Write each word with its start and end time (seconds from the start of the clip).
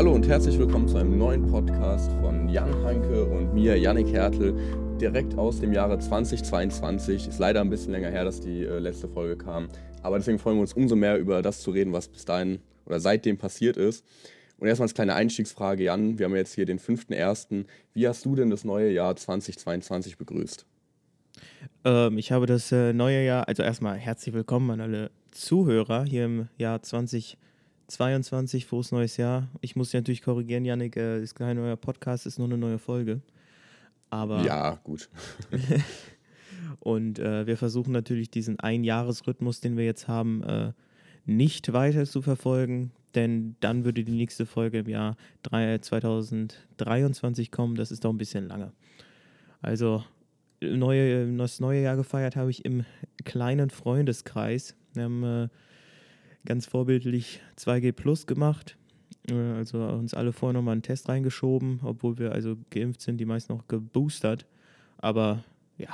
Hallo 0.00 0.14
und 0.14 0.26
herzlich 0.26 0.58
willkommen 0.58 0.88
zu 0.88 0.96
einem 0.96 1.18
neuen 1.18 1.46
Podcast 1.46 2.10
von 2.22 2.48
Jan 2.48 2.74
Hanke 2.84 3.22
und 3.22 3.52
mir, 3.52 3.76
Yannick 3.76 4.10
Hertel, 4.10 4.56
direkt 4.98 5.36
aus 5.36 5.60
dem 5.60 5.74
Jahre 5.74 5.98
2022. 5.98 7.28
Ist 7.28 7.38
leider 7.38 7.60
ein 7.60 7.68
bisschen 7.68 7.92
länger 7.92 8.08
her, 8.08 8.24
dass 8.24 8.40
die 8.40 8.64
äh, 8.64 8.78
letzte 8.78 9.08
Folge 9.08 9.36
kam, 9.36 9.68
aber 10.02 10.16
deswegen 10.16 10.38
freuen 10.38 10.56
wir 10.56 10.62
uns 10.62 10.72
umso 10.72 10.96
mehr 10.96 11.18
über 11.18 11.42
das 11.42 11.60
zu 11.60 11.70
reden, 11.70 11.92
was 11.92 12.08
bis 12.08 12.24
dahin 12.24 12.60
oder 12.86 12.98
seitdem 12.98 13.36
passiert 13.36 13.76
ist. 13.76 14.06
Und 14.56 14.68
erstmal 14.68 14.86
als 14.86 14.94
kleine 14.94 15.14
Einstiegsfrage, 15.16 15.84
Jan, 15.84 16.18
wir 16.18 16.24
haben 16.24 16.34
jetzt 16.34 16.54
hier 16.54 16.64
den 16.64 16.78
5.1. 16.78 17.66
Wie 17.92 18.08
hast 18.08 18.24
du 18.24 18.34
denn 18.34 18.48
das 18.48 18.64
neue 18.64 18.90
Jahr 18.90 19.14
2022 19.14 20.16
begrüßt? 20.16 20.64
Ähm, 21.84 22.16
ich 22.16 22.32
habe 22.32 22.46
das 22.46 22.72
äh, 22.72 22.94
neue 22.94 23.22
Jahr, 23.22 23.48
also 23.48 23.62
erstmal 23.62 23.98
herzlich 23.98 24.34
willkommen 24.34 24.70
an 24.70 24.80
alle 24.80 25.10
Zuhörer 25.30 26.06
hier 26.06 26.24
im 26.24 26.48
Jahr 26.56 26.80
2022. 26.80 27.36
Frohes 28.66 28.92
neues 28.92 29.16
Jahr. 29.16 29.48
Ich 29.60 29.76
muss 29.76 29.90
dich 29.90 29.98
natürlich 29.98 30.22
korrigieren, 30.22 30.64
Janik, 30.64 30.96
äh, 30.96 31.22
ist 31.22 31.34
kein 31.34 31.56
neuer 31.56 31.76
Podcast, 31.76 32.26
ist 32.26 32.38
nur 32.38 32.46
eine 32.48 32.58
neue 32.58 32.78
Folge. 32.78 33.20
Aber 34.10 34.42
Ja, 34.44 34.78
gut. 34.84 35.08
und 36.80 37.18
äh, 37.18 37.46
wir 37.46 37.56
versuchen 37.56 37.92
natürlich 37.92 38.30
diesen 38.30 38.60
Einjahresrhythmus, 38.60 39.60
den 39.60 39.76
wir 39.76 39.84
jetzt 39.84 40.08
haben, 40.08 40.42
äh, 40.42 40.72
nicht 41.26 41.72
weiter 41.72 42.06
zu 42.06 42.22
verfolgen, 42.22 42.92
denn 43.14 43.56
dann 43.60 43.84
würde 43.84 44.04
die 44.04 44.12
nächste 44.12 44.46
Folge 44.46 44.78
im 44.78 44.88
Jahr 44.88 45.16
drei- 45.42 45.78
2023 45.78 47.50
kommen. 47.50 47.74
Das 47.74 47.90
ist 47.90 48.04
doch 48.04 48.12
ein 48.12 48.18
bisschen 48.18 48.46
lange. 48.46 48.72
Also 49.62 50.04
neue, 50.60 51.36
das 51.36 51.60
neue 51.60 51.82
Jahr 51.82 51.96
gefeiert 51.96 52.36
habe 52.36 52.50
ich 52.50 52.64
im 52.64 52.84
kleinen 53.24 53.70
Freundeskreis. 53.70 54.74
Wir 54.94 55.04
haben 55.04 55.24
äh, 55.24 55.48
ganz 56.44 56.66
vorbildlich 56.66 57.40
2G 57.56 57.92
Plus 57.92 58.26
gemacht. 58.26 58.76
Äh, 59.30 59.34
also 59.34 59.82
uns 59.84 60.14
alle 60.14 60.32
vorher 60.32 60.54
nochmal 60.54 60.72
einen 60.72 60.82
Test 60.82 61.08
reingeschoben, 61.08 61.80
obwohl 61.82 62.18
wir 62.18 62.32
also 62.32 62.56
geimpft 62.70 63.00
sind, 63.02 63.18
die 63.18 63.26
meisten 63.26 63.52
auch 63.52 63.66
geboostert. 63.68 64.46
Aber 64.98 65.44
ja, 65.78 65.88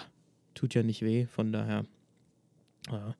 tut 0.54 0.74
ja 0.74 0.82
nicht 0.82 1.02
weh, 1.02 1.26
von 1.26 1.52
daher 1.52 1.84
äh, 2.88 3.12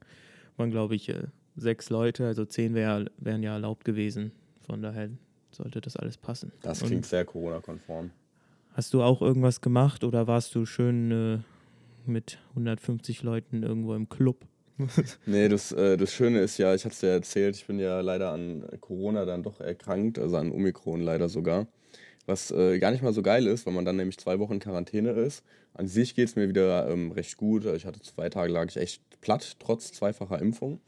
waren, 0.57 0.71
glaube 0.71 0.95
ich, 0.95 1.09
äh, 1.09 1.25
sechs 1.57 1.91
Leute, 1.91 2.27
also 2.27 2.45
zehn 2.45 2.75
wär, 2.75 3.07
wären 3.19 3.43
ja 3.43 3.53
erlaubt 3.55 3.85
gewesen. 3.85 4.33
Von 4.67 4.83
daher 4.83 5.11
sollte 5.51 5.81
das 5.81 5.97
alles 5.97 6.17
passen. 6.17 6.53
Das 6.63 6.83
Und- 6.83 6.89
klingt 6.89 7.07
sehr 7.07 7.25
Corona-konform. 7.25 8.11
Hast 8.73 8.93
du 8.93 9.03
auch 9.03 9.23
irgendwas 9.23 9.63
gemacht 9.63 10.05
oder 10.05 10.27
warst 10.27 10.55
du 10.55 10.67
schön 10.67 11.11
äh, 11.11 11.39
mit 12.05 12.39
150 12.51 13.23
Leuten 13.23 13.63
irgendwo 13.63 13.95
im 13.95 14.09
Club? 14.11 14.45
Nee, 15.27 15.49
das, 15.49 15.73
äh, 15.73 15.97
das 15.97 16.13
Schöne 16.13 16.41
ist 16.41 16.59
ja, 16.59 16.75
ich 16.75 16.85
hatte 16.85 16.95
es 16.95 17.01
ja 17.01 17.09
erzählt, 17.11 17.57
ich 17.57 17.67
bin 17.67 17.79
ja 17.79 18.01
leider 18.01 18.33
an 18.33 18.65
Corona 18.81 19.25
dann 19.25 19.43
doch 19.43 19.61
erkrankt, 19.61 20.19
also 20.19 20.37
an 20.37 20.53
Omikron 20.53 21.01
leider 21.01 21.29
sogar. 21.29 21.67
Was 22.27 22.51
äh, 22.51 22.79
gar 22.79 22.91
nicht 22.91 23.03
mal 23.03 23.13
so 23.13 23.23
geil 23.23 23.47
ist, 23.47 23.67
weil 23.67 23.73
man 23.75 23.85
dann 23.85 23.97
nämlich 23.97 24.19
zwei 24.19 24.39
Wochen 24.39 24.55
in 24.55 24.61
Quarantäne 24.61 25.11
ist. 25.11 25.45
An 25.75 25.87
sich 25.89 26.15
geht 26.15 26.29
es 26.29 26.37
mir 26.37 26.49
wieder 26.49 26.89
ähm, 26.91 27.13
recht 27.13 27.37
gut. 27.37 27.65
Ich 27.67 27.87
hatte 27.87 28.01
zwei 28.01 28.29
Tage, 28.31 28.53
lag 28.53 28.67
ich 28.69 28.77
echt 28.77 29.03
platt, 29.21 29.57
trotz 29.61 29.93
zweifacher 29.93 30.41
Impfung. 30.41 30.81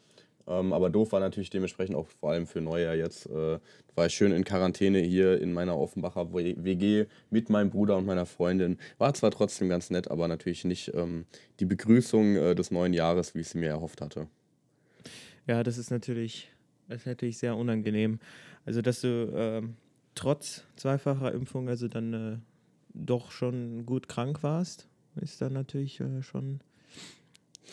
Ähm, 0.49 0.73
aber 0.73 0.89
doof 0.89 1.13
war 1.13 1.21
natürlich 1.21 1.51
dementsprechend 1.51 1.95
auch 1.95 2.07
vor 2.07 2.31
allem 2.33 2.47
für 2.47 2.61
Neujahr 2.61 2.95
jetzt. 2.95 3.27
Äh, 3.27 3.59
war 3.95 4.07
ich 4.07 4.15
schön 4.15 4.33
in 4.33 4.45
Quarantäne 4.45 5.01
hier 5.01 5.41
in 5.41 5.53
meiner 5.53 5.77
Offenbacher 5.77 6.33
WG 6.33 7.07
mit 7.31 7.51
meinem 7.51 7.71
Bruder 7.71 7.97
und 7.97 8.07
meiner 8.07 8.27
Freundin. 8.27 8.79
War 8.97 9.13
zwar 9.15 9.31
trotzdem 9.31 9.69
ganz 9.69 9.91
nett, 9.91 10.11
aber 10.11 10.27
natürlich 10.29 10.65
nicht 10.65 10.93
ähm, 10.95 11.27
die 11.61 11.67
Begrüßung 11.67 12.37
äh, 12.37 12.55
des 12.55 12.71
neuen 12.71 12.95
Jahres, 12.95 13.35
wie 13.35 13.41
ich 13.41 13.49
sie 13.49 13.59
mir 13.59 13.69
erhofft 13.69 14.01
hatte. 14.01 14.29
Ja, 15.47 15.63
das 15.63 15.79
ist 15.79 15.91
natürlich, 15.91 16.49
das 16.89 17.03
ist 17.03 17.07
natürlich 17.07 17.39
sehr 17.39 17.57
unangenehm. 17.57 18.19
Also, 18.65 18.83
dass 18.83 19.01
du 19.01 19.33
ähm, 19.35 19.77
trotz 20.15 20.65
zweifacher 20.77 21.33
Impfung 21.33 21.69
also 21.69 21.89
dann 21.89 22.15
äh, 22.15 22.37
doch 22.95 23.31
schon 23.33 23.85
gut 23.85 24.09
krank 24.09 24.43
warst, 24.43 24.89
ist 25.21 25.41
dann 25.41 25.53
natürlich 25.53 26.01
äh, 26.01 26.23
schon, 26.23 26.61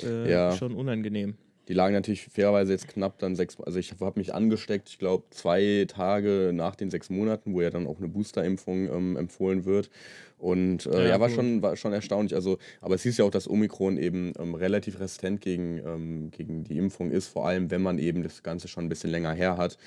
äh, 0.03 0.29
Ja. 0.31 0.51
schon 0.53 0.73
unangenehm. 0.73 1.35
Die 1.67 1.73
lagen 1.73 1.93
natürlich 1.93 2.25
fairerweise 2.27 2.73
jetzt 2.73 2.87
knapp 2.87 3.17
dann 3.19 3.35
sechs, 3.35 3.59
also 3.59 3.79
ich 3.79 3.91
habe 3.99 4.19
mich 4.19 4.33
angesteckt, 4.33 4.89
ich 4.89 4.99
glaube 4.99 5.25
zwei 5.31 5.85
Tage 5.87 6.51
nach 6.53 6.75
den 6.75 6.91
sechs 6.91 7.09
Monaten, 7.09 7.53
wo 7.53 7.61
ja 7.61 7.69
dann 7.69 7.87
auch 7.87 7.97
eine 7.97 8.07
Boosterimpfung 8.07 8.87
ähm, 8.89 9.17
empfohlen 9.17 9.65
wird. 9.65 9.89
Und 10.37 10.85
äh, 10.85 11.03
Ja, 11.03 11.09
ja, 11.11 11.19
war, 11.19 11.27
gut. 11.29 11.37
schon, 11.37 11.61
war 11.61 11.75
schon 11.75 11.93
erstaunlich. 11.93 12.35
Also, 12.35 12.57
aber 12.81 12.95
es 12.95 13.03
hieß 13.03 13.17
ja 13.17 13.25
auch, 13.25 13.31
dass 13.31 13.49
Omikron 13.49 13.97
eben 13.97 14.33
ähm, 14.37 14.53
relativ 14.53 14.99
resistent 14.99 15.41
gegen, 15.41 15.79
ähm, 15.85 16.31
gegen 16.31 16.63
die 16.65 16.77
Impfung 16.77 17.09
ist, 17.09 17.27
vor 17.27 17.47
allem 17.47 17.71
wenn 17.71 17.81
man 17.81 17.97
eben 17.99 18.21
das 18.21 18.43
Ganze 18.43 18.67
schon 18.67 18.85
ein 18.85 18.89
bisschen 18.89 19.09
länger 19.09 19.31
her 19.31 19.57
hat. 19.57 19.77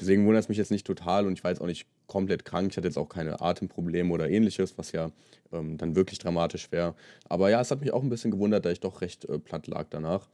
Deswegen 0.00 0.26
wundert 0.26 0.44
es 0.44 0.48
mich 0.48 0.58
jetzt 0.58 0.70
nicht 0.70 0.86
total 0.86 1.26
und 1.26 1.34
ich 1.34 1.44
war 1.44 1.50
jetzt 1.50 1.60
auch 1.60 1.66
nicht 1.66 1.86
komplett 2.06 2.44
krank. 2.44 2.68
Ich 2.70 2.76
hatte 2.78 2.88
jetzt 2.88 2.96
auch 2.96 3.08
keine 3.08 3.40
Atemprobleme 3.40 4.12
oder 4.12 4.28
ähnliches, 4.30 4.78
was 4.78 4.92
ja 4.92 5.12
ähm, 5.52 5.76
dann 5.76 5.94
wirklich 5.94 6.18
dramatisch 6.18 6.72
wäre. 6.72 6.94
Aber 7.28 7.50
ja, 7.50 7.60
es 7.60 7.70
hat 7.70 7.80
mich 7.80 7.92
auch 7.92 8.02
ein 8.02 8.08
bisschen 8.08 8.30
gewundert, 8.30 8.64
da 8.64 8.70
ich 8.70 8.80
doch 8.80 9.02
recht 9.02 9.26
äh, 9.26 9.38
platt 9.38 9.66
lag 9.66 9.86
danach. 9.90 10.26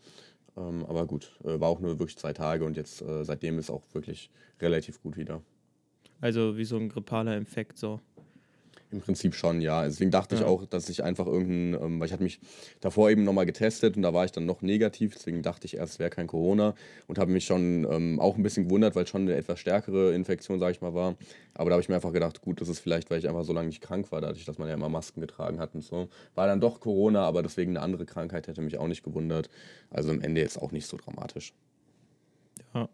Ähm, 0.57 0.85
aber 0.87 1.07
gut, 1.07 1.39
äh, 1.45 1.59
war 1.61 1.69
auch 1.69 1.81
nur 1.81 1.99
wirklich 1.99 2.19
zwei 2.19 2.33
Tage 2.33 2.65
und 2.65 2.77
jetzt 2.77 3.03
äh, 3.03 3.25
seitdem 3.25 3.59
ist 3.59 3.71
auch 3.71 3.83
wirklich 3.93 4.31
relativ 4.61 5.03
gut 5.03 5.17
wieder. 5.17 5.43
Also 6.21 6.57
wie 6.57 6.65
so 6.65 6.77
ein 6.77 6.89
grippaler 6.89 7.37
Infekt 7.37 7.77
so. 7.77 8.01
Im 8.95 9.01
Prinzip 9.01 9.35
schon, 9.35 9.61
ja. 9.61 9.83
Deswegen 9.83 10.13
dachte 10.13 10.37
ich 10.37 10.43
Ja. 10.43 10.47
auch, 10.47 10.67
dass 10.67 10.89
ich 10.89 11.03
einfach 11.03 11.27
irgendein, 11.27 11.83
ähm, 11.83 11.99
weil 11.99 12.07
ich 12.07 12.13
hatte 12.13 12.23
mich 12.23 12.39
davor 12.81 13.11
eben 13.11 13.25
nochmal 13.25 13.45
getestet 13.45 13.97
und 13.97 14.03
da 14.03 14.15
war 14.15 14.25
ich 14.25 14.31
dann 14.31 14.47
noch 14.47 14.63
negativ, 14.63 15.15
deswegen 15.15 15.43
dachte 15.43 15.67
ich 15.67 15.77
erst, 15.77 15.95
es 15.95 15.99
wäre 15.99 16.11
kein 16.11 16.29
Corona 16.29 16.77
und 17.09 17.19
habe 17.19 17.33
mich 17.33 17.45
schon 17.45 17.85
ähm, 17.91 18.21
auch 18.21 18.37
ein 18.37 18.45
bisschen 18.45 18.65
gewundert, 18.67 18.95
weil 18.95 19.03
es 19.03 19.11
schon 19.11 19.23
eine 19.23 19.35
etwas 19.35 19.59
stärkere 19.59 20.15
Infektion, 20.15 20.61
sage 20.61 20.71
ich 20.71 20.81
mal, 20.81 20.95
war. 20.95 21.17
Aber 21.55 21.71
da 21.71 21.75
habe 21.75 21.83
ich 21.83 21.89
mir 21.89 21.97
einfach 21.97 22.13
gedacht, 22.13 22.41
gut, 22.41 22.61
das 22.61 22.69
ist 22.69 22.79
vielleicht, 22.79 23.11
weil 23.11 23.19
ich 23.19 23.29
einfach 23.29 23.43
so 23.43 23.53
lange 23.53 23.67
nicht 23.67 23.81
krank 23.81 24.13
war, 24.13 24.21
dadurch, 24.21 24.45
dass 24.45 24.59
man 24.59 24.69
ja 24.69 24.75
immer 24.75 24.89
Masken 24.89 25.21
getragen 25.21 25.59
hat 25.59 25.75
und 25.75 25.83
so. 25.83 26.09
War 26.37 26.47
dann 26.47 26.61
doch 26.61 26.79
Corona, 26.79 27.25
aber 27.25 27.43
deswegen 27.43 27.73
eine 27.73 27.81
andere 27.81 28.07
Krankheit 28.07 28.47
hätte 28.47 28.63
mich 28.63 28.79
auch 28.79 28.87
nicht 28.87 29.03
gewundert. 29.03 29.51
Also 29.91 30.11
am 30.13 30.21
Ende 30.21 30.41
jetzt 30.41 30.57
auch 30.63 30.71
nicht 30.71 30.87
so 30.87 30.97
dramatisch. 30.97 31.53
Ja. 32.73 32.89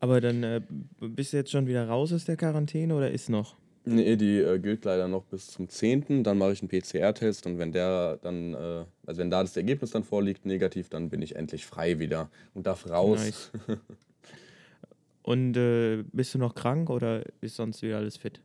Aber 0.00 0.20
dann 0.20 0.42
äh, 0.42 0.60
bist 1.00 1.32
du 1.32 1.38
jetzt 1.38 1.50
schon 1.50 1.66
wieder 1.66 1.88
raus 1.88 2.12
aus 2.12 2.26
der 2.26 2.36
Quarantäne 2.36 2.94
oder 2.94 3.10
ist 3.10 3.30
noch? 3.30 3.56
Nee, 3.90 4.16
die 4.16 4.38
äh, 4.38 4.58
gilt 4.58 4.84
leider 4.84 5.08
noch 5.08 5.24
bis 5.24 5.46
zum 5.46 5.68
10. 5.68 6.22
Dann 6.22 6.36
mache 6.36 6.52
ich 6.52 6.60
einen 6.60 6.68
PCR-Test 6.68 7.46
und 7.46 7.58
wenn 7.58 7.72
der 7.72 8.18
dann, 8.18 8.52
äh, 8.52 8.84
also 9.06 9.20
wenn 9.20 9.30
da 9.30 9.42
das 9.42 9.56
Ergebnis 9.56 9.90
dann 9.92 10.04
vorliegt, 10.04 10.44
negativ, 10.44 10.90
dann 10.90 11.08
bin 11.08 11.22
ich 11.22 11.36
endlich 11.36 11.64
frei 11.64 11.98
wieder 11.98 12.30
und 12.54 12.66
darf 12.66 12.88
raus. 12.88 13.18
Nice. 13.18 13.50
Und 15.28 15.58
äh, 15.58 16.04
bist 16.10 16.32
du 16.32 16.38
noch 16.38 16.54
krank 16.54 16.88
oder 16.88 17.22
ist 17.42 17.56
sonst 17.56 17.82
wieder 17.82 17.98
alles 17.98 18.16
fit? 18.16 18.40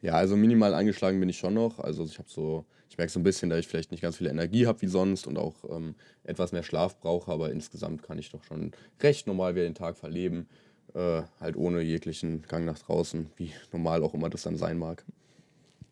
Ja, 0.00 0.14
also 0.14 0.34
minimal 0.34 0.72
angeschlagen 0.72 1.20
bin 1.20 1.28
ich 1.28 1.36
schon 1.36 1.52
noch. 1.52 1.78
Also 1.78 2.06
ich 2.06 2.18
habe 2.18 2.28
so, 2.30 2.64
ich 2.88 2.96
merke 2.96 3.12
so 3.12 3.20
ein 3.20 3.22
bisschen, 3.22 3.50
dass 3.50 3.58
ich 3.58 3.68
vielleicht 3.68 3.90
nicht 3.90 4.00
ganz 4.00 4.16
viel 4.16 4.28
Energie 4.28 4.66
habe 4.66 4.80
wie 4.80 4.86
sonst 4.86 5.26
und 5.26 5.36
auch 5.36 5.56
ähm, 5.68 5.94
etwas 6.24 6.52
mehr 6.52 6.62
Schlaf 6.62 6.98
brauche, 6.98 7.30
aber 7.30 7.50
insgesamt 7.50 8.02
kann 8.02 8.18
ich 8.18 8.30
doch 8.30 8.42
schon 8.44 8.72
recht 9.02 9.26
normal 9.26 9.54
wieder 9.54 9.64
den 9.64 9.74
Tag 9.74 9.98
verleben. 9.98 10.48
Äh, 10.94 11.22
halt 11.40 11.56
ohne 11.56 11.80
jeglichen 11.80 12.42
Gang 12.48 12.66
nach 12.66 12.78
draußen, 12.78 13.30
wie 13.36 13.50
normal 13.72 14.02
auch 14.02 14.12
immer 14.12 14.28
das 14.28 14.42
dann 14.42 14.56
sein 14.56 14.78
mag. 14.78 15.04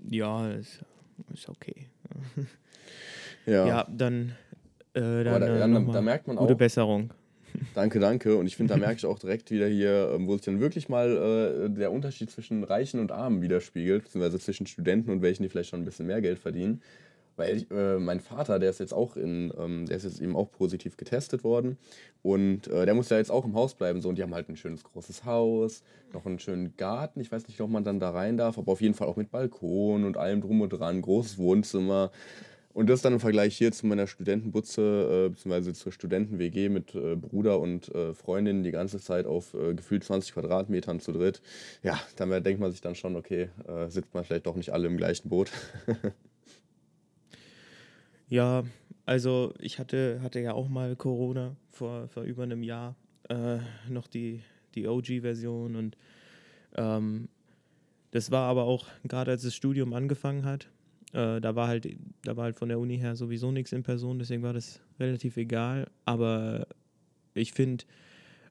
Ja, 0.08 0.50
ist, 0.50 0.84
ist 1.32 1.48
okay. 1.48 1.86
Ja, 3.46 3.66
Ja, 3.66 3.86
dann, 3.90 4.32
äh, 4.92 5.00
dann, 5.24 5.24
da, 5.24 5.56
äh, 5.56 5.58
dann, 5.58 5.92
da 5.92 6.02
merkt 6.02 6.26
man 6.26 6.36
gute 6.36 6.54
auch, 6.54 6.58
Besserung. 6.58 7.10
Danke, 7.74 7.98
danke. 7.98 8.36
Und 8.36 8.46
ich 8.46 8.56
finde, 8.56 8.74
da 8.74 8.78
merke 8.80 8.96
ich 8.96 9.06
auch 9.06 9.18
direkt 9.18 9.50
wieder 9.50 9.66
hier, 9.66 10.12
ähm, 10.14 10.26
wo 10.26 10.34
sich 10.34 10.42
dann 10.42 10.60
wirklich 10.60 10.88
mal 10.88 11.66
äh, 11.66 11.70
der 11.70 11.92
Unterschied 11.92 12.30
zwischen 12.30 12.64
Reichen 12.64 13.00
und 13.00 13.12
Armen 13.12 13.42
widerspiegelt, 13.42 14.04
beziehungsweise 14.04 14.38
zwischen 14.38 14.66
Studenten 14.66 15.10
und 15.10 15.22
welchen, 15.22 15.42
die 15.42 15.48
vielleicht 15.48 15.70
schon 15.70 15.80
ein 15.80 15.84
bisschen 15.84 16.06
mehr 16.06 16.20
Geld 16.20 16.38
verdienen. 16.38 16.82
Weil 17.40 17.56
ich, 17.56 17.70
äh, 17.70 17.98
mein 17.98 18.20
Vater, 18.20 18.58
der 18.58 18.68
ist 18.68 18.80
jetzt 18.80 18.92
auch 18.92 19.16
in, 19.16 19.50
ähm, 19.58 19.86
der 19.86 19.96
ist 19.96 20.04
jetzt 20.04 20.20
eben 20.20 20.36
auch 20.36 20.50
positiv 20.50 20.98
getestet 20.98 21.42
worden 21.42 21.78
und 22.20 22.68
äh, 22.68 22.84
der 22.84 22.92
muss 22.92 23.08
ja 23.08 23.16
jetzt 23.16 23.30
auch 23.30 23.46
im 23.46 23.54
Haus 23.54 23.72
bleiben 23.72 24.02
so 24.02 24.10
und 24.10 24.18
die 24.18 24.22
haben 24.22 24.34
halt 24.34 24.50
ein 24.50 24.56
schönes 24.56 24.84
großes 24.84 25.24
Haus, 25.24 25.82
noch 26.12 26.26
einen 26.26 26.38
schönen 26.38 26.76
Garten. 26.76 27.18
Ich 27.18 27.32
weiß 27.32 27.48
nicht, 27.48 27.58
ob 27.62 27.70
man 27.70 27.82
dann 27.82 27.98
da 27.98 28.10
rein 28.10 28.36
darf, 28.36 28.58
aber 28.58 28.72
auf 28.72 28.82
jeden 28.82 28.92
Fall 28.92 29.08
auch 29.08 29.16
mit 29.16 29.30
Balkon 29.30 30.04
und 30.04 30.18
allem 30.18 30.42
drum 30.42 30.60
und 30.60 30.68
dran, 30.68 31.00
großes 31.00 31.38
Wohnzimmer. 31.38 32.10
Und 32.74 32.90
das 32.90 33.00
dann 33.00 33.14
im 33.14 33.20
Vergleich 33.20 33.56
hier 33.56 33.72
zu 33.72 33.86
meiner 33.86 34.06
Studentenbutze, 34.06 35.26
äh, 35.26 35.28
beziehungsweise 35.30 35.72
zur 35.72 35.92
Studenten-WG 35.92 36.68
mit 36.68 36.94
äh, 36.94 37.16
Bruder 37.16 37.58
und 37.58 37.92
äh, 37.94 38.12
Freundin 38.12 38.62
die 38.62 38.70
ganze 38.70 39.00
Zeit 39.00 39.26
auf 39.26 39.54
äh, 39.54 39.74
gefühlt 39.74 40.04
20 40.04 40.34
Quadratmetern 40.34 41.00
zu 41.00 41.12
dritt. 41.12 41.40
Ja, 41.82 41.98
dann 42.16 42.30
denkt 42.44 42.60
man 42.60 42.70
sich 42.70 42.82
dann 42.82 42.94
schon, 42.94 43.16
okay, 43.16 43.48
äh, 43.66 43.88
sitzt 43.88 44.12
man 44.12 44.24
vielleicht 44.24 44.46
doch 44.46 44.56
nicht 44.56 44.74
alle 44.74 44.88
im 44.88 44.98
gleichen 44.98 45.30
Boot. 45.30 45.50
Ja, 48.30 48.64
also 49.06 49.52
ich 49.60 49.78
hatte, 49.78 50.20
hatte 50.22 50.40
ja 50.40 50.54
auch 50.54 50.68
mal 50.68 50.96
Corona 50.96 51.56
vor, 51.70 52.08
vor 52.08 52.22
über 52.24 52.44
einem 52.44 52.62
Jahr. 52.62 52.96
Äh, 53.28 53.58
noch 53.88 54.06
die, 54.06 54.42
die 54.74 54.86
OG-Version 54.88 55.76
und 55.76 55.96
ähm, 56.76 57.28
das 58.12 58.30
war 58.30 58.48
aber 58.50 58.64
auch, 58.64 58.86
gerade 59.04 59.32
als 59.32 59.42
das 59.42 59.54
Studium 59.54 59.94
angefangen 59.94 60.44
hat, 60.44 60.68
äh, 61.12 61.40
da 61.40 61.56
war 61.56 61.68
halt, 61.68 61.88
da 62.24 62.36
war 62.36 62.44
halt 62.44 62.56
von 62.58 62.68
der 62.70 62.80
Uni 62.80 62.98
her 62.98 63.16
sowieso 63.16 63.52
nichts 63.52 63.72
in 63.72 63.82
Person, 63.84 64.18
deswegen 64.18 64.42
war 64.44 64.54
das 64.54 64.80
relativ 65.00 65.36
egal. 65.38 65.88
Aber 66.06 66.66
ich 67.34 67.52
finde, 67.54 67.84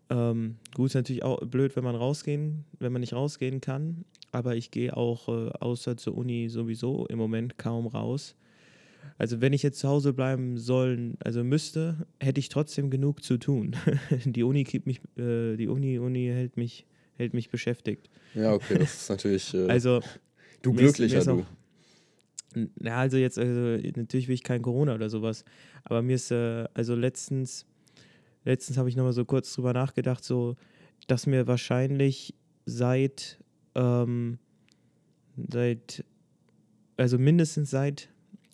Ähm, 0.10 0.58
gut, 0.76 0.88
ist 0.90 0.96
natürlich 0.96 1.24
auch 1.24 1.40
blöd, 1.42 1.76
wenn 1.76 1.84
man 1.84 1.96
rausgehen, 1.96 2.66
wenn 2.80 2.94
man 2.94 3.02
nicht 3.02 3.14
rausgehen 3.14 3.62
kann. 3.62 4.06
Aber 4.31 4.56
ich 4.56 4.72
gehe 4.72 4.96
auch 4.98 5.28
äh, 5.30 5.50
außer 5.60 5.98
zur 5.98 6.18
Uni 6.18 6.50
sowieso 6.50 7.08
im 7.08 7.18
Moment 7.20 7.58
kaum 7.58 7.88
raus. 7.88 8.36
Also 9.18 9.42
wenn 9.42 9.51
ich 9.51 9.63
jetzt 9.63 9.80
zu 9.80 9.90
Hause 9.90 10.13
bleiben 10.13 10.57
sollen, 10.57 11.18
also 11.24 11.44
müsste, 11.44 12.07
hätte 12.19 12.40
ich 12.40 12.50
trotzdem 12.50 12.90
genug 12.90 13.24
zu 13.24 13.38
tun. 13.38 13.75
die 14.25 14.44
Uni 14.44 14.63
keep 14.63 14.86
mich, 14.86 15.01
äh, 15.18 15.57
die 15.57 15.68
Uni, 15.68 16.00
Uni 16.00 16.28
hält 16.28 16.56
mich, 16.56 16.86
hält 17.16 17.34
mich 17.34 17.50
beschäftigt. 17.50 18.10
Ja, 18.34 18.54
okay, 18.54 18.78
das 18.80 19.01
ist 19.01 19.10
natürlich. 19.10 19.54
Äh, 19.54 19.68
also 19.68 20.01
du 20.62 20.74
glücklicher, 20.74 21.24
du. 21.25 21.46
Ja, 22.81 22.98
also 22.98 23.18
jetzt, 23.18 23.38
also 23.38 23.78
natürlich 23.96 24.28
will 24.28 24.36
ich 24.36 24.44
kein 24.44 24.62
Corona 24.62 24.96
oder 24.96 25.10
sowas. 25.10 25.44
Aber 25.84 26.02
mir 26.02 26.16
ist, 26.16 26.31
äh, 26.31 26.68
also 26.74 26.95
letztens, 26.95 27.66
letztens 28.45 28.78
habe 28.78 28.90
ich 28.90 28.95
nochmal 28.95 29.13
so 29.13 29.25
kurz 29.25 29.54
drüber 29.54 29.74
nachgedacht, 29.74 30.24
so, 30.24 30.56
dass 31.07 31.28
mir 31.28 31.45
wahrscheinlich 31.45 32.34
seit, 32.66 33.40
ähm, 33.75 34.40
seit, 35.36 36.04
also 36.98 37.18
mindestens 37.18 37.69
seit 37.69 38.10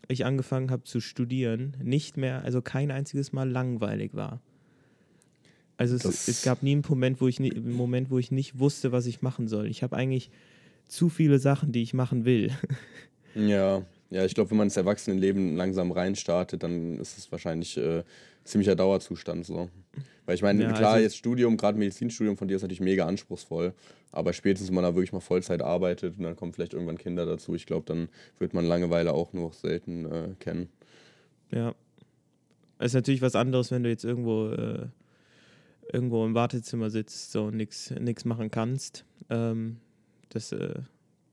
ich 0.07 0.25
angefangen 0.25 0.72
habe 0.72 0.84
zu 0.84 1.00
studieren, 1.00 1.78
nicht 1.81 2.18
mehr, 2.18 2.44
also 2.44 2.62
kein 2.62 2.92
einziges 2.92 3.34
Mal 3.34 3.50
langweilig 3.50 4.13
war. 4.13 4.42
Also 5.78 5.96
es, 5.96 6.28
es, 6.28 6.44
gab 6.44 6.63
nie 6.63 6.72
einen 6.72 6.84
Moment, 6.88 7.19
wo 7.19 7.28
ich 7.28 7.40
nie, 7.40 7.52
einen 7.54 7.74
Moment, 7.74 8.10
wo 8.10 8.18
ich 8.18 8.31
nicht 8.31 8.60
wusste, 8.60 8.92
was 8.92 9.06
ich 9.07 9.22
machen 9.22 9.48
soll. 9.48 9.68
Ich 9.68 9.84
habe 9.84 9.96
eigentlich 9.96 10.31
zu 10.88 11.10
viele 11.10 11.40
Sachen, 11.40 11.72
die 11.72 11.81
ich 11.81 11.94
machen 11.94 12.25
will. 12.25 12.52
Ja, 13.38 13.84
ja, 14.10 14.24
ich 14.25 14.36
glaube, 14.36 14.52
wenn 14.52 14.57
man 14.57 14.68
ins 14.68 14.78
Erwachsenenleben 14.78 15.56
langsam 15.56 15.92
reinstartet, 15.92 16.63
dann 16.63 17.00
ist 17.00 17.18
es 17.18 17.31
wahrscheinlich 17.31 17.78
äh, 17.78 18.04
ziemlicher 18.44 18.75
Dauerzustand 18.75 19.46
so. 19.46 19.69
Weil 20.25 20.36
ich 20.36 20.42
meine, 20.42 20.63
ja, 20.63 20.72
klar, 20.72 20.94
also 20.94 21.04
jetzt 21.04 21.18
Studium, 21.18 21.57
gerade 21.57 21.78
Medizinstudium 21.78 22.38
von 22.38 22.48
dir 22.48 22.56
ist 22.56 22.62
natürlich 22.62 22.81
mega 22.81 23.06
anspruchsvoll, 23.06 23.74
aber 24.12 24.34
spätestens, 24.34 24.69
wenn 24.69 24.75
man 24.75 24.84
da 24.84 24.96
wirklich 24.96 25.13
mal 25.13 25.19
Vollzeit 25.19 25.62
arbeitet 25.62 26.18
und 26.18 26.24
dann 26.24 26.36
kommen 26.36 26.54
vielleicht 26.54 26.74
irgendwann 26.74 26.98
Kinder 26.98 27.25
dazu, 27.25 27.54
ich 27.56 27.66
glaube, 27.66 27.86
dann 27.86 28.10
wird 28.40 28.54
man 28.54 28.66
Langeweile 28.66 29.13
auch 29.13 29.34
nur 29.34 29.52
selten 29.54 30.06
äh, 30.06 30.28
kennen. 30.40 30.69
Ja. 31.51 31.75
Es 32.78 32.88
ist 32.88 32.96
natürlich 32.96 33.22
was 33.22 33.36
anderes, 33.36 33.72
wenn 33.72 33.84
du 33.84 33.90
jetzt 33.90 34.04
irgendwo, 34.04 34.50
äh, 34.50 34.88
irgendwo 35.92 36.25
im 36.25 36.34
Wartezimmer 36.34 36.90
sitzt 36.90 37.31
so, 37.31 37.46
und 37.46 37.56
nichts 37.56 38.25
machen 38.25 38.51
kannst. 38.51 39.06
Ähm, 39.30 39.78
das 40.30 40.51
äh, 40.51 40.81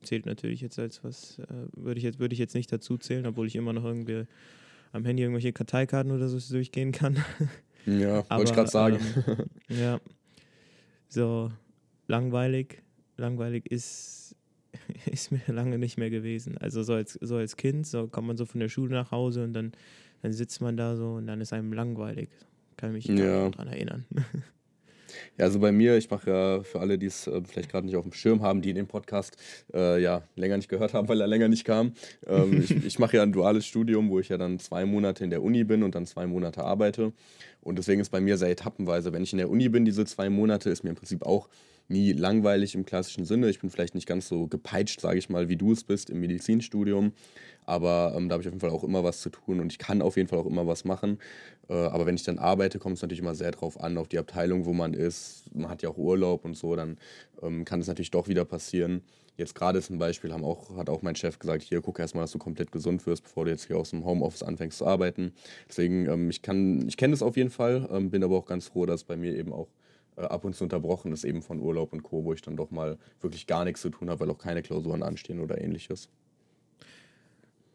zählt 0.02 0.26
natürlich 0.26 0.60
jetzt 0.60 0.78
als 0.78 1.02
was, 1.04 1.38
äh, 1.38 1.44
würde 1.76 1.98
ich, 1.98 2.04
jetzt, 2.04 2.18
würd 2.18 2.32
ich 2.32 2.38
jetzt 2.38 2.54
nicht 2.54 2.72
dazu 2.72 2.98
zählen, 2.98 3.26
obwohl 3.26 3.46
ich 3.46 3.56
immer 3.56 3.72
noch 3.72 3.84
irgendwie 3.84 4.24
am 4.92 5.04
Handy 5.04 5.22
irgendwelche 5.22 5.52
Karteikarten 5.52 6.12
oder 6.12 6.28
so 6.28 6.38
durchgehen 6.54 6.92
kann. 6.92 7.18
Ja, 7.84 8.24
wollte 8.30 8.44
ich 8.44 8.52
gerade 8.52 8.70
sagen. 8.70 9.00
Ähm, 9.26 9.46
ja. 9.76 10.00
So, 11.08 11.50
langweilig. 12.06 12.80
Langweilig 13.16 13.66
ist, 13.72 14.36
ist 15.10 15.32
mir 15.32 15.42
lange 15.48 15.78
nicht 15.78 15.98
mehr 15.98 16.08
gewesen. 16.08 16.56
Also 16.58 16.84
so 16.84 16.94
als, 16.94 17.14
so 17.20 17.34
als 17.34 17.56
Kind, 17.56 17.88
so 17.88 18.06
kommt 18.06 18.28
man 18.28 18.36
so 18.36 18.46
von 18.46 18.60
der 18.60 18.68
Schule 18.68 18.94
nach 18.94 19.10
Hause 19.10 19.42
und 19.42 19.52
dann, 19.52 19.72
dann 20.22 20.32
sitzt 20.32 20.60
man 20.60 20.76
da 20.76 20.94
so 20.94 21.14
und 21.14 21.26
dann 21.26 21.40
ist 21.40 21.52
einem 21.52 21.72
langweilig. 21.72 22.28
Kann 22.76 22.92
mich 22.92 23.06
ja. 23.06 23.50
daran 23.50 23.66
erinnern. 23.66 24.06
Ja, 25.38 25.46
also 25.46 25.58
bei 25.58 25.72
mir, 25.72 25.96
ich 25.96 26.10
mache 26.10 26.30
ja 26.30 26.62
für 26.62 26.80
alle, 26.80 26.98
die 26.98 27.06
es 27.06 27.26
äh, 27.26 27.42
vielleicht 27.44 27.70
gerade 27.70 27.86
nicht 27.86 27.96
auf 27.96 28.04
dem 28.04 28.12
Schirm 28.12 28.42
haben, 28.42 28.62
die 28.62 28.70
in 28.70 28.76
dem 28.76 28.86
Podcast 28.86 29.36
äh, 29.72 30.00
ja 30.02 30.22
länger 30.36 30.56
nicht 30.56 30.68
gehört 30.68 30.94
haben, 30.94 31.08
weil 31.08 31.20
er 31.20 31.26
länger 31.26 31.48
nicht 31.48 31.64
kam. 31.64 31.92
Ähm, 32.26 32.62
ich 32.84 32.92
ich 32.92 32.98
mache 32.98 33.16
ja 33.16 33.22
ein 33.22 33.32
duales 33.32 33.66
Studium, 33.66 34.10
wo 34.10 34.20
ich 34.20 34.28
ja 34.28 34.38
dann 34.38 34.58
zwei 34.58 34.84
Monate 34.84 35.24
in 35.24 35.30
der 35.30 35.42
Uni 35.42 35.64
bin 35.64 35.82
und 35.82 35.94
dann 35.94 36.06
zwei 36.06 36.26
Monate 36.26 36.62
arbeite. 36.62 37.12
Und 37.60 37.78
deswegen 37.78 38.00
ist 38.00 38.10
bei 38.10 38.20
mir 38.20 38.36
sehr 38.36 38.50
etappenweise. 38.50 39.12
Wenn 39.12 39.22
ich 39.22 39.32
in 39.32 39.38
der 39.38 39.48
Uni 39.48 39.68
bin, 39.68 39.84
diese 39.84 40.04
zwei 40.04 40.28
Monate, 40.30 40.70
ist 40.70 40.82
mir 40.82 40.90
im 40.90 40.96
Prinzip 40.96 41.24
auch 41.24 41.48
nie 41.88 42.12
langweilig 42.12 42.74
im 42.74 42.84
klassischen 42.84 43.24
Sinne. 43.24 43.48
Ich 43.50 43.60
bin 43.60 43.70
vielleicht 43.70 43.94
nicht 43.94 44.06
ganz 44.06 44.28
so 44.28 44.46
gepeitscht, 44.46 45.00
sage 45.00 45.18
ich 45.18 45.28
mal, 45.28 45.48
wie 45.48 45.56
du 45.56 45.72
es 45.72 45.84
bist 45.84 46.10
im 46.10 46.20
Medizinstudium. 46.20 47.12
Aber 47.64 48.14
ähm, 48.16 48.28
da 48.28 48.34
habe 48.34 48.42
ich 48.42 48.48
auf 48.48 48.54
jeden 48.54 48.60
Fall 48.60 48.70
auch 48.70 48.84
immer 48.84 49.04
was 49.04 49.20
zu 49.20 49.30
tun 49.30 49.60
und 49.60 49.70
ich 49.70 49.78
kann 49.78 50.02
auf 50.02 50.16
jeden 50.16 50.28
Fall 50.28 50.38
auch 50.38 50.46
immer 50.46 50.66
was 50.66 50.84
machen. 50.84 51.18
Äh, 51.68 51.74
aber 51.74 52.06
wenn 52.06 52.16
ich 52.16 52.24
dann 52.24 52.38
arbeite, 52.38 52.78
kommt 52.78 52.96
es 52.96 53.02
natürlich 53.02 53.20
immer 53.20 53.34
sehr 53.34 53.52
drauf 53.52 53.80
an, 53.80 53.98
auf 53.98 54.08
die 54.08 54.18
Abteilung, 54.18 54.64
wo 54.64 54.72
man 54.72 54.94
ist. 54.94 55.44
Man 55.54 55.68
hat 55.68 55.82
ja 55.82 55.90
auch 55.90 55.98
Urlaub 55.98 56.44
und 56.44 56.56
so, 56.56 56.74
dann 56.74 56.98
ähm, 57.40 57.64
kann 57.64 57.80
es 57.80 57.86
natürlich 57.86 58.10
doch 58.10 58.28
wieder 58.28 58.44
passieren. 58.44 59.02
Jetzt 59.36 59.54
gerade 59.54 59.80
zum 59.80 59.98
Beispiel 59.98 60.32
haben 60.32 60.44
auch, 60.44 60.76
hat 60.76 60.90
auch 60.90 61.02
mein 61.02 61.16
Chef 61.16 61.38
gesagt, 61.38 61.62
hier 61.62 61.80
guck 61.80 61.98
erstmal, 61.98 62.24
dass 62.24 62.32
du 62.32 62.38
komplett 62.38 62.70
gesund 62.70 63.06
wirst, 63.06 63.22
bevor 63.22 63.44
du 63.44 63.50
jetzt 63.50 63.66
hier 63.66 63.78
aus 63.78 63.90
dem 63.90 64.04
Homeoffice 64.04 64.42
anfängst 64.42 64.78
zu 64.78 64.86
arbeiten. 64.86 65.32
Deswegen, 65.68 66.06
ähm, 66.06 66.30
ich 66.30 66.42
ich 66.42 66.96
kenne 66.96 67.12
das 67.12 67.22
auf 67.22 67.36
jeden 67.36 67.50
Fall, 67.50 67.88
ähm, 67.90 68.10
bin 68.10 68.24
aber 68.24 68.36
auch 68.36 68.46
ganz 68.46 68.66
froh, 68.66 68.86
dass 68.86 69.04
bei 69.04 69.16
mir 69.16 69.34
eben 69.34 69.52
auch 69.52 69.68
ab 70.30 70.44
und 70.44 70.54
zu 70.54 70.64
unterbrochen 70.64 71.12
ist, 71.12 71.24
eben 71.24 71.42
von 71.42 71.60
Urlaub 71.60 71.92
und 71.92 72.02
Co., 72.02 72.24
wo 72.24 72.32
ich 72.32 72.42
dann 72.42 72.56
doch 72.56 72.70
mal 72.70 72.98
wirklich 73.20 73.46
gar 73.46 73.64
nichts 73.64 73.82
zu 73.82 73.90
tun 73.90 74.10
habe, 74.10 74.20
weil 74.20 74.30
auch 74.30 74.38
keine 74.38 74.62
Klausuren 74.62 75.02
anstehen 75.02 75.40
oder 75.40 75.60
ähnliches. 75.60 76.08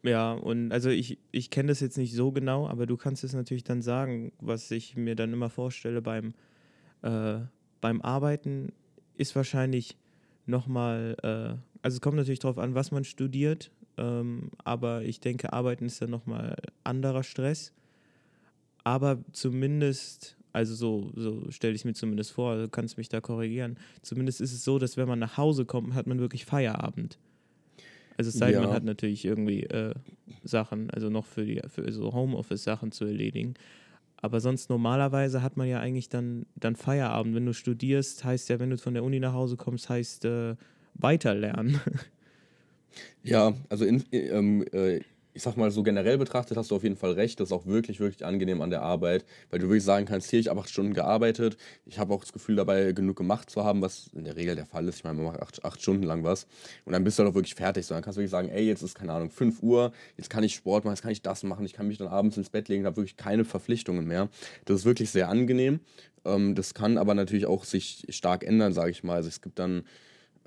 Ja, 0.02 0.32
und 0.32 0.72
also 0.72 0.90
ich, 0.90 1.18
ich 1.32 1.50
kenne 1.50 1.68
das 1.68 1.80
jetzt 1.80 1.98
nicht 1.98 2.14
so 2.14 2.30
genau, 2.30 2.68
aber 2.68 2.86
du 2.86 2.96
kannst 2.96 3.24
es 3.24 3.32
natürlich 3.34 3.64
dann 3.64 3.82
sagen, 3.82 4.32
was 4.40 4.70
ich 4.70 4.96
mir 4.96 5.16
dann 5.16 5.32
immer 5.32 5.50
vorstelle 5.50 6.00
beim, 6.00 6.34
äh, 7.02 7.40
beim 7.80 8.00
Arbeiten 8.02 8.72
ist 9.16 9.34
wahrscheinlich 9.34 9.96
nochmal, 10.46 11.16
äh, 11.22 11.58
also 11.82 11.96
es 11.96 12.00
kommt 12.00 12.16
natürlich 12.16 12.38
darauf 12.38 12.58
an, 12.58 12.74
was 12.74 12.92
man 12.92 13.04
studiert, 13.04 13.70
ähm, 13.98 14.50
aber 14.64 15.02
ich 15.02 15.20
denke, 15.20 15.52
Arbeiten 15.52 15.86
ist 15.86 16.00
dann 16.00 16.10
nochmal 16.10 16.56
anderer 16.84 17.24
Stress. 17.24 17.72
Aber 18.84 19.18
zumindest, 19.32 20.37
also 20.58 20.74
so, 20.74 21.12
so 21.14 21.50
stelle 21.50 21.74
ich 21.74 21.82
es 21.82 21.84
mir 21.84 21.94
zumindest 21.94 22.32
vor, 22.32 22.56
du 22.56 22.68
kannst 22.68 22.98
mich 22.98 23.08
da 23.08 23.20
korrigieren, 23.20 23.78
zumindest 24.02 24.40
ist 24.40 24.52
es 24.52 24.64
so, 24.64 24.80
dass 24.80 24.96
wenn 24.96 25.06
man 25.06 25.20
nach 25.20 25.36
Hause 25.36 25.64
kommt, 25.64 25.94
hat 25.94 26.08
man 26.08 26.18
wirklich 26.18 26.44
Feierabend. 26.44 27.16
Also 28.16 28.30
es 28.30 28.34
sei 28.34 28.50
denn, 28.50 28.62
ja. 28.62 28.66
man 28.66 28.74
hat 28.74 28.82
natürlich 28.82 29.24
irgendwie 29.24 29.62
äh, 29.62 29.94
Sachen, 30.42 30.90
also 30.90 31.10
noch 31.10 31.26
für 31.26 31.46
die 31.46 31.62
für 31.68 31.92
so 31.92 32.12
Homeoffice-Sachen 32.12 32.90
zu 32.90 33.04
erledigen. 33.04 33.54
Aber 34.16 34.40
sonst 34.40 34.68
normalerweise 34.68 35.42
hat 35.42 35.56
man 35.56 35.68
ja 35.68 35.78
eigentlich 35.78 36.08
dann, 36.08 36.44
dann 36.56 36.74
Feierabend. 36.74 37.36
Wenn 37.36 37.46
du 37.46 37.54
studierst, 37.54 38.24
heißt 38.24 38.48
ja, 38.48 38.58
wenn 38.58 38.70
du 38.70 38.78
von 38.78 38.94
der 38.94 39.04
Uni 39.04 39.20
nach 39.20 39.34
Hause 39.34 39.56
kommst, 39.56 39.88
heißt 39.88 40.24
äh, 40.24 40.56
weiterlernen. 40.94 41.80
Ja, 43.22 43.52
also 43.68 43.84
in, 43.84 44.02
ähm, 44.10 44.64
äh, 44.72 45.00
ich 45.34 45.42
sag 45.42 45.56
mal 45.56 45.70
so 45.70 45.82
generell 45.82 46.18
betrachtet 46.18 46.56
hast 46.56 46.70
du 46.70 46.76
auf 46.76 46.82
jeden 46.82 46.96
Fall 46.96 47.12
recht. 47.12 47.38
Das 47.40 47.48
ist 47.48 47.52
auch 47.52 47.66
wirklich, 47.66 48.00
wirklich 48.00 48.24
angenehm 48.24 48.60
an 48.60 48.70
der 48.70 48.82
Arbeit, 48.82 49.24
weil 49.50 49.58
du 49.58 49.66
wirklich 49.68 49.84
sagen 49.84 50.06
kannst, 50.06 50.30
hier, 50.30 50.40
ich 50.40 50.48
habe 50.48 50.60
acht 50.60 50.70
Stunden 50.70 50.94
gearbeitet. 50.94 51.56
Ich 51.86 51.98
habe 51.98 52.12
auch 52.12 52.20
das 52.20 52.32
Gefühl 52.32 52.56
dabei, 52.56 52.92
genug 52.92 53.16
gemacht 53.16 53.50
zu 53.50 53.64
haben, 53.64 53.80
was 53.82 54.10
in 54.14 54.24
der 54.24 54.36
Regel 54.36 54.56
der 54.56 54.66
Fall 54.66 54.88
ist. 54.88 54.96
Ich 54.96 55.04
meine, 55.04 55.16
man 55.16 55.26
macht 55.32 55.42
acht, 55.42 55.64
acht 55.64 55.80
Stunden 55.80 56.02
lang 56.02 56.24
was 56.24 56.46
und 56.84 56.92
dann 56.92 57.04
bist 57.04 57.18
du 57.18 57.22
halt 57.22 57.30
auch 57.30 57.34
wirklich 57.34 57.54
fertig. 57.54 57.86
So, 57.86 57.94
dann 57.94 58.02
kannst 58.02 58.16
du 58.16 58.20
wirklich 58.20 58.30
sagen, 58.30 58.48
ey, 58.48 58.66
jetzt 58.66 58.82
ist, 58.82 58.94
keine 58.94 59.12
Ahnung, 59.12 59.30
5 59.30 59.62
Uhr, 59.62 59.92
jetzt 60.16 60.30
kann 60.30 60.42
ich 60.42 60.54
Sport 60.54 60.84
machen, 60.84 60.94
jetzt 60.94 61.02
kann 61.02 61.12
ich 61.12 61.22
das 61.22 61.42
machen, 61.42 61.64
ich 61.64 61.72
kann 61.72 61.86
mich 61.86 61.98
dann 61.98 62.08
abends 62.08 62.36
ins 62.36 62.50
Bett 62.50 62.68
legen, 62.68 62.86
habe 62.86 62.96
wirklich 62.96 63.16
keine 63.16 63.44
Verpflichtungen 63.44 64.06
mehr. 64.06 64.28
Das 64.64 64.80
ist 64.80 64.84
wirklich 64.84 65.10
sehr 65.10 65.28
angenehm. 65.28 65.80
Ähm, 66.24 66.54
das 66.54 66.74
kann 66.74 66.98
aber 66.98 67.14
natürlich 67.14 67.46
auch 67.46 67.64
sich 67.64 68.06
stark 68.08 68.44
ändern, 68.44 68.72
sage 68.72 68.90
ich 68.90 69.04
mal. 69.04 69.16
Also 69.16 69.28
es 69.28 69.40
gibt 69.40 69.58
dann 69.58 69.84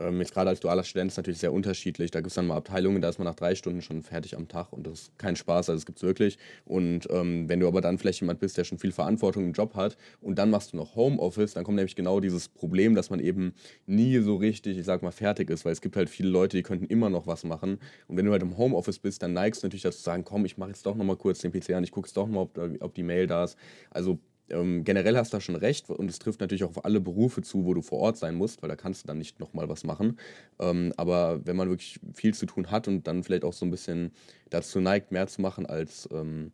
ähm, 0.01 0.19
jetzt 0.19 0.33
gerade 0.33 0.49
als 0.49 0.59
dualer 0.59 0.83
Student 0.83 1.11
ist 1.11 1.17
natürlich 1.17 1.39
sehr 1.39 1.53
unterschiedlich. 1.53 2.11
Da 2.11 2.19
gibt 2.19 2.29
es 2.29 2.35
dann 2.35 2.47
mal 2.47 2.57
Abteilungen, 2.57 3.01
da 3.01 3.09
ist 3.09 3.17
man 3.17 3.25
nach 3.25 3.35
drei 3.35 3.55
Stunden 3.55 3.81
schon 3.81 4.01
fertig 4.01 4.35
am 4.35 4.47
Tag 4.47 4.73
und 4.73 4.87
das 4.87 4.93
ist 4.93 5.17
kein 5.17 5.35
Spaß, 5.35 5.69
also 5.69 5.77
das 5.77 5.85
gibt 5.85 5.99
es 5.99 6.03
wirklich. 6.03 6.37
Und 6.65 7.07
ähm, 7.09 7.47
wenn 7.47 7.59
du 7.59 7.67
aber 7.67 7.81
dann 7.81 7.97
vielleicht 7.97 8.21
jemand 8.21 8.39
bist, 8.39 8.57
der 8.57 8.63
schon 8.63 8.77
viel 8.77 8.91
Verantwortung 8.91 9.45
im 9.45 9.53
Job 9.53 9.75
hat 9.75 9.97
und 10.21 10.37
dann 10.37 10.49
machst 10.49 10.73
du 10.73 10.77
noch 10.77 10.95
Homeoffice, 10.95 11.53
dann 11.53 11.63
kommt 11.63 11.75
nämlich 11.75 11.95
genau 11.95 12.19
dieses 12.19 12.49
Problem, 12.49 12.95
dass 12.95 13.09
man 13.09 13.19
eben 13.19 13.53
nie 13.85 14.19
so 14.19 14.35
richtig, 14.35 14.77
ich 14.77 14.85
sag 14.85 15.01
mal, 15.03 15.11
fertig 15.11 15.49
ist, 15.49 15.65
weil 15.65 15.73
es 15.73 15.81
gibt 15.81 15.95
halt 15.95 16.09
viele 16.09 16.29
Leute, 16.29 16.57
die 16.57 16.63
könnten 16.63 16.85
immer 16.85 17.09
noch 17.09 17.27
was 17.27 17.43
machen. 17.43 17.77
Und 18.07 18.17
wenn 18.17 18.25
du 18.25 18.31
halt 18.31 18.41
im 18.41 18.57
Homeoffice 18.57 18.99
bist, 18.99 19.23
dann 19.23 19.33
neigst 19.33 19.63
du 19.63 19.67
natürlich 19.67 19.83
dazu 19.83 19.97
zu 19.97 20.03
sagen, 20.03 20.23
komm, 20.23 20.45
ich 20.45 20.57
mache 20.57 20.69
jetzt 20.69 20.85
doch 20.85 20.95
nochmal 20.95 21.17
kurz 21.17 21.39
den 21.39 21.51
PC 21.51 21.71
an, 21.71 21.83
ich 21.83 21.91
gucke 21.91 22.07
jetzt 22.07 22.17
doch 22.17 22.27
mal, 22.27 22.41
ob, 22.41 22.59
ob 22.79 22.93
die 22.93 23.03
Mail 23.03 23.27
da 23.27 23.43
ist. 23.43 23.57
Also 23.89 24.19
ähm, 24.49 24.83
generell 24.83 25.17
hast 25.17 25.33
du 25.33 25.37
da 25.37 25.41
schon 25.41 25.55
recht 25.55 25.89
und 25.89 26.09
es 26.09 26.19
trifft 26.19 26.41
natürlich 26.41 26.63
auch 26.63 26.69
auf 26.69 26.85
alle 26.85 26.99
Berufe 26.99 27.41
zu, 27.41 27.65
wo 27.65 27.73
du 27.73 27.81
vor 27.81 27.99
Ort 27.99 28.17
sein 28.17 28.35
musst, 28.35 28.61
weil 28.61 28.69
da 28.69 28.75
kannst 28.75 29.03
du 29.03 29.07
dann 29.07 29.17
nicht 29.17 29.39
nochmal 29.39 29.69
was 29.69 29.83
machen. 29.83 30.17
Ähm, 30.59 30.93
aber 30.97 31.45
wenn 31.45 31.55
man 31.55 31.69
wirklich 31.69 31.99
viel 32.13 32.33
zu 32.33 32.45
tun 32.45 32.71
hat 32.71 32.87
und 32.87 33.07
dann 33.07 33.23
vielleicht 33.23 33.43
auch 33.43 33.53
so 33.53 33.65
ein 33.65 33.71
bisschen 33.71 34.11
dazu 34.49 34.79
neigt, 34.79 35.11
mehr 35.11 35.27
zu 35.27 35.41
machen 35.41 35.65
als, 35.65 36.07
ähm, 36.11 36.51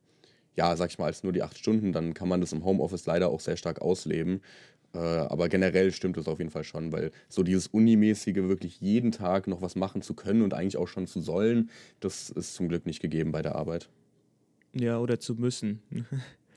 ja, 0.55 0.75
sag 0.75 0.89
ich 0.91 0.99
mal, 0.99 1.05
als 1.05 1.23
nur 1.23 1.33
die 1.33 1.43
acht 1.43 1.57
Stunden, 1.57 1.91
dann 1.91 2.13
kann 2.13 2.27
man 2.27 2.41
das 2.41 2.53
im 2.53 2.65
Homeoffice 2.65 3.05
leider 3.05 3.29
auch 3.29 3.39
sehr 3.39 3.57
stark 3.57 3.81
ausleben. 3.81 4.41
Äh, 4.93 4.99
aber 4.99 5.49
generell 5.49 5.91
stimmt 5.91 6.17
es 6.17 6.27
auf 6.27 6.39
jeden 6.39 6.51
Fall 6.51 6.63
schon, 6.63 6.91
weil 6.91 7.11
so 7.29 7.43
dieses 7.43 7.67
Unimäßige, 7.67 8.35
wirklich 8.35 8.79
jeden 8.79 9.11
Tag 9.11 9.47
noch 9.47 9.61
was 9.61 9.75
machen 9.75 10.01
zu 10.01 10.13
können 10.13 10.41
und 10.41 10.53
eigentlich 10.53 10.77
auch 10.77 10.87
schon 10.87 11.07
zu 11.07 11.21
sollen, 11.21 11.69
das 11.99 12.29
ist 12.29 12.55
zum 12.55 12.69
Glück 12.69 12.85
nicht 12.85 13.01
gegeben 13.01 13.31
bei 13.31 13.41
der 13.41 13.55
Arbeit. 13.55 13.89
Ja, 14.73 14.99
oder 14.99 15.19
zu 15.19 15.35
müssen. 15.35 15.81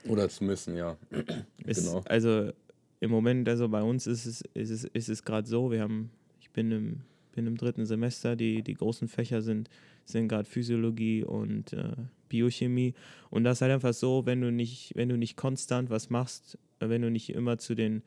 Oder 0.07 0.29
zu 0.29 0.43
müssen, 0.43 0.75
ja. 0.75 0.97
Ist, 1.65 1.85
genau. 1.85 2.03
Also 2.05 2.51
im 2.99 3.11
Moment, 3.11 3.47
also 3.49 3.67
bei 3.69 3.81
uns 3.81 4.05
ist 4.07 4.25
es, 4.25 4.41
ist 4.53 4.69
es, 4.69 4.83
ist 4.83 5.09
es 5.09 5.23
gerade 5.23 5.47
so, 5.47 5.71
wir 5.71 5.81
haben, 5.81 6.11
ich 6.39 6.51
bin 6.51 6.71
im, 6.71 7.01
bin 7.33 7.47
im 7.47 7.57
dritten 7.57 7.85
Semester, 7.85 8.35
die, 8.35 8.61
die 8.61 8.75
großen 8.75 9.07
Fächer 9.07 9.41
sind, 9.41 9.69
sind 10.05 10.27
gerade 10.27 10.45
Physiologie 10.45 11.23
und 11.23 11.73
äh, 11.73 11.95
Biochemie. 12.29 12.93
Und 13.29 13.43
das 13.43 13.57
ist 13.57 13.61
halt 13.61 13.71
einfach 13.71 13.93
so, 13.93 14.25
wenn 14.25 14.41
du 14.41 14.51
nicht, 14.51 14.91
wenn 14.95 15.09
du 15.09 15.17
nicht 15.17 15.35
konstant 15.35 15.89
was 15.89 16.09
machst, 16.09 16.57
wenn 16.79 17.01
du 17.01 17.09
nicht 17.09 17.31
immer 17.31 17.57
zu 17.57 17.75
den 17.75 18.03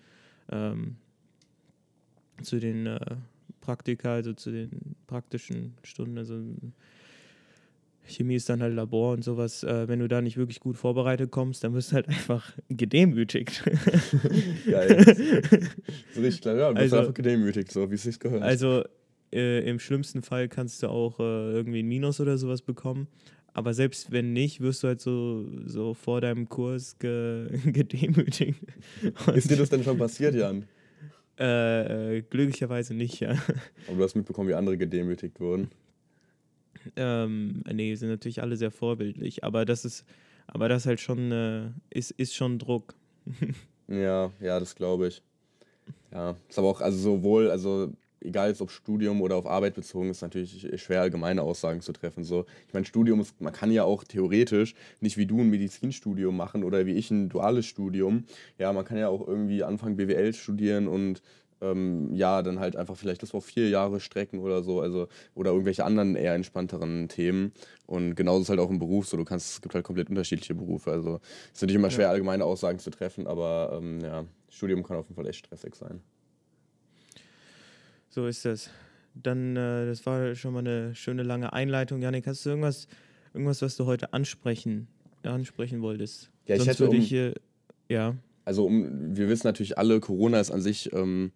ähm, 0.50 0.96
zu 2.42 2.58
den 2.58 2.86
äh, 2.86 3.16
Praktika, 3.60 4.14
also 4.14 4.32
zu 4.32 4.50
den 4.50 4.96
praktischen 5.06 5.74
Stunden. 5.82 6.18
Also 6.18 6.40
Chemie 8.06 8.36
ist 8.36 8.48
dann 8.48 8.62
halt 8.62 8.74
Labor 8.74 9.12
und 9.12 9.24
sowas. 9.24 9.62
Äh, 9.62 9.88
wenn 9.88 9.98
du 9.98 10.08
da 10.08 10.20
nicht 10.20 10.36
wirklich 10.36 10.60
gut 10.60 10.76
vorbereitet 10.76 11.30
kommst, 11.30 11.64
dann 11.64 11.74
wirst 11.74 11.90
du 11.90 11.96
halt 11.96 12.08
einfach 12.08 12.52
gedemütigt. 12.68 13.64
Geil. 14.70 15.04
so 16.14 16.20
richtig 16.20 16.42
klar, 16.42 16.56
ja, 16.56 16.68
du 16.68 16.74
bist 16.74 16.82
also, 16.82 16.98
einfach 16.98 17.14
gedemütigt, 17.14 17.72
so 17.72 17.90
wie 17.90 17.94
es 17.94 18.02
sich 18.02 18.18
gehört. 18.18 18.42
Also 18.42 18.84
äh, 19.32 19.68
im 19.68 19.78
schlimmsten 19.78 20.22
Fall 20.22 20.48
kannst 20.48 20.82
du 20.82 20.88
auch 20.88 21.18
äh, 21.18 21.52
irgendwie 21.52 21.82
ein 21.82 21.88
Minus 21.88 22.20
oder 22.20 22.38
sowas 22.38 22.62
bekommen. 22.62 23.08
Aber 23.52 23.72
selbst 23.72 24.10
wenn 24.10 24.32
nicht, 24.32 24.60
wirst 24.60 24.82
du 24.82 24.88
halt 24.88 25.00
so, 25.00 25.46
so 25.64 25.94
vor 25.94 26.20
deinem 26.20 26.48
Kurs 26.48 26.98
ge 26.98 27.48
gedemütigt. 27.66 28.60
Ist 29.34 29.48
dir 29.48 29.56
das 29.56 29.70
denn 29.70 29.84
schon 29.84 29.96
passiert, 29.96 30.34
Jan? 30.34 30.64
Äh, 31.38 32.16
äh, 32.16 32.22
glücklicherweise 32.22 32.94
nicht, 32.94 33.20
ja. 33.20 33.30
Aber 33.88 33.96
du 33.96 34.02
hast 34.02 34.14
mitbekommen, 34.14 34.48
wie 34.48 34.54
andere 34.54 34.76
gedemütigt 34.76 35.40
wurden. 35.40 35.68
Ähm, 36.96 37.62
nee, 37.72 37.94
sind 37.94 38.08
natürlich 38.08 38.42
alle 38.42 38.56
sehr 38.56 38.70
vorbildlich, 38.70 39.44
aber 39.44 39.64
das 39.64 39.84
ist, 39.84 40.04
aber 40.46 40.68
das 40.68 40.86
halt 40.86 41.00
schon, 41.00 41.32
äh, 41.32 41.70
ist, 41.90 42.10
ist 42.12 42.34
schon 42.34 42.58
Druck. 42.58 42.94
ja, 43.88 44.30
ja, 44.40 44.60
das 44.60 44.74
glaube 44.74 45.08
ich. 45.08 45.22
Ja, 46.12 46.36
ist 46.48 46.58
aber 46.58 46.68
auch, 46.68 46.80
also 46.80 46.98
sowohl, 46.98 47.50
also 47.50 47.92
egal 48.24 48.48
jetzt 48.48 48.60
ob 48.60 48.70
Studium 48.70 49.20
oder 49.20 49.36
auf 49.36 49.46
Arbeit 49.46 49.74
bezogen, 49.74 50.10
ist 50.10 50.22
natürlich 50.22 50.66
schwer, 50.80 51.02
allgemeine 51.02 51.42
Aussagen 51.42 51.80
zu 51.80 51.92
treffen. 51.92 52.24
So, 52.24 52.46
ich 52.66 52.74
meine, 52.74 52.86
Studium 52.86 53.20
ist, 53.20 53.40
man 53.40 53.52
kann 53.52 53.70
ja 53.70 53.84
auch 53.84 54.04
theoretisch 54.04 54.74
nicht 55.00 55.16
wie 55.16 55.26
du 55.26 55.40
ein 55.40 55.50
Medizinstudium 55.50 56.36
machen 56.36 56.64
oder 56.64 56.86
wie 56.86 56.94
ich 56.94 57.10
ein 57.10 57.28
duales 57.28 57.66
Studium. 57.66 58.24
Ja, 58.58 58.72
man 58.72 58.84
kann 58.84 58.98
ja 58.98 59.08
auch 59.08 59.26
irgendwie 59.26 59.62
anfangen, 59.62 59.96
BWL 59.96 60.32
studieren 60.32 60.88
und 60.88 61.20
ähm, 61.64 62.14
ja, 62.14 62.42
dann 62.42 62.60
halt 62.60 62.76
einfach 62.76 62.96
vielleicht 62.96 63.22
das 63.22 63.34
auf 63.34 63.44
vier 63.44 63.68
Jahre 63.68 64.00
strecken 64.00 64.40
oder 64.40 64.62
so, 64.62 64.80
also 64.80 65.08
oder 65.34 65.52
irgendwelche 65.52 65.84
anderen 65.84 66.16
eher 66.16 66.34
entspannteren 66.34 67.08
Themen. 67.08 67.52
Und 67.86 68.14
genauso 68.14 68.42
ist 68.42 68.48
halt 68.50 68.60
auch 68.60 68.70
im 68.70 68.78
Beruf 68.78 69.06
so, 69.06 69.16
du 69.16 69.24
kannst, 69.24 69.54
es 69.54 69.62
gibt 69.62 69.74
halt 69.74 69.84
komplett 69.84 70.10
unterschiedliche 70.10 70.54
Berufe. 70.54 70.90
Also 70.90 71.20
es 71.46 71.54
ist 71.54 71.62
natürlich 71.62 71.76
immer 71.76 71.90
schwer, 71.90 72.10
allgemeine 72.10 72.44
Aussagen 72.44 72.78
zu 72.78 72.90
treffen, 72.90 73.26
aber 73.26 73.78
ähm, 73.80 74.00
ja, 74.00 74.24
Studium 74.48 74.82
kann 74.82 74.96
auf 74.96 75.06
jeden 75.06 75.16
Fall 75.16 75.26
echt 75.26 75.46
stressig 75.46 75.74
sein. 75.74 76.00
So 78.08 78.26
ist 78.26 78.44
das. 78.44 78.70
Dann, 79.14 79.56
äh, 79.56 79.86
das 79.86 80.04
war 80.06 80.34
schon 80.34 80.52
mal 80.52 80.60
eine 80.60 80.94
schöne 80.94 81.22
lange 81.22 81.52
Einleitung. 81.52 82.02
Janik, 82.02 82.26
hast 82.26 82.44
du 82.44 82.50
irgendwas, 82.50 82.88
irgendwas, 83.32 83.62
was 83.62 83.76
du 83.76 83.86
heute 83.86 84.12
ansprechen, 84.12 84.88
ansprechen 85.22 85.82
wolltest? 85.82 86.30
Ja, 86.46 86.56
ich 86.56 86.62
Sonst 86.62 86.80
hätte 86.80 86.90
um, 86.90 86.96
ich 86.96 87.08
hier, 87.08 87.34
ja. 87.88 88.16
Also 88.44 88.66
um, 88.66 89.16
wir 89.16 89.28
wissen 89.28 89.46
natürlich 89.46 89.78
alle, 89.78 90.00
Corona 90.00 90.40
ist 90.40 90.50
an 90.50 90.60
sich, 90.60 90.92
ähm, 90.92 91.32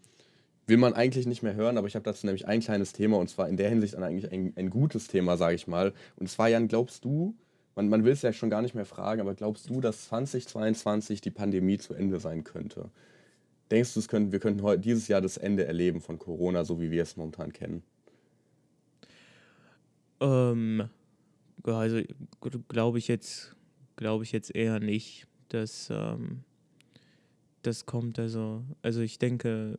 will 0.68 0.76
man 0.76 0.92
eigentlich 0.92 1.26
nicht 1.26 1.42
mehr 1.42 1.54
hören, 1.54 1.78
aber 1.78 1.87
ich 1.87 1.94
habe 1.94 2.04
dazu 2.04 2.26
nämlich 2.26 2.46
ein 2.46 2.60
kleines 2.60 2.92
Thema 2.92 3.16
und 3.16 3.28
zwar 3.28 3.48
in 3.48 3.56
der 3.56 3.70
Hinsicht 3.70 3.96
eigentlich 3.96 4.30
ein, 4.30 4.52
ein 4.54 4.70
gutes 4.70 5.08
Thema, 5.08 5.37
sage 5.37 5.54
ich 5.54 5.66
mal. 5.66 5.94
Und 6.16 6.28
zwar, 6.28 6.48
Jan, 6.48 6.68
glaubst 6.68 7.04
du, 7.04 7.34
man, 7.75 7.88
man 7.88 8.04
will 8.04 8.12
es 8.12 8.22
ja 8.22 8.32
schon 8.32 8.50
gar 8.50 8.60
nicht 8.60 8.75
mehr 8.75 8.84
fragen, 8.84 9.20
aber 9.20 9.34
glaubst 9.34 9.70
du, 9.70 9.80
dass 9.80 10.08
2022 10.08 11.22
die 11.22 11.30
Pandemie 11.30 11.78
zu 11.78 11.94
Ende 11.94 12.20
sein 12.20 12.44
könnte? 12.44 12.90
Denkst 13.70 13.94
du, 13.94 14.02
könnten, 14.02 14.32
wir 14.32 14.40
könnten 14.40 14.62
heute 14.62 14.80
dieses 14.80 15.08
Jahr 15.08 15.20
das 15.20 15.38
Ende 15.38 15.64
erleben 15.64 16.00
von 16.00 16.18
Corona, 16.18 16.64
so 16.64 16.80
wie 16.80 16.90
wir 16.90 17.02
es 17.02 17.16
momentan 17.16 17.52
kennen? 17.52 17.82
Ähm, 20.20 20.88
also 21.64 22.00
glaube 22.68 22.98
ich 22.98 23.08
jetzt, 23.08 23.54
ich 24.22 24.32
jetzt 24.32 24.54
eher 24.54 24.80
nicht, 24.80 25.26
dass 25.48 25.88
ähm, 25.90 26.44
das 27.62 27.87
kommt. 27.87 28.18
Also, 28.18 28.64
also 28.82 29.00
ich 29.00 29.18
denke, 29.18 29.78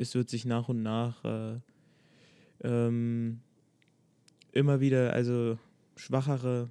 es 0.00 0.14
wird 0.14 0.30
sich 0.30 0.46
nach 0.46 0.68
und 0.68 0.82
nach 0.82 1.24
äh, 1.24 1.60
ähm, 2.62 3.40
immer 4.52 4.80
wieder, 4.80 5.12
also 5.12 5.58
schwachere, 5.96 6.70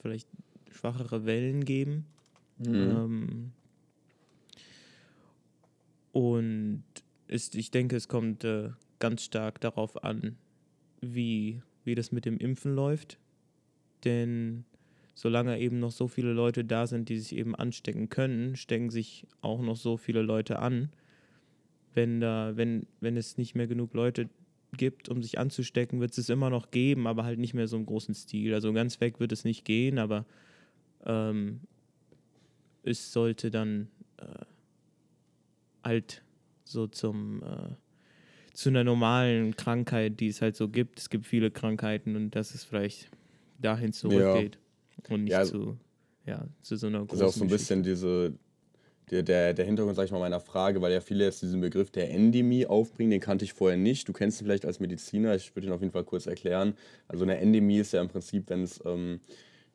vielleicht 0.00 0.28
schwachere 0.70 1.26
Wellen 1.26 1.64
geben. 1.64 2.06
Mhm. 2.58 2.74
Ähm, 2.74 3.52
und 6.12 6.84
ist, 7.26 7.54
ich 7.56 7.70
denke, 7.70 7.96
es 7.96 8.08
kommt 8.08 8.44
äh, 8.44 8.70
ganz 9.00 9.24
stark 9.24 9.60
darauf 9.60 10.04
an, 10.04 10.36
wie, 11.00 11.62
wie 11.84 11.94
das 11.94 12.12
mit 12.12 12.24
dem 12.24 12.38
Impfen 12.38 12.74
läuft. 12.74 13.18
Denn 14.04 14.64
solange 15.14 15.58
eben 15.58 15.80
noch 15.80 15.90
so 15.90 16.06
viele 16.06 16.32
Leute 16.32 16.64
da 16.64 16.86
sind, 16.86 17.08
die 17.08 17.18
sich 17.18 17.36
eben 17.36 17.56
anstecken 17.56 18.08
können, 18.08 18.54
stecken 18.54 18.90
sich 18.90 19.26
auch 19.40 19.60
noch 19.60 19.76
so 19.76 19.96
viele 19.96 20.22
Leute 20.22 20.60
an. 20.60 20.90
Wenn, 21.94 22.20
da, 22.20 22.56
wenn, 22.56 22.86
wenn 23.00 23.16
es 23.16 23.36
nicht 23.36 23.54
mehr 23.54 23.66
genug 23.66 23.94
Leute 23.94 24.28
gibt, 24.76 25.08
um 25.08 25.22
sich 25.22 25.38
anzustecken, 25.38 26.00
wird 26.00 26.12
es 26.12 26.18
es 26.18 26.28
immer 26.28 26.50
noch 26.50 26.70
geben, 26.70 27.06
aber 27.06 27.24
halt 27.24 27.38
nicht 27.38 27.54
mehr 27.54 27.68
so 27.68 27.76
im 27.76 27.86
großen 27.86 28.14
Stil. 28.14 28.54
Also 28.54 28.72
ganz 28.72 29.00
weg 29.00 29.20
wird 29.20 29.32
es 29.32 29.44
nicht 29.44 29.64
gehen, 29.64 29.98
aber 29.98 30.24
ähm, 31.04 31.60
es 32.82 33.12
sollte 33.12 33.50
dann 33.50 33.88
äh, 34.16 34.44
halt 35.84 36.22
so 36.64 36.86
zum 36.86 37.42
äh, 37.42 37.74
zu 38.54 38.68
einer 38.68 38.84
normalen 38.84 39.56
Krankheit, 39.56 40.20
die 40.20 40.28
es 40.28 40.42
halt 40.42 40.56
so 40.56 40.68
gibt. 40.68 40.98
Es 40.98 41.10
gibt 41.10 41.26
viele 41.26 41.50
Krankheiten 41.50 42.16
und 42.16 42.32
dass 42.32 42.54
es 42.54 42.64
vielleicht 42.64 43.10
dahin 43.58 43.92
zurückgeht 43.92 44.58
ja. 45.08 45.14
und 45.14 45.24
nicht 45.24 45.32
ja, 45.32 45.44
zu, 45.44 45.78
ja, 46.26 46.46
zu 46.60 46.76
so 46.76 46.86
einer 46.86 47.00
großen 47.00 47.18
Das 47.18 47.30
ist 47.30 47.36
auch 47.36 47.38
so 47.38 47.44
ein 47.44 47.50
bisschen 47.50 47.82
diese, 47.82 48.34
der, 49.10 49.22
der, 49.22 49.54
der 49.54 49.64
Hintergrund, 49.64 49.96
sag 49.96 50.04
ich 50.04 50.12
mal, 50.12 50.18
meiner 50.18 50.40
Frage, 50.40 50.80
weil 50.80 50.92
ja 50.92 51.00
viele 51.00 51.24
jetzt 51.24 51.42
diesen 51.42 51.60
Begriff 51.60 51.90
der 51.90 52.10
Endemie 52.10 52.66
aufbringen, 52.66 53.10
den 53.10 53.20
kannte 53.20 53.44
ich 53.44 53.52
vorher 53.52 53.78
nicht. 53.78 54.08
Du 54.08 54.12
kennst 54.12 54.40
ihn 54.40 54.44
vielleicht 54.44 54.64
als 54.64 54.80
Mediziner, 54.80 55.34
ich 55.34 55.54
würde 55.54 55.66
ihn 55.66 55.72
auf 55.72 55.80
jeden 55.80 55.92
Fall 55.92 56.04
kurz 56.04 56.26
erklären. 56.26 56.74
Also 57.08 57.24
eine 57.24 57.38
Endemie 57.38 57.78
ist 57.78 57.92
ja 57.92 58.00
im 58.00 58.08
Prinzip, 58.08 58.48
wenn 58.48 58.62
es 58.62 58.80
ähm, 58.84 59.20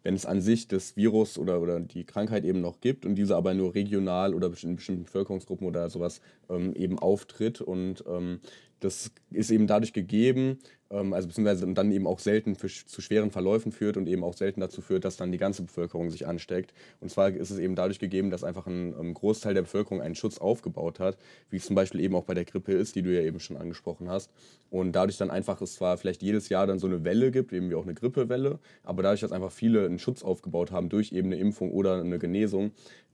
wenn 0.08 0.16
es 0.16 0.26
an 0.26 0.40
sich 0.40 0.70
das 0.70 0.96
Virus 0.96 1.38
oder, 1.38 1.60
oder 1.60 1.82
die 1.82 2.06
Krankheit 2.06 2.46
eben 2.46 2.62
noch 2.62 2.80
gibt 2.80 3.06
und 3.06 3.16
diese 3.16 3.36
aber 3.36 3.54
nur 3.54 3.76
regional 3.76 4.34
oder 4.34 4.50
in 4.64 4.78
bestimmten 4.78 5.04
Bevölkerungsgruppen 5.04 5.68
oder 5.68 5.90
sowas 5.90 6.22
ähm, 6.50 6.74
eben 6.76 6.98
auftritt 6.98 7.60
und 7.60 8.06
ähm, 8.08 8.40
das 8.80 9.12
ist 9.32 9.52
eben 9.52 9.68
dadurch 9.68 9.92
gegeben, 9.92 10.60
also 10.90 11.28
beziehungsweise 11.28 11.68
dann 11.74 11.92
eben 11.92 12.08
auch 12.08 12.20
selten 12.20 12.56
für, 12.56 12.68
zu 12.68 13.02
schweren 13.02 13.32
Verläufen 13.32 13.72
führt 13.72 13.98
und 13.98 14.08
eben 14.08 14.24
auch 14.24 14.34
selten 14.34 14.62
dazu 14.62 14.82
führt, 14.82 15.06
dass 15.06 15.18
dann 15.18 15.32
die 15.32 15.38
ganze 15.38 15.64
Bevölkerung 15.64 16.10
sich 16.10 16.28
ansteckt. 16.28 16.74
Und 17.02 17.10
zwar 17.10 17.30
ist 17.30 17.50
es 17.50 17.60
eben 17.60 17.76
dadurch 17.76 18.00
gegeben, 18.00 18.30
dass 18.30 18.44
einfach 18.44 18.68
ein, 18.68 18.96
ein 18.98 19.14
Großteil 19.14 19.54
der 19.54 19.64
Bevölkerung 19.64 20.02
einen 20.02 20.16
Schutz 20.16 20.38
aufgebaut 20.38 21.00
hat, 21.00 21.18
wie 21.50 21.58
es 21.58 21.66
zum 21.66 21.76
Beispiel 21.76 22.02
eben 22.02 22.16
auch 22.16 22.24
bei 22.24 22.34
der 22.34 22.46
Grippe 22.46 22.74
ist, 22.74 22.96
die 22.96 23.02
du 23.02 23.14
ja 23.14 23.22
eben 23.22 23.40
schon 23.40 23.58
angesprochen 23.58 24.10
hast. 24.10 24.32
Und 24.70 24.94
dadurch 24.94 25.18
dann 25.18 25.32
einfach 25.32 25.62
es 25.62 25.76
zwar 25.76 25.98
vielleicht 25.98 26.22
jedes 26.24 26.50
Jahr 26.50 26.68
dann 26.68 26.80
so 26.80 26.88
eine 26.88 27.04
Welle 27.04 27.32
gibt, 27.32 27.54
eben 27.54 27.70
wie 27.70 27.76
auch 27.76 27.84
eine 27.84 27.94
Grippewelle, 27.94 28.60
aber 28.84 29.04
dadurch, 29.04 29.22
dass 29.22 29.32
einfach 29.32 29.52
viele 29.52 29.86
einen 29.86 30.00
Schutz 30.00 30.24
aufgebaut 30.24 30.72
haben 30.72 30.90
durch 30.90 31.12
eben 31.12 31.28
eine 31.28 31.38
Impfung 31.38 31.72
oder 31.72 32.02
eine 32.02 32.20
Genesung, 32.20 32.72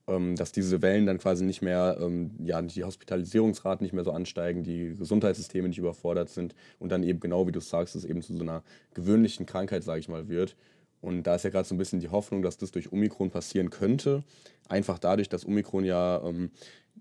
ähm, 0.08 0.36
dass 0.36 0.52
diese 0.52 0.82
Wellen 0.82 1.06
dann 1.06 1.18
quasi 1.18 1.46
nicht 1.46 1.62
mehr, 1.62 1.98
ähm, 2.02 2.32
ja, 2.44 2.62
die 2.62 2.84
Hospitalisierungsraten 2.84 3.86
nicht 3.86 3.94
mehr 3.94 4.04
so 4.04 4.12
ansteigen, 4.12 4.64
die 4.64 4.96
Gesundheitssysteme 4.98 5.70
nicht 5.70 5.78
überfordert 5.78 6.30
sind 6.30 6.56
und 6.80 6.92
dann 6.92 7.04
eben 7.04 7.20
genau 7.20 7.48
wie 7.48 7.54
du 7.54 7.62
sagst, 7.70 7.96
es 7.96 8.06
eben 8.06 8.22
zu 8.22 8.36
so 8.36 8.44
einer 8.44 8.64
gewöhnlichen 8.94 9.46
Krankheit, 9.46 9.84
sage 9.84 10.00
ich 10.00 10.10
mal, 10.10 10.28
wird. 10.28 10.56
Und 11.02 11.24
da 11.24 11.36
ist 11.36 11.44
ja 11.44 11.50
gerade 11.50 11.68
so 11.68 11.76
ein 11.76 11.78
bisschen 11.78 12.00
die 12.00 12.10
Hoffnung, 12.10 12.42
dass 12.42 12.58
das 12.58 12.72
durch 12.72 12.92
Omikron 12.92 13.30
passieren 13.30 13.70
könnte. 13.70 14.24
Einfach 14.70 15.00
dadurch, 15.00 15.28
dass 15.28 15.46
Omikron 15.46 15.84
ja 15.84 16.22
ähm, 16.24 16.52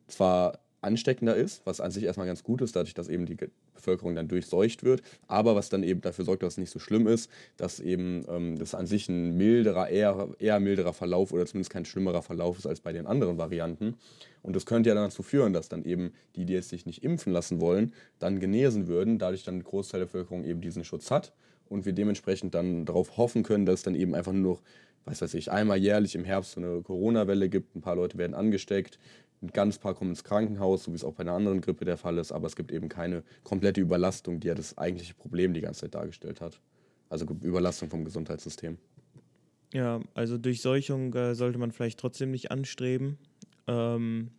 zwar 0.09 0.59
ansteckender 0.83 1.37
ist, 1.37 1.65
was 1.65 1.81
an 1.81 1.91
sich 1.91 2.05
erstmal 2.05 2.27
ganz 2.27 2.43
gut 2.43 2.61
ist, 2.61 2.77
dadurch, 2.77 2.95
dass 2.95 3.09
eben 3.09 3.27
die 3.27 3.37
Bevölkerung 3.75 4.15
dann 4.15 4.29
durchseucht 4.29 4.83
wird, 4.83 5.03
aber 5.29 5.55
was 5.55 5.69
dann 5.69 5.83
eben 5.83 6.01
dafür 6.01 6.25
sorgt, 6.25 6.43
dass 6.43 6.55
es 6.55 6.59
nicht 6.59 6.71
so 6.71 6.79
schlimm 6.79 7.07
ist, 7.07 7.31
dass 7.57 7.81
eben 7.81 8.25
ähm, 8.29 8.59
das 8.59 8.75
an 8.75 8.87
sich 8.87 9.09
ein 9.09 9.37
milderer, 9.37 9.89
eher, 9.89 10.29
eher 10.39 10.61
milderer 10.61 10.93
Verlauf 10.93 11.33
oder 11.33 11.47
zumindest 11.47 11.71
kein 11.71 11.85
schlimmerer 11.85 12.23
Verlauf 12.23 12.59
ist 12.59 12.67
als 12.67 12.81
bei 12.81 12.93
den 12.93 13.07
anderen 13.07 13.39
Varianten. 13.39 13.97
Und 14.43 14.57
das 14.57 14.67
könnte 14.67 14.89
ja 14.89 14.95
dann 14.95 15.05
dazu 15.05 15.23
führen, 15.23 15.53
dass 15.53 15.69
dann 15.69 15.85
eben 15.85 16.13
die, 16.35 16.45
die 16.45 16.53
jetzt 16.53 16.71
sich 16.71 16.85
nicht 16.85 17.05
impfen 17.05 17.33
lassen 17.33 17.61
wollen, 17.61 17.93
dann 18.19 18.41
genesen 18.41 18.89
würden, 18.89 19.19
dadurch 19.19 19.45
dann 19.45 19.57
ein 19.57 19.65
Großteil 19.65 20.01
der 20.01 20.07
Bevölkerung 20.07 20.45
eben 20.45 20.61
diesen 20.61 20.85
Schutz 20.85 21.11
hat 21.11 21.33
und 21.69 21.87
wir 21.87 21.93
dementsprechend 21.93 22.55
dann 22.55 22.85
darauf 22.85 23.17
hoffen 23.17 23.45
können, 23.45 23.67
dass 23.67 23.83
dann 23.83 23.95
eben 23.95 24.15
einfach 24.15 24.33
nur 24.33 24.55
noch 24.55 24.63
was 25.05 25.21
weiß 25.21 25.35
ich, 25.35 25.51
einmal 25.51 25.79
jährlich 25.79 26.15
im 26.15 26.25
Herbst 26.25 26.53
so 26.53 26.61
eine 26.61 26.83
Corona-Welle 26.83 27.49
gibt, 27.49 27.75
ein 27.75 27.81
paar 27.81 27.97
Leute 27.97 28.19
werden 28.19 28.35
angesteckt, 28.35 28.99
ein 29.43 29.49
ganz 29.49 29.79
paar 29.79 29.95
kommen 29.95 30.11
ins 30.11 30.25
Krankenhaus, 30.25 30.85
so 30.85 30.93
wie 30.93 30.97
es 30.97 31.05
auch 31.05 31.15
bei 31.15 31.23
einer 31.23 31.33
anderen 31.33 31.61
Grippe 31.61 31.85
der 31.85 31.97
Fall 31.97 32.19
ist, 32.19 32.33
aber 32.33 32.47
es 32.47 32.57
gibt 32.57 32.71
eben 32.71 32.89
keine 32.89 33.25
komplette 33.43 33.81
Überlastung, 33.81 34.41
die 34.41 34.49
ja 34.49 34.55
das 34.55 34.79
eigentliche 34.79 35.15
Problem 35.15 35.53
die 35.53 35.61
ganze 35.61 35.83
Zeit 35.83 35.95
dargestellt 35.95 36.41
hat. 36.41 36.61
Also 37.09 37.27
Überlastung 37.43 37.91
vom 37.91 38.05
Gesundheitssystem. 38.05 38.79
Ja, 39.73 40.01
also 40.15 40.39
Durchseuchung 40.39 41.13
äh, 41.15 41.35
sollte 41.35 41.59
man 41.59 41.73
vielleicht 41.73 41.99
trotzdem 41.99 42.31
nicht 42.31 42.51
anstreben. 42.51 43.19
Ähm, 43.67 44.31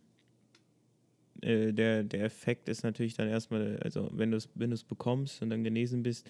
äh, 1.40 1.72
der, 1.72 2.04
der 2.04 2.24
Effekt 2.24 2.68
ist 2.68 2.82
natürlich 2.82 3.14
dann 3.14 3.28
erstmal, 3.28 3.78
also 3.82 4.08
wenn 4.12 4.30
du 4.30 4.36
es 4.36 4.48
wenn 4.54 4.74
bekommst 4.88 5.42
und 5.42 5.50
dann 5.50 5.64
genesen 5.64 6.02
bist, 6.02 6.26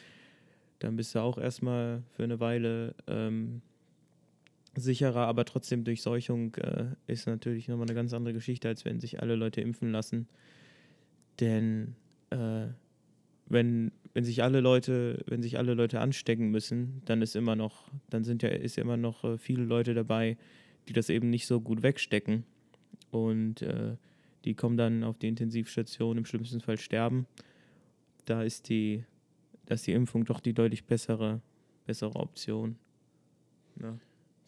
dann 0.81 0.97
bist 0.97 1.15
du 1.15 1.21
auch 1.21 1.39
erstmal 1.39 2.03
für 2.11 2.25
eine 2.25 2.41
Weile 2.41 2.95
ähm, 3.07 3.63
sicherer, 4.77 5.27
aber 5.27 5.45
trotzdem 5.45 5.85
Durchseuchung 5.85 6.55
äh, 6.57 6.87
ist 7.07 7.27
natürlich 7.27 7.69
nochmal 7.69 7.87
eine 7.87 7.95
ganz 7.95 8.13
andere 8.13 8.35
Geschichte, 8.35 8.69
als 8.69 8.85
wenn 8.85 9.01
sich 9.01 9.21
alle 9.21 9.37
Leute 9.37 9.61
impfen 9.61 9.93
lassen. 9.93 10.29
Denn 11.41 11.97
äh, 12.31 12.67
wenn, 13.47 13.93
wenn 14.15 14.25
sich 14.25 14.43
alle 14.43 14.61
Leute, 14.61 15.23
wenn 15.27 15.43
sich 15.43 15.59
alle 15.59 15.75
Leute 15.75 16.01
anstecken 16.01 16.51
müssen, 16.51 17.03
dann 17.05 17.23
ist 17.23 17.37
immer 17.37 17.57
noch, 17.57 17.91
dann 18.11 18.25
sind 18.25 18.43
ja, 18.43 18.49
ist 18.49 18.79
immer 18.79 18.97
noch 18.97 19.25
äh, 19.25 19.39
viele 19.39 19.65
Leute 19.65 19.95
dabei, 19.95 20.37
die 20.89 20.93
das 20.93 21.09
eben 21.09 21.31
nicht 21.31 21.47
so 21.47 21.61
gut 21.61 21.83
wegstecken. 21.83 22.45
Und 23.11 23.63
äh, 23.63 23.97
die 24.45 24.55
kommen 24.55 24.77
dann 24.77 25.05
auf 25.05 25.19
die 25.19 25.29
Intensivstation, 25.29 26.19
im 26.19 26.27
schlimmsten 26.27 26.61
Fall 26.61 26.79
sterben. 26.79 27.27
Da 28.25 28.43
ist 28.43 28.69
die, 28.69 29.05
da 29.67 29.75
die 29.75 29.93
Impfung 29.93 30.25
doch 30.25 30.41
die 30.41 30.53
deutlich 30.53 30.85
bessere, 30.85 31.41
bessere 31.87 32.17
Option. 32.17 32.77
Ja. 33.81 33.99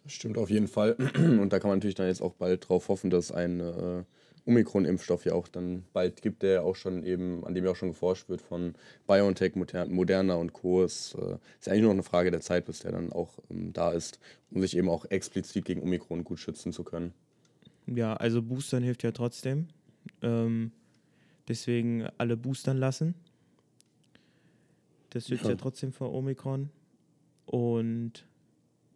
Stimmt 0.06 0.38
auf 0.38 0.50
jeden 0.50 0.68
Fall. 0.68 0.92
Und 1.16 1.52
da 1.52 1.58
kann 1.58 1.68
man 1.68 1.78
natürlich 1.78 1.94
dann 1.94 2.06
jetzt 2.06 2.22
auch 2.22 2.34
bald 2.34 2.68
drauf 2.68 2.88
hoffen, 2.88 3.10
dass 3.10 3.32
ein 3.32 3.60
äh, 3.60 4.04
Omikron-Impfstoff 4.46 5.24
ja 5.24 5.32
auch 5.32 5.48
dann 5.48 5.84
bald 5.92 6.22
gibt, 6.22 6.42
der 6.42 6.64
auch 6.64 6.76
schon 6.76 7.02
eben, 7.02 7.44
an 7.44 7.54
dem 7.54 7.64
ja 7.64 7.72
auch 7.72 7.76
schon 7.76 7.90
geforscht 7.90 8.28
wird 8.28 8.40
von 8.40 8.74
BioNTech, 9.06 9.54
Moderna 9.56 10.34
und 10.34 10.52
Co. 10.52 10.82
Es 10.84 11.14
äh, 11.14 11.36
ist 11.58 11.68
eigentlich 11.68 11.82
nur 11.82 11.90
noch 11.90 11.96
eine 11.96 12.02
Frage 12.04 12.30
der 12.30 12.40
Zeit, 12.40 12.64
bis 12.64 12.80
der 12.80 12.92
dann 12.92 13.12
auch 13.12 13.38
ähm, 13.50 13.72
da 13.72 13.90
ist, 13.90 14.20
um 14.50 14.60
sich 14.60 14.76
eben 14.76 14.88
auch 14.88 15.04
explizit 15.06 15.64
gegen 15.64 15.82
Omikron 15.82 16.24
gut 16.24 16.38
schützen 16.38 16.72
zu 16.72 16.84
können. 16.84 17.12
Ja, 17.86 18.14
also 18.14 18.42
Boostern 18.42 18.82
hilft 18.82 19.02
ja 19.02 19.12
trotzdem. 19.12 19.68
Ähm, 20.22 20.72
deswegen 21.48 22.06
alle 22.18 22.36
boostern 22.36 22.76
lassen. 22.76 23.14
Das 25.10 25.26
schützt 25.28 25.44
ja. 25.44 25.50
ja 25.50 25.56
trotzdem 25.60 25.92
vor 25.92 26.12
Omikron. 26.12 26.70
Und 27.46 28.26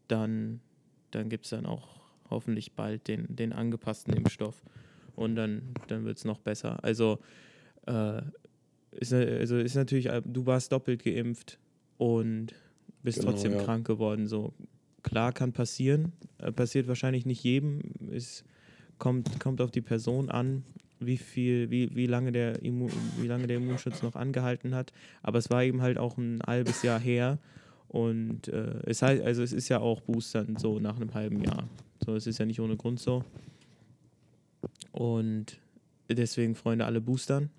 dann, 0.08 0.60
dann 1.10 1.28
gibt 1.28 1.44
es 1.44 1.50
dann 1.50 1.66
auch 1.66 2.00
hoffentlich 2.28 2.72
bald 2.72 3.08
den, 3.08 3.26
den 3.34 3.52
angepassten 3.52 4.14
Impfstoff. 4.14 4.62
Und 5.16 5.34
dann, 5.34 5.74
dann 5.88 6.04
wird 6.04 6.18
es 6.18 6.24
noch 6.24 6.38
besser. 6.38 6.82
Also, 6.84 7.18
äh, 7.86 8.22
ist, 8.92 9.12
also 9.12 9.58
ist 9.58 9.74
natürlich, 9.74 10.08
du 10.24 10.46
warst 10.46 10.72
doppelt 10.72 11.04
geimpft 11.04 11.58
und 11.98 12.54
bist 13.02 13.20
genau, 13.20 13.32
trotzdem 13.32 13.52
ja. 13.52 13.62
krank 13.62 13.86
geworden. 13.86 14.26
So 14.26 14.54
klar 15.02 15.32
kann 15.32 15.52
passieren, 15.52 16.12
äh, 16.38 16.52
passiert 16.52 16.88
wahrscheinlich 16.88 17.26
nicht 17.26 17.42
jedem. 17.42 17.80
Es 18.10 18.44
kommt, 18.98 19.40
kommt 19.40 19.60
auf 19.60 19.70
die 19.70 19.80
Person 19.80 20.30
an, 20.30 20.64
wie 20.98 21.16
viel, 21.16 21.70
wie, 21.70 21.94
wie 21.94 22.06
lange 22.06 22.32
der 22.32 22.62
Immun, 22.62 22.90
wie 23.18 23.26
lange 23.26 23.46
der 23.46 23.56
Immunschutz 23.56 24.02
noch 24.02 24.14
angehalten 24.14 24.74
hat. 24.74 24.92
Aber 25.22 25.38
es 25.38 25.50
war 25.50 25.64
eben 25.64 25.82
halt 25.82 25.98
auch 25.98 26.18
ein 26.18 26.40
halbes 26.46 26.82
Jahr 26.82 27.00
her. 27.00 27.38
Und 27.90 28.46
äh, 28.46 28.80
es 28.86 29.02
heißt, 29.02 29.20
also 29.22 29.42
es 29.42 29.52
ist 29.52 29.68
ja 29.68 29.80
auch 29.80 30.00
Boostern 30.02 30.56
so 30.56 30.78
nach 30.78 30.94
einem 30.94 31.12
halben 31.12 31.42
Jahr. 31.42 31.68
So, 32.04 32.14
es 32.14 32.28
ist 32.28 32.38
ja 32.38 32.46
nicht 32.46 32.60
ohne 32.60 32.76
Grund 32.76 33.00
so. 33.00 33.24
Und 34.92 35.58
deswegen, 36.08 36.54
Freunde, 36.54 36.84
alle 36.84 37.00
boostern. 37.00 37.50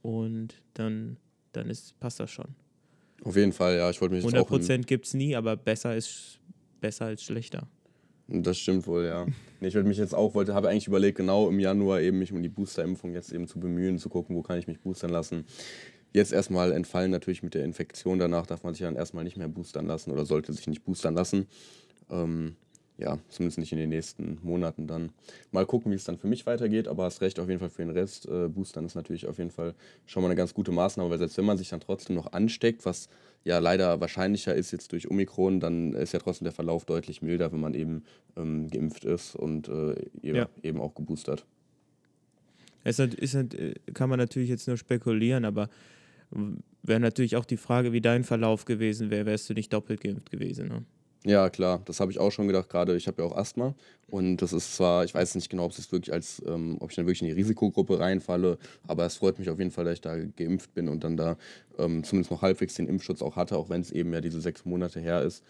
Und 0.00 0.62
dann, 0.72 1.18
dann 1.52 1.68
ist, 1.68 2.00
passt 2.00 2.20
das 2.20 2.30
schon. 2.30 2.54
Auf 3.22 3.36
jeden 3.36 3.52
Fall, 3.52 3.76
ja. 3.76 3.90
Ich 3.90 4.00
wollte 4.00 4.14
mich 4.14 4.24
100% 4.24 4.84
gibt 4.84 5.04
es 5.04 5.12
nie, 5.12 5.36
aber 5.36 5.56
besser 5.56 5.94
ist 5.94 6.40
besser 6.80 7.04
als 7.04 7.22
schlechter. 7.22 7.68
Das 8.28 8.56
stimmt 8.56 8.86
wohl, 8.86 9.04
ja. 9.04 9.26
Nee, 9.60 9.68
ich 9.68 9.74
würde 9.74 9.88
mich 9.88 9.98
jetzt 9.98 10.14
auch, 10.14 10.34
wollte, 10.34 10.54
habe 10.54 10.70
eigentlich 10.70 10.86
überlegt, 10.86 11.18
genau 11.18 11.50
im 11.50 11.60
Januar 11.60 12.00
eben 12.00 12.18
mich 12.18 12.32
um 12.32 12.42
die 12.42 12.48
Boosterimpfung 12.48 13.12
jetzt 13.12 13.30
eben 13.30 13.46
zu 13.46 13.60
bemühen, 13.60 13.98
zu 13.98 14.08
gucken, 14.08 14.34
wo 14.34 14.42
kann 14.42 14.58
ich 14.58 14.66
mich 14.66 14.80
boostern 14.80 15.10
lassen. 15.10 15.44
Jetzt 16.14 16.32
erstmal 16.32 16.70
entfallen 16.70 17.10
natürlich 17.10 17.42
mit 17.42 17.54
der 17.54 17.64
Infektion, 17.64 18.20
danach 18.20 18.46
darf 18.46 18.62
man 18.62 18.72
sich 18.72 18.82
dann 18.82 18.94
erstmal 18.94 19.24
nicht 19.24 19.36
mehr 19.36 19.48
boostern 19.48 19.86
lassen 19.86 20.12
oder 20.12 20.24
sollte 20.24 20.52
sich 20.52 20.68
nicht 20.68 20.84
boostern 20.84 21.14
lassen. 21.14 21.48
Ähm, 22.08 22.54
ja, 22.98 23.18
zumindest 23.28 23.58
nicht 23.58 23.72
in 23.72 23.78
den 23.78 23.88
nächsten 23.88 24.38
Monaten 24.44 24.86
dann. 24.86 25.10
Mal 25.50 25.66
gucken, 25.66 25.90
wie 25.90 25.96
es 25.96 26.04
dann 26.04 26.16
für 26.16 26.28
mich 26.28 26.46
weitergeht, 26.46 26.86
aber 26.86 27.02
hast 27.02 27.20
recht 27.20 27.40
auf 27.40 27.48
jeden 27.48 27.58
Fall 27.58 27.70
für 27.70 27.82
den 27.82 27.90
Rest. 27.90 28.28
Äh, 28.28 28.48
Boostern 28.48 28.86
ist 28.86 28.94
natürlich 28.94 29.26
auf 29.26 29.38
jeden 29.38 29.50
Fall 29.50 29.74
schon 30.06 30.22
mal 30.22 30.28
eine 30.28 30.36
ganz 30.36 30.54
gute 30.54 30.70
Maßnahme, 30.70 31.10
weil 31.10 31.18
selbst 31.18 31.36
wenn 31.36 31.44
man 31.44 31.58
sich 31.58 31.70
dann 31.70 31.80
trotzdem 31.80 32.14
noch 32.14 32.32
ansteckt, 32.32 32.84
was 32.86 33.08
ja 33.42 33.58
leider 33.58 34.00
wahrscheinlicher 34.00 34.54
ist 34.54 34.70
jetzt 34.70 34.92
durch 34.92 35.10
Omikron, 35.10 35.58
dann 35.58 35.94
ist 35.94 36.12
ja 36.12 36.20
trotzdem 36.20 36.44
der 36.44 36.52
Verlauf 36.52 36.84
deutlich 36.84 37.22
milder, 37.22 37.50
wenn 37.50 37.60
man 37.60 37.74
eben 37.74 38.04
ähm, 38.36 38.70
geimpft 38.70 39.04
ist 39.04 39.34
und 39.34 39.66
äh, 39.66 39.96
ja. 40.22 40.48
eben 40.62 40.80
auch 40.80 40.94
geboostert. 40.94 41.44
Es 42.84 43.00
ist, 43.00 43.14
ist, 43.14 43.36
kann 43.94 44.08
man 44.08 44.20
natürlich 44.20 44.50
jetzt 44.50 44.68
nur 44.68 44.76
spekulieren, 44.76 45.44
aber 45.44 45.68
wäre 46.82 47.00
natürlich 47.00 47.36
auch 47.36 47.44
die 47.44 47.56
Frage, 47.56 47.92
wie 47.92 48.00
dein 48.00 48.24
Verlauf 48.24 48.64
gewesen 48.64 49.10
wäre, 49.10 49.26
wärst 49.26 49.48
du 49.48 49.54
nicht 49.54 49.72
doppelt 49.72 50.00
geimpft 50.00 50.30
gewesen. 50.30 50.68
Ne? 50.68 50.84
Ja, 51.26 51.48
klar, 51.48 51.80
das 51.86 52.00
habe 52.00 52.12
ich 52.12 52.20
auch 52.20 52.30
schon 52.30 52.46
gedacht. 52.46 52.68
Gerade 52.68 52.94
ich 52.96 53.06
habe 53.06 53.22
ja 53.22 53.28
auch 53.28 53.34
Asthma 53.34 53.74
und 54.08 54.36
das 54.38 54.52
ist 54.52 54.76
zwar, 54.76 55.04
ich 55.04 55.14
weiß 55.14 55.34
nicht 55.36 55.48
genau, 55.48 55.64
ob 55.64 55.72
es 55.72 55.90
wirklich 55.90 56.12
als, 56.12 56.42
ähm, 56.46 56.76
ob 56.80 56.90
ich 56.90 56.96
dann 56.96 57.06
wirklich 57.06 57.22
in 57.22 57.28
die 57.28 57.32
Risikogruppe 57.32 57.98
reinfalle, 57.98 58.58
aber 58.86 59.06
es 59.06 59.16
freut 59.16 59.38
mich 59.38 59.48
auf 59.48 59.58
jeden 59.58 59.70
Fall, 59.70 59.86
dass 59.86 59.94
ich 59.94 60.00
da 60.02 60.16
geimpft 60.16 60.74
bin 60.74 60.88
und 60.88 61.02
dann 61.02 61.16
da 61.16 61.38
ähm, 61.78 62.04
zumindest 62.04 62.30
noch 62.30 62.42
halbwegs 62.42 62.74
den 62.74 62.88
Impfschutz 62.88 63.22
auch 63.22 63.36
hatte, 63.36 63.56
auch 63.56 63.70
wenn 63.70 63.80
es 63.80 63.90
eben 63.90 64.12
ja 64.12 64.20
diese 64.20 64.40
sechs 64.42 64.66
Monate 64.66 65.00
her 65.00 65.22
ist. 65.22 65.42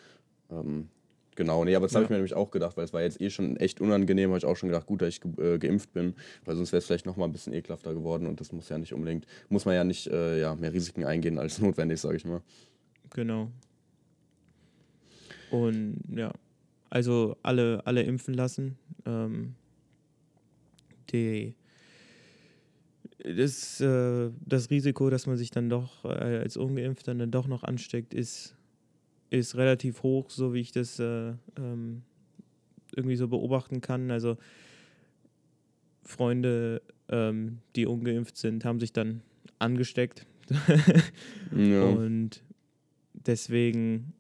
Ähm, 0.49 0.89
genau, 1.37 1.65
nee, 1.65 1.75
aber 1.75 1.87
das 1.87 1.93
ja. 1.93 1.97
habe 1.97 2.05
ich 2.05 2.11
mir 2.11 2.17
nämlich 2.17 2.35
auch 2.35 2.51
gedacht, 2.51 2.77
weil 2.77 2.85
es 2.85 2.93
war 2.93 3.03
jetzt 3.03 3.21
eh 3.21 3.31
schon 3.31 3.57
echt 3.57 3.81
unangenehm, 3.81 4.31
habe 4.31 4.39
ich 4.39 4.45
auch 4.45 4.57
schon 4.57 4.69
gedacht, 4.69 4.87
gut, 4.87 5.03
dass 5.03 5.09
ich 5.09 5.21
ge 5.21 5.55
äh, 5.55 5.59
geimpft 5.59 5.93
bin, 5.93 6.15
weil 6.45 6.57
sonst 6.57 6.73
wäre 6.73 6.79
es 6.79 6.87
vielleicht 6.87 7.07
nochmal 7.07 7.29
ein 7.29 7.33
bisschen 7.33 7.53
ekelhafter 7.53 7.95
geworden 7.95 8.27
und 8.27 8.41
das 8.41 8.53
muss 8.53 8.69
ja 8.69 8.79
nicht 8.79 8.93
unbedingt, 8.93 9.27
muss 9.49 9.65
man 9.65 9.75
ja 9.75 9.85
nicht 9.85 10.07
äh, 10.07 10.41
ja, 10.41 10.55
mehr 10.55 10.73
Risiken 10.73 11.05
eingehen 11.05 11.39
als 11.39 11.59
notwendig, 11.61 12.01
sage 12.01 12.17
ich 12.17 12.25
mal. 12.25 12.43
Genau. 13.11 13.51
Und 15.51 16.01
ja, 16.09 16.33
also 16.91 17.37
alle, 17.43 17.85
alle 17.87 18.03
impfen 18.03 18.35
lassen. 18.35 18.77
Ähm, 19.07 19.55
die, 21.13 21.55
das, 23.19 23.81
äh, 23.81 24.31
das 24.45 24.71
Risiko, 24.71 25.11
dass 25.11 25.27
man 25.27 25.37
sich 25.37 25.51
dann 25.51 25.69
doch 25.69 26.05
äh, 26.05 26.39
als 26.39 26.57
Ungeimpfter 26.57 27.15
dann 27.15 27.31
doch 27.31 27.47
noch 27.47 27.63
ansteckt, 27.63 28.15
ist, 28.15 28.55
ist 29.35 29.57
relativ 29.57 30.03
hoch, 30.03 30.31
so 30.31 30.55
wie 30.55 30.61
ich 30.61 30.73
das 30.73 30.99
äh, 30.99 31.33
ähm, 31.59 32.03
irgendwie 32.95 33.17
so 33.17 33.29
beobachten 33.29 33.81
kann. 33.81 34.11
Also 34.11 34.37
Freunde, 36.03 36.83
ähm, 37.09 37.59
die 37.77 37.87
ungeimpft 37.87 38.37
sind, 38.37 38.65
haben 38.65 38.81
sich 38.81 38.93
dann 38.93 39.23
angesteckt. 39.59 40.27
ja. 41.57 41.83
Und 41.83 42.43
deswegen 43.13 44.13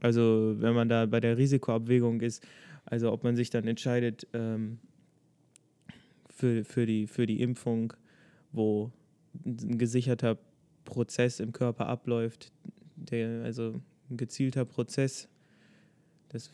also 0.00 0.54
wenn 0.58 0.74
man 0.74 0.88
da 0.88 1.06
bei 1.06 1.20
der 1.20 1.36
Risikoabwägung 1.38 2.20
ist, 2.20 2.46
also 2.84 3.12
ob 3.12 3.24
man 3.24 3.36
sich 3.36 3.50
dann 3.50 3.66
entscheidet 3.66 4.26
ähm, 4.32 4.78
für, 6.30 6.64
für, 6.64 6.86
die, 6.86 7.06
für 7.06 7.26
die 7.26 7.40
Impfung, 7.40 7.92
wo 8.52 8.92
ein 9.44 9.78
gesicherter 9.78 10.38
Prozess 10.84 11.40
im 11.40 11.52
Körper 11.52 11.86
abläuft, 11.86 12.52
der, 12.96 13.42
also 13.42 13.80
ein 14.10 14.16
gezielter 14.16 14.64
Prozess, 14.64 15.28
das 16.30 16.50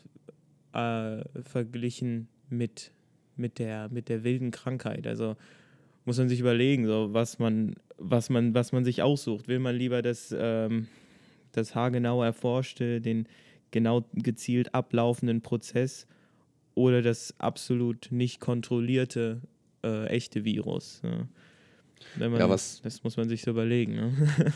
äh, 0.73 1.23
verglichen 1.43 2.27
mit, 2.49 2.91
mit, 3.35 3.59
der, 3.59 3.89
mit 3.89 4.09
der 4.09 4.23
wilden 4.23 4.51
Krankheit. 4.51 5.07
Also 5.07 5.35
muss 6.05 6.17
man 6.17 6.29
sich 6.29 6.39
überlegen, 6.39 6.85
so 6.85 7.13
was 7.13 7.39
man, 7.39 7.75
was 7.97 8.29
man, 8.29 8.53
was 8.53 8.71
man 8.71 8.85
sich 8.85 9.01
aussucht. 9.01 9.47
Will 9.47 9.59
man 9.59 9.75
lieber 9.75 10.01
das 10.01 10.35
ähm, 10.37 10.87
das 11.55 11.75
haargenau 11.75 12.23
erforschte, 12.23 13.01
den 13.01 13.27
genau 13.71 14.05
gezielt 14.13 14.73
ablaufenden 14.73 15.41
Prozess 15.41 16.07
oder 16.73 17.01
das 17.01 17.33
absolut 17.39 18.07
nicht 18.11 18.39
kontrollierte 18.39 19.41
äh, 19.83 20.07
echte 20.07 20.43
Virus. 20.45 21.01
Ne? 21.03 21.27
Man, 22.17 22.39
ja, 22.39 22.49
was, 22.49 22.81
das 22.81 23.03
muss 23.03 23.17
man 23.17 23.29
sich 23.29 23.41
so 23.41 23.51
überlegen. 23.51 23.95
Ne? 23.95 24.13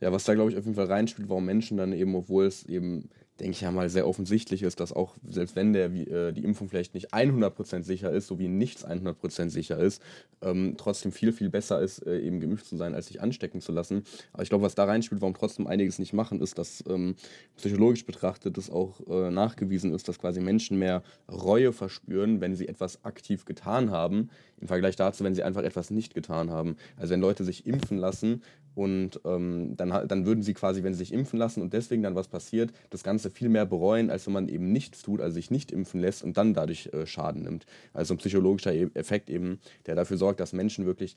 ja, 0.00 0.12
was 0.12 0.24
da 0.24 0.34
glaube 0.34 0.50
ich 0.50 0.56
auf 0.56 0.64
jeden 0.64 0.76
Fall 0.76 0.86
reinspielt, 0.86 1.28
warum 1.28 1.44
Menschen 1.44 1.76
dann 1.76 1.92
eben, 1.92 2.14
obwohl 2.14 2.46
es 2.46 2.66
eben 2.66 3.08
denke 3.40 3.52
ich 3.52 3.60
ja 3.62 3.72
mal, 3.72 3.88
sehr 3.90 4.06
offensichtlich 4.06 4.62
ist, 4.62 4.78
dass 4.78 4.92
auch, 4.92 5.16
selbst 5.28 5.56
wenn 5.56 5.72
der, 5.72 5.86
äh, 5.86 6.32
die 6.32 6.44
Impfung 6.44 6.68
vielleicht 6.68 6.94
nicht 6.94 7.12
100% 7.12 7.82
sicher 7.82 8.12
ist, 8.12 8.28
so 8.28 8.38
wie 8.38 8.46
nichts 8.46 8.86
100% 8.86 9.50
sicher 9.50 9.78
ist, 9.78 10.00
ähm, 10.40 10.74
trotzdem 10.76 11.10
viel, 11.10 11.32
viel 11.32 11.50
besser 11.50 11.80
ist, 11.80 12.06
äh, 12.06 12.20
eben 12.20 12.38
geimpft 12.38 12.66
zu 12.66 12.76
sein, 12.76 12.94
als 12.94 13.08
sich 13.08 13.20
anstecken 13.20 13.60
zu 13.60 13.72
lassen. 13.72 14.04
Aber 14.32 14.44
ich 14.44 14.50
glaube, 14.50 14.64
was 14.64 14.76
da 14.76 14.84
reinspielt, 14.84 15.20
warum 15.20 15.34
trotzdem 15.34 15.66
einiges 15.66 15.98
nicht 15.98 16.12
machen, 16.12 16.40
ist, 16.40 16.58
dass 16.58 16.84
ähm, 16.88 17.16
psychologisch 17.56 18.06
betrachtet 18.06 18.56
es 18.56 18.70
auch 18.70 19.00
äh, 19.08 19.30
nachgewiesen 19.30 19.92
ist, 19.92 20.06
dass 20.06 20.18
quasi 20.18 20.40
Menschen 20.40 20.78
mehr 20.78 21.02
Reue 21.28 21.72
verspüren, 21.72 22.40
wenn 22.40 22.54
sie 22.54 22.68
etwas 22.68 23.04
aktiv 23.04 23.44
getan 23.46 23.90
haben, 23.90 24.30
im 24.60 24.68
Vergleich 24.68 24.94
dazu, 24.94 25.24
wenn 25.24 25.34
sie 25.34 25.42
einfach 25.42 25.62
etwas 25.62 25.90
nicht 25.90 26.14
getan 26.14 26.50
haben. 26.50 26.76
Also 26.96 27.12
wenn 27.12 27.20
Leute 27.20 27.42
sich 27.42 27.66
impfen 27.66 27.98
lassen, 27.98 28.42
und 28.74 29.20
ähm, 29.24 29.76
dann, 29.76 30.08
dann 30.08 30.26
würden 30.26 30.42
sie 30.42 30.54
quasi, 30.54 30.82
wenn 30.82 30.94
sie 30.94 30.98
sich 30.98 31.12
impfen 31.12 31.38
lassen 31.38 31.62
und 31.62 31.72
deswegen 31.72 32.02
dann 32.02 32.14
was 32.14 32.28
passiert, 32.28 32.72
das 32.90 33.02
Ganze 33.02 33.23
viel 33.30 33.48
mehr 33.48 33.66
bereuen, 33.66 34.10
als 34.10 34.26
wenn 34.26 34.32
man 34.32 34.48
eben 34.48 34.72
nichts 34.72 35.02
tut, 35.02 35.20
also 35.20 35.34
sich 35.34 35.50
nicht 35.50 35.72
impfen 35.72 36.00
lässt 36.00 36.22
und 36.22 36.36
dann 36.36 36.54
dadurch 36.54 36.90
äh, 36.92 37.06
Schaden 37.06 37.42
nimmt. 37.42 37.66
Also 37.92 38.14
ein 38.14 38.18
psychologischer 38.18 38.72
e-, 38.74 38.90
Effekt 38.94 39.30
eben, 39.30 39.60
der 39.86 39.94
dafür 39.94 40.16
sorgt, 40.16 40.40
dass 40.40 40.52
Menschen 40.52 40.86
wirklich 40.86 41.16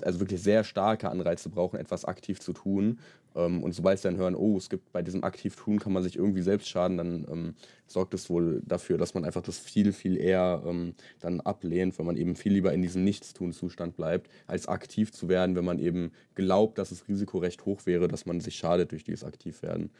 also 0.00 0.20
wirklich 0.20 0.42
sehr 0.42 0.64
starke 0.64 1.10
Anreize 1.10 1.48
brauchen, 1.48 1.78
etwas 1.78 2.04
aktiv 2.04 2.40
zu 2.40 2.52
tun. 2.52 2.98
Ähm, 3.34 3.62
und 3.62 3.72
sobald 3.72 3.98
sie 3.98 4.08
dann 4.08 4.16
hören, 4.16 4.34
oh, 4.34 4.56
es 4.56 4.68
gibt 4.68 4.92
bei 4.92 5.02
diesem 5.02 5.24
aktiv 5.24 5.56
tun, 5.56 5.78
kann 5.78 5.92
man 5.92 6.02
sich 6.02 6.16
irgendwie 6.16 6.42
selbst 6.42 6.68
schaden, 6.68 6.96
dann 6.96 7.26
ähm, 7.30 7.54
sorgt 7.86 8.14
es 8.14 8.28
wohl 8.28 8.62
dafür, 8.66 8.98
dass 8.98 9.14
man 9.14 9.24
einfach 9.24 9.42
das 9.42 9.58
viel, 9.58 9.92
viel 9.92 10.16
eher 10.16 10.62
ähm, 10.66 10.94
dann 11.20 11.40
ablehnt, 11.40 11.98
weil 11.98 12.06
man 12.06 12.16
eben 12.16 12.36
viel 12.36 12.52
lieber 12.52 12.72
in 12.72 12.82
diesem 12.82 13.04
Nichtstun-Zustand 13.04 13.96
bleibt, 13.96 14.30
als 14.46 14.68
aktiv 14.68 15.12
zu 15.12 15.28
werden, 15.28 15.56
wenn 15.56 15.64
man 15.64 15.78
eben 15.78 16.12
glaubt, 16.34 16.78
dass 16.78 16.90
das 16.90 17.08
Risiko 17.08 17.38
recht 17.38 17.64
hoch 17.64 17.86
wäre, 17.86 18.08
dass 18.08 18.26
man 18.26 18.40
sich 18.40 18.56
schadet 18.56 18.92
durch 18.92 19.04
dieses 19.04 19.24
Aktivwerden. 19.24 19.90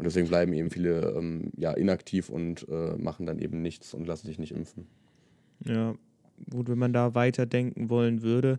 Und 0.00 0.04
deswegen 0.04 0.28
bleiben 0.28 0.54
eben 0.54 0.70
viele 0.70 1.10
ähm, 1.14 1.52
ja, 1.58 1.72
inaktiv 1.72 2.30
und 2.30 2.66
äh, 2.70 2.96
machen 2.96 3.26
dann 3.26 3.38
eben 3.38 3.60
nichts 3.60 3.92
und 3.92 4.06
lassen 4.06 4.28
sich 4.28 4.38
nicht 4.38 4.52
impfen. 4.52 4.86
Ja, 5.66 5.94
gut, 6.48 6.70
wenn 6.70 6.78
man 6.78 6.94
da 6.94 7.14
weiterdenken 7.14 7.90
wollen 7.90 8.22
würde, 8.22 8.58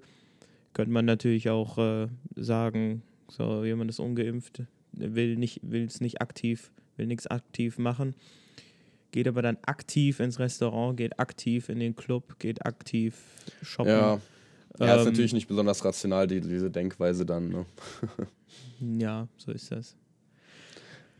könnte 0.73 0.91
man 0.91 1.05
natürlich 1.05 1.49
auch 1.49 1.79
äh, 1.79 2.09
sagen, 2.35 3.01
so 3.27 3.65
jemand 3.65 3.89
ist 3.89 3.99
ungeimpft, 3.99 4.61
will 4.91 5.35
nicht, 5.35 5.61
will 5.63 5.85
es 5.85 5.99
nicht 5.99 6.21
aktiv, 6.21 6.71
will 6.95 7.07
nichts 7.07 7.25
aktiv 7.25 7.79
machen, 7.79 8.13
geht 9.09 9.27
aber 9.27 9.41
dann 9.41 9.57
aktiv 9.63 10.19
ins 10.19 10.37
Restaurant, 10.37 10.95
geht 10.95 11.19
aktiv 11.19 11.69
in 11.69 11.79
den 11.79 11.95
Club, 11.95 12.37
geht 12.37 12.67
aktiv 12.67 13.15
shoppen. 13.63 13.93
Ja, 13.93 14.21
ja 14.79 14.93
ähm, 14.93 14.99
ist 14.99 15.05
natürlich 15.05 15.33
nicht 15.33 15.47
besonders 15.47 15.83
rational, 15.83 16.27
die, 16.27 16.39
diese 16.39 16.69
Denkweise 16.69 17.25
dann. 17.25 17.49
Ne? 17.49 17.65
ja, 18.99 19.27
so 19.37 19.51
ist 19.51 19.71
das. 19.71 19.95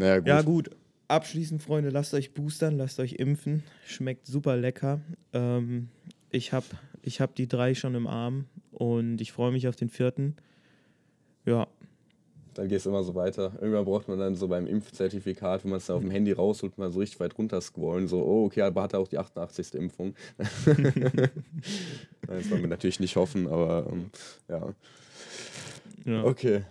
Naja, 0.01 0.17
gut. 0.17 0.27
Ja, 0.27 0.41
gut. 0.41 0.69
Abschließend, 1.07 1.61
Freunde, 1.61 1.89
lasst 1.89 2.13
euch 2.15 2.33
boostern, 2.33 2.77
lasst 2.77 2.99
euch 2.99 3.13
impfen. 3.13 3.63
Schmeckt 3.85 4.25
super 4.25 4.57
lecker. 4.57 4.99
Ähm, 5.31 5.89
ich 6.31 6.53
habe 6.53 6.65
ich 7.03 7.21
hab 7.21 7.35
die 7.35 7.47
drei 7.47 7.75
schon 7.75 7.93
im 7.93 8.07
Arm 8.07 8.45
und 8.71 9.21
ich 9.21 9.31
freue 9.31 9.51
mich 9.51 9.67
auf 9.67 9.75
den 9.75 9.89
vierten. 9.89 10.37
Ja. 11.45 11.67
Dann 12.55 12.67
geht 12.67 12.79
es 12.79 12.85
immer 12.87 13.03
so 13.03 13.13
weiter. 13.13 13.53
Irgendwann 13.61 13.85
braucht 13.85 14.07
man 14.07 14.17
dann 14.17 14.35
so 14.35 14.47
beim 14.47 14.65
Impfzertifikat, 14.65 15.63
wenn 15.63 15.69
man 15.69 15.77
es 15.77 15.85
dann 15.85 15.97
auf 15.97 16.01
dem 16.01 16.11
Handy 16.11 16.31
rausholt, 16.31 16.77
mal 16.79 16.91
so 16.91 16.99
richtig 16.99 17.19
weit 17.19 17.37
runter 17.37 17.61
scrollen, 17.61 18.07
so, 18.07 18.23
oh, 18.23 18.45
okay, 18.45 18.61
aber 18.61 18.81
hat 18.81 18.93
er 18.93 18.99
auch 18.99 19.07
die 19.07 19.19
88. 19.19 19.75
Impfung. 19.75 20.15
das 20.37 20.65
wollen 22.49 22.61
wir 22.61 22.67
natürlich 22.67 22.99
nicht 22.99 23.15
hoffen, 23.15 23.47
aber 23.47 23.87
ähm, 23.91 24.09
ja. 24.49 24.73
ja. 26.05 26.23
Okay. 26.23 26.63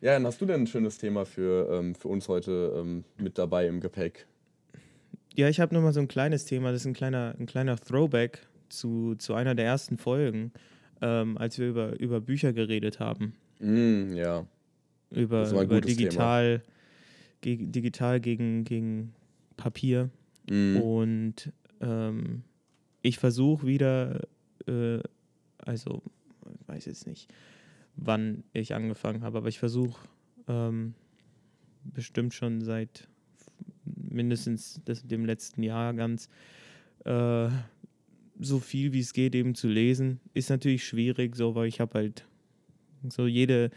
Ja, 0.00 0.12
dann 0.12 0.26
hast 0.26 0.40
du 0.40 0.46
denn 0.46 0.62
ein 0.62 0.66
schönes 0.66 0.98
Thema 0.98 1.24
für, 1.24 1.68
ähm, 1.72 1.94
für 1.94 2.08
uns 2.08 2.28
heute 2.28 2.72
ähm, 2.76 3.04
mit 3.16 3.36
dabei 3.36 3.66
im 3.66 3.80
Gepäck? 3.80 4.26
Ja, 5.34 5.48
ich 5.48 5.60
habe 5.60 5.74
nochmal 5.74 5.92
so 5.92 6.00
ein 6.00 6.08
kleines 6.08 6.44
Thema, 6.44 6.70
das 6.70 6.82
ist 6.82 6.86
ein 6.86 6.94
kleiner, 6.94 7.34
ein 7.38 7.46
kleiner 7.46 7.76
Throwback 7.76 8.46
zu, 8.68 9.16
zu 9.16 9.34
einer 9.34 9.54
der 9.54 9.66
ersten 9.66 9.96
Folgen, 9.98 10.52
ähm, 11.00 11.36
als 11.36 11.58
wir 11.58 11.68
über, 11.68 11.98
über 11.98 12.20
Bücher 12.20 12.52
geredet 12.52 13.00
haben. 13.00 13.34
Mm, 13.58 14.14
ja. 14.14 14.46
Über, 15.10 15.50
über 15.50 15.80
digital, 15.80 16.62
ge 17.40 17.56
digital 17.56 18.20
gegen, 18.20 18.64
gegen 18.64 19.14
Papier. 19.56 20.10
Mm. 20.48 20.76
Und 20.76 21.52
ähm, 21.80 22.42
ich 23.02 23.18
versuche 23.18 23.66
wieder, 23.66 24.28
äh, 24.66 24.98
also, 25.58 26.02
ich 26.60 26.68
weiß 26.68 26.84
jetzt 26.86 27.06
nicht, 27.06 27.32
wann 27.98 28.44
ich 28.52 28.74
angefangen 28.74 29.22
habe, 29.22 29.38
aber 29.38 29.48
ich 29.48 29.58
versuche 29.58 30.08
ähm, 30.46 30.94
bestimmt 31.84 32.34
schon 32.34 32.62
seit 32.62 33.08
mindestens 33.84 34.82
des, 34.84 35.06
dem 35.06 35.24
letzten 35.24 35.62
Jahr 35.62 35.94
ganz 35.94 36.28
äh, 37.04 37.48
so 38.40 38.60
viel 38.60 38.92
wie 38.92 39.00
es 39.00 39.12
geht 39.12 39.34
eben 39.34 39.54
zu 39.54 39.68
lesen. 39.68 40.20
Ist 40.34 40.50
natürlich 40.50 40.84
schwierig, 40.84 41.34
so, 41.36 41.54
weil 41.54 41.66
ich 41.66 41.80
habe 41.80 41.94
halt 41.94 42.24
so 43.08 43.26
jede, 43.26 43.70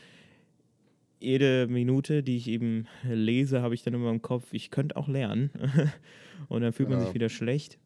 jede 1.19 1.67
Minute, 1.67 2.23
die 2.23 2.38
ich 2.38 2.47
eben 2.47 2.88
lese, 3.03 3.62
habe 3.62 3.73
ich 3.73 3.84
dann 3.84 3.93
immer 3.93 4.12
im 4.12 4.21
Kopf, 4.21 4.53
ich 4.53 4.71
könnte 4.71 4.97
auch 4.97 5.07
lernen. 5.07 5.49
Und 6.49 6.62
dann 6.62 6.73
fühlt 6.73 6.89
man 6.89 6.99
sich 6.99 7.13
wieder 7.13 7.29
schlecht. 7.29 7.79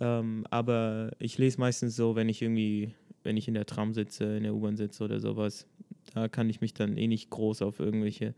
Ähm, 0.00 0.46
aber 0.50 1.12
ich 1.18 1.36
lese 1.38 1.60
meistens 1.60 1.96
so, 1.96 2.16
wenn 2.16 2.28
ich 2.28 2.40
irgendwie 2.40 2.94
wenn 3.22 3.36
ich 3.36 3.48
in 3.48 3.54
der 3.54 3.66
Tram 3.66 3.92
sitze, 3.94 4.36
in 4.36 4.42
der 4.42 4.54
U-Bahn 4.54 4.76
sitze 4.76 5.04
oder 5.04 5.20
sowas. 5.20 5.66
Da 6.14 6.28
kann 6.28 6.48
ich 6.48 6.60
mich 6.60 6.74
dann 6.74 6.96
eh 6.96 7.06
nicht 7.06 7.30
groß 7.30 7.62
auf 7.62 7.80
irgendwelche 7.80 8.34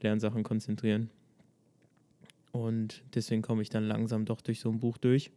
Lernsachen 0.00 0.42
konzentrieren. 0.42 1.10
Und 2.52 3.02
deswegen 3.14 3.42
komme 3.42 3.62
ich 3.62 3.70
dann 3.70 3.84
langsam 3.84 4.24
doch 4.24 4.40
durch 4.40 4.60
so 4.60 4.70
ein 4.70 4.80
Buch 4.80 4.98
durch. 4.98 5.30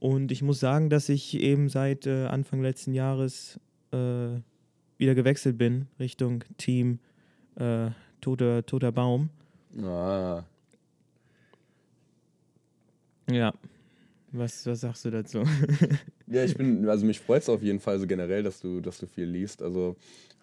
Und 0.00 0.30
ich 0.30 0.42
muss 0.42 0.60
sagen, 0.60 0.90
dass 0.90 1.08
ich 1.08 1.34
eben 1.38 1.68
seit 1.68 2.06
äh, 2.06 2.26
Anfang 2.26 2.62
letzten 2.62 2.94
Jahres 2.94 3.58
äh, 3.90 4.40
wieder 4.96 5.14
gewechselt 5.14 5.58
bin 5.58 5.86
Richtung 5.98 6.44
Team 6.56 7.00
äh, 7.56 7.90
Toter, 8.20 8.64
Toter 8.64 8.92
Baum. 8.92 9.30
Ah. 9.82 10.44
Ja, 13.30 13.52
was, 14.32 14.66
was 14.66 14.80
sagst 14.80 15.04
du 15.04 15.10
dazu? 15.10 15.42
ja, 16.30 16.44
ich 16.44 16.56
bin, 16.56 16.88
also 16.88 17.06
mich 17.06 17.20
freut 17.20 17.42
es 17.42 17.48
auf 17.48 17.62
jeden 17.62 17.80
Fall 17.80 17.98
so 17.98 18.06
generell, 18.06 18.42
dass 18.42 18.60
du, 18.60 18.80
dass 18.80 18.98
du 18.98 19.06
viel 19.06 19.26
liest. 19.26 19.62
Also, 19.62 19.96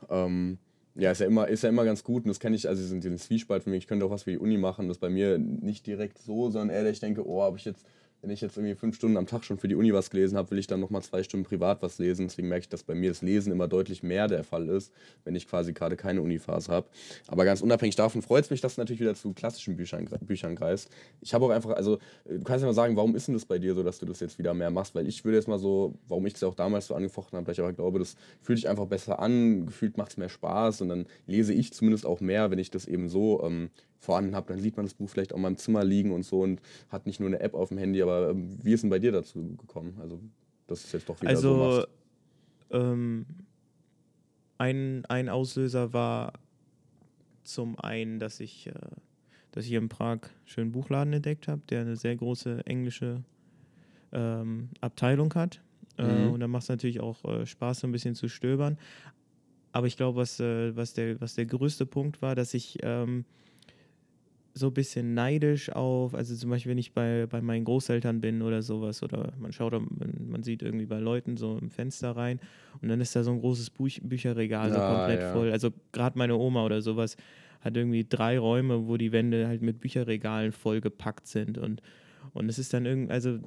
ähm, 0.10 0.58
ja, 0.96 1.12
ist 1.12 1.20
ja 1.20 1.28
immer, 1.28 1.48
ist 1.48 1.64
ja 1.64 1.70
immer 1.70 1.84
ganz 1.84 2.04
gut 2.04 2.24
und 2.24 2.30
das 2.30 2.40
kenne 2.40 2.56
ich, 2.56 2.68
also 2.68 2.82
diesen, 2.82 3.18
Zwiespalt 3.18 3.64
für 3.64 3.70
mich, 3.70 3.80
ich 3.80 3.88
könnte 3.88 4.06
auch 4.06 4.12
was 4.12 4.24
für 4.24 4.32
die 4.32 4.38
Uni 4.38 4.58
machen, 4.58 4.88
das 4.88 4.98
bei 4.98 5.10
mir 5.10 5.38
nicht 5.38 5.86
direkt 5.86 6.18
so, 6.20 6.50
sondern 6.50 6.70
eher, 6.70 6.90
ich 6.90 7.02
denke, 7.02 7.28
oh, 7.28 7.42
habe 7.42 7.58
ich 7.58 7.66
jetzt 7.66 7.86
wenn 8.26 8.32
ich 8.32 8.42
jetzt 8.42 8.58
irgendwie 8.58 8.74
fünf 8.74 8.96
Stunden 8.96 9.18
am 9.18 9.28
Tag 9.28 9.44
schon 9.44 9.60
für 9.60 9.68
die 9.68 9.76
Uni 9.76 9.94
was 9.94 10.10
gelesen 10.10 10.36
habe, 10.36 10.50
will 10.50 10.58
ich 10.58 10.66
dann 10.66 10.80
nochmal 10.80 11.04
zwei 11.04 11.22
Stunden 11.22 11.46
privat 11.46 11.84
was 11.84 12.00
lesen. 12.00 12.28
Deswegen 12.28 12.48
merke 12.48 12.64
ich, 12.64 12.70
dass 12.70 12.82
bei 12.82 12.96
mir 12.96 13.12
das 13.12 13.22
Lesen 13.22 13.52
immer 13.52 13.68
deutlich 13.68 14.02
mehr 14.02 14.28
der 14.28 14.44
Fall 14.44 14.68
ist, 14.68 14.92
wenn 15.26 15.36
ich 15.36 15.48
quasi 15.48 15.74
gerade 15.74 15.96
keine 15.96 16.24
Uniphase 16.24 16.72
habe. 16.72 16.88
Aber 17.28 17.46
ganz 17.46 17.62
unabhängig 17.62 17.96
davon 17.96 18.24
freut 18.24 18.46
es 18.46 18.50
mich, 18.50 18.62
dass 18.62 18.76
du 18.76 18.82
natürlich 18.82 19.00
wieder 19.00 19.14
zu 19.14 19.34
klassischen 19.34 19.78
Büchern, 19.78 20.10
Büchern 20.22 20.56
greifst. 20.56 20.90
Ich 21.22 21.36
habe 21.36 21.46
auch 21.46 21.52
einfach, 21.52 21.72
also 21.72 22.00
du 22.26 22.44
kannst 22.44 22.64
ja 22.64 22.68
mal 22.68 22.74
sagen, 22.74 22.96
warum 22.96 23.16
ist 23.16 23.28
denn 23.28 23.36
das 23.36 23.46
bei 23.46 23.60
dir 23.60 23.76
so, 23.76 23.84
dass 23.84 24.00
du 24.00 24.08
das 24.08 24.20
jetzt 24.22 24.40
wieder 24.40 24.56
mehr 24.56 24.72
machst? 24.72 24.96
Weil 24.96 25.08
ich 25.08 25.24
würde 25.24 25.38
jetzt 25.38 25.48
mal 25.48 25.60
so, 25.60 25.94
warum 26.08 26.26
ich 26.26 26.34
das 26.34 26.44
auch 26.44 26.56
damals 26.56 26.88
so 26.88 26.96
angefochten 26.96 27.38
habe, 27.38 27.46
weil 27.46 27.54
ich 27.54 27.60
aber 27.60 27.74
glaube, 27.74 28.00
das 28.00 28.16
fühlt 28.42 28.58
sich 28.58 28.68
einfach 28.68 28.88
besser 28.88 29.20
an, 29.20 29.68
gefühlt 29.68 29.98
macht 29.98 30.12
es 30.12 30.18
mehr 30.18 30.30
Spaß 30.30 30.82
und 30.82 30.90
dann 30.90 31.06
lese 31.28 31.54
ich 31.54 31.74
zumindest 31.74 32.08
auch 32.08 32.22
mehr, 32.22 32.50
wenn 32.50 32.58
ich 32.58 32.72
das 32.72 32.88
eben 32.88 33.08
so 33.08 33.44
ähm, 33.44 33.70
vorhanden 34.00 34.36
habe, 34.36 34.54
dann 34.54 34.62
sieht 34.62 34.78
man 34.78 34.86
das 34.86 34.94
Buch 34.94 35.10
vielleicht 35.10 35.34
auch 35.34 35.38
mal 35.38 35.48
im 35.50 35.58
Zimmer 35.58 35.84
liegen 35.84 36.12
und 36.12 36.24
so 36.24 36.42
und 36.42 36.62
hat 36.90 37.06
nicht 37.06 37.20
nur 37.20 37.28
eine 37.28 37.40
App 37.40 37.54
auf 37.54 37.70
dem 37.70 37.78
Handy. 37.78 38.02
Aber 38.02 38.30
ähm, 38.30 38.58
wie 38.64 38.74
ist 38.74 38.84
denn 38.84 38.90
bei 38.90 39.00
dir 39.00 39.12
dazu 39.12 39.56
gekommen? 39.56 39.98
Also, 40.00 40.20
das 40.68 40.84
ist 40.84 40.94
jetzt 40.94 41.10
doch 41.10 41.20
wieder 41.22 41.30
also, 41.30 41.82
so 41.82 41.86
ähm, 42.72 43.26
ein, 44.58 45.06
ein 45.06 45.30
Auslöser 45.30 45.94
war 45.94 46.34
zum 47.44 47.80
einen, 47.80 48.20
dass 48.20 48.40
ich, 48.40 48.68
äh, 48.68 48.74
dass 49.52 49.66
ich 49.66 49.74
in 49.74 49.90
Prag 49.90 50.20
schönen 50.46 50.72
Buchladen 50.72 51.14
entdeckt 51.14 51.48
habe, 51.48 51.62
der 51.70 51.82
eine 51.82 51.96
sehr 51.96 52.16
große 52.16 52.66
englische 52.66 53.24
ähm, 54.12 54.70
Abteilung 54.82 55.34
hat. 55.34 55.62
Äh, 55.98 56.26
mhm. 56.26 56.34
und 56.34 56.40
da 56.42 56.48
macht 56.48 56.64
es 56.64 56.70
natürlich 56.70 57.00
auch 57.00 57.24
äh, 57.26 57.46
Spaß, 57.46 57.82
so 57.82 57.88
ein 57.88 57.92
bisschen 57.92 58.16
zu 58.16 58.28
stöbern. 58.28 58.78
Aber 59.72 59.88
ich 59.88 59.98
glaube, 59.98 60.18
was, 60.18 60.40
äh, 60.40 60.76
was, 60.76 60.94
der, 60.94 61.20
was 61.22 61.36
der 61.36 61.46
größte 61.46 61.86
Punkt 61.86 62.22
war, 62.22 62.36
dass 62.36 62.54
ich 62.54 62.80
ähm, 62.82 63.26
so 64.58 64.68
ein 64.68 64.74
bisschen 64.74 65.14
neidisch 65.14 65.70
auf, 65.70 66.16
also 66.16 66.34
zum 66.34 66.50
Beispiel, 66.50 66.72
wenn 66.72 66.78
ich 66.78 66.94
bei, 66.94 67.28
bei 67.30 67.42
meinen 67.42 67.66
Großeltern 67.66 68.22
bin 68.22 68.42
oder 68.42 68.62
sowas, 68.62 69.04
oder 69.04 69.34
man 69.38 69.52
schaut, 69.52 69.74
man 69.74 70.44
sieht 70.44 70.64
irgendwie 70.64 70.86
bei 70.86 71.00
Leuten 71.00 71.36
so 71.36 71.58
im 71.58 71.70
Fenster 71.70 72.16
rein 72.16 72.40
und 72.82 72.88
dann 72.88 73.02
ist 73.02 73.16
da 73.16 73.24
so 73.24 73.32
ein 73.32 73.42
großes 73.42 73.70
Buch, 73.70 73.90
Bücherregal 74.02 74.72
so 74.72 74.80
ah, 74.80 74.96
komplett 74.96 75.22
ja. 75.22 75.34
voll. 75.34 75.52
Also 75.52 75.72
gerade 75.92 76.18
meine 76.18 76.38
Oma 76.38 76.66
oder 76.66 76.82
sowas 76.82 77.18
hat 77.60 77.76
irgendwie 77.76 78.06
drei 78.08 78.40
Räume, 78.40 78.88
wo 78.88 78.96
die 78.96 79.12
Wände 79.12 79.48
halt 79.48 79.62
mit 79.62 79.82
Bücherregalen 79.82 80.54
vollgepackt 80.54 81.28
sind 81.28 81.58
und 81.58 81.82
und 82.34 82.50
es 82.50 82.60
ist 82.60 82.74
dann 82.74 82.86
irgendwie, 82.86 83.14
also 83.14 83.40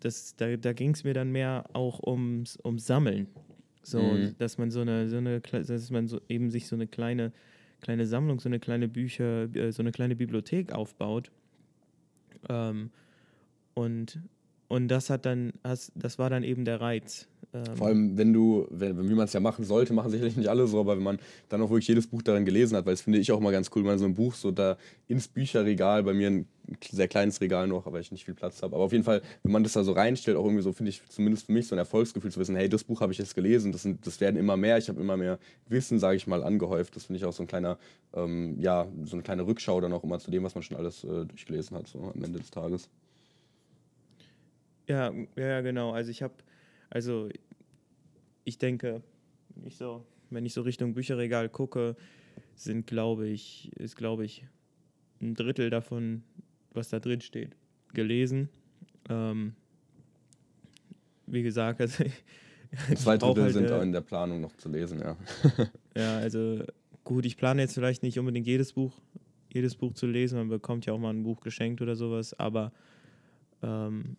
das, 0.00 0.36
da, 0.36 0.56
da 0.56 0.72
ging 0.72 0.90
es 0.90 1.04
mir 1.04 1.14
dann 1.14 1.32
mehr 1.32 1.64
auch 1.72 2.00
ums, 2.06 2.58
ums 2.64 2.86
Sammeln. 2.86 3.28
So, 3.82 4.00
mhm. 4.00 4.34
dass 4.38 4.58
man 4.58 4.70
so 4.70 4.80
eine, 4.80 5.08
so 5.08 5.16
eine, 5.16 5.40
dass 5.40 5.90
man 5.90 6.08
so 6.08 6.20
eben 6.28 6.50
sich 6.50 6.66
so 6.66 6.74
eine 6.74 6.86
kleine 6.86 7.32
kleine 7.80 8.06
Sammlung, 8.06 8.40
so 8.40 8.48
eine 8.48 8.60
kleine 8.60 8.88
Bücher, 8.88 9.54
äh, 9.54 9.72
so 9.72 9.82
eine 9.82 9.92
kleine 9.92 10.16
Bibliothek 10.16 10.72
aufbaut. 10.72 11.30
Ähm, 12.48 12.90
und, 13.74 14.20
und 14.68 14.88
das 14.88 15.10
hat 15.10 15.26
dann, 15.26 15.52
das 15.62 16.18
war 16.18 16.30
dann 16.30 16.42
eben 16.42 16.64
der 16.64 16.80
Reiz. 16.80 17.28
Ähm 17.52 17.76
Vor 17.76 17.86
allem, 17.88 18.16
wenn 18.18 18.32
du, 18.32 18.66
wenn, 18.70 19.08
wie 19.08 19.14
man 19.14 19.24
es 19.26 19.32
ja 19.32 19.40
machen 19.40 19.64
sollte, 19.64 19.92
machen 19.92 20.10
sicherlich 20.10 20.36
nicht 20.36 20.48
alle 20.48 20.66
so, 20.66 20.80
aber 20.80 20.96
wenn 20.96 21.04
man 21.04 21.18
dann 21.48 21.62
auch 21.62 21.70
wirklich 21.70 21.88
jedes 21.88 22.06
Buch 22.06 22.22
darin 22.22 22.44
gelesen 22.44 22.76
hat, 22.76 22.86
weil 22.86 22.94
das 22.94 23.02
finde 23.02 23.18
ich 23.18 23.32
auch 23.32 23.40
mal 23.40 23.52
ganz 23.52 23.70
cool, 23.74 23.82
wenn 23.82 23.90
man 23.90 23.98
so 23.98 24.04
ein 24.04 24.14
Buch 24.14 24.34
so 24.34 24.50
da 24.50 24.76
ins 25.08 25.28
Bücherregal, 25.28 26.02
bei 26.02 26.14
mir 26.14 26.28
ein 26.28 26.46
sehr 26.90 27.06
kleines 27.06 27.40
Regal 27.40 27.68
noch, 27.68 27.90
weil 27.92 28.00
ich 28.00 28.10
nicht 28.10 28.24
viel 28.24 28.34
Platz 28.34 28.62
habe, 28.62 28.74
aber 28.74 28.84
auf 28.84 28.92
jeden 28.92 29.04
Fall, 29.04 29.22
wenn 29.42 29.52
man 29.52 29.62
das 29.62 29.74
da 29.74 29.84
so 29.84 29.92
reinstellt, 29.92 30.36
auch 30.36 30.44
irgendwie 30.44 30.62
so, 30.62 30.72
finde 30.72 30.90
ich 30.90 31.00
zumindest 31.08 31.46
für 31.46 31.52
mich 31.52 31.68
so 31.68 31.74
ein 31.74 31.78
Erfolgsgefühl 31.78 32.32
zu 32.32 32.40
wissen, 32.40 32.56
hey, 32.56 32.68
das 32.68 32.84
Buch 32.84 33.00
habe 33.00 33.12
ich 33.12 33.18
jetzt 33.18 33.34
gelesen, 33.34 33.72
das, 33.72 33.82
sind, 33.82 34.06
das 34.06 34.20
werden 34.20 34.36
immer 34.36 34.56
mehr, 34.56 34.78
ich 34.78 34.88
habe 34.88 35.00
immer 35.00 35.16
mehr 35.16 35.38
Wissen, 35.68 35.98
sage 35.98 36.16
ich 36.16 36.26
mal, 36.26 36.42
angehäuft. 36.42 36.96
Das 36.96 37.04
finde 37.04 37.18
ich 37.18 37.24
auch 37.24 37.32
so 37.32 37.42
ein 37.42 37.46
kleiner, 37.46 37.78
ähm, 38.14 38.56
ja, 38.60 38.86
so 39.04 39.14
eine 39.14 39.22
kleine 39.22 39.46
Rückschau 39.46 39.80
dann 39.80 39.92
auch 39.92 40.02
immer 40.02 40.18
zu 40.18 40.30
dem, 40.30 40.42
was 40.42 40.54
man 40.54 40.62
schon 40.62 40.76
alles 40.76 41.04
äh, 41.04 41.24
durchgelesen 41.24 41.76
hat, 41.76 41.86
so 41.86 42.12
am 42.14 42.22
Ende 42.22 42.38
des 42.38 42.50
Tages. 42.50 42.88
Ja, 44.88 45.12
ja, 45.36 45.60
genau. 45.62 45.92
Also 45.92 46.10
ich 46.10 46.22
habe, 46.22 46.34
also 46.96 47.28
ich 48.44 48.56
denke, 48.56 49.02
wenn 49.54 49.66
ich 49.66 49.76
so 49.76 50.06
wenn 50.30 50.46
ich 50.46 50.54
so 50.54 50.62
Richtung 50.62 50.94
Bücherregal 50.94 51.50
gucke, 51.50 51.94
sind, 52.54 52.86
glaube 52.86 53.28
ich, 53.28 53.70
ist, 53.76 53.96
glaube 53.96 54.24
ich, 54.24 54.46
ein 55.20 55.34
Drittel 55.34 55.68
davon, 55.68 56.22
was 56.72 56.88
da 56.88 56.98
drin 56.98 57.20
steht, 57.20 57.54
gelesen. 57.92 58.48
Ähm, 59.10 59.52
wie 61.26 61.42
gesagt, 61.42 61.82
also 61.82 62.04
Zwei 62.96 63.18
Drittel 63.18 63.42
halt, 63.44 63.52
sind 63.52 63.70
äh, 63.70 63.82
in 63.82 63.92
der 63.92 64.00
Planung 64.00 64.40
noch 64.40 64.56
zu 64.56 64.70
lesen, 64.70 65.00
ja. 65.00 65.18
ja, 65.96 66.16
also 66.16 66.64
gut, 67.04 67.26
ich 67.26 67.36
plane 67.36 67.60
jetzt 67.60 67.74
vielleicht 67.74 68.02
nicht 68.02 68.18
unbedingt 68.18 68.46
jedes 68.46 68.72
Buch, 68.72 68.94
jedes 69.52 69.76
Buch 69.76 69.92
zu 69.92 70.06
lesen, 70.06 70.38
man 70.38 70.48
bekommt 70.48 70.86
ja 70.86 70.94
auch 70.94 70.98
mal 70.98 71.10
ein 71.10 71.22
Buch 71.22 71.42
geschenkt 71.42 71.82
oder 71.82 71.94
sowas, 71.94 72.32
aber 72.38 72.72
ähm, 73.62 74.16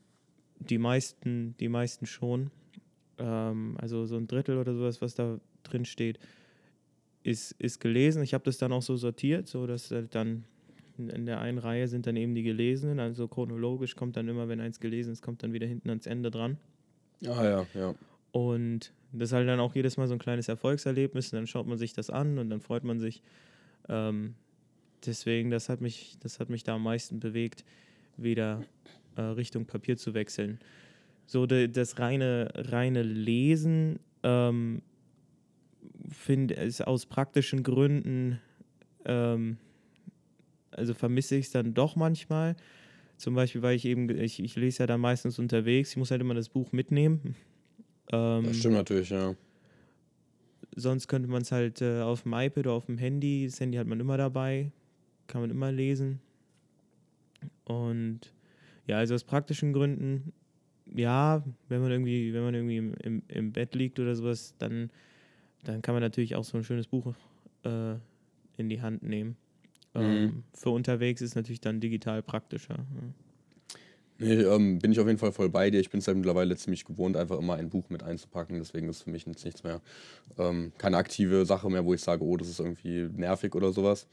die 0.60 0.78
meisten, 0.78 1.56
die 1.60 1.70
meisten 1.70 2.06
schon. 2.06 2.52
Ähm, 3.18 3.76
also 3.80 4.06
so 4.06 4.18
ein 4.18 4.28
Drittel 4.28 4.58
oder 4.58 4.74
sowas, 4.74 5.02
was 5.02 5.16
da 5.16 5.40
drin 5.64 5.86
steht, 5.86 6.20
ist, 7.24 7.52
ist 7.60 7.80
gelesen. 7.80 8.24
Ich 8.24 8.34
habe 8.34 8.44
das 8.44 8.58
dann 8.58 8.72
auch 8.72 8.82
so 8.82 8.96
sortiert, 8.96 9.48
so 9.48 9.68
dass 9.68 9.92
halt 9.92 10.16
dann 10.16 10.46
in 10.98 11.26
der 11.26 11.40
einen 11.40 11.60
Reihe 11.60 11.88
sind 11.88 12.08
dann 12.08 12.16
eben 12.16 12.34
die 12.34 12.44
gelesenen, 12.44 13.00
also 13.00 13.28
chronologisch 13.28 13.96
kommt 13.96 14.18
dann 14.18 14.28
immer, 14.28 14.48
wenn 14.48 14.60
eins 14.60 14.80
gelesen 14.80 15.14
ist, 15.14 15.22
kommt 15.22 15.44
dann 15.44 15.54
wieder 15.54 15.68
hinten 15.68 15.90
ans 15.90 16.08
Ende 16.08 16.32
dran. 16.32 16.58
Ah 17.26 17.44
ja, 17.44 17.66
ja. 17.74 17.96
Und 18.32 18.94
das 19.12 19.30
ist 19.30 19.34
halt 19.34 19.48
dann 19.48 19.60
auch 19.60 19.76
jedes 19.76 19.98
Mal 19.98 20.08
so 20.08 20.14
ein 20.14 20.20
kleines 20.20 20.48
Erfolgserlebnis. 20.48 21.32
Und 21.32 21.38
dann 21.38 21.48
schaut 21.48 21.68
man 21.68 21.78
sich 21.78 21.94
das 21.94 22.10
an 22.10 22.38
und 22.38 22.50
dann 22.50 22.62
freut 22.62 22.84
man 22.84 23.00
sich. 23.00 23.22
Ähm, 23.90 24.36
deswegen, 25.06 25.50
das 25.50 25.70
hat 25.70 25.82
mich, 25.82 26.18
das 26.20 26.40
hat 26.40 26.50
mich 26.50 26.64
da 26.64 26.76
am 26.76 26.84
meisten 26.84 27.20
bewegt, 27.20 27.64
wieder 28.18 28.64
äh, 29.16 29.22
Richtung 29.22 29.66
Papier 29.66 29.98
zu 29.98 30.14
wechseln. 30.14 30.60
So 31.28 31.46
de, 31.46 31.68
das 31.68 32.00
reine, 32.00 32.50
reine 32.56 33.04
Lesen 33.04 34.00
ähm, 34.24 34.82
finde 36.10 36.56
ist 36.56 36.86
aus 36.88 37.06
praktischen 37.06 37.64
Gründen, 37.64 38.40
ähm, 39.06 39.58
also 40.72 40.94
vermisse 40.94 41.36
ich 41.36 41.48
es 41.48 41.52
dann 41.52 41.74
doch 41.74 41.96
manchmal. 41.96 42.56
Zum 43.18 43.36
Beispiel, 43.36 43.62
weil 43.62 43.76
ich 43.76 43.86
eben, 43.86 44.10
ich, 44.10 44.40
ich 44.42 44.56
lese 44.56 44.84
ja 44.84 44.88
dann 44.88 45.02
meistens 45.02 45.38
unterwegs, 45.38 45.92
ich 45.92 45.98
muss 45.98 46.12
halt 46.12 46.22
immer 46.22 46.34
das 46.34 46.50
Buch 46.50 46.72
mitnehmen. 46.72 47.36
Ähm, 48.12 48.46
das 48.46 48.58
stimmt 48.58 48.76
natürlich, 48.76 49.10
ja. 49.10 49.36
Sonst 50.76 51.08
könnte 51.08 51.28
man 51.28 51.42
es 51.42 51.52
halt 51.52 51.82
äh, 51.82 52.02
auf 52.02 52.24
dem 52.24 52.34
iPad 52.34 52.68
oder 52.68 52.74
auf 52.74 52.86
dem 52.86 53.00
Handy, 53.00 53.48
das 53.48 53.60
Handy 53.60 53.78
hat 53.78 53.88
man 53.88 54.00
immer 54.00 54.18
dabei, 54.18 54.72
kann 55.26 55.42
man 55.42 55.50
immer 55.50 55.72
lesen. 55.72 56.22
Und 57.66 58.32
ja, 58.86 58.98
also 58.98 59.16
aus 59.16 59.24
praktischen 59.24 59.74
Gründen, 59.74 60.32
ja, 60.96 61.44
wenn 61.70 61.82
man 61.82 61.92
irgendwie, 61.92 62.34
wenn 62.34 62.44
man 62.44 62.54
irgendwie 62.54 62.78
im, 62.78 62.94
im, 63.04 63.24
im 63.28 63.52
Bett 63.52 63.76
liegt 63.76 64.00
oder 64.00 64.16
sowas, 64.16 64.56
dann, 64.58 64.90
dann 65.64 65.82
kann 65.82 65.96
man 65.96 66.02
natürlich 66.02 66.36
auch 66.36 66.44
so 66.44 66.58
ein 66.58 66.64
schönes 66.64 66.88
Buch 66.88 67.14
äh, 67.64 67.96
in 68.58 68.70
die 68.70 68.82
Hand 68.82 69.04
nehmen. 69.04 69.38
Mhm. 69.94 70.02
Ähm, 70.02 70.44
für 70.54 70.70
unterwegs 70.70 71.22
ist 71.22 71.36
natürlich 71.36 71.62
dann 71.62 71.80
digital 71.80 72.22
praktischer. 72.22 72.76
Ja. 72.76 73.14
Nee, 74.20 74.42
ähm, 74.42 74.80
bin 74.80 74.92
ich 74.92 75.00
auf 75.00 75.06
jeden 75.06 75.20
Fall 75.20 75.32
voll 75.32 75.50
bei 75.50 75.70
dir. 75.70 75.80
Ich 75.80 75.92
bin 75.92 76.00
es 76.00 76.08
halt 76.08 76.18
mittlerweile 76.18 76.56
ziemlich 76.56 76.86
gewohnt, 76.86 77.16
einfach 77.16 77.38
immer 77.38 77.54
ein 77.54 77.70
Buch 77.70 77.90
mit 77.90 78.02
einzupacken. 78.02 78.58
Deswegen 78.58 78.90
ist 78.90 79.04
für 79.04 79.12
mich 79.12 79.28
jetzt 79.28 79.46
nichts 79.46 79.64
mehr, 79.64 79.80
ähm, 80.40 80.72
keine 80.80 80.98
aktive 80.98 81.46
Sache 81.46 81.70
mehr, 81.70 81.86
wo 81.86 81.94
ich 81.94 82.02
sage, 82.02 82.24
oh, 82.24 82.36
das 82.36 82.50
ist 82.50 82.60
irgendwie 82.60 83.10
nervig 83.16 83.54
oder 83.54 83.72
sowas. 83.72 84.08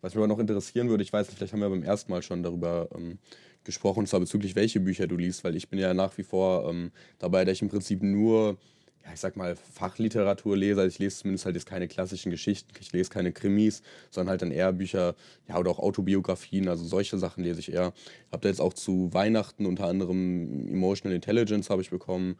Was 0.00 0.14
mich 0.14 0.18
aber 0.18 0.28
noch 0.28 0.38
interessieren 0.38 0.88
würde, 0.88 1.02
ich 1.02 1.12
weiß, 1.12 1.28
vielleicht 1.34 1.52
haben 1.52 1.60
wir 1.60 1.70
beim 1.70 1.82
ersten 1.82 2.12
Mal 2.12 2.22
schon 2.22 2.44
darüber 2.44 2.88
ähm, 2.94 3.18
gesprochen, 3.68 4.00
und 4.00 4.06
zwar 4.08 4.20
bezüglich 4.20 4.56
welche 4.56 4.80
Bücher 4.80 5.06
du 5.06 5.16
liest, 5.16 5.44
weil 5.44 5.54
ich 5.54 5.68
bin 5.68 5.78
ja 5.78 5.92
nach 5.92 6.16
wie 6.16 6.22
vor 6.22 6.68
ähm, 6.68 6.90
dabei, 7.18 7.44
dass 7.44 7.52
ich 7.52 7.62
im 7.62 7.68
Prinzip 7.68 8.02
nur 8.02 8.56
ja, 9.04 9.14
ich 9.14 9.20
sag 9.20 9.36
mal, 9.36 9.56
Fachliteratur 9.56 10.56
lese. 10.56 10.80
Also 10.80 10.88
ich 10.88 10.98
lese 10.98 11.18
zumindest 11.18 11.44
halt 11.44 11.54
jetzt 11.54 11.66
keine 11.66 11.88
klassischen 11.88 12.30
Geschichten, 12.30 12.70
ich 12.80 12.92
lese 12.92 13.10
keine 13.10 13.32
Krimis, 13.32 13.82
sondern 14.10 14.30
halt 14.30 14.42
dann 14.42 14.50
eher 14.50 14.72
Bücher, 14.72 15.14
ja, 15.48 15.58
oder 15.58 15.70
auch 15.70 15.78
Autobiografien, 15.78 16.68
also 16.68 16.84
solche 16.84 17.18
Sachen 17.18 17.44
lese 17.44 17.60
ich 17.60 17.72
eher. 17.72 17.92
Habe 18.32 18.42
da 18.42 18.48
jetzt 18.48 18.60
auch 18.60 18.74
zu 18.74 19.12
Weihnachten 19.12 19.66
unter 19.66 19.86
anderem 19.86 20.68
Emotional 20.68 21.14
Intelligence 21.14 21.70
habe 21.70 21.82
ich 21.82 21.90
bekommen. 21.90 22.36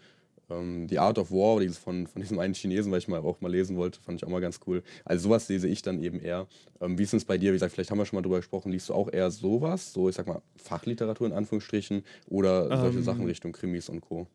Ähm, 0.51 0.89
The 0.89 0.99
Art 0.99 1.19
of 1.19 1.31
War, 1.31 1.61
dieses 1.61 1.79
von, 1.79 2.07
von 2.07 2.23
diesem 2.23 2.39
einen 2.39 2.55
Chinesen, 2.55 2.91
weil 2.91 2.99
ich 2.99 3.09
mal 3.09 3.21
auch 3.21 3.41
mal 3.41 3.51
lesen 3.51 3.77
wollte, 3.77 4.01
fand 4.01 4.21
ich 4.21 4.27
auch 4.27 4.31
mal 4.31 4.41
ganz 4.41 4.61
cool. 4.67 4.83
Also 5.05 5.25
sowas 5.25 5.49
lese 5.49 5.69
ich 5.69 5.83
dann 5.83 6.03
eben 6.03 6.21
eher. 6.21 6.47
Ähm, 6.81 6.99
wie 6.99 7.03
ist 7.03 7.15
es 7.15 7.25
bei 7.25 7.39
dir? 7.39 7.51
Wie 7.51 7.57
gesagt, 7.57 7.75
vielleicht 7.75 7.91
haben 7.91 7.99
wir 7.99 8.07
schon 8.07 8.17
mal 8.17 8.23
drüber 8.23 8.39
gesprochen. 8.39 8.73
Liest 8.73 8.89
du 8.89 8.95
auch 8.95 9.13
eher 9.13 9.31
sowas, 9.31 9.93
so 9.93 10.09
ich 10.09 10.15
sag 10.15 10.27
mal 10.27 10.43
Fachliteratur 10.57 11.27
in 11.27 11.33
Anführungsstrichen, 11.33 12.03
oder 12.29 12.69
solche 12.79 12.99
ähm, 12.99 13.05
Sachen 13.05 13.27
Richtung 13.27 13.53
Krimis 13.53 13.89
und 13.89 14.01
Co.? 14.01 14.27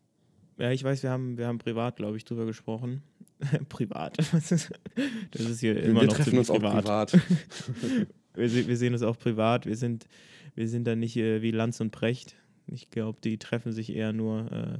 Ja, 0.58 0.70
ich 0.70 0.84
weiß, 0.84 1.02
wir 1.02 1.10
haben, 1.10 1.36
wir 1.36 1.46
haben 1.46 1.58
privat, 1.58 1.96
glaube 1.96 2.16
ich, 2.16 2.24
drüber 2.24 2.46
gesprochen. 2.46 3.02
privat. 3.68 4.18
das 4.32 4.52
ist 4.52 5.60
hier 5.60 5.82
immer 5.82 6.02
wir 6.02 6.08
noch 6.08 6.16
treffen 6.16 6.38
uns 6.38 6.48
privat. 6.48 6.88
auch 6.88 7.10
privat. 7.10 7.12
wir, 8.34 8.68
wir, 8.68 8.76
sehen 8.76 8.92
uns 8.92 9.02
auch 9.02 9.18
privat. 9.18 9.66
Wir 9.66 9.76
sind, 9.76 10.06
wir 10.54 10.68
sind 10.68 10.84
da 10.84 10.94
nicht 10.94 11.16
äh, 11.16 11.42
wie 11.42 11.50
Lanz 11.50 11.80
und 11.80 11.90
Precht. 11.90 12.36
Ich 12.66 12.90
glaube, 12.90 13.18
die 13.22 13.38
treffen 13.38 13.72
sich 13.72 13.94
eher 13.94 14.12
nur 14.12 14.50
äh, 14.52 14.78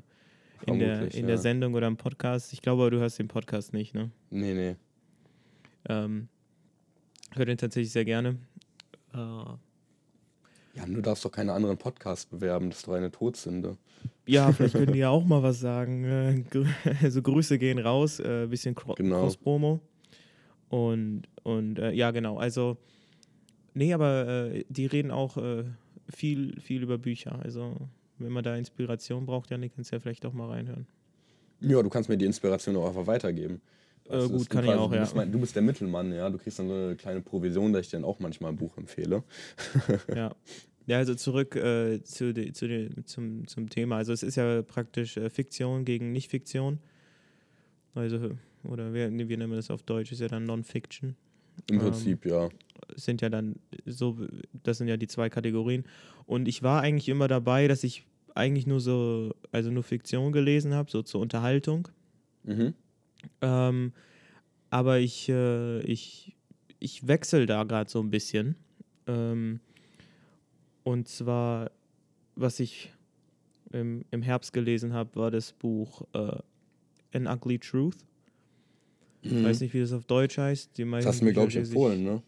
in, 0.66 0.78
der, 0.78 1.14
in 1.14 1.20
ja. 1.20 1.26
der 1.26 1.38
Sendung 1.38 1.74
oder 1.74 1.86
im 1.86 1.96
Podcast. 1.96 2.52
Ich 2.52 2.62
glaube, 2.62 2.90
du 2.90 3.00
hast 3.00 3.18
den 3.18 3.28
Podcast 3.28 3.72
nicht, 3.72 3.94
ne? 3.94 4.10
Nee, 4.30 4.54
nee. 4.54 4.76
Ähm, 5.88 6.28
ich 7.30 7.38
höre 7.38 7.46
den 7.46 7.58
tatsächlich 7.58 7.92
sehr 7.92 8.04
gerne. 8.04 8.38
Äh, 9.12 9.16
ja, 10.76 10.86
du 10.86 11.00
darfst 11.00 11.24
doch 11.24 11.30
keine 11.30 11.52
anderen 11.52 11.78
Podcasts 11.78 12.26
bewerben, 12.26 12.70
das 12.70 12.78
ist 12.78 12.88
doch 12.88 12.94
eine 12.94 13.10
Todsünde. 13.10 13.76
Ja, 14.26 14.52
vielleicht 14.52 14.74
können 14.74 14.92
die 14.92 14.98
ja 15.00 15.10
auch 15.10 15.24
mal 15.24 15.42
was 15.42 15.60
sagen. 15.60 16.46
Also 17.00 17.22
Grüße 17.22 17.58
gehen 17.58 17.78
raus, 17.78 18.18
äh, 18.20 18.46
bisschen 18.46 18.74
Cro 18.74 18.94
genau. 18.94 19.22
Cross-Promo. 19.22 19.80
Und, 20.68 21.22
und 21.44 21.78
äh, 21.78 21.92
ja, 21.92 22.10
genau, 22.10 22.38
also, 22.38 22.78
nee, 23.74 23.92
aber 23.92 24.26
äh, 24.26 24.64
die 24.68 24.86
reden 24.86 25.12
auch 25.12 25.36
äh, 25.36 25.64
viel, 26.08 26.60
viel 26.60 26.82
über 26.82 26.98
Bücher. 26.98 27.38
Also, 27.42 27.76
wenn 28.18 28.32
man 28.32 28.44
da 28.44 28.56
Inspiration 28.56 29.26
braucht, 29.26 29.50
Janik, 29.50 29.72
kannst 29.74 29.90
du 29.90 29.96
ja 29.96 30.00
vielleicht 30.00 30.24
auch 30.26 30.32
mal 30.32 30.48
reinhören. 30.48 30.86
Ja, 31.60 31.82
du 31.82 31.88
kannst 31.88 32.08
mir 32.08 32.16
die 32.16 32.26
Inspiration 32.26 32.76
auch 32.76 32.88
einfach 32.88 33.06
weitergeben. 33.06 33.60
Äh, 34.08 34.28
gut, 34.28 34.50
kann 34.50 34.64
ich 34.64 34.70
auch, 34.70 34.90
du 34.90 34.96
ja. 34.96 35.00
Bist 35.00 35.16
mein, 35.16 35.32
du 35.32 35.38
bist 35.38 35.54
der 35.54 35.62
Mittelmann, 35.62 36.12
ja. 36.12 36.28
Du 36.28 36.38
kriegst 36.38 36.58
dann 36.58 36.68
so 36.68 36.74
eine 36.74 36.96
kleine 36.96 37.22
Provision, 37.22 37.72
dass 37.72 37.86
ich 37.86 37.90
dir 37.90 37.96
dann 37.98 38.04
auch 38.04 38.20
manchmal 38.20 38.52
ein 38.52 38.56
Buch 38.56 38.76
empfehle. 38.76 39.22
ja. 40.14 40.34
Ja, 40.86 40.98
also 40.98 41.14
zurück 41.14 41.56
äh, 41.56 42.02
zu, 42.02 42.34
de, 42.34 42.52
zu 42.52 42.68
de, 42.68 42.90
zum, 43.04 43.46
zum 43.46 43.70
Thema. 43.70 43.96
Also 43.96 44.12
es 44.12 44.22
ist 44.22 44.36
ja 44.36 44.60
praktisch 44.60 45.16
äh, 45.16 45.30
Fiktion 45.30 45.86
gegen 45.86 46.12
Nicht-Fiktion. 46.12 46.78
Also, 47.94 48.32
oder 48.64 48.92
wir, 48.92 49.10
wir 49.10 49.38
nennen 49.38 49.52
das 49.52 49.70
auf 49.70 49.82
Deutsch, 49.82 50.12
ist 50.12 50.20
ja 50.20 50.28
dann 50.28 50.44
Non-Fiction. 50.44 51.16
Im 51.70 51.78
Prinzip, 51.78 52.26
ähm, 52.26 52.32
ja. 52.32 52.48
Sind 52.94 53.22
ja 53.22 53.28
dann 53.28 53.56
so, 53.86 54.16
das 54.62 54.78
sind 54.78 54.88
ja 54.88 54.96
die 54.96 55.06
zwei 55.06 55.28
Kategorien. 55.30 55.84
Und 56.26 56.48
ich 56.48 56.62
war 56.62 56.82
eigentlich 56.82 57.08
immer 57.08 57.28
dabei, 57.28 57.68
dass 57.68 57.84
ich 57.84 58.06
eigentlich 58.34 58.66
nur 58.66 58.80
so, 58.80 59.34
also 59.52 59.70
nur 59.70 59.82
Fiktion 59.82 60.32
gelesen 60.32 60.74
habe, 60.74 60.90
so 60.90 61.02
zur 61.02 61.20
Unterhaltung. 61.20 61.88
Mhm. 62.42 62.74
Ähm, 63.40 63.92
aber 64.70 64.98
ich, 64.98 65.28
äh, 65.28 65.80
ich, 65.82 66.34
ich 66.80 67.06
wechsle 67.06 67.46
da 67.46 67.62
gerade 67.64 67.90
so 67.90 68.00
ein 68.00 68.10
bisschen. 68.10 68.56
Ähm, 69.06 69.60
und 70.82 71.08
zwar, 71.08 71.70
was 72.34 72.60
ich 72.60 72.92
im, 73.72 74.04
im 74.10 74.22
Herbst 74.22 74.52
gelesen 74.52 74.92
habe, 74.92 75.14
war 75.16 75.30
das 75.30 75.52
Buch 75.52 76.02
äh, 76.12 76.38
An 77.16 77.26
Ugly 77.26 77.58
Truth. 77.58 77.98
Ich 79.22 79.32
mhm. 79.32 79.44
weiß 79.44 79.60
nicht, 79.60 79.72
wie 79.72 79.80
das 79.80 79.92
auf 79.92 80.04
Deutsch 80.04 80.36
heißt. 80.36 80.76
Die 80.76 80.84
das 80.84 81.06
hast 81.06 81.20
du 81.20 81.24
mir, 81.24 81.32
glaube 81.32 81.48
ich, 81.48 81.56
empfohlen, 81.56 82.00
ich, 82.00 82.04
ne? 82.04 82.22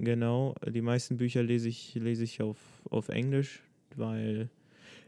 Genau, 0.00 0.54
die 0.66 0.80
meisten 0.80 1.16
Bücher 1.16 1.42
lese 1.42 1.68
ich, 1.68 1.94
lese 1.94 2.24
ich 2.24 2.40
auf, 2.42 2.58
auf 2.90 3.08
Englisch, 3.08 3.62
weil 3.96 4.48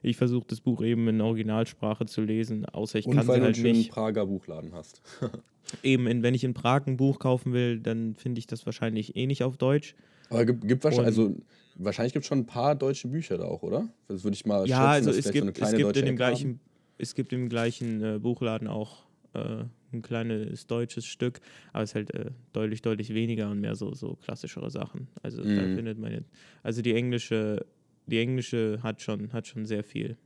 ich 0.03 0.17
versuche 0.17 0.47
das 0.49 0.61
Buch 0.61 0.83
eben 0.83 1.09
in 1.09 1.21
Originalsprache 1.21 2.07
zu 2.07 2.23
lesen, 2.23 2.65
außer 2.67 2.99
ich 2.99 3.07
Und 3.07 3.17
kann 3.17 3.27
weil 3.29 3.41
sie 3.41 3.45
halt 3.47 3.59
du 3.59 3.63
nicht. 3.63 3.77
einen 3.77 3.89
Prager 3.89 4.27
Buchladen 4.27 4.73
hast. 4.73 5.03
eben, 5.83 6.07
in, 6.07 6.23
wenn 6.23 6.35
ich 6.35 6.45
in 6.45 6.55
Prag 6.55 6.87
ein 6.87 6.97
Buch 6.97 7.19
kaufen 7.19 7.53
will, 7.53 7.81
dann 7.81 8.15
finde 8.15 8.39
ich 8.39 8.47
das 8.47 8.67
wahrscheinlich 8.67 9.17
eh 9.17 9.27
nicht 9.27 9.43
auf 9.43 9.57
Deutsch. 9.57 9.95
Aber 10.31 10.45
gibt, 10.45 10.67
gibt 10.67 10.85
wahrscheinlich, 10.85 11.07
also 11.07 11.37
wahrscheinlich 11.77 12.13
gibt 12.13 12.25
es 12.25 12.29
schon 12.29 12.41
ein 12.41 12.47
paar 12.47 12.75
deutsche 12.75 13.09
Bücher 13.09 13.37
da 13.39 13.45
auch, 13.45 13.63
oder? 13.63 13.89
Das 14.09 14.25
würde 14.25 14.35
ich 14.35 14.47
mal 14.47 14.67
ja, 14.67 14.95
schätzen, 14.95 15.09
also 15.09 15.11
es 15.11 15.31
gibt, 15.33 15.57
so 15.57 15.65
es 15.65 15.77
gibt 15.77 15.97
in 15.97 16.07
dem 16.07 16.17
gleichen, 16.17 16.61
es 16.99 17.15
gibt 17.15 17.33
im 17.33 17.49
gleichen 17.49 18.03
äh, 18.03 18.19
Buchladen 18.19 18.69
auch 18.69 19.05
äh, 19.35 19.65
ein 19.93 20.03
kleines 20.03 20.67
deutsches 20.67 21.07
Stück, 21.07 21.41
aber 21.73 21.83
es 21.83 21.91
ist 21.91 21.95
halt 21.95 22.15
äh, 22.15 22.31
deutlich, 22.53 22.83
deutlich 22.83 23.13
weniger 23.15 23.51
und 23.51 23.61
mehr 23.61 23.75
so, 23.75 23.95
so 23.95 24.17
klassischere 24.17 24.71
Sachen. 24.71 25.09
Also 25.23 25.43
mhm. 25.43 25.57
da 25.57 25.63
findet 25.63 25.99
man 25.99 26.13
jetzt, 26.13 26.31
also 26.63 26.83
die 26.83 26.95
englische, 26.95 27.65
die 28.07 28.19
englische 28.19 28.81
hat 28.83 29.01
schon, 29.01 29.33
hat 29.33 29.47
schon 29.47 29.67
sehr 29.67 29.85
viel. 29.85 30.17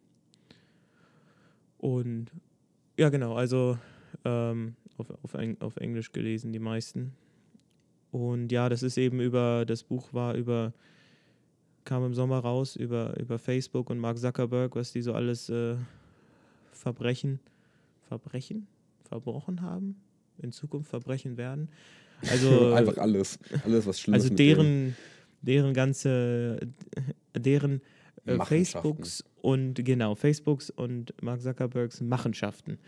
Und 1.79 2.31
ja, 2.96 3.09
genau, 3.09 3.35
also 3.35 3.79
ähm, 4.24 4.77
auf, 4.96 5.11
auf, 5.22 5.35
auf 5.61 5.77
Englisch 5.77 6.12
gelesen, 6.12 6.53
die 6.53 6.59
meisten. 6.59 7.12
Und 8.11 8.53
ja, 8.53 8.68
das 8.68 8.83
ist 8.83 8.96
eben 8.96 9.20
über, 9.20 9.64
das 9.66 9.83
Buch 9.83 10.12
war 10.12 10.35
über, 10.35 10.72
kam 11.85 12.05
im 12.07 12.14
Sommer 12.14 12.38
raus, 12.38 12.77
über, 12.77 13.18
über 13.18 13.38
Facebook 13.38 13.90
und 13.90 13.98
Mark 13.98 14.18
Zuckerberg, 14.18 14.77
was 14.77 14.92
die 14.92 15.03
so 15.03 15.12
alles 15.14 15.48
äh, 15.48 15.77
Verbrechen, 16.72 17.40
Verbrechen? 18.09 18.66
Verbrochen 19.14 19.62
haben? 19.62 19.96
in 20.38 20.53
Zukunft 20.53 20.90
verbrechen 20.90 21.37
werden. 21.37 21.68
Also 22.31 22.72
Einfach 22.74 22.98
alles. 22.98 23.38
Alles, 23.64 23.87
was 23.87 24.00
schlimm 24.00 24.14
also 24.14 24.29
ist. 24.29 24.38
denen. 24.38 24.57
deren, 24.57 24.96
deren 25.42 25.74
ganze, 25.74 26.61
deren 27.37 27.81
äh. 28.27 28.38
Facebooks 28.44 29.24
und 29.42 29.85
genau, 29.85 30.14
Facebooks 30.14 30.70
und 30.70 31.14
Mark 31.22 31.42
Zuckerbergs 31.42 32.00
Machenschaften. 32.00 32.79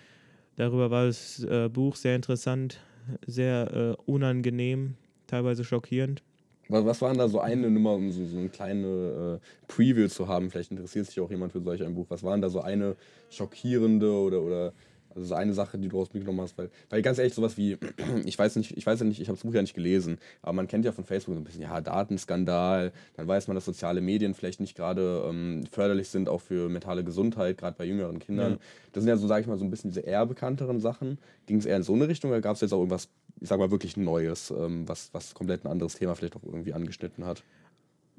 Darüber 0.57 0.91
war 0.91 1.07
das 1.07 1.45
äh, 1.45 1.69
Buch 1.69 1.97
sehr 1.97 2.17
interessant, 2.17 2.81
sehr 3.27 3.97
äh, 3.99 4.11
unangenehm, 4.11 4.95
teilweise 5.27 5.65
schockierend. 5.65 6.23
Was, 6.69 6.85
was 6.85 7.03
waren 7.03 7.19
da 7.19 7.29
so 7.29 7.41
eine 7.41 7.71
Nummer, 7.71 7.93
um 7.93 8.11
so, 8.11 8.25
so 8.27 8.39
eine 8.39 8.49
kleine 8.49 9.39
äh, 9.39 9.67
Preview 9.69 10.09
zu 10.09 10.27
haben? 10.27 10.51
Vielleicht 10.51 10.71
interessiert 10.71 11.07
sich 11.07 11.21
auch 11.21 11.31
jemand 11.31 11.53
für 11.53 11.61
solch 11.61 11.85
ein 11.85 11.95
Buch. 11.95 12.07
Was 12.09 12.23
waren 12.23 12.41
da 12.41 12.49
so 12.49 12.63
eine 12.63 12.97
schockierende 13.29 14.11
oder, 14.11 14.41
oder 14.41 14.73
also 15.17 15.29
so 15.29 15.35
eine 15.35 15.53
Sache, 15.55 15.79
die 15.79 15.89
du 15.89 16.01
aus 16.01 16.13
mitgenommen 16.13 16.41
hast? 16.43 16.57
Weil, 16.59 16.71
weil 16.91 17.03
ganz 17.03 17.19
ehrlich, 17.19 17.35
sowas 17.35 17.57
wie, 17.57 17.79
ich 18.25 18.39
weiß 18.39 18.57
nicht, 18.57 18.77
ich 18.77 18.87
weiß 18.87 19.01
ja 19.01 19.07
nicht, 19.07 19.21
ich 19.21 19.29
habe 19.29 19.37
das 19.37 19.45
Buch 19.45 19.55
ja 19.55 19.63
nicht 19.63 19.75
gelesen, 19.75 20.19
aber 20.43 20.53
man 20.53 20.69
kennt 20.69 20.85
ja 20.85 20.93
von 20.93 21.05
Facebook 21.05 21.35
so 21.35 21.41
ein 21.41 21.45
bisschen, 21.45 21.63
ja, 21.63 21.81
Datenskandal, 21.81 22.93
dann 23.17 23.27
weiß 23.27 23.49
man, 23.49 23.55
dass 23.55 23.65
soziale 23.65 24.01
Medien 24.01 24.35
vielleicht 24.35 24.61
nicht 24.61 24.77
gerade 24.77 25.25
ähm, 25.29 25.65
förderlich 25.71 26.09
sind, 26.09 26.29
auch 26.29 26.41
für 26.41 26.69
mentale 26.69 27.05
Gesundheit, 27.05 27.59
gerade 27.59 27.77
bei 27.77 27.85
jüngeren 27.85 28.19
Kindern. 28.19 28.53
Ja. 28.53 28.59
Das 28.93 29.03
sind 29.03 29.09
ja 29.09 29.17
so, 29.17 29.27
sage 29.27 29.43
ich 29.43 29.47
mal, 29.47 29.59
so 29.59 29.65
ein 29.65 29.71
bisschen 29.71 29.91
diese 29.91 30.01
eher 30.01 30.25
bekannteren 30.27 30.81
Sachen. 30.81 31.19
Ging 31.47 31.59
es 31.59 31.67
eher 31.67 31.77
in 31.77 31.83
so 31.83 31.95
eine 31.95 32.09
Richtung 32.09 32.31
oder 32.31 32.41
gab 32.41 32.55
es 32.55 32.61
jetzt 32.61 32.73
auch 32.73 32.79
irgendwas, 32.79 33.09
ich 33.41 33.49
sag 33.49 33.59
mal, 33.59 33.71
wirklich 33.71 33.97
Neues, 33.97 34.51
ähm, 34.51 34.89
was, 34.89 35.11
was 35.13 35.35
komplett 35.35 35.65
ein 35.65 35.71
anderes 35.71 35.95
Thema 35.95 36.15
vielleicht 36.15 36.37
auch 36.37 36.45
irgendwie 36.45 36.73
angeschnitten 36.73 37.25
hat? 37.25 37.43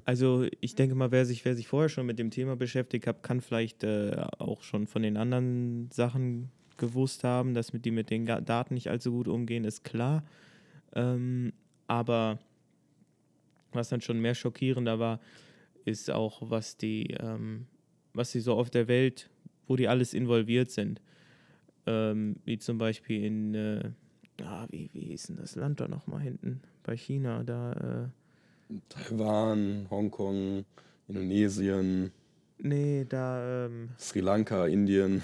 Also 0.08 0.46
ich 0.62 0.74
denke 0.76 0.96
mal, 0.96 1.12
wer 1.12 1.26
sich, 1.26 1.44
wer 1.44 1.54
sich 1.54 1.68
vorher 1.68 1.90
schon 1.90 2.06
mit 2.06 2.18
dem 2.18 2.32
Thema 2.32 2.56
beschäftigt 2.56 3.08
hat, 3.08 3.24
kann 3.24 3.42
vielleicht 3.42 3.84
äh, 3.84 4.16
auch 4.38 4.62
schon 4.62 4.88
von 4.88 5.04
den 5.04 5.18
anderen 5.18 5.90
Sachen 5.92 6.50
gewusst 6.78 7.24
haben, 7.24 7.54
dass 7.54 7.72
die 7.72 7.92
mit 7.92 8.10
den 8.10 8.26
Daten 8.26 8.74
nicht 8.74 8.90
allzu 8.90 9.12
gut 9.12 9.28
umgehen, 9.28 9.63
ist 9.63 9.84
klar. 9.84 10.24
Ähm, 10.94 11.54
aber 11.88 12.40
was 13.72 13.90
dann 13.90 14.02
schon 14.02 14.20
mehr 14.20 14.36
schockierender 14.36 15.00
war, 15.00 15.20
ist 15.86 16.12
auch, 16.12 16.42
was 16.50 16.78
die, 16.78 17.16
ähm, 17.20 17.68
was 18.13 18.32
sie 18.32 18.40
so 18.40 18.54
auf 18.54 18.70
der 18.70 18.88
Welt, 18.88 19.30
wo 19.68 19.76
die 19.76 19.88
alles 19.88 20.13
involviert 20.13 20.72
sind. 20.72 21.02
Ähm, 21.86 22.36
wie 22.44 22.58
zum 22.58 22.78
Beispiel 22.78 23.24
in, 23.24 23.54
äh, 23.54 23.92
ah, 24.44 24.68
wie, 24.70 24.90
wie 24.94 25.06
hieß 25.06 25.28
denn 25.28 25.38
das 25.38 25.56
Land 25.56 25.80
da 25.80 25.88
nochmal 25.88 26.22
hinten? 26.22 26.62
Bei 26.84 26.98
China, 26.98 27.44
da, 27.44 28.12
äh, 28.72 28.76
Taiwan, 28.90 29.88
Hongkong, 29.90 30.66
Indonesien, 31.08 32.12
nee, 32.58 33.06
da, 33.08 33.66
ähm, 33.68 33.90
Sri 33.98 34.20
Lanka, 34.20 34.68
Indien. 34.68 35.22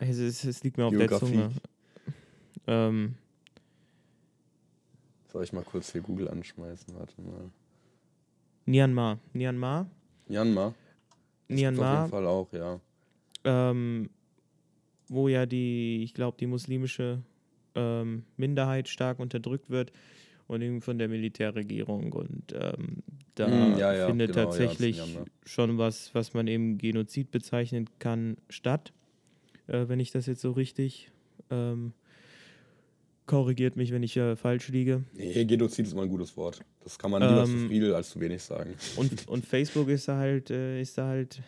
Es, 0.00 0.18
es, 0.18 0.44
es 0.44 0.62
liegt 0.64 0.76
mir 0.78 0.84
auf 0.86 0.92
Geografie. 0.92 1.36
der 1.36 1.50
Zunge. 1.50 1.52
Ähm, 2.66 3.14
Soll 5.32 5.44
ich 5.44 5.52
mal 5.52 5.64
kurz 5.64 5.92
hier 5.92 6.00
Google 6.00 6.28
anschmeißen? 6.28 6.94
Warte 6.98 7.20
mal. 7.22 7.50
Myanmar. 8.66 9.18
Myanmar. 9.32 9.88
Myanmar? 10.28 10.74
Gibt's 11.48 11.76
Auf 11.76 11.76
Myanmar, 11.76 11.98
jeden 11.98 12.10
Fall 12.10 12.26
auch, 12.26 12.52
ja. 12.52 12.80
ähm, 13.44 14.10
wo 15.08 15.28
ja 15.28 15.46
die, 15.46 16.02
ich 16.04 16.14
glaube, 16.14 16.36
die 16.38 16.46
muslimische 16.46 17.22
ähm, 17.74 18.24
Minderheit 18.36 18.88
stark 18.88 19.18
unterdrückt 19.18 19.70
wird 19.70 19.92
und 20.46 20.62
eben 20.62 20.80
von 20.82 20.98
der 20.98 21.08
Militärregierung. 21.08 22.12
Und 22.12 22.52
ähm, 22.52 23.02
da 23.34 23.48
Mm, 23.48 23.76
ja, 23.78 23.92
ja, 23.94 24.06
findet 24.06 24.32
genau, 24.32 24.40
ja, 24.40 24.44
tatsächlich 24.46 24.96
Myanmar. 24.96 25.24
schon 25.44 25.78
was, 25.78 26.14
was 26.14 26.34
man 26.34 26.46
eben 26.46 26.78
Genozid 26.78 27.30
bezeichnen 27.30 27.88
kann, 27.98 28.36
statt. 28.48 28.92
Äh, 29.70 29.88
wenn 29.88 30.00
ich 30.00 30.10
das 30.10 30.26
jetzt 30.26 30.40
so 30.40 30.52
richtig 30.52 31.10
ähm, 31.50 31.92
korrigiert 33.30 33.76
mich, 33.76 33.92
wenn 33.92 34.02
ich 34.02 34.16
äh, 34.16 34.34
falsch 34.34 34.70
liege. 34.70 35.04
Nee, 35.14 35.44
Genozid 35.44 35.86
ist 35.86 35.94
mal 35.94 36.02
ein 36.02 36.08
gutes 36.08 36.36
Wort. 36.36 36.64
Das 36.82 36.98
kann 36.98 37.12
man 37.12 37.22
lieber 37.22 37.44
Ähm, 37.44 37.60
zu 37.60 37.68
viel 37.68 37.94
als 37.94 38.10
zu 38.10 38.20
wenig 38.20 38.42
sagen. 38.42 38.74
Und, 38.96 39.12
und 39.28 39.46
Facebook 39.46 39.88
ist 39.88 40.08
da 40.08 40.16
halt, 40.16 40.50
äh, 40.50 40.80
ist 40.80 40.98
da 40.98 41.06
halt 41.06 41.40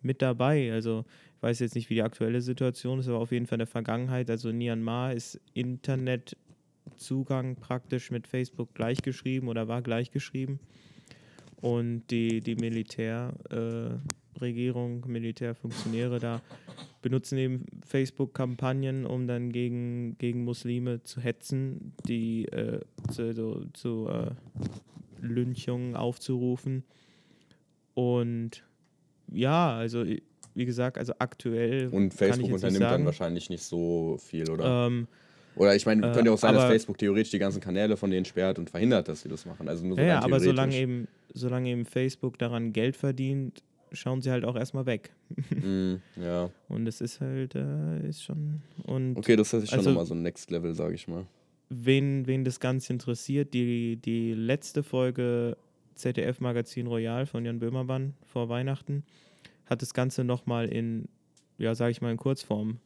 mit 0.00 0.22
dabei. 0.22 0.72
Also 0.72 1.04
ich 1.36 1.42
weiß 1.42 1.58
jetzt 1.58 1.74
nicht, 1.74 1.90
wie 1.90 1.94
die 1.94 2.02
aktuelle 2.02 2.40
Situation 2.40 3.00
ist, 3.00 3.08
aber 3.08 3.18
auf 3.18 3.32
jeden 3.32 3.46
Fall 3.46 3.56
in 3.56 3.60
der 3.60 3.66
Vergangenheit. 3.66 4.30
Also 4.30 4.50
in 4.50 4.58
Myanmar 4.58 5.12
ist 5.12 5.40
Internetzugang 5.54 7.56
praktisch 7.56 8.12
mit 8.12 8.28
Facebook 8.28 8.72
gleichgeschrieben 8.74 9.48
oder 9.48 9.66
war 9.66 9.82
gleichgeschrieben. 9.82 10.60
Und 11.60 12.04
die, 12.10 12.42
die 12.42 12.54
Militärregierung, 12.54 15.04
äh, 15.04 15.08
Militärfunktionäre 15.08 16.20
da 16.20 16.40
benutzen 17.04 17.36
eben 17.36 17.66
Facebook-Kampagnen, 17.86 19.04
um 19.04 19.26
dann 19.26 19.52
gegen, 19.52 20.16
gegen 20.16 20.42
Muslime 20.42 21.02
zu 21.02 21.20
hetzen, 21.20 21.92
die 22.08 22.46
äh, 22.46 22.80
zu, 23.12 23.34
so, 23.34 23.66
zu 23.74 24.08
äh, 24.08 24.30
Lynchungen 25.20 25.96
aufzurufen. 25.96 26.82
Und 27.92 28.64
ja, 29.30 29.76
also 29.76 30.02
wie 30.54 30.64
gesagt, 30.64 30.96
also 30.96 31.12
aktuell 31.18 31.88
Und 31.88 31.92
kann 31.92 32.06
ich 32.08 32.14
Facebook 32.14 32.52
unternimmt 32.52 32.82
dann 32.84 33.04
wahrscheinlich 33.04 33.50
nicht 33.50 33.64
so 33.64 34.16
viel, 34.18 34.48
oder? 34.48 34.86
Ähm, 34.86 35.06
oder 35.56 35.76
ich 35.76 35.84
meine, 35.84 36.08
äh, 36.08 36.12
könnte 36.14 36.30
ja 36.30 36.32
auch 36.32 36.38
sein, 36.38 36.54
dass 36.54 36.64
Facebook 36.64 36.96
theoretisch 36.96 37.32
die 37.32 37.38
ganzen 37.38 37.60
Kanäle 37.60 37.98
von 37.98 38.10
denen 38.10 38.24
sperrt 38.24 38.58
und 38.58 38.70
verhindert, 38.70 39.08
dass 39.08 39.20
sie 39.20 39.28
das 39.28 39.44
machen. 39.44 39.68
Also 39.68 39.84
nur 39.84 39.96
so 39.96 40.02
ja, 40.02 40.22
aber 40.22 40.40
solange 40.40 40.74
eben, 40.74 41.06
solange 41.34 41.68
eben 41.68 41.84
Facebook 41.84 42.38
daran 42.38 42.72
Geld 42.72 42.96
verdient, 42.96 43.62
schauen 43.94 44.20
sie 44.20 44.30
halt 44.30 44.44
auch 44.44 44.56
erstmal 44.56 44.86
weg. 44.86 45.10
Mm, 45.50 45.94
ja. 46.20 46.50
Und 46.68 46.86
es 46.86 47.00
ist 47.00 47.20
halt, 47.20 47.54
äh, 47.54 48.06
ist 48.08 48.22
schon. 48.22 48.60
Und 48.84 49.16
Okay, 49.16 49.36
das 49.36 49.52
ist 49.54 49.70
schon 49.70 49.78
Also- 49.78 49.90
nochmal 49.90 50.06
so 50.06 50.14
ein 50.14 50.22
Next 50.22 50.50
Level, 50.50 50.74
sage 50.74 50.94
ich 50.94 51.08
mal. 51.08 51.26
wen, 51.70 52.26
wen 52.26 52.44
das 52.44 52.60
Ganze 52.60 52.92
interessiert, 52.92 53.54
die, 53.54 53.96
die 53.96 54.32
letzte 54.34 54.82
Folge 54.82 55.56
ZDF 55.94 56.40
Magazin 56.40 56.86
Royal 56.86 57.24
von 57.26 57.44
Jan 57.44 57.58
Böhmermann 57.60 58.14
vor 58.26 58.48
Weihnachten 58.48 59.04
hat 59.66 59.80
das 59.80 59.94
Ganze 59.94 60.24
nochmal 60.24 60.66
in, 60.68 61.08
ja, 61.58 61.74
sage 61.74 61.92
ich 61.92 62.02
mal, 62.02 62.10
in 62.10 62.16
Kurzform 62.18 62.78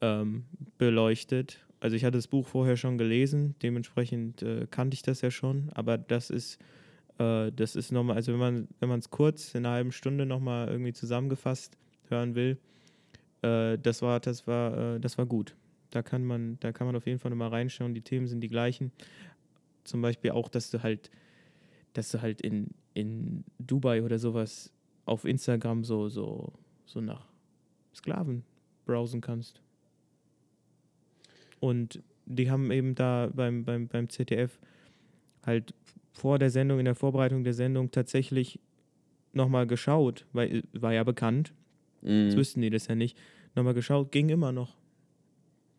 ähm, 0.00 0.44
beleuchtet. 0.78 1.58
Also 1.80 1.96
ich 1.96 2.04
hatte 2.04 2.18
das 2.18 2.28
Buch 2.28 2.46
vorher 2.46 2.76
schon 2.76 2.96
gelesen, 2.98 3.54
dementsprechend 3.62 4.42
äh, 4.42 4.66
kannte 4.70 4.94
ich 4.94 5.02
das 5.02 5.20
ja 5.20 5.30
schon, 5.30 5.70
aber 5.74 5.98
das 5.98 6.30
ist, 6.30 6.58
äh, 7.18 7.52
das 7.52 7.76
ist 7.76 7.92
nochmal, 7.92 8.16
also 8.16 8.32
wenn 8.32 8.40
man 8.40 8.68
wenn 8.80 8.90
es 8.90 9.10
kurz 9.10 9.54
in 9.54 9.64
einer 9.64 9.74
halben 9.74 9.92
Stunde 9.92 10.26
nochmal 10.26 10.68
irgendwie 10.68 10.92
zusammengefasst 10.92 11.76
hören 12.08 12.34
will, 12.34 12.58
äh, 13.42 13.78
das 13.78 14.02
war, 14.02 14.20
das 14.20 14.46
war, 14.46 14.96
äh, 14.96 15.00
das 15.00 15.18
war 15.18 15.26
gut. 15.26 15.56
Da 15.90 16.02
kann 16.02 16.24
man, 16.24 16.58
da 16.60 16.72
kann 16.72 16.86
man 16.86 16.96
auf 16.96 17.06
jeden 17.06 17.18
Fall 17.18 17.30
nochmal 17.30 17.48
reinschauen. 17.48 17.94
Die 17.94 18.02
Themen 18.02 18.26
sind 18.26 18.40
die 18.40 18.48
gleichen. 18.48 18.92
Zum 19.84 20.02
Beispiel 20.02 20.32
auch, 20.32 20.48
dass 20.48 20.70
du 20.70 20.82
halt, 20.82 21.10
dass 21.92 22.10
du 22.10 22.20
halt 22.20 22.40
in, 22.40 22.70
in 22.92 23.44
Dubai 23.58 24.02
oder 24.02 24.18
sowas 24.18 24.72
auf 25.04 25.24
Instagram 25.24 25.84
so, 25.84 26.08
so, 26.08 26.52
so 26.84 27.00
nach 27.00 27.26
Sklaven 27.94 28.44
browsen 28.84 29.20
kannst. 29.20 29.60
Und 31.60 32.02
die 32.26 32.50
haben 32.50 32.70
eben 32.70 32.94
da 32.94 33.30
beim, 33.32 33.64
beim, 33.64 33.86
beim 33.86 34.08
ZDF 34.08 34.58
halt 35.44 35.72
vor 36.16 36.38
der 36.38 36.50
Sendung, 36.50 36.78
in 36.78 36.86
der 36.86 36.94
Vorbereitung 36.94 37.44
der 37.44 37.52
Sendung 37.54 37.90
tatsächlich 37.90 38.58
nochmal 39.32 39.66
geschaut, 39.66 40.24
weil 40.32 40.62
war 40.72 40.92
ja 40.92 41.04
bekannt, 41.04 41.52
Mm, 42.02 42.26
jetzt 42.26 42.36
wüssten 42.36 42.60
die 42.62 42.70
das 42.70 42.86
ja 42.88 42.94
nicht, 42.94 43.16
nochmal 43.54 43.74
geschaut, 43.74 44.12
ging 44.12 44.28
immer 44.28 44.52
noch. 44.52 44.76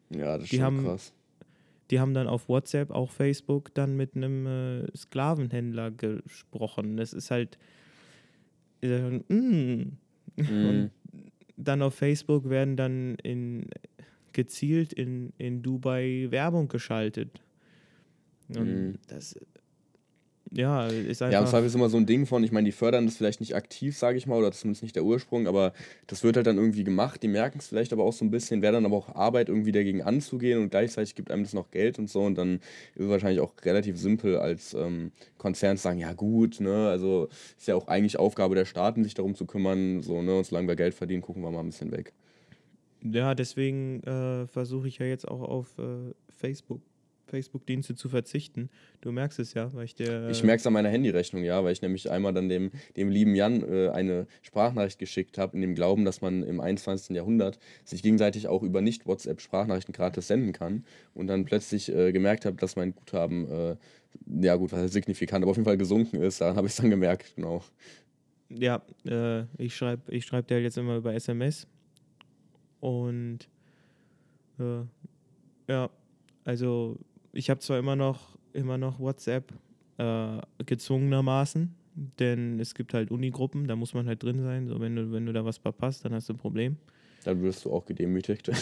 ja, 0.10 0.36
das 0.36 0.44
ist 0.46 0.52
die 0.52 0.58
schon 0.58 0.66
haben- 0.66 0.84
krass. 0.84 1.14
Die 1.90 2.00
haben 2.02 2.14
dann 2.14 2.28
auf 2.28 2.50
WhatsApp, 2.50 2.92
auch 2.92 3.12
Facebook, 3.12 3.74
dann 3.74 3.96
mit 3.96 4.16
einem 4.16 4.46
äh, 4.46 4.88
Sklavenhändler 4.98 5.90
gesprochen. 5.92 6.98
Das 6.98 7.14
ist 7.14 7.32
halt. 7.32 7.58
äh, 8.82 9.20
mm. 9.34 9.98
Und 10.38 10.92
dann 11.56 11.82
auf 11.82 11.96
Facebook 11.96 12.50
werden 12.50 12.76
dann 12.76 13.16
in, 13.24 13.70
gezielt 14.34 14.92
in, 14.94 15.32
in 15.38 15.62
Dubai 15.64 16.28
Werbung 16.30 16.68
geschaltet. 16.68 17.42
Und 18.50 18.68
Mhm. 18.90 18.96
das. 19.08 19.36
Ja, 20.58 20.88
ist 20.88 21.22
einfach. 21.22 21.34
Ja, 21.34 21.40
im 21.40 21.46
Zweifel 21.46 21.68
ist 21.68 21.76
immer 21.76 21.88
so 21.88 21.98
ein 21.98 22.08
Ding 22.08 22.26
von, 22.26 22.44
ich 22.44 22.52
meine, 22.52 22.66
die 22.66 22.72
fördern 22.72 23.06
das 23.06 23.16
vielleicht 23.16 23.42
nicht 23.42 23.54
aktiv, 23.56 23.96
sage 23.96 24.18
ich 24.18 24.26
mal, 24.26 24.40
oder 24.40 24.52
zumindest 24.52 24.82
nicht 24.82 24.96
der 24.96 25.04
Ursprung, 25.04 25.46
aber 25.46 25.72
das 26.08 26.24
wird 26.24 26.36
halt 26.36 26.48
dann 26.48 26.58
irgendwie 26.58 26.84
gemacht. 26.84 27.22
Die 27.22 27.28
merken 27.28 27.60
es 27.60 27.68
vielleicht 27.68 27.94
aber 27.94 28.04
auch 28.04 28.12
so 28.12 28.26
ein 28.26 28.32
bisschen, 28.32 28.64
wäre 28.64 28.74
dann 28.74 28.84
aber 28.84 28.96
auch 28.98 29.14
Arbeit, 29.14 29.50
irgendwie 29.50 29.72
dagegen 29.72 30.02
anzugehen 30.02 30.60
und 30.60 30.72
gleichzeitig 30.72 31.14
gibt 31.14 31.30
einem 31.30 31.44
das 31.44 31.54
noch 31.54 31.70
Geld 31.70 32.00
und 32.00 32.10
so 32.10 32.24
und 32.24 32.40
dann 32.40 32.56
ist 32.96 33.04
es 33.04 33.08
wahrscheinlich 33.08 33.40
auch 33.40 33.54
relativ 33.64 34.00
simpel 34.00 34.38
als 34.38 34.74
ähm, 34.74 35.12
Konzern 35.38 35.78
zu 35.78 35.84
sagen, 35.84 36.00
ja 36.00 36.14
gut, 36.14 36.60
ne, 36.60 36.90
also 36.90 37.30
ist 37.56 37.68
ja 37.68 37.76
auch 37.76 37.88
eigentlich 37.88 38.18
Aufgabe 38.18 38.56
der 38.56 38.66
Staaten, 38.66 39.04
sich 39.04 39.14
darum 39.14 39.36
zu 39.36 39.46
kümmern, 39.46 40.02
so, 40.02 40.24
ne, 40.24 40.40
und 40.40 40.46
solange 40.48 40.68
wir 40.70 40.76
Geld 40.76 40.96
verdienen, 40.96 41.22
gucken 41.22 41.44
wir 41.44 41.52
mal 41.52 41.60
ein 41.60 41.68
bisschen 41.68 41.92
weg. 41.92 42.14
Ja, 43.04 43.36
deswegen 43.36 44.02
äh, 44.06 44.48
versuche 44.48 44.88
ich 44.88 44.98
ja 44.98 45.06
jetzt 45.06 45.28
auch 45.28 45.42
auf 45.42 45.78
äh, 45.78 46.16
Facebook 46.30 46.82
Facebook-Dienste 47.28 47.96
zu 47.96 48.10
verzichten. 48.10 48.70
Du 49.02 49.12
merkst 49.12 49.40
es 49.40 49.54
ja, 49.54 49.74
weil 49.74 49.86
ich 49.86 49.96
der. 49.96 50.30
Ich 50.30 50.44
merke 50.44 50.60
es 50.60 50.68
an 50.68 50.74
meiner 50.74 50.90
Handyrechnung, 50.90 51.44
ja, 51.44 51.64
weil 51.64 51.74
ich 51.74 51.82
nämlich 51.82 52.10
einmal 52.10 52.34
dann 52.34 52.50
dem, 52.50 52.72
dem 52.96 53.10
lieben 53.10 53.36
Jan 53.36 53.64
äh, 53.64 53.90
eine 53.90 54.28
Sprachnachricht 54.42 55.00
geschickt 55.00 55.38
habe, 55.38 55.56
in 55.56 55.62
dem 55.62 55.76
Glauben, 55.76 56.06
dass 56.06 56.22
man 56.22 56.44
im 56.44 56.60
21. 56.60 57.16
Jahrhundert 57.16 57.60
sich 57.86 58.02
gegenseitig 58.02 58.48
auch 58.48 58.64
über 58.64 58.82
Nicht-WhatsApp-Sprachnachrichten 58.82 59.94
gratis 59.94 60.28
senden 60.28 60.54
kann. 60.54 60.86
Und 61.14 61.28
dann 61.28 61.46
plötzlich 61.46 61.94
äh, 61.94 62.12
gemerkt 62.12 62.46
habe, 62.46 62.58
dass 62.58 62.76
mein 62.76 62.94
Guthaben, 62.94 63.50
äh, 63.50 63.76
ja 64.42 64.56
gut, 64.56 64.72
was 64.72 64.80
heißt 64.80 64.94
signifikant, 64.94 65.44
aber 65.44 65.52
auf 65.52 65.58
jeden 65.58 65.66
Fall 65.66 65.78
gesunken 65.78 66.22
ist. 66.22 66.42
Daran 66.42 66.56
habe 66.56 66.68
ich 66.68 66.74
es 66.74 66.78
dann 66.78 66.90
gemerkt, 66.90 67.36
genau. 67.36 67.64
Ja, 68.50 68.82
äh, 69.06 69.44
ich 69.58 69.76
schreibe 69.76 70.12
ich 70.14 70.26
schreib 70.26 70.48
dir 70.48 70.62
jetzt 70.62 70.78
immer 70.78 70.98
über 70.98 71.14
SMS. 71.14 71.68
Und 72.80 73.40
äh, 74.60 74.84
ja, 75.68 75.90
also 76.46 76.98
ich 77.38 77.52
habe 77.52 77.60
zwar 77.60 77.78
immer 77.78 77.96
noch, 77.96 78.36
immer 78.54 78.78
noch 78.78 79.00
WhatsApp 79.00 79.54
äh, 79.98 80.40
gezwungenermaßen, 80.66 81.74
denn 82.20 82.60
es 82.60 82.74
gibt 82.74 82.94
halt 82.94 83.12
Unigruppen, 83.12 83.68
da 83.68 83.76
muss 83.76 83.94
man 83.94 84.08
halt 84.08 84.24
drin 84.24 84.42
sein. 84.42 84.68
So, 84.68 84.80
wenn 84.80 84.96
du, 84.96 85.12
wenn 85.12 85.26
du 85.26 85.34
da 85.34 85.46
was 85.46 85.58
verpasst, 85.58 86.04
dann 86.04 86.14
hast 86.14 86.30
du 86.30 86.34
ein 86.34 86.38
Problem. 86.38 86.78
Dann 87.24 87.42
wirst 87.44 87.66
du 87.66 87.72
auch 87.72 87.86
gedemütigt. 87.86 88.50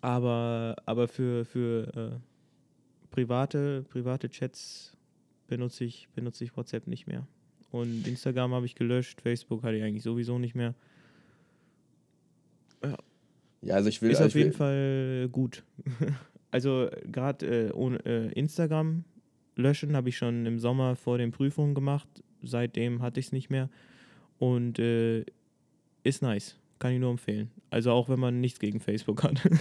aber, 0.00 0.76
aber 0.86 1.08
für, 1.08 1.44
für 1.44 1.94
äh, 1.94 2.18
private, 3.10 3.84
private 3.88 4.30
Chats 4.30 4.96
benutze 5.48 5.84
ich, 5.84 6.08
benutze 6.14 6.44
ich 6.44 6.56
WhatsApp 6.56 6.86
nicht 6.86 7.06
mehr. 7.06 7.26
Und 7.70 8.06
Instagram 8.06 8.54
habe 8.54 8.64
ich 8.64 8.74
gelöscht, 8.74 9.20
Facebook 9.20 9.62
hatte 9.62 9.76
ich 9.76 9.82
eigentlich 9.82 10.02
sowieso 10.02 10.38
nicht 10.38 10.54
mehr. 10.54 10.74
Ja. 12.82 12.96
Ja, 13.60 13.74
also 13.74 13.88
ich 13.88 14.00
will. 14.00 14.10
Ist 14.10 14.18
also 14.18 14.28
auf 14.28 14.34
jeden 14.36 14.52
Fall 14.52 15.28
gut. 15.30 15.64
also 16.50 16.88
gerade 17.10 17.72
äh, 17.72 18.06
äh, 18.06 18.32
Instagram 18.32 19.04
löschen 19.56 19.96
habe 19.96 20.08
ich 20.08 20.16
schon 20.16 20.46
im 20.46 20.58
Sommer 20.58 20.96
vor 20.96 21.18
den 21.18 21.30
Prüfungen 21.30 21.74
gemacht. 21.74 22.08
Seitdem 22.42 23.02
hatte 23.02 23.20
ich 23.20 23.26
es 23.26 23.32
nicht 23.32 23.50
mehr. 23.50 23.68
Und 24.38 24.78
äh, 24.78 25.24
ist 26.04 26.22
nice. 26.22 26.56
Kann 26.78 26.92
ich 26.92 27.00
nur 27.00 27.10
empfehlen. 27.10 27.50
Also 27.70 27.90
auch 27.90 28.08
wenn 28.08 28.20
man 28.20 28.40
nichts 28.40 28.60
gegen 28.60 28.80
Facebook 28.80 29.22
hat. 29.22 29.40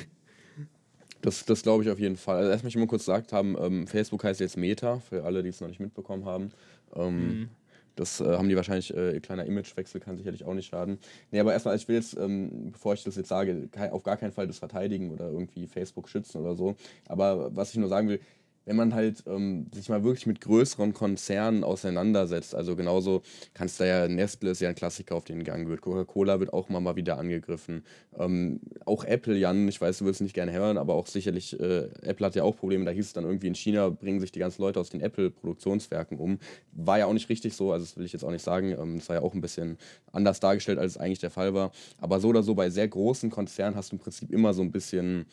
Das, 1.24 1.46
das 1.46 1.64
glaube 1.64 1.84
ich 1.84 1.90
auf 1.90 2.00
jeden 2.00 2.16
Fall. 2.16 2.38
Also 2.38 2.52
erstmal 2.52 2.70
ich 2.70 2.76
mal 2.76 2.86
kurz 2.86 3.06
gesagt 3.06 3.34
haben, 3.34 3.58
ähm, 3.60 3.88
Facebook 3.88 4.24
heißt 4.24 4.40
jetzt 4.40 4.56
Meta, 4.56 5.00
für 5.00 5.24
alle, 5.24 5.42
die 5.42 5.50
es 5.50 5.60
noch 5.60 5.68
nicht 5.68 5.80
mitbekommen 5.80 6.26
haben. 6.26 6.52
Ähm, 6.96 7.40
mhm. 7.40 7.50
Das 7.98 8.22
äh, 8.22 8.26
haben 8.38 8.48
die 8.48 8.56
wahrscheinlich, 8.56 8.96
äh, 8.96 9.20
kleiner 9.20 9.46
Imagewechsel 9.46 10.00
kann 10.00 10.18
sicherlich 10.18 10.46
auch 10.46 10.54
nicht 10.54 10.68
schaden. 10.68 11.00
Nee, 11.32 11.40
aber 11.40 11.54
erstmal, 11.54 11.76
ich 11.76 11.88
will 11.88 11.96
jetzt, 11.96 12.16
ähm, 12.18 12.72
bevor 12.72 12.94
ich 12.94 13.04
das 13.04 13.16
jetzt 13.16 13.30
sage, 13.30 13.70
auf 13.92 14.04
gar 14.04 14.18
keinen 14.18 14.32
Fall 14.32 14.48
das 14.48 14.60
verteidigen 14.60 15.12
oder 15.12 15.30
irgendwie 15.30 15.68
Facebook 15.68 16.08
schützen 16.08 16.40
oder 16.40 16.56
so. 16.56 16.76
Aber 17.08 17.56
was 17.56 17.72
ich 17.72 17.78
nur 17.78 17.90
sagen 17.90 18.08
will, 18.08 18.20
wenn 18.68 18.76
man 18.76 18.94
halt 18.94 19.24
ähm, 19.28 19.68
sich 19.74 19.88
mal 19.88 20.04
wirklich 20.04 20.28
mit 20.28 20.42
größeren 20.42 20.94
Konzernen 20.94 21.64
auseinandersetzt, 21.64 22.54
also 22.54 22.76
genauso 22.76 23.22
kannst 23.54 23.80
du 23.80 23.88
ja, 23.88 24.10
Nestle 24.10 24.52
ist 24.52 24.60
ja 24.60 24.68
ein 24.68 24.76
Klassiker, 24.76 25.16
auf 25.16 25.24
den 25.24 25.46
Gang 25.46 25.70
wird, 25.70 25.80
Coca-Cola 25.80 26.42
wird 26.42 26.52
auch 26.52 26.68
mal, 26.68 26.82
mal 26.82 26.98
wieder 26.98 27.18
angegriffen. 27.18 27.86
Ähm, 28.20 28.60
auch 28.86 29.06
Apple, 29.06 29.38
Jan, 29.38 29.70
ich 29.70 29.80
weiß, 29.80 30.00
du 30.00 30.06
willst 30.06 30.20
nicht 30.20 30.34
gerne 30.34 30.52
hören, 30.52 30.78
aber 30.78 30.96
auch 30.96 31.08
sicherlich, 31.08 31.58
äh, 31.58 31.88
Apple 32.02 32.26
hat 32.26 32.36
ja 32.36 32.44
auch 32.44 32.58
Probleme, 32.58 32.84
da 32.84 32.92
hieß 32.92 33.06
es 33.06 33.14
dann 33.14 33.24
irgendwie 33.24 33.48
in 33.48 33.56
China, 33.56 33.88
bringen 33.88 34.20
sich 34.20 34.34
die 34.34 34.40
ganzen 34.40 34.62
Leute 34.62 34.82
aus 34.82 34.90
den 34.90 35.00
Apple-Produktionswerken 35.00 36.20
um. 36.20 36.38
War 36.74 37.00
ja 37.00 37.06
auch 37.06 37.14
nicht 37.14 37.30
richtig 37.30 37.56
so, 37.56 37.72
also 37.72 37.86
das 37.86 37.96
will 37.96 38.04
ich 38.04 38.12
jetzt 38.12 38.26
auch 38.26 38.32
nicht 38.32 38.44
sagen, 38.44 38.76
ähm, 38.78 38.98
das 38.98 39.08
war 39.08 39.16
ja 39.16 39.22
auch 39.22 39.34
ein 39.34 39.40
bisschen 39.40 39.78
anders 40.12 40.42
dargestellt, 40.42 40.78
als 40.78 40.94
es 40.94 40.98
eigentlich 40.98 41.20
der 41.20 41.32
Fall 41.32 41.54
war. 41.54 41.72
Aber 42.02 42.20
so 42.20 42.28
oder 42.28 42.44
so, 42.44 42.54
bei 42.54 42.70
sehr 42.70 42.90
großen 42.90 43.30
Konzernen 43.30 43.78
hast 43.78 43.94
du 43.94 43.96
im 43.96 44.02
Prinzip 44.02 44.30
immer 44.30 44.54
so 44.54 44.62
ein 44.62 44.74
bisschen 44.74 45.26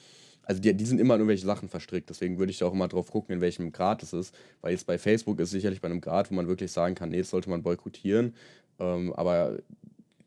also 0.46 0.60
die, 0.60 0.74
die 0.74 0.86
sind 0.86 1.00
immer 1.00 1.14
in 1.14 1.20
irgendwelche 1.20 1.46
Sachen 1.46 1.68
verstrickt. 1.68 2.10
Deswegen 2.10 2.38
würde 2.38 2.50
ich 2.50 2.58
da 2.58 2.66
auch 2.66 2.72
immer 2.72 2.88
drauf 2.88 3.10
gucken, 3.10 3.34
in 3.34 3.40
welchem 3.40 3.72
Grad 3.72 4.02
es 4.02 4.12
ist. 4.12 4.34
Weil 4.60 4.72
jetzt 4.72 4.86
bei 4.86 4.98
Facebook 4.98 5.40
ist 5.40 5.50
sicherlich 5.50 5.80
bei 5.80 5.88
einem 5.88 6.00
Grad, 6.00 6.30
wo 6.30 6.34
man 6.34 6.48
wirklich 6.48 6.72
sagen 6.72 6.94
kann, 6.94 7.10
nee, 7.10 7.18
das 7.18 7.30
sollte 7.30 7.50
man 7.50 7.62
boykottieren. 7.62 8.34
Ähm, 8.78 9.12
aber 9.14 9.58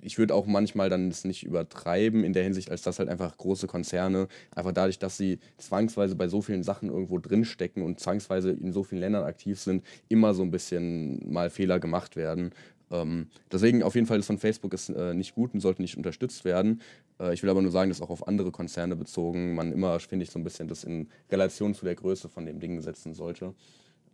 ich 0.01 0.18
würde 0.18 0.34
auch 0.34 0.45
manchmal 0.45 0.89
dann 0.89 1.09
es 1.09 1.26
nicht 1.26 1.43
übertreiben 1.43 2.24
in 2.24 2.34
der 2.34 2.43
Hinsicht, 2.43 2.70
als 2.72 2.82
dass 2.82 2.99
halt 2.99 3.09
einfach 3.09 3.36
große 3.36 3.68
Konzerne, 3.68 4.28
einfach 4.55 4.72
dadurch, 4.72 4.99
dass 4.99 5.18
sie 5.18 5.39
zwangsweise 5.57 6.15
bei 6.15 6.28
so 6.28 6.41
vielen 6.41 6.63
Sachen 6.63 6.89
irgendwo 6.89 7.20
drinstecken 7.20 7.84
und 7.84 7.99
zwangsweise 7.99 8.51
in 8.51 8.72
so 8.72 8.84
vielen 8.84 9.01
Ländern 9.01 9.24
aktiv 9.24 9.59
sind, 9.59 9.84
immer 10.07 10.34
so 10.34 10.43
ein 10.43 10.51
bisschen 10.51 11.32
mal 11.32 11.49
Fehler 11.49 11.80
gemacht 11.80 12.15
werden. 12.15 12.51
Ähm, 12.90 13.28
deswegen 13.52 13.84
auf 13.84 13.96
jeden 13.96 14.08
Fall, 14.08 14.18
das 14.18 14.28
von 14.28 14.38
Facebook 14.38 14.74
ist 14.74 14.90
äh, 14.90 15.14
nicht 15.14 15.36
gut 15.36 15.54
und 15.54 15.60
sollte 15.60 15.82
nicht 15.82 15.98
unterstützt 15.98 16.46
werden. 16.46 16.82
Äh, 17.20 17.34
ich 17.34 17.44
will 17.44 17.50
aber 17.50 17.62
nur 17.62 17.72
sagen, 17.72 17.90
dass 17.90 18.02
auch 18.02 18.10
auf 18.10 18.28
andere 18.28 18.52
Konzerne 18.52 18.96
bezogen 18.96 19.56
man 19.56 19.72
immer, 19.72 20.00
finde 20.00 20.24
ich, 20.24 20.32
so 20.32 20.40
ein 20.40 20.44
bisschen 20.44 20.68
das 20.68 20.84
in 20.84 21.10
Relation 21.30 21.74
zu 21.74 21.86
der 21.86 21.96
Größe 21.96 22.30
von 22.30 22.46
dem 22.46 22.60
Ding 22.60 22.80
setzen 22.82 23.14
sollte. 23.14 23.54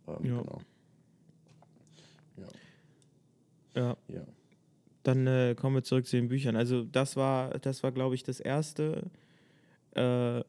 Ähm, 0.08 0.24
ja. 0.24 0.42
Genau. 0.42 0.60
Ja. 2.36 3.82
ja. 3.82 3.96
ja. 4.08 4.26
Dann 5.04 5.26
äh, 5.26 5.54
kommen 5.54 5.76
wir 5.76 5.82
zurück 5.84 6.06
zu 6.06 6.16
den 6.16 6.28
Büchern. 6.28 6.56
Also 6.56 6.82
das 6.82 7.14
war, 7.14 7.58
das 7.58 7.82
war, 7.82 7.92
glaube 7.92 8.14
ich, 8.14 8.22
das 8.22 8.40
erste 8.40 9.04
äh, 9.94 10.40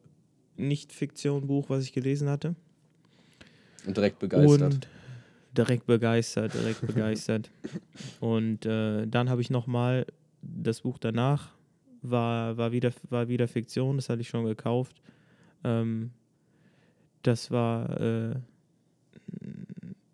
Nicht-Fiktion-Buch, 0.56 1.70
was 1.70 1.84
ich 1.84 1.92
gelesen 1.92 2.30
hatte. 2.30 2.56
Und 3.86 3.98
direkt 3.98 4.20
begeistert. 4.20 4.74
Und 4.74 4.88
direkt 5.58 5.86
begeistert, 5.86 6.54
direkt 6.54 6.82
begeistert. 6.88 7.50
Und 8.20 8.66
äh, 8.66 9.06
dann 9.08 9.30
habe 9.30 9.42
ich 9.42 9.50
nochmal 9.50 10.06
das 10.42 10.82
Buch 10.82 10.98
danach, 10.98 11.52
war, 12.02 12.58
war, 12.58 12.72
wieder, 12.72 12.92
war 13.10 13.28
wieder 13.28 13.48
Fiktion, 13.48 13.98
das 13.98 14.10
hatte 14.10 14.22
ich 14.22 14.30
schon 14.30 14.46
gekauft. 14.46 15.02
Ähm, 15.64 16.12
das 17.24 17.50
war 17.50 18.00
äh, 18.00 18.36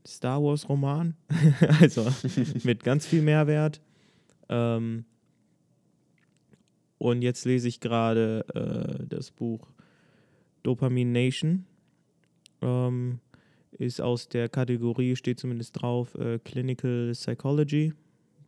Star 0.08 0.42
Wars 0.42 0.68
Roman, 0.70 1.16
also 1.82 2.08
mit 2.64 2.84
ganz 2.84 3.06
viel 3.06 3.22
Mehrwert. 3.22 3.82
Ähm, 4.50 5.06
und 6.98 7.22
jetzt 7.22 7.46
lese 7.46 7.68
ich 7.68 7.80
gerade 7.80 8.46
äh, 8.54 9.06
das 9.08 9.32
Buch 9.32 9.68
Dopamine 10.64 11.12
Nation. 11.12 11.66
Ähm, 12.62 13.20
ist 13.78 14.02
aus 14.02 14.28
der 14.30 14.50
Kategorie, 14.50 15.16
steht 15.16 15.40
zumindest 15.40 15.82
drauf, 15.82 16.16
äh, 16.16 16.40
Clinical 16.40 17.12
Psychology, 17.14 17.94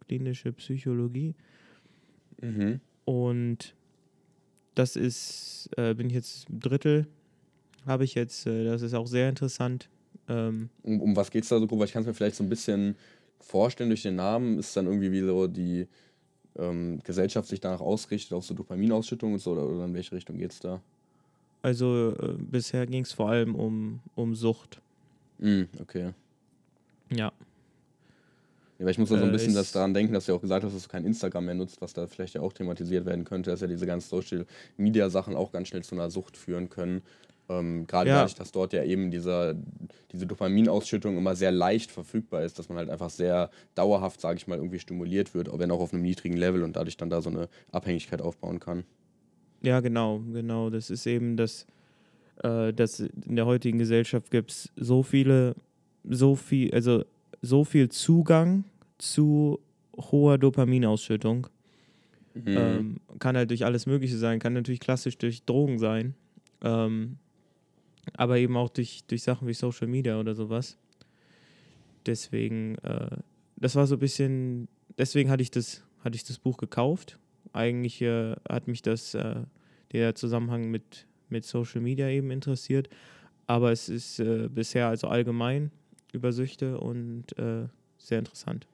klinische 0.08 0.52
Psychologie. 0.54 1.36
Mhm. 2.42 2.80
Und 3.06 3.76
das 4.76 4.96
ist, 4.96 5.70
äh, 5.78 5.94
bin 5.94 6.08
ich 6.08 6.14
jetzt 6.14 6.48
Drittel, 6.50 7.08
habe 7.86 8.04
ich 8.04 8.16
jetzt, 8.16 8.48
äh, 8.48 8.66
das 8.66 8.82
ist 8.82 8.94
auch 8.94 9.08
sehr 9.08 9.30
interessant. 9.30 9.90
Ähm, 10.28 10.70
um, 10.84 11.02
um 11.02 11.16
was 11.16 11.32
geht 11.32 11.44
es 11.44 11.50
da 11.50 11.60
so 11.60 11.68
grob? 11.68 11.80
Weil 11.80 11.88
ich 11.88 11.94
kann 11.94 12.04
es 12.04 12.08
mir 12.08 12.14
vielleicht 12.14 12.36
so 12.36 12.44
ein 12.44 12.50
bisschen 12.50 12.96
vorstellen 13.40 13.90
durch 13.90 14.04
den 14.04 14.16
Namen, 14.16 14.58
ist 14.58 14.76
dann 14.76 14.86
irgendwie 14.86 15.12
wie 15.12 15.22
so 15.22 15.48
die 15.48 15.88
ähm, 16.58 17.00
Gesellschaft 17.04 17.48
sich 17.48 17.60
danach 17.60 17.82
ausrichtet, 17.82 18.34
auf 18.34 18.46
so 18.46 18.54
Dopaminausschüttung 18.54 19.34
und 19.34 19.40
so, 19.40 19.52
oder, 19.52 19.68
oder 19.68 19.86
in 19.86 19.94
welche 19.94 20.16
Richtung 20.16 20.38
geht 20.38 20.52
es 20.52 20.60
da? 20.60 20.82
Also 21.62 22.14
äh, 22.20 22.36
bisher 22.38 22.86
ging 22.86 23.04
es 23.04 23.14
vor 23.14 23.30
allem 23.30 23.56
um, 23.56 24.02
um 24.16 24.36
Sucht. 24.36 24.82
Mm, 25.44 25.64
okay. 25.82 26.14
Ja. 27.12 27.32
Ja, 28.80 28.86
weil 28.86 28.92
ich 28.92 28.98
muss 28.98 29.10
so 29.10 29.16
ein 29.16 29.30
äh, 29.30 29.32
bisschen 29.32 29.54
das 29.54 29.72
daran 29.72 29.94
denken, 29.94 30.14
dass 30.14 30.26
du 30.26 30.32
ja 30.32 30.38
auch 30.38 30.42
gesagt 30.42 30.64
hast, 30.64 30.74
dass 30.74 30.84
du 30.84 30.90
kein 30.90 31.06
Instagram 31.06 31.46
mehr 31.46 31.54
nutzt, 31.54 31.82
was 31.82 31.94
da 31.94 32.08
vielleicht 32.08 32.34
ja 32.34 32.42
auch 32.42 32.54
thematisiert 32.54 33.06
werden 33.06 33.26
könnte, 33.26 33.52
dass 33.52 33.62
ja 33.62 33.68
diese 33.68 33.86
ganzen 33.86 34.10
Social 34.10 34.46
Media 34.78 35.10
Sachen 35.10 35.36
auch 35.36 35.52
ganz 35.52 35.68
schnell 35.68 35.84
zu 35.84 35.96
einer 35.96 36.10
Sucht 36.10 36.38
führen 36.38 36.70
können. 36.70 37.02
Ähm, 37.50 37.86
Gerade 37.88 38.10
ja. 38.10 38.16
dadurch, 38.18 38.36
dass 38.36 38.54
dort 38.54 38.72
ja 38.72 38.84
eben 38.84 39.12
dieser, 39.12 39.54
diese 40.12 40.26
Dopaminausschüttung 40.26 41.18
immer 41.18 41.36
sehr 41.36 41.52
leicht 41.52 41.92
verfügbar 41.92 42.44
ist, 42.44 42.58
dass 42.58 42.70
man 42.70 42.78
halt 42.78 42.90
einfach 42.90 43.10
sehr 43.10 43.50
dauerhaft, 43.76 44.22
sage 44.22 44.38
ich 44.38 44.48
mal, 44.48 44.58
irgendwie 44.58 44.80
stimuliert 44.80 45.36
wird, 45.36 45.50
wenn 45.60 45.72
auch 45.72 45.82
auf 45.82 45.94
einem 45.94 46.04
niedrigen 46.04 46.38
Level 46.38 46.64
und 46.64 46.78
dadurch 46.78 46.96
dann 46.96 47.10
da 47.10 47.22
so 47.22 47.30
eine 47.30 47.50
Abhängigkeit 47.72 48.22
aufbauen 48.22 48.62
kann. 48.62 48.86
Ja, 49.62 49.82
genau, 49.82 50.20
genau. 50.32 50.70
Das 50.70 50.90
ist 50.90 51.06
eben 51.06 51.36
das, 51.38 51.68
äh, 52.42 52.74
dass 52.74 53.00
in 53.00 53.36
der 53.36 53.46
heutigen 53.46 53.78
Gesellschaft 53.78 54.32
gibt 54.32 54.52
es 54.52 54.72
so 54.76 55.04
viele, 55.04 55.56
so 56.04 56.36
viel, 56.36 56.74
also 56.74 57.04
so 57.42 57.64
viel 57.64 57.90
Zugang 57.90 58.64
zu 58.98 59.60
hoher 59.96 60.38
Dopaminausschüttung. 60.38 61.48
Mhm. 62.34 62.44
Ähm, 62.48 62.96
kann 63.20 63.38
halt 63.38 63.52
durch 63.52 63.66
alles 63.66 63.86
Mögliche 63.86 64.18
sein, 64.18 64.40
kann 64.40 64.54
natürlich 64.54 64.80
klassisch 64.80 65.18
durch 65.18 65.44
Drogen 65.44 65.78
sein, 65.78 66.16
ähm, 66.62 67.18
aber 68.14 68.38
eben 68.40 68.58
auch 68.58 68.70
durch, 68.70 69.04
durch 69.06 69.22
Sachen 69.22 69.48
wie 69.48 69.54
Social 69.54 69.88
Media 69.88 70.20
oder 70.20 70.34
sowas. 70.34 70.78
Deswegen, 72.06 72.76
äh, 72.80 73.18
das 73.56 73.76
war 73.76 73.86
so 73.86 73.96
ein 73.96 74.00
bisschen, 74.00 74.68
deswegen 74.98 75.30
hatte 75.30 75.44
ich 75.44 75.52
das, 75.52 75.84
hatte 76.04 76.16
ich 76.16 76.24
das 76.24 76.40
Buch 76.40 76.58
gekauft. 76.58 77.20
Eigentlich 77.54 78.02
äh, 78.02 78.36
hat 78.50 78.68
mich 78.68 78.82
das, 78.82 79.14
äh, 79.14 79.44
der 79.92 80.16
Zusammenhang 80.16 80.72
mit 80.72 81.06
mit 81.34 81.44
Social 81.44 81.82
Media 81.82 82.08
eben 82.08 82.32
interessiert. 82.32 82.88
Aber 83.46 83.74
es 83.74 83.90
ist 83.90 84.20
äh, 84.20 84.48
bisher 84.48 84.88
also 84.88 85.08
allgemein 85.08 85.72
über 86.14 86.32
Süchte 86.32 86.80
und 86.80 87.38
äh, 87.38 87.68
sehr 87.98 88.20
interessant. 88.20 88.66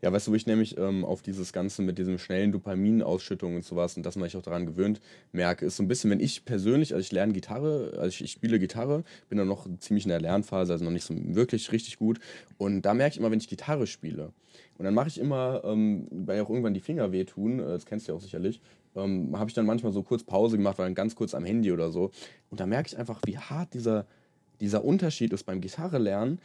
Ja, 0.00 0.12
weißt 0.12 0.26
du, 0.26 0.32
wo 0.32 0.36
ich 0.36 0.46
nämlich 0.46 0.78
ähm, 0.78 1.04
auf 1.04 1.22
dieses 1.22 1.52
Ganze 1.52 1.82
mit 1.82 1.98
diesem 1.98 2.18
schnellen 2.18 2.52
Dopaminausschüttung 2.52 3.56
und 3.56 3.64
sowas 3.64 3.96
und 3.96 4.04
dass 4.04 4.16
man 4.16 4.28
sich 4.28 4.36
auch 4.36 4.42
daran 4.42 4.64
gewöhnt, 4.64 5.00
merke, 5.32 5.66
ist 5.66 5.76
so 5.76 5.82
ein 5.82 5.88
bisschen, 5.88 6.10
wenn 6.10 6.20
ich 6.20 6.44
persönlich, 6.44 6.94
also 6.94 7.02
ich 7.02 7.12
lerne 7.12 7.32
Gitarre, 7.32 7.92
also 7.96 8.08
ich, 8.08 8.24
ich 8.24 8.32
spiele 8.32 8.58
Gitarre, 8.58 9.04
bin 9.28 9.38
dann 9.38 9.48
noch 9.48 9.66
ziemlich 9.78 10.04
in 10.04 10.10
der 10.10 10.20
Lernphase, 10.20 10.72
also 10.72 10.84
noch 10.84 10.92
nicht 10.92 11.04
so 11.04 11.14
wirklich 11.34 11.72
richtig 11.72 11.98
gut. 11.98 12.20
Und 12.56 12.82
da 12.82 12.94
merke 12.94 13.12
ich 13.12 13.18
immer, 13.18 13.30
wenn 13.30 13.38
ich 13.38 13.48
Gitarre 13.48 13.86
spiele, 13.86 14.32
und 14.78 14.84
dann 14.84 14.94
mache 14.94 15.08
ich 15.08 15.18
immer, 15.18 15.62
ähm, 15.64 16.06
weil 16.10 16.40
auch 16.40 16.50
irgendwann 16.50 16.74
die 16.74 16.80
Finger 16.80 17.12
wehtun, 17.12 17.60
äh, 17.60 17.64
das 17.64 17.86
kennst 17.86 18.06
du 18.06 18.12
ja 18.12 18.16
auch 18.16 18.22
sicherlich, 18.22 18.60
ähm, 18.96 19.38
habe 19.38 19.48
ich 19.48 19.54
dann 19.54 19.66
manchmal 19.66 19.92
so 19.92 20.02
kurz 20.02 20.24
Pause 20.24 20.56
gemacht, 20.56 20.78
weil 20.78 20.86
dann 20.86 20.94
ganz 20.94 21.14
kurz 21.14 21.34
am 21.34 21.44
Handy 21.44 21.70
oder 21.70 21.90
so. 21.90 22.10
Und 22.50 22.60
da 22.60 22.66
merke 22.66 22.88
ich 22.88 22.98
einfach, 22.98 23.20
wie 23.24 23.38
hart 23.38 23.74
dieser, 23.74 24.06
dieser 24.60 24.84
Unterschied 24.84 25.32
ist 25.32 25.44
beim 25.44 25.60
Gitarre 25.60 25.98
lernen 25.98 26.40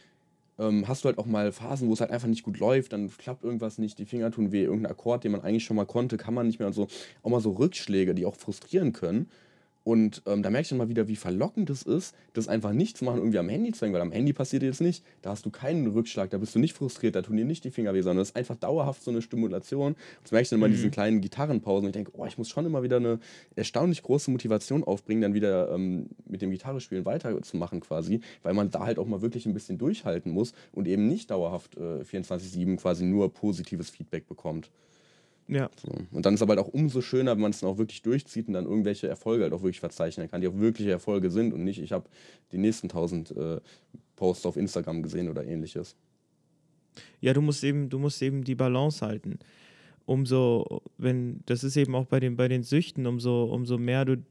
ähm, 0.61 0.87
hast 0.87 1.03
du 1.03 1.07
halt 1.07 1.17
auch 1.17 1.25
mal 1.25 1.51
Phasen, 1.51 1.89
wo 1.89 1.93
es 1.93 2.01
halt 2.01 2.11
einfach 2.11 2.27
nicht 2.27 2.43
gut 2.43 2.59
läuft, 2.59 2.93
dann 2.93 3.09
klappt 3.09 3.43
irgendwas 3.43 3.79
nicht, 3.79 3.97
die 3.97 4.05
Finger 4.05 4.31
tun 4.31 4.51
weh, 4.51 4.63
irgendein 4.63 4.91
Akkord, 4.91 5.23
den 5.23 5.31
man 5.31 5.41
eigentlich 5.41 5.63
schon 5.63 5.75
mal 5.75 5.85
konnte, 5.85 6.17
kann 6.17 6.33
man 6.33 6.45
nicht 6.45 6.59
mehr 6.59 6.67
und 6.67 6.73
so. 6.73 6.87
Auch 7.23 7.31
mal 7.31 7.41
so 7.41 7.51
Rückschläge, 7.51 8.13
die 8.13 8.25
auch 8.25 8.35
frustrieren 8.35 8.93
können. 8.93 9.29
Und 9.83 10.21
ähm, 10.27 10.43
da 10.43 10.49
merke 10.51 10.63
ich 10.63 10.69
dann 10.69 10.77
mal 10.77 10.89
wieder, 10.89 11.07
wie 11.07 11.15
verlockend 11.15 11.69
es 11.71 11.81
ist, 11.81 12.15
das 12.33 12.47
einfach 12.47 12.71
nicht 12.71 12.97
zu 12.97 13.05
machen, 13.05 13.17
irgendwie 13.17 13.39
am 13.39 13.49
Handy 13.49 13.71
zu 13.71 13.83
hängen, 13.83 13.93
weil 13.93 14.01
am 14.01 14.11
Handy 14.11 14.31
passiert 14.31 14.61
dir 14.61 14.67
jetzt 14.67 14.81
nicht. 14.81 15.03
Da 15.23 15.31
hast 15.31 15.45
du 15.45 15.49
keinen 15.49 15.87
Rückschlag, 15.87 16.29
da 16.29 16.37
bist 16.37 16.53
du 16.53 16.59
nicht 16.59 16.73
frustriert, 16.73 17.15
da 17.15 17.23
tun 17.23 17.37
dir 17.37 17.45
nicht 17.45 17.63
die 17.63 17.71
Finger 17.71 17.93
weh, 17.93 18.01
sondern 18.01 18.19
das 18.19 18.29
ist 18.29 18.35
einfach 18.35 18.55
dauerhaft 18.55 19.03
so 19.03 19.09
eine 19.09 19.23
Stimulation. 19.23 19.95
Das 20.21 20.31
merke 20.31 20.43
ich 20.43 20.49
dann 20.49 20.59
immer 20.59 20.67
in 20.67 20.73
diesen 20.73 20.87
mhm. 20.87 20.91
kleinen 20.91 21.21
Gitarrenpausen. 21.21 21.85
Und 21.85 21.89
ich 21.89 21.93
denke, 21.93 22.11
oh, 22.15 22.25
ich 22.25 22.37
muss 22.37 22.49
schon 22.49 22.65
immer 22.65 22.83
wieder 22.83 22.97
eine 22.97 23.19
erstaunlich 23.55 24.03
große 24.03 24.29
Motivation 24.29 24.83
aufbringen, 24.83 25.21
dann 25.21 25.33
wieder 25.33 25.71
ähm, 25.71 26.09
mit 26.27 26.43
dem 26.43 26.51
Gitarrespielen 26.51 27.05
weiterzumachen 27.05 27.79
quasi, 27.79 28.21
weil 28.43 28.53
man 28.53 28.69
da 28.69 28.85
halt 28.85 28.99
auch 28.99 29.07
mal 29.07 29.21
wirklich 29.21 29.47
ein 29.47 29.53
bisschen 29.53 29.79
durchhalten 29.79 30.31
muss 30.31 30.53
und 30.71 30.87
eben 30.87 31.07
nicht 31.07 31.31
dauerhaft 31.31 31.75
äh, 31.77 32.03
24-7 32.03 32.77
quasi 32.77 33.05
nur 33.05 33.33
positives 33.33 33.89
Feedback 33.89 34.27
bekommt. 34.27 34.69
Ja. 35.51 35.69
So. 35.85 35.91
Und 36.11 36.25
dann 36.25 36.33
ist 36.33 36.41
aber 36.41 36.55
halt 36.55 36.65
auch 36.65 36.73
umso 36.73 37.01
schöner, 37.01 37.31
wenn 37.31 37.41
man 37.41 37.51
es 37.51 37.59
dann 37.59 37.69
auch 37.69 37.77
wirklich 37.77 38.01
durchzieht 38.01 38.47
und 38.47 38.53
dann 38.53 38.65
irgendwelche 38.65 39.09
Erfolge 39.09 39.43
halt 39.43 39.53
auch 39.53 39.61
wirklich 39.61 39.81
verzeichnen 39.81 40.31
kann, 40.31 40.39
die 40.39 40.47
auch 40.47 40.57
wirkliche 40.57 40.91
Erfolge 40.91 41.29
sind 41.29 41.53
und 41.53 41.65
nicht, 41.65 41.81
ich 41.81 41.91
habe 41.91 42.05
die 42.53 42.57
nächsten 42.57 42.87
tausend 42.87 43.31
äh, 43.31 43.59
Posts 44.15 44.45
auf 44.45 44.55
Instagram 44.55 45.03
gesehen 45.03 45.27
oder 45.27 45.45
ähnliches. 45.45 45.97
Ja, 47.19 47.33
du 47.33 47.41
musst 47.41 47.65
eben, 47.65 47.89
du 47.89 47.99
musst 47.99 48.21
eben 48.21 48.45
die 48.45 48.55
Balance 48.55 49.05
halten. 49.05 49.39
Umso, 50.05 50.81
wenn, 50.97 51.41
das 51.47 51.65
ist 51.65 51.75
eben 51.75 51.95
auch 51.95 52.05
bei 52.05 52.21
den, 52.21 52.37
bei 52.37 52.47
den 52.47 52.63
Süchten, 52.63 53.05
umso, 53.05 53.43
umso 53.43 53.77
mehr 53.77 54.05
du 54.05 54.23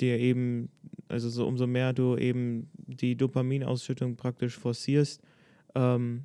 dir 0.00 0.18
eben, 0.18 0.70
also 1.08 1.28
so, 1.28 1.46
umso 1.46 1.66
mehr 1.66 1.92
du 1.92 2.16
eben 2.16 2.70
die 2.86 3.14
Dopaminausschüttung 3.14 4.16
praktisch 4.16 4.58
forcierst, 4.58 5.20
ähm, 5.74 6.22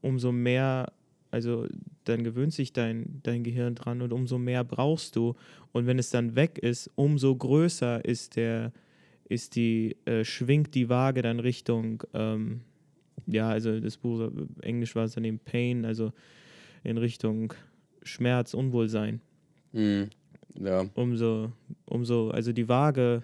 umso 0.00 0.32
mehr 0.32 0.90
also 1.30 1.66
dann 2.04 2.24
gewöhnt 2.24 2.52
sich 2.52 2.72
dein, 2.72 3.20
dein 3.22 3.44
Gehirn 3.44 3.74
dran 3.74 4.02
und 4.02 4.12
umso 4.12 4.38
mehr 4.38 4.64
brauchst 4.64 5.16
du. 5.16 5.34
Und 5.72 5.86
wenn 5.86 5.98
es 5.98 6.10
dann 6.10 6.36
weg 6.36 6.58
ist, 6.58 6.90
umso 6.94 7.34
größer 7.36 8.04
ist 8.04 8.36
der, 8.36 8.72
ist 9.28 9.56
die, 9.56 9.96
äh, 10.06 10.24
schwingt 10.24 10.74
die 10.74 10.88
Waage 10.88 11.22
dann 11.22 11.40
Richtung, 11.40 12.02
ähm, 12.14 12.62
ja, 13.26 13.50
also 13.50 13.78
das 13.78 13.98
Buch, 13.98 14.30
Englisch 14.62 14.94
war 14.94 15.04
es 15.04 15.14
dann 15.14 15.24
eben 15.24 15.38
Pain, 15.38 15.84
also 15.84 16.12
in 16.82 16.96
Richtung 16.96 17.52
Schmerz, 18.02 18.54
Unwohlsein. 18.54 19.20
Mhm. 19.72 20.08
Ja. 20.58 20.86
Umso, 20.94 21.52
umso, 21.84 22.30
also 22.30 22.52
die 22.52 22.68
Waage 22.68 23.22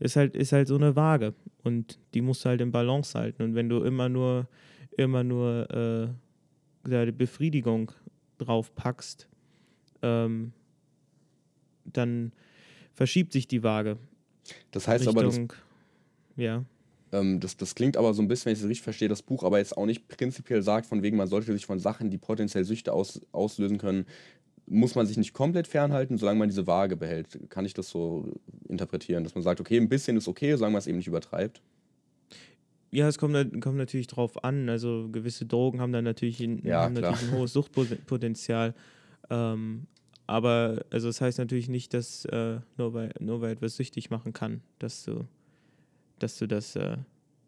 ist 0.00 0.16
halt, 0.16 0.34
ist 0.34 0.52
halt 0.52 0.68
so 0.68 0.76
eine 0.76 0.96
Waage 0.96 1.34
und 1.62 1.98
die 2.14 2.22
musst 2.22 2.44
du 2.44 2.48
halt 2.48 2.60
in 2.60 2.72
Balance 2.72 3.16
halten. 3.18 3.42
Und 3.42 3.54
wenn 3.54 3.68
du 3.68 3.82
immer 3.82 4.08
nur, 4.08 4.48
immer 4.96 5.22
nur 5.22 5.70
äh, 5.70 6.08
die 6.84 7.12
Befriedigung 7.12 7.92
drauf 8.38 8.74
packst, 8.74 9.28
ähm, 10.02 10.52
dann 11.84 12.32
verschiebt 12.92 13.32
sich 13.32 13.48
die 13.48 13.62
Waage. 13.62 13.98
Das 14.70 14.88
heißt 14.88 15.06
Richtung, 15.06 15.16
aber, 15.16 15.26
das, 15.26 15.58
ja. 16.36 16.64
Ähm, 17.12 17.40
das, 17.40 17.56
das 17.56 17.74
klingt 17.74 17.96
aber 17.96 18.14
so 18.14 18.22
ein 18.22 18.28
bisschen, 18.28 18.46
wenn 18.46 18.52
ich 18.54 18.60
es 18.60 18.68
richtig 18.68 18.82
verstehe, 18.82 19.08
das 19.08 19.22
Buch 19.22 19.44
aber 19.44 19.58
jetzt 19.58 19.76
auch 19.76 19.86
nicht 19.86 20.08
prinzipiell 20.08 20.62
sagt, 20.62 20.86
von 20.86 21.02
wegen, 21.02 21.16
man 21.16 21.28
sollte 21.28 21.52
sich 21.52 21.66
von 21.66 21.78
Sachen, 21.78 22.10
die 22.10 22.18
potenziell 22.18 22.64
Süchte 22.64 22.92
aus, 22.92 23.20
auslösen 23.32 23.78
können, 23.78 24.06
muss 24.66 24.94
man 24.94 25.06
sich 25.06 25.16
nicht 25.16 25.32
komplett 25.32 25.66
fernhalten, 25.66 26.16
solange 26.18 26.38
man 26.38 26.48
diese 26.48 26.66
Waage 26.66 26.96
behält. 26.96 27.38
Kann 27.50 27.64
ich 27.64 27.74
das 27.74 27.90
so 27.90 28.32
interpretieren, 28.68 29.24
dass 29.24 29.34
man 29.34 29.42
sagt, 29.42 29.60
okay, 29.60 29.76
ein 29.76 29.88
bisschen 29.88 30.16
ist 30.16 30.28
okay, 30.28 30.54
solange 30.56 30.72
man 30.72 30.78
es 30.78 30.86
eben 30.86 30.98
nicht 30.98 31.08
übertreibt? 31.08 31.60
Ja, 32.92 33.08
es 33.08 33.16
kommt, 33.16 33.34
kommt 33.62 33.78
natürlich 33.78 34.06
drauf 34.06 34.44
an. 34.44 34.68
Also 34.68 35.08
gewisse 35.10 35.46
Drogen 35.46 35.80
haben 35.80 35.92
dann 35.92 36.04
natürlich 36.04 36.40
ein, 36.40 36.64
ja, 36.64 36.82
haben 36.82 36.92
natürlich 36.92 37.22
ein 37.22 37.32
hohes 37.32 37.54
Suchtpotenzial. 37.54 38.74
Ähm, 39.30 39.86
aber 40.26 40.84
also 40.90 41.08
das 41.08 41.22
heißt 41.22 41.38
natürlich 41.38 41.70
nicht, 41.70 41.94
dass 41.94 42.26
äh, 42.26 42.60
nur, 42.76 42.92
weil, 42.92 43.10
nur 43.18 43.40
weil 43.40 43.52
etwas 43.52 43.76
süchtig 43.76 44.10
machen 44.10 44.34
kann, 44.34 44.60
dass 44.78 45.04
du, 45.04 45.26
dass 46.18 46.38
du 46.38 46.46
das 46.46 46.76
äh, 46.76 46.98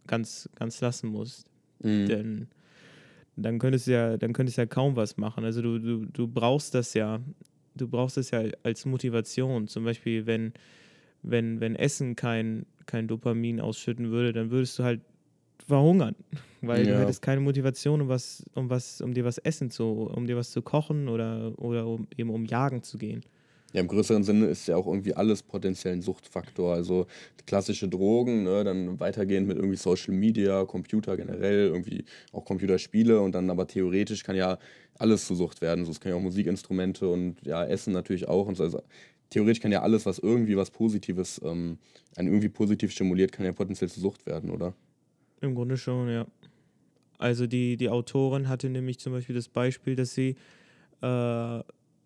ganz, 0.07 0.49
ganz 0.55 0.81
lassen 0.81 1.09
musst. 1.09 1.47
Mhm. 1.81 2.07
Denn 2.07 2.49
dann 3.37 3.59
könntest 3.59 3.87
du 3.87 3.93
ja, 3.93 4.17
dann 4.17 4.33
könntest 4.33 4.57
ja 4.57 4.65
kaum 4.65 4.97
was 4.97 5.19
machen. 5.19 5.45
Also 5.45 5.61
du, 5.61 5.79
du, 5.79 6.07
du 6.07 6.27
brauchst 6.27 6.75
das 6.75 6.95
ja, 6.95 7.21
du 7.75 7.87
brauchst 7.87 8.17
das 8.17 8.31
ja 8.31 8.45
als 8.63 8.87
Motivation. 8.87 9.69
Zum 9.69 9.85
Beispiel, 9.85 10.25
wenn, 10.25 10.55
wenn, 11.23 11.61
wenn 11.61 11.77
Essen 11.77 12.17
kein, 12.17 12.65
kein 12.87 13.09
Dopamin 13.09 13.61
ausschütten 13.61 14.11
würde, 14.11 14.33
dann 14.33 14.51
würdest 14.51 14.79
du 14.79 14.85
halt 14.85 15.03
verhungern, 15.67 16.15
weil 16.61 16.87
ja. 16.87 16.95
du 16.95 17.01
hättest 17.01 17.23
keine 17.23 17.41
Motivation, 17.41 18.03
um 18.03 18.09
was, 18.09 18.45
um 18.55 18.71
was, 18.71 19.01
um 19.01 19.15
dir 19.15 19.25
was 19.25 19.39
essen 19.39 19.71
zu, 19.71 20.11
um 20.15 20.27
dir 20.27 20.37
was 20.37 20.51
zu 20.51 20.63
kochen 20.63 21.09
oder, 21.09 21.53
oder 21.59 21.87
um, 21.87 22.07
eben 22.17 22.31
um 22.31 22.45
jagen 22.45 22.83
zu 22.83 22.99
gehen. 22.99 23.23
Ja, 23.75 23.81
im 23.81 23.89
größeren 23.89 24.23
Sinne 24.23 24.47
ist 24.47 24.69
ja 24.69 24.77
auch 24.77 24.87
irgendwie 24.87 25.15
alles 25.15 25.43
potenziell 25.43 25.95
ein 25.95 26.01
Suchtfaktor. 26.01 26.75
Also 26.75 27.09
klassische 27.45 27.89
Drogen, 27.89 28.45
ne, 28.45 28.63
dann 28.63 29.01
weitergehend 29.01 29.49
mit 29.49 29.57
irgendwie 29.57 29.77
Social 29.77 30.15
Media, 30.15 30.65
Computer 30.65 31.17
generell, 31.17 31.67
irgendwie 31.67 32.05
auch 32.31 32.45
Computerspiele 32.45 33.21
und 33.21 33.35
dann 33.35 33.51
aber 33.51 33.67
theoretisch 33.67 34.23
kann 34.23 34.37
ja 34.37 34.59
alles 34.97 35.27
zu 35.27 35.35
Sucht 35.35 35.61
werden. 35.61 35.85
So, 35.85 35.91
es 35.91 35.99
können 35.99 36.15
ja 36.15 36.21
auch 36.21 36.23
Musikinstrumente 36.23 37.09
und 37.09 37.45
ja, 37.45 37.65
Essen 37.65 37.93
natürlich 37.93 38.29
auch 38.29 38.47
und 38.47 38.57
so. 38.57 38.63
Also 38.63 38.81
theoretisch 39.31 39.61
kann 39.61 39.73
ja 39.73 39.83
alles, 39.83 40.07
was 40.07 40.21
irgendwie 40.21 40.57
was 40.57 40.71
Positives, 40.71 41.41
ähm, 41.45 41.79
einen 42.15 42.29
irgendwie 42.29 42.51
positiv 42.51 42.93
stimuliert, 42.93 43.33
kann 43.33 43.45
ja 43.45 43.51
potenziell 43.51 43.91
zu 43.91 43.99
Sucht 43.99 44.25
werden, 44.25 44.51
oder? 44.51 44.73
Im 45.45 45.55
Grunde 45.55 45.77
schon, 45.77 46.09
ja. 46.09 46.27
Also 47.19 47.47
die, 47.47 47.77
die 47.77 47.91
Autorin 47.91 48.49
hatte 48.49 48.71
nämlich 48.71 48.99
zum 48.99 49.13
Beispiel 49.13 49.35
das 49.35 49.49
Beispiel, 49.49 49.95
dass 49.95 50.15
sie 50.15 50.37
äh, 51.03 51.63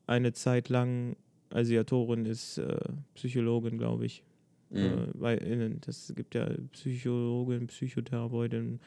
eine 0.08 0.32
Zeit 0.32 0.68
lang, 0.68 1.16
also 1.50 1.70
die 1.70 1.78
Autorin 1.78 2.26
ist 2.26 2.58
äh, 2.58 2.80
Psychologin, 3.14 3.78
glaube 3.78 4.06
ich. 4.06 4.24
Mhm. 4.70 4.78
Äh, 4.78 5.06
weil 5.14 5.78
das 5.86 6.12
gibt 6.16 6.34
ja 6.34 6.50
Psychologin, 6.72 7.68
Psychotherapeutin. 7.68 8.80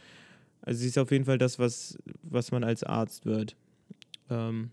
Also 0.61 0.81
sie 0.81 0.87
ist 0.87 0.97
auf 0.97 1.11
jeden 1.11 1.25
Fall 1.25 1.37
das, 1.37 1.57
was, 1.57 1.97
was 2.21 2.51
man 2.51 2.65
als 2.65 2.83
Arzt 2.83 3.25
wird. 3.25 3.55
Ähm, 4.29 4.71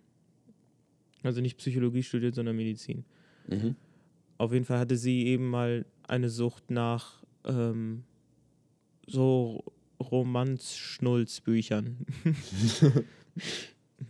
also 1.22 1.40
nicht 1.40 1.56
Psychologie 1.58 2.02
studiert, 2.02 2.34
sondern 2.34 2.56
Medizin. 2.56 3.04
Mhm. 3.46 3.76
Auf 4.38 4.52
jeden 4.52 4.64
Fall 4.64 4.80
hatte 4.80 4.96
sie 4.96 5.26
eben 5.26 5.48
mal 5.48 5.86
eine 6.08 6.30
Sucht 6.30 6.70
nach 6.70 7.22
ähm, 7.44 8.02
so 9.08 9.64
Romanz-Schnulz-Büchern. 10.00 12.06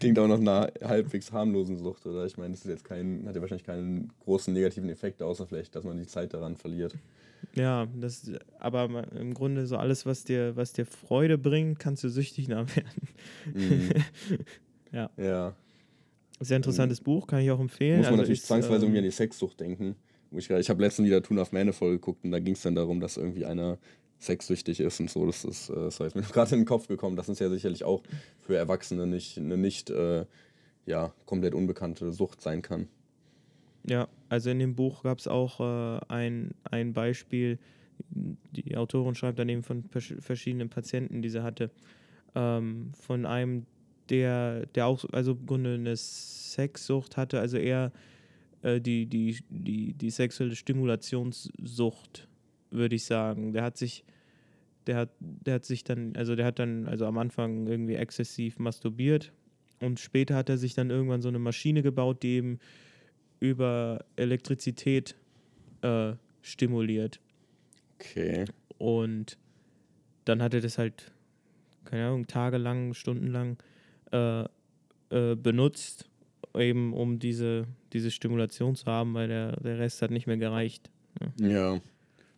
Klingt 0.01 0.18
auch 0.18 0.28
nach 0.28 0.38
einer 0.38 0.70
halbwegs 0.82 1.32
harmlosen 1.32 1.78
Sucht, 1.78 2.05
oder? 2.07 2.26
Ich 2.26 2.36
meine, 2.36 2.51
das 2.51 2.61
ist 2.61 2.70
jetzt 2.70 2.84
kein, 2.84 3.24
hat 3.26 3.34
ja 3.34 3.40
wahrscheinlich 3.40 3.66
keinen 3.66 4.12
großen 4.20 4.53
negativen 4.53 4.90
Effekt, 4.90 5.22
außer 5.22 5.46
vielleicht, 5.46 5.74
dass 5.74 5.84
man 5.84 5.96
die 5.96 6.07
Zeit 6.07 6.34
daran 6.34 6.57
verliert. 6.57 6.94
Ja, 7.55 7.86
das, 7.99 8.30
aber 8.59 9.11
im 9.12 9.32
Grunde 9.32 9.66
so 9.66 9.76
alles, 9.76 10.05
was 10.05 10.24
dir, 10.24 10.57
was 10.57 10.74
dir 10.74 10.84
Freude 10.84 11.38
bringt, 11.38 11.78
kannst 11.78 12.05
du 12.05 12.11
süchtig 12.11 12.49
nach 12.49 12.66
werden. 12.76 13.09
Mhm. 13.55 13.90
ja. 14.92 15.11
Ja. 15.16 15.57
Sehr 16.40 16.59
interessantes 16.59 16.99
ähm, 16.99 17.05
Buch, 17.05 17.26
kann 17.26 17.40
ich 17.40 17.51
auch 17.51 17.61
empfehlen. 17.61 17.99
Muss 17.99 18.07
man 18.07 18.12
also 18.12 18.22
natürlich 18.22 18.40
ist, 18.40 18.46
zwangsweise 18.46 18.76
ähm, 18.76 18.82
irgendwie 18.82 18.99
an 18.99 19.05
die 19.05 19.11
Sexsucht 19.11 19.59
denken. 19.59 19.96
Ich, 20.30 20.51
ich 20.51 20.70
habe 20.70 20.82
letztens 20.82 21.07
wieder 21.07 21.22
Tun 21.22 21.38
auf 21.38 21.53
Mähne 21.53 21.72
voll 21.72 21.92
geguckt 21.92 22.24
und 22.24 22.32
da 22.32 22.38
ging 22.38 22.55
es 22.55 22.62
dann 22.62 22.74
darum, 22.74 23.01
dass 23.01 23.16
irgendwie 23.16 23.46
einer 23.46 23.78
sexsüchtig 24.18 24.80
ist 24.80 25.00
und 25.00 25.10
so. 25.10 25.26
Das 25.26 25.44
ist, 25.44 25.70
äh, 25.70 25.74
das 25.74 26.00
ist 26.00 26.14
mir 26.14 26.22
gerade 26.32 26.54
in 26.54 26.60
den 26.60 26.66
Kopf 26.66 26.88
gekommen. 26.88 27.16
Das 27.16 27.28
ist 27.28 27.40
ja 27.40 27.48
sicherlich 27.48 27.84
auch 27.84 28.02
für 28.40 28.56
Erwachsene 28.56 29.06
nicht 29.06 29.38
eine 29.38 29.56
nicht 29.56 29.90
äh, 29.90 30.26
ja, 30.86 31.12
komplett 31.26 31.54
unbekannte 31.54 32.12
Sucht 32.12 32.40
sein 32.40 32.62
kann. 32.62 32.88
Ja, 33.84 34.08
also 34.28 34.50
in 34.50 34.58
dem 34.58 34.74
Buch 34.74 35.02
gab 35.02 35.18
es 35.18 35.28
auch 35.28 35.60
äh, 35.60 36.00
ein, 36.08 36.54
ein 36.64 36.92
Beispiel, 36.92 37.58
die 38.10 38.76
Autorin 38.76 39.14
schreibt 39.14 39.38
daneben 39.38 39.62
von 39.62 39.84
verschiedenen 39.88 40.68
Patienten, 40.68 41.22
die 41.22 41.28
sie 41.28 41.42
hatte, 41.42 41.70
ähm, 42.34 42.92
von 42.98 43.26
einem, 43.26 43.66
der, 44.08 44.66
der 44.66 44.86
auch, 44.86 45.04
also 45.12 45.32
im 45.32 45.46
Grunde 45.46 45.74
eine 45.74 45.96
Sexsucht 45.96 47.16
hatte, 47.16 47.40
also 47.40 47.56
eher 47.56 47.92
äh, 48.62 48.80
die, 48.80 49.06
die, 49.06 49.38
die, 49.48 49.94
die 49.94 50.10
sexuelle 50.10 50.54
Stimulationssucht 50.54 52.28
würde 52.70 52.96
ich 52.96 53.04
sagen. 53.04 53.52
Der 53.52 53.62
hat 53.62 53.76
sich, 53.76 54.04
der 54.86 54.96
hat, 54.96 55.10
der 55.20 55.54
hat 55.54 55.64
sich 55.64 55.84
dann, 55.84 56.14
also 56.16 56.36
der 56.36 56.46
hat 56.46 56.58
dann, 56.58 56.86
also 56.86 57.06
am 57.06 57.18
Anfang 57.18 57.66
irgendwie 57.66 57.94
exzessiv 57.94 58.58
masturbiert 58.58 59.32
und 59.80 60.00
später 60.00 60.34
hat 60.34 60.48
er 60.48 60.58
sich 60.58 60.74
dann 60.74 60.90
irgendwann 60.90 61.22
so 61.22 61.28
eine 61.28 61.38
Maschine 61.38 61.82
gebaut, 61.82 62.22
die 62.22 62.36
eben 62.36 62.58
über 63.40 64.04
Elektrizität 64.16 65.14
äh, 65.82 66.14
stimuliert. 66.42 67.20
Okay. 67.94 68.44
Und 68.78 69.38
dann 70.24 70.42
hat 70.42 70.54
er 70.54 70.60
das 70.60 70.78
halt, 70.78 71.12
keine 71.84 72.06
Ahnung, 72.06 72.26
tagelang, 72.26 72.94
stundenlang 72.94 73.56
äh, 74.12 74.44
äh, 75.10 75.36
benutzt, 75.36 76.08
eben 76.54 76.92
um 76.92 77.18
diese, 77.18 77.66
diese 77.92 78.10
Stimulation 78.10 78.74
zu 78.74 78.86
haben, 78.86 79.14
weil 79.14 79.28
der, 79.28 79.52
der 79.60 79.78
Rest 79.78 80.02
hat 80.02 80.10
nicht 80.10 80.26
mehr 80.26 80.36
gereicht. 80.36 80.90
Ja. 81.38 81.48
ja. 81.48 81.80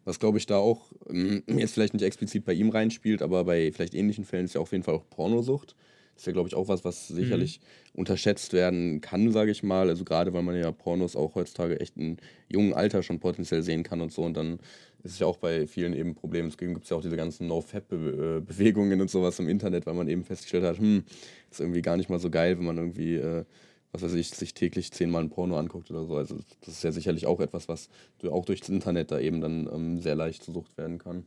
Was 0.05 0.19
glaube 0.19 0.39
ich 0.39 0.47
da 0.47 0.57
auch 0.57 0.93
ähm, 1.09 1.43
jetzt 1.59 1.75
vielleicht 1.75 1.95
nicht 1.95 2.03
explizit 2.03 2.45
bei 2.45 2.53
ihm 2.53 2.71
reinspielt, 2.71 3.23
aber 3.23 3.45
bei 3.45 3.73
vielleicht 3.73 3.95
ähnlichen 3.95 4.25
Fällen 4.25 4.45
ist 4.45 4.55
ja 4.55 4.61
auf 4.61 4.73
jeden 4.73 4.85
Fall 4.85 4.95
auch 4.95 5.09
Pornosucht. 5.11 5.75
Das 6.15 6.25
ist 6.25 6.27
ja, 6.27 6.33
glaube 6.35 6.49
ich, 6.49 6.55
auch 6.55 6.69
was, 6.69 6.85
was 6.85 7.09
sicherlich 7.09 7.61
mhm. 7.61 8.01
unterschätzt 8.01 8.53
werden 8.53 9.01
kann, 9.01 9.33
sage 9.33 9.51
ich 9.53 9.63
mal. 9.63 9.89
Also 9.89 10.05
gerade, 10.05 10.35
weil 10.35 10.43
man 10.43 10.55
ja 10.55 10.71
Pornos 10.71 11.17
auch 11.17 11.35
heutzutage 11.35 11.81
echt 11.81 11.97
in 11.97 12.19
jungen 12.47 12.75
Alter 12.75 13.03
schon 13.03 13.21
potenziell 13.21 13.63
sehen 13.63 13.85
kann 13.85 14.03
und 14.03 14.13
so. 14.13 14.23
Und 14.25 14.37
dann 14.37 14.59
ist 15.03 15.13
es 15.13 15.19
ja 15.19 15.27
auch 15.27 15.39
bei 15.39 15.67
vielen 15.67 15.95
eben 15.95 16.15
Problem. 16.15 16.51
Deswegen 16.51 16.75
gibt 16.75 16.85
es 16.85 16.91
ja 16.91 16.99
auch 16.99 17.01
diese 17.01 17.17
ganzen 17.17 17.47
No-Fap-Bewegungen 17.47 19.01
und 19.01 19.11
sowas 19.11 19.39
im 19.39 19.49
Internet, 19.49 19.87
weil 19.87 19.95
man 19.95 20.09
eben 20.09 20.23
festgestellt 20.25 20.65
hat, 20.65 20.79
hm, 20.79 21.05
ist 21.51 21.61
irgendwie 21.61 21.81
gar 21.81 21.97
nicht 21.97 22.11
mal 22.11 22.19
so 22.19 22.29
geil, 22.29 22.59
wenn 22.59 22.67
man 22.67 22.77
irgendwie, 22.77 23.15
äh, 23.15 23.45
was 23.93 24.03
weiß 24.03 24.15
ich, 24.15 24.31
sich 24.31 24.55
täglich 24.55 24.93
zehnmal 24.93 25.23
ein 25.23 25.31
Porno 25.31 25.57
anguckt 25.57 25.91
oder 25.91 26.05
so. 26.05 26.17
Also 26.17 26.39
das 26.61 26.75
ist 26.75 26.85
ja 26.85 26.93
sicherlich 26.93 27.27
auch 27.27 27.41
etwas, 27.41 27.69
was 27.69 27.89
auch 28.31 28.45
durchs 28.45 28.69
Internet 28.69 29.11
da 29.11 29.19
eben 29.19 29.41
dann 29.41 29.69
ähm, 29.73 30.01
sehr 30.01 30.15
leicht 30.15 30.43
zu 30.45 30.53
Sucht 30.53 30.77
werden 30.79 30.99
kann. 30.99 31.25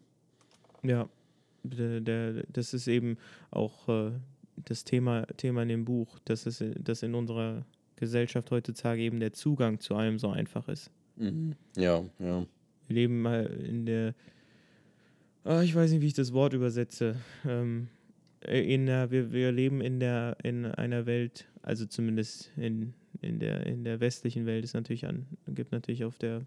Ja, 0.82 1.10
der, 1.64 2.02
der, 2.02 2.44
das 2.52 2.74
ist 2.74 2.88
eben 2.88 3.18
auch 3.52 3.88
äh, 3.90 4.12
das 4.56 4.84
Thema, 4.84 5.26
Thema 5.38 5.64
in 5.64 5.70
dem 5.70 5.86
Buch, 5.86 6.20
dass, 6.26 6.46
es, 6.46 6.64
dass 6.80 7.04
in 7.04 7.16
unserer 7.16 7.66
Gesellschaft 7.96 8.52
heutzutage 8.52 9.02
eben 9.02 9.20
der 9.20 9.34
Zugang 9.34 9.80
zu 9.80 9.96
allem 9.96 10.20
so 10.20 10.30
einfach 10.30 10.68
ist. 10.68 10.90
Mhm. 11.16 11.56
Ja, 11.76 12.04
ja. 12.20 12.46
Wir 12.88 12.96
leben 12.96 13.22
mal 13.22 13.46
in 13.46 13.86
der, 13.86 14.14
oh, 15.46 15.60
ich 15.60 15.74
weiß 15.74 15.92
nicht, 15.92 16.02
wie 16.02 16.08
ich 16.08 16.14
das 16.14 16.34
Wort 16.34 16.54
übersetze. 16.54 17.16
Ähm, 17.46 17.88
in 18.48 18.86
der, 18.86 19.12
wir, 19.12 19.32
wir 19.32 19.52
leben 19.52 19.82
in 19.82 20.00
der 20.00 20.38
in 20.44 20.66
einer 20.66 21.06
Welt, 21.06 21.46
also 21.62 21.86
zumindest 21.86 22.52
in, 22.58 22.94
in 23.22 23.40
der 23.40 23.66
in 23.66 23.84
der 23.84 24.00
westlichen 24.00 24.46
Welt 24.46 24.64
ist 24.64 24.74
natürlich 24.74 25.06
an, 25.06 25.26
gibt 25.48 25.72
natürlich 25.72 26.04
auf 26.06 26.18
der 26.18 26.42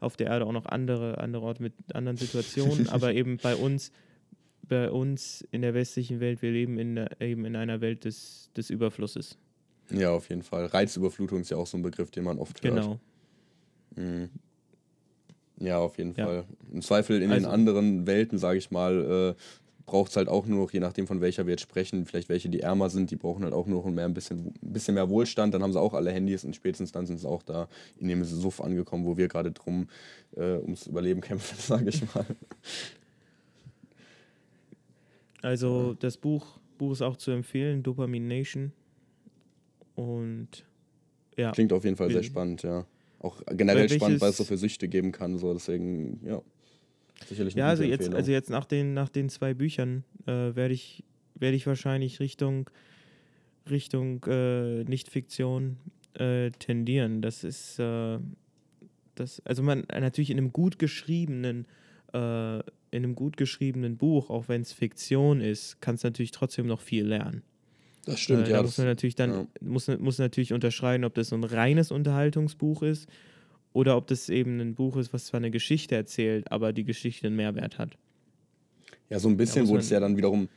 auf 0.00 0.16
der 0.16 0.28
Erde 0.28 0.46
auch 0.46 0.52
noch 0.52 0.66
andere 0.66 1.18
andere 1.18 1.42
Orte 1.42 1.62
mit 1.62 1.72
anderen 1.94 2.16
Situationen, 2.16 2.88
aber 2.90 3.12
eben 3.14 3.38
bei 3.38 3.54
uns 3.54 3.92
bei 4.68 4.90
uns 4.90 5.46
in 5.50 5.62
der 5.62 5.74
westlichen 5.74 6.20
Welt, 6.20 6.42
wir 6.42 6.50
leben 6.50 6.78
in 6.78 6.94
der, 6.94 7.20
eben 7.20 7.44
in 7.44 7.56
einer 7.56 7.80
Welt 7.80 8.04
des, 8.04 8.50
des 8.56 8.70
Überflusses. 8.70 9.38
Ja, 9.90 10.10
auf 10.10 10.28
jeden 10.28 10.42
Fall. 10.42 10.66
Reizüberflutung 10.66 11.40
ist 11.40 11.50
ja 11.50 11.56
auch 11.56 11.66
so 11.66 11.78
ein 11.78 11.82
Begriff, 11.82 12.10
den 12.10 12.24
man 12.24 12.38
oft 12.38 12.62
hört. 12.62 12.74
Genau. 12.74 13.00
Mhm. 13.96 14.28
Ja, 15.60 15.78
auf 15.78 15.98
jeden 15.98 16.14
ja. 16.14 16.26
Fall. 16.26 16.44
Im 16.72 16.82
Zweifel 16.82 17.22
in 17.22 17.30
also, 17.30 17.46
den 17.46 17.50
anderen 17.50 18.06
Welten, 18.06 18.38
sage 18.38 18.58
ich 18.58 18.70
mal, 18.70 19.34
äh, 19.36 19.42
braucht 19.88 20.10
es 20.10 20.16
halt 20.16 20.28
auch 20.28 20.46
nur 20.46 20.60
noch, 20.60 20.72
je 20.72 20.80
nachdem 20.80 21.06
von 21.06 21.22
welcher 21.22 21.46
wir 21.46 21.52
jetzt 21.52 21.62
sprechen, 21.62 22.04
vielleicht 22.04 22.28
welche, 22.28 22.50
die 22.50 22.60
ärmer 22.60 22.90
sind, 22.90 23.10
die 23.10 23.16
brauchen 23.16 23.42
halt 23.42 23.54
auch 23.54 23.66
nur 23.66 23.82
noch 23.82 23.90
mehr, 23.90 24.04
ein, 24.04 24.12
bisschen, 24.12 24.54
ein 24.62 24.72
bisschen 24.72 24.94
mehr 24.94 25.08
Wohlstand. 25.08 25.54
Dann 25.54 25.62
haben 25.62 25.72
sie 25.72 25.80
auch 25.80 25.94
alle 25.94 26.12
Handys 26.12 26.44
und 26.44 26.54
spätestens 26.54 26.92
dann 26.92 27.06
sind 27.06 27.18
sie 27.18 27.28
auch 27.28 27.42
da 27.42 27.68
in 27.98 28.06
dem 28.06 28.22
Suff 28.22 28.60
angekommen, 28.60 29.06
wo 29.06 29.16
wir 29.16 29.28
gerade 29.28 29.50
drum 29.50 29.88
äh, 30.36 30.58
ums 30.58 30.86
Überleben 30.86 31.22
kämpfen, 31.22 31.56
sage 31.58 31.88
ich 31.88 32.02
mal. 32.14 32.26
Also 35.40 35.94
das 35.94 36.18
Buch, 36.18 36.58
Buch 36.76 36.92
ist 36.92 37.02
auch 37.02 37.16
zu 37.16 37.30
empfehlen, 37.30 37.82
Dopamination. 37.82 38.72
Und 39.94 40.66
ja. 41.36 41.52
Klingt 41.52 41.72
auf 41.72 41.84
jeden 41.84 41.96
Fall 41.96 42.10
sehr 42.10 42.22
spannend, 42.22 42.62
ja. 42.62 42.84
Auch 43.20 43.40
generell 43.50 43.88
spannend, 43.88 44.20
weil 44.20 44.30
es 44.30 44.36
so 44.36 44.44
für 44.44 44.58
Süchte 44.58 44.86
geben 44.86 45.12
kann. 45.12 45.38
So, 45.38 45.52
deswegen, 45.54 46.20
ja. 46.24 46.42
Sicherlich 47.26 47.54
Ja, 47.54 47.68
also 47.68 47.82
jetzt, 47.82 48.12
also 48.12 48.30
jetzt 48.30 48.50
nach 48.50 48.64
den, 48.64 48.94
nach 48.94 49.08
den 49.08 49.28
zwei 49.28 49.54
Büchern 49.54 50.04
äh, 50.26 50.54
werde 50.54 50.74
ich, 50.74 51.04
werd 51.34 51.54
ich 51.54 51.66
wahrscheinlich 51.66 52.20
Richtung, 52.20 52.70
Richtung 53.68 54.24
äh, 54.26 54.84
Nicht-Fiktion 54.84 55.78
äh, 56.14 56.50
tendieren. 56.50 57.22
Das 57.22 57.44
ist 57.44 57.78
äh, 57.78 58.18
das, 59.14 59.40
also 59.44 59.62
man 59.62 59.84
natürlich 59.90 60.30
in 60.30 60.38
einem 60.38 60.52
gut 60.52 60.78
geschriebenen 60.78 61.66
äh, 62.12 62.58
in 62.90 63.04
einem 63.04 63.14
gut 63.14 63.36
geschriebenen 63.36 63.96
Buch, 63.96 64.30
auch 64.30 64.48
wenn 64.48 64.62
es 64.62 64.72
Fiktion 64.72 65.40
ist, 65.40 65.80
kannst 65.80 66.04
du 66.04 66.08
natürlich 66.08 66.30
trotzdem 66.30 66.66
noch 66.66 66.80
viel 66.80 67.06
lernen. 67.06 67.42
Das 68.06 68.20
stimmt, 68.20 68.48
äh, 68.48 68.52
ja. 68.52 68.56
Da 68.58 68.62
muss 68.62 68.78
man 68.78 68.86
natürlich 68.86 69.14
dann, 69.14 69.30
ja. 69.30 69.46
muss, 69.60 69.88
muss 69.88 70.18
natürlich 70.18 70.52
unterscheiden, 70.52 71.04
ob 71.04 71.14
das 71.14 71.28
so 71.28 71.36
ein 71.36 71.44
reines 71.44 71.90
Unterhaltungsbuch 71.90 72.82
ist 72.82 73.08
oder 73.72 73.96
ob 73.96 74.06
das 74.06 74.28
eben 74.28 74.60
ein 74.60 74.74
Buch 74.74 74.96
ist, 74.96 75.12
was 75.12 75.26
zwar 75.26 75.38
eine 75.38 75.50
Geschichte 75.50 75.94
erzählt, 75.94 76.50
aber 76.50 76.72
die 76.72 76.84
Geschichte 76.84 77.26
einen 77.26 77.36
Mehrwert 77.36 77.78
hat. 77.78 77.96
Ja, 79.10 79.18
so 79.18 79.28
ein 79.28 79.36
bisschen, 79.36 79.68
wo 79.68 79.76
es 79.76 79.90
ja 79.90 80.00
dann 80.00 80.16
wiederum 80.16 80.48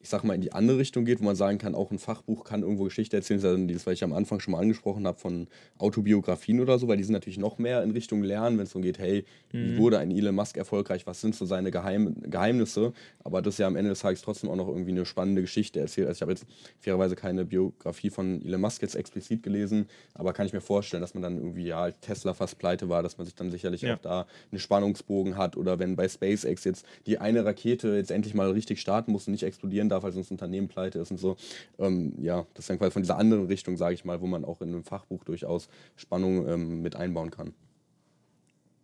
ich 0.00 0.08
sag 0.08 0.22
mal, 0.22 0.34
in 0.34 0.40
die 0.40 0.52
andere 0.52 0.78
Richtung 0.78 1.04
geht, 1.04 1.20
wo 1.20 1.24
man 1.24 1.34
sagen 1.34 1.58
kann, 1.58 1.74
auch 1.74 1.90
ein 1.90 1.98
Fachbuch 1.98 2.44
kann 2.44 2.62
irgendwo 2.62 2.84
Geschichte 2.84 3.16
erzählen. 3.16 3.40
Das 3.40 3.52
ist 3.52 3.66
dieses, 3.66 3.86
was 3.86 3.94
ich 3.94 4.04
am 4.04 4.12
Anfang 4.12 4.38
schon 4.38 4.52
mal 4.52 4.60
angesprochen 4.60 5.06
habe, 5.06 5.18
von 5.18 5.48
Autobiografien 5.78 6.60
oder 6.60 6.78
so, 6.78 6.86
weil 6.86 6.96
die 6.96 7.02
sind 7.02 7.14
natürlich 7.14 7.38
noch 7.38 7.58
mehr 7.58 7.82
in 7.82 7.90
Richtung 7.90 8.22
Lernen, 8.22 8.58
wenn 8.58 8.64
es 8.64 8.70
darum 8.70 8.82
geht, 8.82 8.98
hey, 8.98 9.24
mhm. 9.52 9.64
wie 9.64 9.76
wurde 9.78 9.98
ein 9.98 10.10
Elon 10.12 10.34
Musk 10.34 10.56
erfolgreich, 10.56 11.06
was 11.06 11.20
sind 11.20 11.34
so 11.34 11.46
seine 11.46 11.70
Geheim 11.70 12.14
Geheimnisse? 12.22 12.92
Aber 13.24 13.42
das 13.42 13.54
ist 13.54 13.58
ja 13.58 13.66
am 13.66 13.74
Ende 13.74 13.90
des 13.90 14.00
Tages 14.00 14.22
trotzdem 14.22 14.50
auch 14.50 14.56
noch 14.56 14.68
irgendwie 14.68 14.92
eine 14.92 15.04
spannende 15.04 15.42
Geschichte 15.42 15.80
erzählt. 15.80 16.06
Also 16.06 16.18
ich 16.18 16.22
habe 16.22 16.32
jetzt 16.32 16.46
fairerweise 16.78 17.16
keine 17.16 17.44
Biografie 17.44 18.10
von 18.10 18.44
Elon 18.44 18.60
Musk 18.60 18.82
jetzt 18.82 18.94
explizit 18.94 19.42
gelesen, 19.42 19.88
aber 20.14 20.32
kann 20.32 20.46
ich 20.46 20.52
mir 20.52 20.60
vorstellen, 20.60 21.00
dass 21.00 21.14
man 21.14 21.22
dann 21.22 21.36
irgendwie, 21.38 21.66
ja, 21.66 21.90
Tesla 21.90 22.34
fast 22.34 22.58
pleite 22.58 22.88
war, 22.88 23.02
dass 23.02 23.18
man 23.18 23.26
sich 23.26 23.34
dann 23.34 23.50
sicherlich 23.50 23.82
ja. 23.82 23.94
auch 23.94 23.98
da 23.98 24.26
einen 24.52 24.60
Spannungsbogen 24.60 25.36
hat 25.36 25.56
oder 25.56 25.80
wenn 25.80 25.96
bei 25.96 26.08
SpaceX 26.08 26.62
jetzt 26.64 26.86
die 27.06 27.18
eine 27.18 27.44
Rakete 27.44 27.96
jetzt 27.96 28.12
endlich 28.12 28.34
mal 28.34 28.50
richtig 28.50 28.80
starten 28.80 29.10
muss 29.10 29.26
und 29.26 29.32
nicht 29.32 29.42
explodieren 29.42 29.87
darf, 29.88 30.02
weil 30.02 30.12
sonst 30.12 30.26
das 30.26 30.32
Unternehmen 30.32 30.68
pleite 30.68 30.98
ist 30.98 31.10
und 31.10 31.18
so. 31.18 31.36
Ähm, 31.78 32.14
ja, 32.20 32.46
das 32.54 32.64
ist 32.64 32.70
dann 32.70 32.78
quasi 32.78 32.92
von 32.92 33.02
dieser 33.02 33.18
anderen 33.18 33.46
Richtung, 33.46 33.76
sage 33.76 33.94
ich 33.94 34.04
mal, 34.04 34.20
wo 34.20 34.26
man 34.26 34.44
auch 34.44 34.60
in 34.60 34.68
einem 34.68 34.84
Fachbuch 34.84 35.24
durchaus 35.24 35.68
Spannung 35.96 36.48
ähm, 36.48 36.82
mit 36.82 36.96
einbauen 36.96 37.30
kann. 37.30 37.54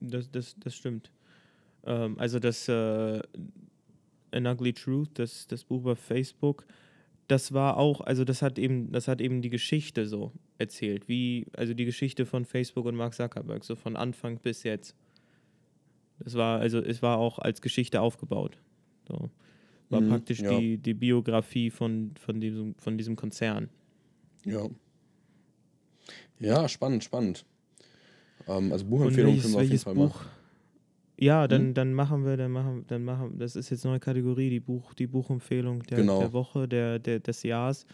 Das, 0.00 0.30
das, 0.30 0.56
das 0.58 0.74
stimmt. 0.74 1.10
Ähm, 1.84 2.18
also 2.18 2.38
das 2.38 2.68
äh, 2.68 3.20
An 4.32 4.46
Ugly 4.46 4.72
Truth, 4.72 5.10
das, 5.14 5.46
das 5.46 5.64
Buch 5.64 5.82
bei 5.82 5.94
Facebook, 5.94 6.66
das 7.28 7.52
war 7.52 7.78
auch, 7.78 8.00
also 8.00 8.24
das 8.24 8.42
hat 8.42 8.58
eben, 8.58 8.92
das 8.92 9.08
hat 9.08 9.20
eben 9.20 9.40
die 9.40 9.50
Geschichte 9.50 10.06
so 10.06 10.32
erzählt, 10.58 11.08
wie, 11.08 11.46
also 11.56 11.72
die 11.74 11.84
Geschichte 11.84 12.26
von 12.26 12.44
Facebook 12.44 12.84
und 12.86 12.96
Mark 12.96 13.14
Zuckerberg, 13.14 13.64
so 13.64 13.76
von 13.76 13.96
Anfang 13.96 14.38
bis 14.38 14.62
jetzt. 14.62 14.94
Das 16.18 16.34
war, 16.34 16.60
also 16.60 16.78
es 16.78 17.02
war 17.02 17.18
auch 17.18 17.38
als 17.38 17.60
Geschichte 17.60 18.00
aufgebaut. 18.00 18.58
So 19.08 19.30
war 19.94 20.00
mhm, 20.00 20.08
praktisch 20.08 20.40
ja. 20.40 20.58
die, 20.58 20.76
die 20.76 20.94
Biografie 20.94 21.70
von, 21.70 22.12
von, 22.20 22.40
diesem, 22.40 22.74
von 22.74 22.98
diesem 22.98 23.16
Konzern. 23.16 23.70
Ja. 24.44 24.68
Ja, 26.38 26.68
spannend, 26.68 27.04
spannend. 27.04 27.46
Ähm, 28.48 28.72
also 28.72 28.84
Buchempfehlungen 28.84 29.40
können 29.40 29.54
wir 29.54 29.60
auf 29.60 29.64
jeden 29.64 29.78
Fall 29.78 29.94
Buch? 29.94 30.14
machen. 30.14 30.28
Ja, 31.16 31.46
dann, 31.46 31.68
hm? 31.68 31.74
dann 31.74 31.94
machen 31.94 32.24
wir, 32.24 32.36
dann 32.36 32.50
machen, 32.50 32.84
dann 32.88 33.04
machen, 33.04 33.38
das 33.38 33.54
ist 33.54 33.70
jetzt 33.70 33.84
eine 33.84 33.92
neue 33.92 34.00
Kategorie, 34.00 34.50
die 34.50 34.60
Buch, 34.60 34.94
die 34.94 35.06
Buchempfehlung 35.06 35.84
der, 35.84 35.98
genau. 35.98 36.18
der 36.18 36.32
Woche, 36.32 36.66
der, 36.66 36.98
der, 36.98 37.20
des 37.20 37.44
Jahres, 37.44 37.86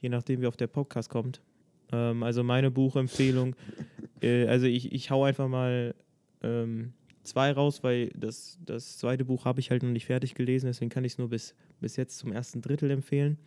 je 0.00 0.08
nachdem 0.08 0.40
wie 0.42 0.46
auf 0.46 0.56
der 0.56 0.66
Podcast 0.66 1.08
kommt. 1.08 1.40
Ähm, 1.92 2.24
also 2.24 2.42
meine 2.42 2.72
Buchempfehlung, 2.72 3.54
äh, 4.20 4.46
also 4.48 4.66
ich, 4.66 4.92
ich 4.92 5.10
hau 5.10 5.22
einfach 5.22 5.48
mal 5.48 5.94
ähm, 6.42 6.92
zwei 7.24 7.52
raus, 7.52 7.82
weil 7.82 8.10
das, 8.16 8.58
das 8.64 8.98
zweite 8.98 9.24
Buch 9.24 9.44
habe 9.44 9.60
ich 9.60 9.70
halt 9.70 9.82
noch 9.82 9.90
nicht 9.90 10.06
fertig 10.06 10.34
gelesen, 10.34 10.66
deswegen 10.66 10.90
kann 10.90 11.04
ich 11.04 11.12
es 11.12 11.18
nur 11.18 11.28
bis, 11.28 11.54
bis 11.80 11.96
jetzt 11.96 12.18
zum 12.18 12.32
ersten 12.32 12.60
Drittel 12.60 12.90
empfehlen. 12.90 13.38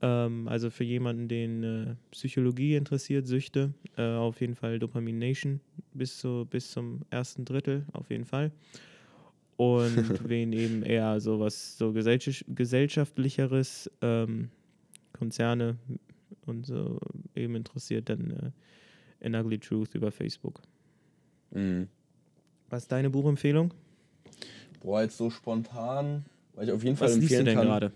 Ähm, 0.00 0.48
also 0.48 0.70
für 0.70 0.84
jemanden, 0.84 1.28
den 1.28 1.64
äh, 1.64 1.94
Psychologie 2.12 2.76
interessiert, 2.76 3.26
Süchte, 3.26 3.74
äh, 3.96 4.02
auf 4.02 4.40
jeden 4.40 4.54
Fall 4.54 4.78
Dopamination 4.78 5.60
bis, 5.92 6.18
zu, 6.18 6.46
bis 6.48 6.70
zum 6.70 7.02
ersten 7.10 7.44
Drittel, 7.44 7.84
auf 7.92 8.08
jeden 8.10 8.24
Fall. 8.24 8.52
Und 9.56 9.96
wen 10.28 10.52
eben 10.52 10.84
eher 10.84 11.20
so 11.20 11.40
was 11.40 11.76
so 11.76 11.92
gesellschaftlicheres, 11.92 13.90
ähm, 14.00 14.50
Konzerne 15.12 15.76
und 16.46 16.66
so 16.66 17.00
eben 17.34 17.56
interessiert, 17.56 18.08
dann 18.08 18.30
äh, 18.30 19.26
An 19.26 19.34
Ugly 19.34 19.58
Truth 19.58 19.94
über 19.94 20.12
Facebook. 20.12 20.62
Mhm. 21.50 21.88
Was 22.70 22.82
ist 22.82 22.92
deine 22.92 23.10
Buchempfehlung? 23.10 23.72
Boah, 24.80 25.02
jetzt 25.02 25.16
so 25.16 25.30
spontan, 25.30 26.24
weil 26.54 26.68
ich 26.68 26.72
auf 26.72 26.84
jeden 26.84 26.96
Fall 26.96 27.08
Was 27.08 27.16
empfehlen 27.16 27.28
liest 27.30 27.40
du 27.40 27.44
denn 27.44 27.56
kann. 27.56 27.66
gerade? 27.66 27.92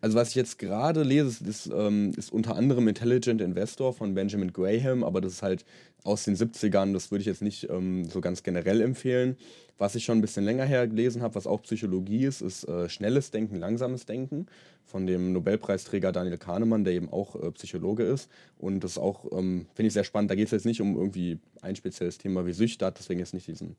Also 0.00 0.16
was 0.16 0.30
ich 0.30 0.34
jetzt 0.34 0.58
gerade 0.58 1.02
lese, 1.02 1.28
ist, 1.28 1.40
ist, 1.42 1.70
ähm, 1.74 2.12
ist, 2.16 2.32
unter 2.32 2.56
anderem 2.56 2.88
Intelligent 2.88 3.40
Investor 3.40 3.92
von 3.92 4.14
Benjamin 4.14 4.52
Graham, 4.52 5.04
aber 5.04 5.20
das 5.20 5.34
ist 5.34 5.42
halt 5.42 5.64
aus 6.04 6.24
den 6.24 6.36
70ern, 6.36 6.94
das 6.94 7.10
würde 7.10 7.20
ich 7.20 7.26
jetzt 7.26 7.42
nicht 7.42 7.68
ähm, 7.68 8.06
so 8.06 8.20
ganz 8.20 8.42
generell 8.42 8.80
empfehlen. 8.80 9.36
Was 9.76 9.94
ich 9.94 10.04
schon 10.04 10.18
ein 10.18 10.20
bisschen 10.20 10.44
länger 10.44 10.64
her 10.64 10.86
gelesen 10.86 11.22
habe, 11.22 11.34
was 11.34 11.46
auch 11.46 11.62
Psychologie 11.62 12.24
ist, 12.24 12.42
ist 12.42 12.64
äh, 12.64 12.88
schnelles 12.88 13.30
Denken, 13.30 13.56
langsames 13.56 14.04
Denken 14.04 14.46
von 14.84 15.06
dem 15.06 15.32
Nobelpreisträger 15.32 16.12
Daniel 16.12 16.36
Kahnemann, 16.36 16.84
der 16.84 16.94
eben 16.94 17.10
auch 17.10 17.36
äh, 17.36 17.50
Psychologe 17.52 18.02
ist. 18.02 18.28
Und 18.58 18.84
das 18.84 18.92
ist 18.92 18.98
auch, 18.98 19.24
ähm, 19.32 19.66
finde 19.74 19.88
ich 19.88 19.94
sehr 19.94 20.04
spannend. 20.04 20.30
Da 20.30 20.34
geht 20.34 20.46
es 20.46 20.50
jetzt 20.50 20.66
nicht 20.66 20.80
um 20.80 20.96
irgendwie 20.96 21.38
ein 21.62 21.76
spezielles 21.76 22.18
Thema 22.18 22.44
wie 22.46 22.52
Süchte, 22.52 22.92
deswegen 22.96 23.20
jetzt 23.20 23.32
nicht 23.32 23.46
diesen 23.46 23.76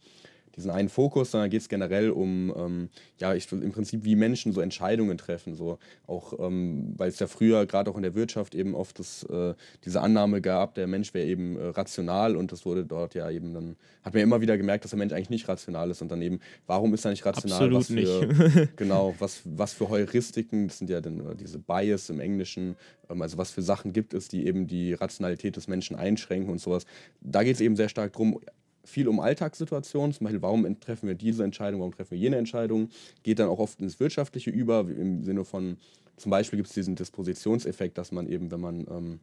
diesen 0.55 0.71
einen 0.71 0.89
Fokus, 0.89 1.31
sondern 1.31 1.49
geht 1.49 1.61
es 1.61 1.69
generell 1.69 2.11
um, 2.11 2.53
ähm, 2.55 2.89
ja, 3.19 3.33
ich, 3.33 3.51
im 3.51 3.71
Prinzip 3.71 4.03
wie 4.03 4.15
Menschen 4.15 4.51
so 4.51 4.61
Entscheidungen 4.61 5.17
treffen. 5.17 5.55
So 5.55 5.79
auch, 6.07 6.33
ähm, 6.39 6.93
weil 6.97 7.09
es 7.09 7.19
ja 7.19 7.27
früher, 7.27 7.65
gerade 7.65 7.89
auch 7.89 7.95
in 7.95 8.03
der 8.03 8.15
Wirtschaft, 8.15 8.55
eben 8.55 8.75
oft 8.75 8.99
das, 8.99 9.23
äh, 9.23 9.53
diese 9.85 10.01
Annahme 10.01 10.41
gab, 10.41 10.75
der 10.75 10.87
Mensch 10.87 11.13
wäre 11.13 11.27
eben 11.27 11.57
äh, 11.57 11.67
rational 11.67 12.35
und 12.35 12.51
das 12.51 12.65
wurde 12.65 12.85
dort 12.85 13.13
ja 13.13 13.29
eben 13.29 13.53
dann, 13.53 13.75
hat 14.03 14.13
man 14.13 14.23
immer 14.23 14.41
wieder 14.41 14.57
gemerkt, 14.57 14.83
dass 14.83 14.91
der 14.91 14.99
Mensch 14.99 15.13
eigentlich 15.13 15.29
nicht 15.29 15.47
rational 15.47 15.89
ist 15.91 16.01
und 16.01 16.11
dann 16.11 16.21
eben, 16.21 16.39
warum 16.67 16.93
ist 16.93 17.05
er 17.05 17.11
nicht 17.11 17.25
rational? 17.25 17.73
Absolut 17.73 17.79
was 17.79 17.87
für, 17.87 17.93
nicht. 17.93 18.75
genau, 18.75 19.15
was, 19.19 19.41
was 19.45 19.73
für 19.73 19.89
Heuristiken, 19.89 20.67
das 20.67 20.79
sind 20.79 20.89
ja 20.89 21.01
dann 21.01 21.37
diese 21.37 21.59
Bias 21.59 22.09
im 22.09 22.19
Englischen, 22.19 22.75
ähm, 23.09 23.21
also 23.21 23.37
was 23.37 23.51
für 23.51 23.61
Sachen 23.61 23.93
gibt 23.93 24.13
es, 24.13 24.27
die 24.27 24.45
eben 24.45 24.67
die 24.67 24.93
Rationalität 24.93 25.55
des 25.55 25.67
Menschen 25.67 25.95
einschränken 25.95 26.51
und 26.51 26.59
sowas. 26.59 26.85
Da 27.21 27.43
geht 27.43 27.55
es 27.55 27.61
eben 27.61 27.75
sehr 27.75 27.89
stark 27.89 28.13
darum, 28.13 28.39
viel 28.83 29.07
um 29.07 29.19
Alltagssituationen, 29.19 30.13
zum 30.13 30.25
Beispiel, 30.25 30.41
warum 30.41 30.79
treffen 30.79 31.07
wir 31.07 31.15
diese 31.15 31.43
Entscheidung, 31.43 31.81
warum 31.81 31.93
treffen 31.93 32.11
wir 32.11 32.17
jene 32.17 32.37
Entscheidung, 32.37 32.89
geht 33.23 33.39
dann 33.39 33.49
auch 33.49 33.59
oft 33.59 33.79
ins 33.79 33.99
Wirtschaftliche 33.99 34.49
über, 34.49 34.81
im 34.81 35.23
Sinne 35.23 35.45
von, 35.45 35.77
zum 36.17 36.29
Beispiel 36.29 36.57
gibt 36.57 36.69
es 36.69 36.73
diesen 36.73 36.95
Dispositionseffekt, 36.95 37.97
dass 37.97 38.11
man 38.11 38.27
eben, 38.27 38.51
wenn 38.51 38.59
man 38.59 38.87
ähm, 38.89 39.19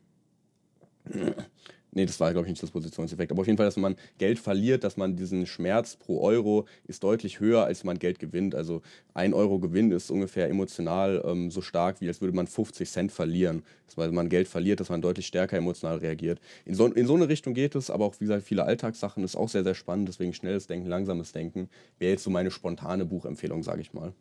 Nee, 1.92 2.04
das 2.04 2.20
war, 2.20 2.32
glaube 2.32 2.46
ich, 2.46 2.50
nicht 2.50 2.62
das 2.62 2.70
Positionseffekt. 2.70 3.32
Aber 3.32 3.40
auf 3.40 3.46
jeden 3.46 3.56
Fall, 3.56 3.66
dass 3.66 3.76
man 3.76 3.96
Geld 4.18 4.38
verliert, 4.38 4.84
dass 4.84 4.96
man 4.96 5.16
diesen 5.16 5.46
Schmerz 5.46 5.96
pro 5.96 6.20
Euro 6.20 6.66
ist 6.86 7.02
deutlich 7.02 7.40
höher, 7.40 7.64
als 7.64 7.82
man 7.82 7.98
Geld 7.98 8.18
gewinnt. 8.18 8.54
Also 8.54 8.82
ein 9.14 9.32
Euro 9.32 9.58
Gewinn 9.58 9.90
ist 9.90 10.10
ungefähr 10.10 10.48
emotional 10.48 11.22
ähm, 11.24 11.50
so 11.50 11.62
stark, 11.62 12.00
wie 12.00 12.08
als 12.08 12.20
würde 12.20 12.36
man 12.36 12.46
50 12.46 12.90
Cent 12.90 13.12
verlieren. 13.12 13.62
Dass 13.86 13.96
man, 13.96 14.14
man 14.14 14.28
Geld 14.28 14.48
verliert, 14.48 14.80
dass 14.80 14.90
man 14.90 15.00
deutlich 15.00 15.26
stärker 15.26 15.56
emotional 15.56 15.96
reagiert. 15.96 16.40
In 16.66 16.74
so, 16.74 16.86
in 16.86 17.06
so 17.06 17.14
eine 17.14 17.28
Richtung 17.28 17.54
geht 17.54 17.74
es, 17.74 17.90
aber 17.90 18.04
auch, 18.04 18.14
wie 18.20 18.24
gesagt, 18.24 18.44
viele 18.44 18.64
Alltagssachen 18.64 19.24
ist 19.24 19.36
auch 19.36 19.48
sehr, 19.48 19.64
sehr 19.64 19.74
spannend. 19.74 20.08
Deswegen 20.08 20.34
schnelles 20.34 20.66
Denken, 20.66 20.88
langsames 20.88 21.32
Denken 21.32 21.70
wäre 21.98 22.12
jetzt 22.12 22.24
so 22.24 22.30
meine 22.30 22.50
spontane 22.50 23.06
Buchempfehlung, 23.06 23.62
sage 23.62 23.80
ich 23.80 23.94
mal. 23.94 24.12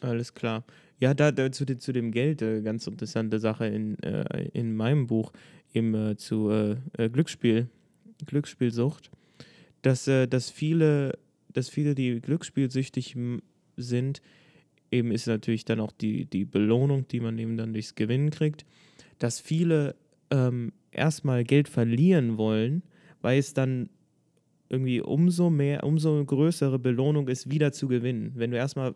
Alles 0.00 0.34
klar. 0.34 0.64
Ja, 0.98 1.12
da, 1.12 1.30
da 1.30 1.52
zu, 1.52 1.66
zu, 1.66 1.92
dem 1.92 2.10
Geld, 2.10 2.40
äh, 2.40 2.62
ganz 2.62 2.86
interessante 2.86 3.38
Sache 3.38 3.66
in, 3.66 3.98
äh, 4.02 4.48
in 4.54 4.74
meinem 4.74 5.06
Buch 5.06 5.32
eben 5.76 5.94
äh, 5.94 6.16
zu 6.16 6.50
äh, 6.50 6.76
äh, 6.96 7.08
Glücksspiel, 7.08 7.68
Glücksspielsucht, 8.24 9.10
dass, 9.82 10.08
äh, 10.08 10.26
dass, 10.26 10.50
viele, 10.50 11.18
dass 11.52 11.68
viele, 11.68 11.94
die 11.94 12.20
glücksspielsüchtig 12.20 13.16
sind, 13.76 14.22
eben 14.90 15.12
ist 15.12 15.26
natürlich 15.26 15.64
dann 15.64 15.80
auch 15.80 15.92
die, 15.92 16.24
die 16.24 16.44
Belohnung, 16.44 17.06
die 17.08 17.20
man 17.20 17.38
eben 17.38 17.56
dann 17.56 17.72
durchs 17.72 17.94
Gewinnen 17.94 18.30
kriegt, 18.30 18.64
dass 19.18 19.40
viele 19.40 19.94
ähm, 20.30 20.72
erstmal 20.90 21.44
Geld 21.44 21.68
verlieren 21.68 22.38
wollen, 22.38 22.82
weil 23.20 23.38
es 23.38 23.52
dann 23.52 23.90
irgendwie 24.68 25.00
umso 25.00 25.50
mehr, 25.50 25.84
umso 25.84 26.24
größere 26.24 26.78
Belohnung 26.78 27.28
ist, 27.28 27.50
wieder 27.50 27.72
zu 27.72 27.86
gewinnen. 27.86 28.32
Wenn 28.34 28.50
du 28.50 28.56
erstmal 28.56 28.94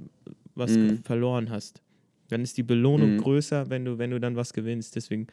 was 0.55 0.73
mhm. 0.73 1.03
verloren 1.05 1.51
hast, 1.51 1.83
dann 2.29 2.43
ist 2.43 2.57
die 2.57 2.63
Belohnung 2.63 3.15
mhm. 3.15 3.19
größer, 3.19 3.71
wenn 3.71 3.85
du, 3.85 3.99
wenn 3.99 4.11
du 4.11 4.19
dann 4.19 4.35
was 4.37 4.53
gewinnst. 4.53 4.97
Deswegen 4.97 5.29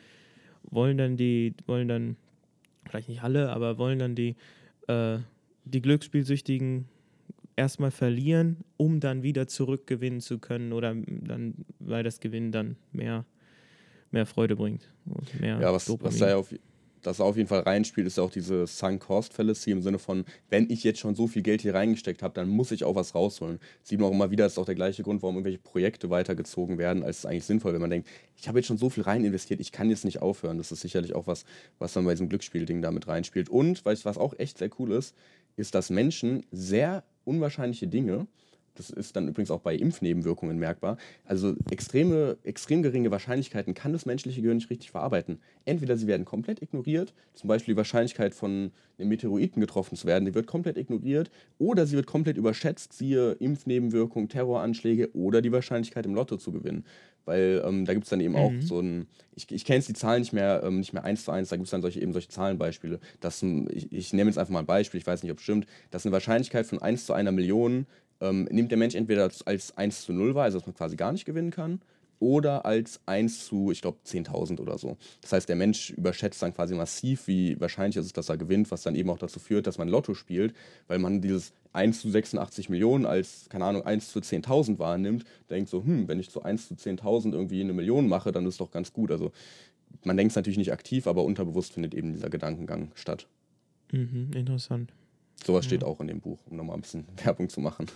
wollen 0.70 0.97
dann 0.97 1.18
die, 1.18 1.53
wollen 1.65 1.88
dann, 1.88 2.15
vielleicht 2.86 3.09
nicht 3.09 3.24
alle, 3.24 3.49
aber 3.49 3.78
wollen 3.78 3.99
dann 3.99 4.15
die, 4.15 4.36
äh, 4.88 5.20
die 5.65 5.82
Glücksspielsüchtigen 5.82 6.86
erstmal 7.55 7.91
verlieren, 7.91 8.57
um 8.78 8.99
dann 8.99 9.24
wieder 9.24 9.47
zurückgewinnen 9.47 10.22
zu 10.22 10.39
können 10.39 10.72
oder 10.72 10.95
dann, 11.05 11.65
weil 11.80 12.03
das 12.03 12.20
Gewinnen 12.20 12.51
dann 12.51 12.78
mehr, 12.91 13.26
mehr 14.11 14.26
Freude 14.26 14.55
bringt. 14.55 14.89
Mehr 15.39 15.59
ja, 15.59 15.74
was, 15.74 15.89
was 16.01 16.18
da 16.18 16.30
ja 16.30 16.36
auf, 16.38 16.53
das 17.07 17.21
auf 17.21 17.37
jeden 17.37 17.47
Fall 17.47 17.61
reinspielt, 17.61 18.05
ist 18.05 18.17
ja 18.17 18.23
auch 18.23 18.31
diese 18.31 18.67
Sunk 18.67 19.01
Cost 19.01 19.33
Fallacy 19.33 19.71
im 19.71 19.81
Sinne 19.81 19.97
von, 19.97 20.25
wenn 20.49 20.69
ich 20.69 20.83
jetzt 20.83 20.99
schon 20.99 21.15
so 21.15 21.27
viel 21.27 21.41
Geld 21.41 21.61
hier 21.61 21.73
reingesteckt 21.73 22.21
habe, 22.21 22.33
dann 22.33 22.49
muss 22.49 22.71
ich 22.71 22.83
auch 22.83 22.95
was 22.95 23.15
rausholen. 23.15 23.59
sieht 23.83 23.99
man 23.99 24.09
auch 24.09 24.13
immer 24.13 24.29
wieder, 24.29 24.43
das 24.43 24.53
ist 24.53 24.59
auch 24.59 24.65
der 24.65 24.75
gleiche 24.75 25.03
Grund, 25.03 25.21
warum 25.21 25.35
irgendwelche 25.35 25.59
Projekte 25.59 26.09
weitergezogen 26.09 26.77
werden, 26.77 27.03
als 27.03 27.19
es 27.19 27.25
eigentlich 27.25 27.45
sinnvoll, 27.45 27.73
wenn 27.73 27.81
man 27.81 27.89
denkt, 27.89 28.07
ich 28.35 28.47
habe 28.47 28.59
jetzt 28.59 28.67
schon 28.67 28.77
so 28.77 28.89
viel 28.89 29.03
rein 29.03 29.23
investiert, 29.23 29.59
ich 29.59 29.71
kann 29.71 29.89
jetzt 29.89 30.05
nicht 30.05 30.21
aufhören. 30.21 30.57
Das 30.57 30.71
ist 30.71 30.81
sicherlich 30.81 31.15
auch 31.15 31.27
was, 31.27 31.45
was 31.79 31.93
dann 31.93 32.05
bei 32.05 32.11
diesem 32.11 32.29
Glücksspielding 32.29 32.81
damit 32.81 33.07
reinspielt. 33.07 33.49
Und, 33.49 33.85
was 33.85 34.05
auch 34.17 34.37
echt 34.37 34.57
sehr 34.57 34.69
cool 34.79 34.91
ist, 34.91 35.15
ist, 35.55 35.73
dass 35.73 35.89
Menschen 35.89 36.45
sehr 36.51 37.03
unwahrscheinliche 37.25 37.87
Dinge 37.87 38.27
das 38.78 38.89
ist 38.89 39.15
dann 39.15 39.28
übrigens 39.28 39.51
auch 39.51 39.61
bei 39.61 39.75
Impfnebenwirkungen 39.75 40.57
merkbar. 40.57 40.97
Also 41.25 41.55
extreme, 41.69 42.38
extrem 42.43 42.84
geringe 42.84 43.11
Wahrscheinlichkeiten 43.11 43.73
kann 43.73 43.93
das 43.93 44.05
menschliche 44.05 44.41
Gehirn 44.41 44.57
nicht 44.57 44.69
richtig 44.69 44.91
verarbeiten. 44.91 45.39
Entweder 45.65 45.97
sie 45.97 46.07
werden 46.07 46.25
komplett 46.25 46.61
ignoriert, 46.61 47.13
zum 47.34 47.47
Beispiel 47.47 47.73
die 47.73 47.78
Wahrscheinlichkeit 47.78 48.34
von 48.34 48.71
einem 48.97 49.09
Meteoriten 49.09 49.59
getroffen 49.59 49.95
zu 49.95 50.07
werden, 50.07 50.25
die 50.25 50.34
wird 50.34 50.47
komplett 50.47 50.78
ignoriert, 50.78 51.30
oder 51.57 51.86
sie 51.86 51.95
wird 51.95 52.07
komplett 52.07 52.38
überschätzt, 52.38 52.93
siehe 52.93 53.34
Impfnebenwirkungen, 53.34 54.30
Terroranschläge 54.30 55.13
oder 55.13 55.41
die 55.41 55.51
Wahrscheinlichkeit 55.51 56.05
im 56.05 56.15
Lotto 56.15 56.38
zu 56.38 56.51
gewinnen. 56.51 56.86
Weil 57.28 57.61
ähm, 57.65 57.84
da 57.84 57.93
gibt 57.93 58.05
es 58.05 58.09
dann 58.09 58.21
eben 58.21 58.36
mhm. 58.36 58.39
auch 58.39 58.53
so 58.61 58.80
ein, 58.80 59.05
ich, 59.36 59.51
ich 59.51 59.65
kenne 59.65 59.80
jetzt 59.80 59.89
die 59.89 59.93
Zahlen 59.93 60.21
nicht 60.21 60.32
mehr, 60.32 60.61
ähm, 60.63 60.80
nicht 60.80 60.93
mehr 60.93 61.03
eins 61.03 61.25
zu 61.25 61.32
eins, 61.32 61.49
da 61.49 61.57
gibt 61.57 61.65
es 61.65 61.71
dann 61.71 61.82
solche, 61.82 61.99
eben 61.99 62.13
solche 62.13 62.30
Zahlenbeispiele. 62.30 63.01
Dass, 63.19 63.43
ich, 63.43 63.91
ich 63.91 64.13
nehme 64.13 64.30
jetzt 64.30 64.38
einfach 64.38 64.53
mal 64.53 64.59
ein 64.59 64.65
Beispiel, 64.65 64.97
ich 65.01 65.05
weiß 65.05 65.23
nicht, 65.23 65.32
ob 65.34 65.39
es 65.39 65.43
stimmt, 65.43 65.67
dass 65.91 66.05
eine 66.05 66.13
Wahrscheinlichkeit 66.13 66.65
von 66.65 66.82
1 66.82 67.05
zu 67.05 67.11
einer 67.11 67.34
Million 67.34 67.86
ähm, 68.22 68.45
nimmt 68.51 68.72
der 68.72 68.78
Mensch 68.78 68.95
entweder 68.95 69.30
als 69.45 69.78
1 69.78 70.05
zu 70.05 70.13
0 70.13 70.36
wahr, 70.36 70.45
also 70.45 70.59
dass 70.59 70.68
man 70.68 70.76
quasi 70.76 70.95
gar 70.95 71.11
nicht 71.11 71.26
gewinnen 71.26 71.51
kann, 71.51 71.82
oder 72.20 72.65
als 72.65 72.99
1 73.05 73.45
zu, 73.45 73.72
ich 73.72 73.82
glaube, 73.82 73.99
10.000 74.05 74.59
oder 74.59 74.78
so. 74.78 74.97
Das 75.22 75.34
heißt, 75.34 75.49
der 75.49 75.55
Mensch 75.55 75.91
überschätzt 75.91 76.41
dann 76.41 76.53
quasi 76.53 76.74
massiv, 76.74 77.28
wie 77.28 77.59
wahrscheinlich 77.59 77.97
ist 77.97 78.07
es, 78.07 78.13
dass 78.13 78.30
er 78.30 78.38
gewinnt, 78.38 78.72
was 78.72 78.82
dann 78.82 78.95
eben 78.95 79.09
auch 79.09 79.20
dazu 79.20 79.39
führt, 79.39 79.68
dass 79.68 79.78
man 79.78 79.88
Lotto 79.88 80.13
spielt, 80.13 80.55
weil 80.88 80.99
man 80.99 81.22
dieses 81.22 81.53
1 81.74 82.01
zu 82.01 82.09
86 82.09 82.70
Millionen 82.70 83.05
als, 83.05 83.47
keine 83.49 83.65
Ahnung, 83.65 83.84
1 83.84 84.11
zu 84.11 84.20
10.000 84.20 84.80
wahrnimmt, 84.80 85.26
denkt 85.49 85.70
so, 85.70 85.84
hm, 85.84 86.07
wenn 86.07 86.20
ich 86.20 86.30
zu 86.30 86.41
1 86.41 86.68
zu 86.68 86.74
10.000 86.74 87.34
irgendwie 87.34 87.61
eine 87.61 87.74
Million 87.74 88.07
mache, 88.07 88.32
dann 88.32 88.45
ist 88.45 88.59
doch 88.59 88.72
ganz 88.72 88.93
gut. 88.93 89.11
Also 89.11 89.32
man 90.03 90.18
denkt 90.18 90.32
es 90.32 90.36
natürlich 90.36 90.57
nicht 90.57 90.72
aktiv, 90.72 91.07
aber 91.07 91.24
unterbewusst 91.24 91.74
findet 91.74 91.93
eben 91.93 92.13
dieser 92.13 92.30
Gedankengang 92.30 92.91
statt. 92.95 93.28
Mhm, 93.91 94.32
interessant. 94.34 94.91
Sowas 95.43 95.65
ja. 95.65 95.69
steht 95.69 95.83
auch 95.83 95.99
in 96.01 96.07
dem 96.07 96.19
Buch, 96.19 96.39
um 96.49 96.57
nochmal 96.57 96.75
ein 96.75 96.81
bisschen 96.81 97.05
Werbung 97.23 97.49
zu 97.49 97.61
machen. 97.61 97.88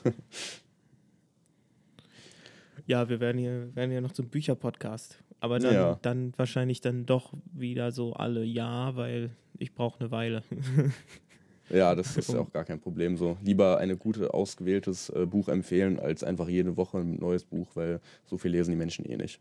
Ja, 2.85 3.09
wir 3.09 3.19
werden 3.19 3.37
hier, 3.37 3.75
werden 3.75 3.91
hier 3.91 4.01
noch 4.01 4.13
zum 4.13 4.29
Bücherpodcast. 4.29 5.23
Aber 5.39 5.59
dann, 5.59 5.73
ja. 5.73 5.99
dann 6.01 6.33
wahrscheinlich 6.37 6.81
dann 6.81 7.05
doch 7.05 7.33
wieder 7.51 7.91
so 7.91 8.13
alle 8.13 8.43
Jahr, 8.43 8.95
weil 8.95 9.31
ich 9.57 9.73
brauche 9.73 9.99
eine 9.99 10.11
Weile. 10.11 10.43
Ja, 11.73 11.95
das 11.95 12.17
ist 12.17 12.31
ja 12.33 12.39
auch 12.39 12.51
gar 12.51 12.65
kein 12.65 12.79
Problem. 12.79 13.17
So 13.17 13.37
lieber 13.41 13.77
ein 13.77 13.97
gute, 13.97 14.33
ausgewähltes 14.33 15.09
äh, 15.09 15.25
Buch 15.25 15.47
empfehlen, 15.47 15.99
als 15.99 16.23
einfach 16.23 16.49
jede 16.49 16.75
Woche 16.75 16.99
ein 16.99 17.15
neues 17.15 17.45
Buch, 17.45 17.69
weil 17.75 18.01
so 18.25 18.37
viel 18.37 18.51
lesen 18.51 18.71
die 18.71 18.77
Menschen 18.77 19.05
eh 19.05 19.15
nicht. 19.15 19.39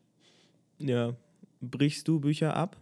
Ja. 0.78 1.14
Brichst 1.60 2.06
du 2.08 2.20
Bücher 2.20 2.56
ab? 2.56 2.76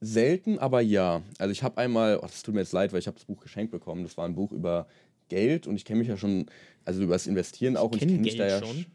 Selten, 0.00 0.58
aber 0.58 0.80
ja. 0.80 1.22
Also 1.38 1.52
ich 1.52 1.62
habe 1.62 1.76
einmal, 1.78 2.18
oh, 2.18 2.22
das 2.22 2.42
tut 2.42 2.54
mir 2.54 2.60
jetzt 2.60 2.72
leid, 2.72 2.92
weil 2.92 3.00
ich 3.00 3.06
habe 3.06 3.16
das 3.16 3.26
Buch 3.26 3.40
geschenkt 3.40 3.70
bekommen. 3.70 4.02
Das 4.02 4.16
war 4.16 4.24
ein 4.24 4.34
Buch 4.34 4.50
über 4.50 4.86
Geld 5.28 5.66
und 5.66 5.76
ich 5.76 5.84
kenne 5.84 5.98
mich 6.00 6.08
ja 6.08 6.16
schon, 6.16 6.46
also 6.84 7.02
über 7.02 7.12
das 7.12 7.26
Investieren 7.26 7.76
auch. 7.76 7.92
Ich 7.94 8.02
und 8.02 8.08
ich 8.08 8.14
kenne 8.14 8.22
mich 8.22 8.36
da 8.36 8.46
ja 8.46 8.64
schon. 8.64 8.86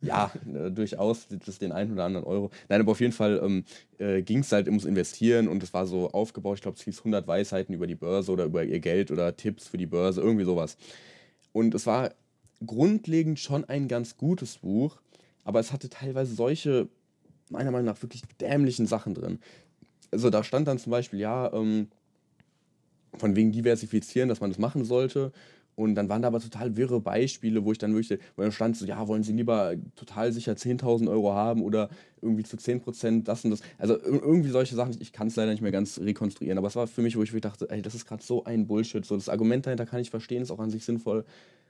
Ja, 0.00 0.32
äh, 0.54 0.70
durchaus, 0.70 1.28
das 1.28 1.58
den 1.58 1.72
einen 1.72 1.92
oder 1.92 2.04
anderen 2.04 2.26
Euro. 2.26 2.50
Nein, 2.68 2.80
aber 2.80 2.92
auf 2.92 3.00
jeden 3.00 3.12
Fall 3.12 3.40
ähm, 3.42 3.64
äh, 3.98 4.22
ging 4.22 4.38
es 4.38 4.50
halt 4.50 4.66
ums 4.66 4.86
Investieren 4.86 5.46
und 5.46 5.62
es 5.62 5.74
war 5.74 5.86
so 5.86 6.10
aufgebaut, 6.10 6.56
ich 6.56 6.62
glaube, 6.62 6.78
es 6.78 6.84
hieß 6.84 7.00
100 7.00 7.26
Weisheiten 7.26 7.74
über 7.74 7.86
die 7.86 7.94
Börse 7.94 8.32
oder 8.32 8.44
über 8.44 8.64
ihr 8.64 8.80
Geld 8.80 9.10
oder 9.10 9.36
Tipps 9.36 9.68
für 9.68 9.78
die 9.78 9.86
Börse, 9.86 10.22
irgendwie 10.22 10.44
sowas. 10.44 10.78
Und 11.52 11.74
es 11.74 11.86
war 11.86 12.14
grundlegend 12.64 13.38
schon 13.40 13.64
ein 13.64 13.88
ganz 13.88 14.16
gutes 14.16 14.58
Buch, 14.58 15.00
aber 15.44 15.60
es 15.60 15.70
hatte 15.72 15.90
teilweise 15.90 16.34
solche, 16.34 16.88
meiner 17.50 17.70
Meinung 17.70 17.86
nach, 17.86 18.02
wirklich 18.02 18.22
dämlichen 18.40 18.86
Sachen 18.86 19.14
drin 19.14 19.38
also 20.14 20.30
da 20.30 20.44
stand 20.44 20.68
dann 20.68 20.78
zum 20.78 20.90
Beispiel, 20.90 21.20
ja, 21.20 21.52
ähm, 21.52 21.88
von 23.18 23.36
wegen 23.36 23.52
diversifizieren, 23.52 24.28
dass 24.28 24.40
man 24.40 24.50
das 24.50 24.58
machen 24.58 24.84
sollte. 24.84 25.32
Und 25.76 25.96
dann 25.96 26.08
waren 26.08 26.22
da 26.22 26.28
aber 26.28 26.38
total 26.38 26.76
wirre 26.76 27.00
Beispiele, 27.00 27.64
wo 27.64 27.72
ich 27.72 27.78
dann 27.78 27.94
wirklich, 27.94 28.20
wo 28.36 28.42
dann 28.42 28.52
stand 28.52 28.76
so, 28.76 28.86
ja, 28.86 29.08
wollen 29.08 29.24
Sie 29.24 29.32
lieber 29.32 29.74
total 29.96 30.32
sicher 30.32 30.52
10.000 30.52 31.08
Euro 31.08 31.32
haben 31.32 31.62
oder 31.62 31.88
irgendwie 32.22 32.44
zu 32.44 32.56
10% 32.56 33.26
das 33.26 33.44
und 33.44 33.50
das. 33.50 33.60
Also 33.76 33.98
irgendwie 34.00 34.50
solche 34.50 34.76
Sachen, 34.76 34.96
ich 35.00 35.12
kann 35.12 35.26
es 35.26 35.36
leider 35.36 35.50
nicht 35.50 35.62
mehr 35.62 35.72
ganz 35.72 35.98
rekonstruieren, 35.98 36.58
aber 36.58 36.68
es 36.68 36.76
war 36.76 36.86
für 36.86 37.02
mich, 37.02 37.16
wo 37.16 37.22
ich 37.22 37.32
dachte, 37.40 37.68
ey, 37.70 37.82
das 37.82 37.96
ist 37.96 38.06
gerade 38.06 38.22
so 38.22 38.44
ein 38.44 38.68
Bullshit. 38.68 39.04
So, 39.04 39.16
das 39.16 39.28
Argument 39.28 39.66
dahinter 39.66 39.84
kann 39.84 40.00
ich 40.00 40.10
verstehen, 40.10 40.42
ist 40.42 40.52
auch 40.52 40.60
an 40.60 40.70
sich 40.70 40.84
sinnvoll. 40.84 41.24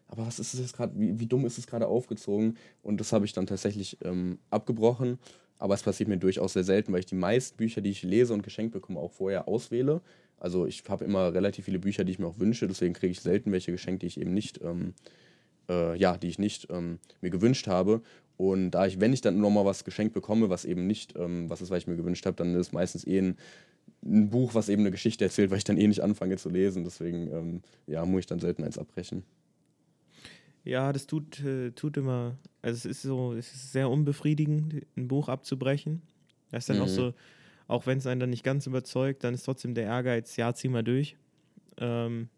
aber 0.08 0.26
was 0.26 0.38
ist 0.38 0.52
es 0.52 0.60
jetzt 0.60 0.76
gerade, 0.76 0.92
wie, 0.98 1.18
wie 1.18 1.26
dumm 1.26 1.46
ist 1.46 1.56
es 1.56 1.66
gerade 1.66 1.86
aufgezogen? 1.86 2.58
Und 2.82 3.00
das 3.00 3.10
habe 3.14 3.24
ich 3.24 3.32
dann 3.32 3.46
tatsächlich 3.46 3.96
ähm, 4.04 4.38
abgebrochen. 4.50 5.18
Aber 5.58 5.74
es 5.74 5.82
passiert 5.82 6.08
mir 6.08 6.18
durchaus 6.18 6.52
sehr 6.54 6.64
selten, 6.64 6.92
weil 6.92 7.00
ich 7.00 7.06
die 7.06 7.14
meisten 7.14 7.56
Bücher, 7.56 7.80
die 7.80 7.90
ich 7.90 8.02
lese 8.02 8.34
und 8.34 8.42
geschenkt 8.42 8.72
bekomme, 8.72 9.00
auch 9.00 9.12
vorher 9.12 9.48
auswähle. 9.48 10.00
Also 10.38 10.66
ich 10.66 10.82
habe 10.88 11.04
immer 11.04 11.32
relativ 11.32 11.64
viele 11.64 11.78
Bücher, 11.78 12.04
die 12.04 12.12
ich 12.12 12.18
mir 12.18 12.26
auch 12.26 12.38
wünsche, 12.38 12.66
deswegen 12.66 12.92
kriege 12.92 13.12
ich 13.12 13.20
selten 13.20 13.52
welche 13.52 13.72
geschenkt, 13.72 14.02
die 14.02 14.06
ich 14.06 14.20
eben 14.20 14.34
nicht, 14.34 14.60
ähm, 14.62 14.94
äh, 15.68 15.96
ja, 15.96 16.16
die 16.16 16.28
ich 16.28 16.38
nicht 16.38 16.68
ähm, 16.70 16.98
mir 17.20 17.30
gewünscht 17.30 17.66
habe. 17.66 18.02
Und 18.36 18.72
da 18.72 18.86
ich, 18.86 19.00
wenn 19.00 19.12
ich 19.12 19.20
dann 19.20 19.38
nochmal 19.38 19.64
was 19.64 19.84
geschenkt 19.84 20.12
bekomme, 20.12 20.50
was 20.50 20.64
eben 20.64 20.86
nicht, 20.86 21.14
ähm, 21.16 21.48
was 21.48 21.62
ist, 21.62 21.70
was 21.70 21.78
ich 21.78 21.86
mir 21.86 21.96
gewünscht 21.96 22.26
habe, 22.26 22.36
dann 22.36 22.52
ist 22.54 22.66
es 22.66 22.72
meistens 22.72 23.06
eh 23.06 23.18
ein, 23.18 23.36
ein, 24.04 24.28
Buch, 24.28 24.54
was 24.54 24.68
eben 24.68 24.82
eine 24.82 24.90
Geschichte 24.90 25.24
erzählt, 25.24 25.50
weil 25.50 25.58
ich 25.58 25.64
dann 25.64 25.78
eh 25.78 25.86
nicht 25.86 26.02
anfange 26.02 26.36
zu 26.36 26.50
lesen. 26.50 26.84
Deswegen, 26.84 27.32
ähm, 27.32 27.62
ja, 27.86 28.04
muss 28.04 28.20
ich 28.20 28.26
dann 28.26 28.40
selten 28.40 28.64
eins 28.64 28.76
abbrechen. 28.76 29.22
Ja, 30.64 30.92
das 30.92 31.06
tut, 31.06 31.40
äh, 31.44 31.72
tut 31.72 31.96
immer, 31.98 32.38
also 32.62 32.76
es 32.76 32.84
ist 32.86 33.02
so, 33.02 33.34
es 33.34 33.52
ist 33.52 33.72
sehr 33.72 33.90
unbefriedigend, 33.90 34.86
ein 34.96 35.08
Buch 35.08 35.28
abzubrechen. 35.28 36.02
Das 36.50 36.64
ist 36.64 36.70
dann 36.70 36.78
mhm. 36.78 36.82
auch 36.84 36.88
so, 36.88 37.14
auch 37.68 37.86
wenn 37.86 37.98
es 37.98 38.06
einen 38.06 38.20
dann 38.20 38.30
nicht 38.30 38.44
ganz 38.44 38.66
überzeugt, 38.66 39.24
dann 39.24 39.34
ist 39.34 39.44
trotzdem 39.44 39.74
der 39.74 39.84
Ehrgeiz, 39.84 40.36
ja, 40.36 40.54
zieh 40.54 40.68
mal 40.68 40.82
durch. 40.82 41.16
Ähm, 41.78 42.28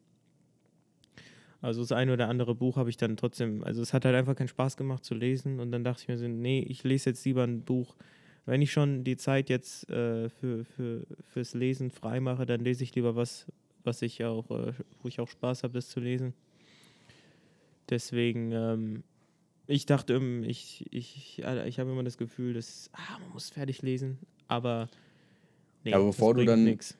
also 1.60 1.80
das 1.80 1.92
eine 1.92 2.12
oder 2.12 2.28
andere 2.28 2.54
Buch 2.54 2.76
habe 2.76 2.90
ich 2.90 2.96
dann 2.96 3.16
trotzdem, 3.16 3.64
also 3.64 3.80
es 3.80 3.92
hat 3.92 4.04
halt 4.04 4.14
einfach 4.14 4.36
keinen 4.36 4.48
Spaß 4.48 4.76
gemacht 4.76 5.04
zu 5.04 5.14
lesen 5.14 5.60
und 5.60 5.70
dann 5.72 5.84
dachte 5.84 6.02
ich 6.02 6.08
mir 6.08 6.18
so, 6.18 6.26
nee, 6.26 6.60
ich 6.60 6.84
lese 6.84 7.10
jetzt 7.10 7.24
lieber 7.24 7.44
ein 7.44 7.62
Buch. 7.62 7.96
Wenn 8.44 8.62
ich 8.62 8.72
schon 8.72 9.02
die 9.02 9.16
Zeit 9.16 9.48
jetzt 9.50 9.88
äh, 9.90 10.28
für, 10.28 10.64
für, 10.64 11.06
fürs 11.28 11.54
Lesen 11.54 11.90
freimache, 11.90 12.46
dann 12.46 12.60
lese 12.60 12.84
ich 12.84 12.94
lieber 12.94 13.16
was, 13.16 13.46
was 13.82 14.02
ich 14.02 14.24
auch, 14.24 14.50
äh, 14.50 14.72
wo 15.02 15.08
ich 15.08 15.18
auch 15.18 15.28
Spaß 15.28 15.62
habe, 15.62 15.74
das 15.74 15.88
zu 15.88 16.00
lesen. 16.00 16.34
Deswegen, 17.88 18.52
ähm, 18.52 19.02
ich 19.66 19.86
dachte, 19.86 20.16
ich, 20.44 20.86
ich, 20.90 21.38
ich 21.38 21.78
habe 21.78 21.90
immer 21.90 22.04
das 22.04 22.18
Gefühl, 22.18 22.54
dass 22.54 22.90
ah, 22.92 23.18
man 23.20 23.30
muss 23.30 23.50
fertig 23.50 23.82
lesen, 23.82 24.18
aber 24.48 24.88
nee, 25.84 25.92
aber 25.92 26.06
bevor 26.06 26.34
du 26.34 26.44
dann 26.44 26.64
nix 26.64 26.96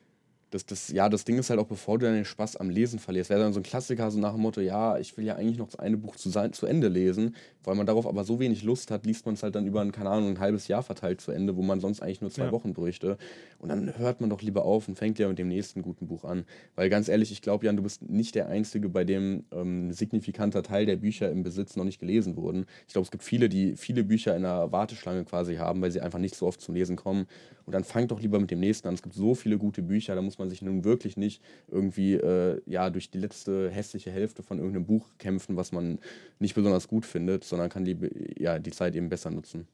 das, 0.49 0.65
das, 0.65 0.87
ja, 0.89 1.09
das 1.09 1.25
Ding 1.25 1.37
ist 1.37 1.49
halt 1.49 1.59
auch, 1.59 1.67
bevor 1.67 1.99
du 1.99 2.05
dann 2.05 2.15
den 2.15 2.25
Spaß 2.25 2.55
am 2.57 2.69
Lesen 2.69 2.99
verlierst, 2.99 3.29
wäre 3.29 3.41
dann 3.41 3.53
so 3.53 3.59
ein 3.59 3.63
Klassiker, 3.63 4.09
so 4.11 4.19
nach 4.19 4.33
dem 4.33 4.41
Motto, 4.41 4.61
ja, 4.61 4.97
ich 4.97 5.17
will 5.17 5.25
ja 5.25 5.35
eigentlich 5.35 5.57
noch 5.57 5.67
das 5.67 5.77
eine 5.77 5.97
Buch 5.97 6.15
zu, 6.15 6.29
sein, 6.29 6.53
zu 6.53 6.65
Ende 6.65 6.87
lesen, 6.87 7.35
weil 7.63 7.75
man 7.75 7.85
darauf 7.85 8.07
aber 8.07 8.23
so 8.23 8.39
wenig 8.39 8.63
Lust 8.63 8.89
hat, 8.89 9.05
liest 9.05 9.25
man 9.25 9.35
es 9.35 9.43
halt 9.43 9.55
dann 9.55 9.67
über 9.67 9.81
ein, 9.81 9.91
keine 9.91 10.09
Ahnung, 10.09 10.29
ein 10.29 10.39
halbes 10.39 10.69
Jahr 10.69 10.83
verteilt 10.83 11.19
zu 11.19 11.31
Ende, 11.31 11.57
wo 11.57 11.61
man 11.61 11.81
sonst 11.81 12.01
eigentlich 12.01 12.21
nur 12.21 12.31
zwei 12.31 12.45
ja. 12.45 12.51
Wochen 12.53 12.73
bräuchte. 12.73 13.17
Und 13.59 13.69
dann 13.69 13.97
hört 13.97 14.21
man 14.21 14.29
doch 14.29 14.41
lieber 14.41 14.63
auf 14.63 14.87
und 14.87 14.95
fängt 14.95 15.19
ja 15.19 15.27
mit 15.27 15.37
dem 15.37 15.49
nächsten 15.49 15.81
guten 15.81 16.07
Buch 16.07 16.23
an. 16.23 16.45
Weil 16.75 16.89
ganz 16.89 17.09
ehrlich, 17.09 17.31
ich 17.31 17.41
glaube, 17.41 17.65
Jan, 17.65 17.75
du 17.75 17.83
bist 17.83 18.09
nicht 18.09 18.35
der 18.35 18.47
Einzige, 18.47 18.87
bei 18.87 19.03
dem 19.03 19.43
ähm, 19.51 19.89
ein 19.89 19.93
signifikanter 19.93 20.63
Teil 20.63 20.85
der 20.85 20.95
Bücher 20.95 21.29
im 21.29 21.43
Besitz 21.43 21.75
noch 21.75 21.83
nicht 21.83 21.99
gelesen 21.99 22.37
wurden. 22.37 22.65
Ich 22.87 22.93
glaube, 22.93 23.03
es 23.03 23.11
gibt 23.11 23.23
viele, 23.23 23.49
die 23.49 23.75
viele 23.75 24.05
Bücher 24.05 24.35
in 24.35 24.45
einer 24.45 24.71
Warteschlange 24.71 25.25
quasi 25.25 25.55
haben, 25.55 25.81
weil 25.81 25.91
sie 25.91 25.99
einfach 25.99 26.19
nicht 26.19 26.35
so 26.35 26.47
oft 26.47 26.61
zum 26.61 26.75
Lesen 26.75 26.95
kommen. 26.95 27.27
Und 27.65 27.73
dann 27.73 27.83
fangt 27.83 28.11
doch 28.11 28.21
lieber 28.21 28.39
mit 28.39 28.49
dem 28.49 28.61
nächsten 28.61 28.87
an. 28.87 28.93
Es 28.93 29.01
gibt 29.01 29.13
so 29.13 29.35
viele 29.35 29.57
gute 29.57 29.81
Bücher, 29.81 30.15
da 30.15 30.21
muss 30.21 30.36
man 30.39 30.49
sich 30.49 30.61
nun 30.61 30.83
wirklich 30.83 31.17
nicht 31.17 31.41
irgendwie 31.67 32.13
äh, 32.13 32.61
ja, 32.65 32.89
durch 32.89 33.09
die 33.09 33.19
letzte 33.19 33.69
hässliche 33.69 34.11
Hälfte 34.11 34.43
von 34.43 34.57
irgendeinem 34.57 34.85
Buch 34.85 35.07
kämpfen, 35.17 35.55
was 35.55 35.71
man 35.71 35.99
nicht 36.39 36.55
besonders 36.55 36.87
gut 36.87 37.05
findet, 37.05 37.43
sondern 37.43 37.69
kann 37.69 37.85
die, 37.85 37.97
ja, 38.37 38.59
die 38.59 38.71
Zeit 38.71 38.95
eben 38.95 39.09
besser 39.09 39.31
nutzen. 39.31 39.67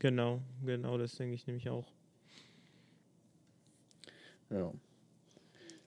Genau, 0.00 0.40
genau, 0.64 0.96
das 0.96 1.16
denke 1.16 1.34
ich 1.34 1.46
nämlich 1.46 1.68
auch. 1.68 1.86
Ja. 4.50 4.72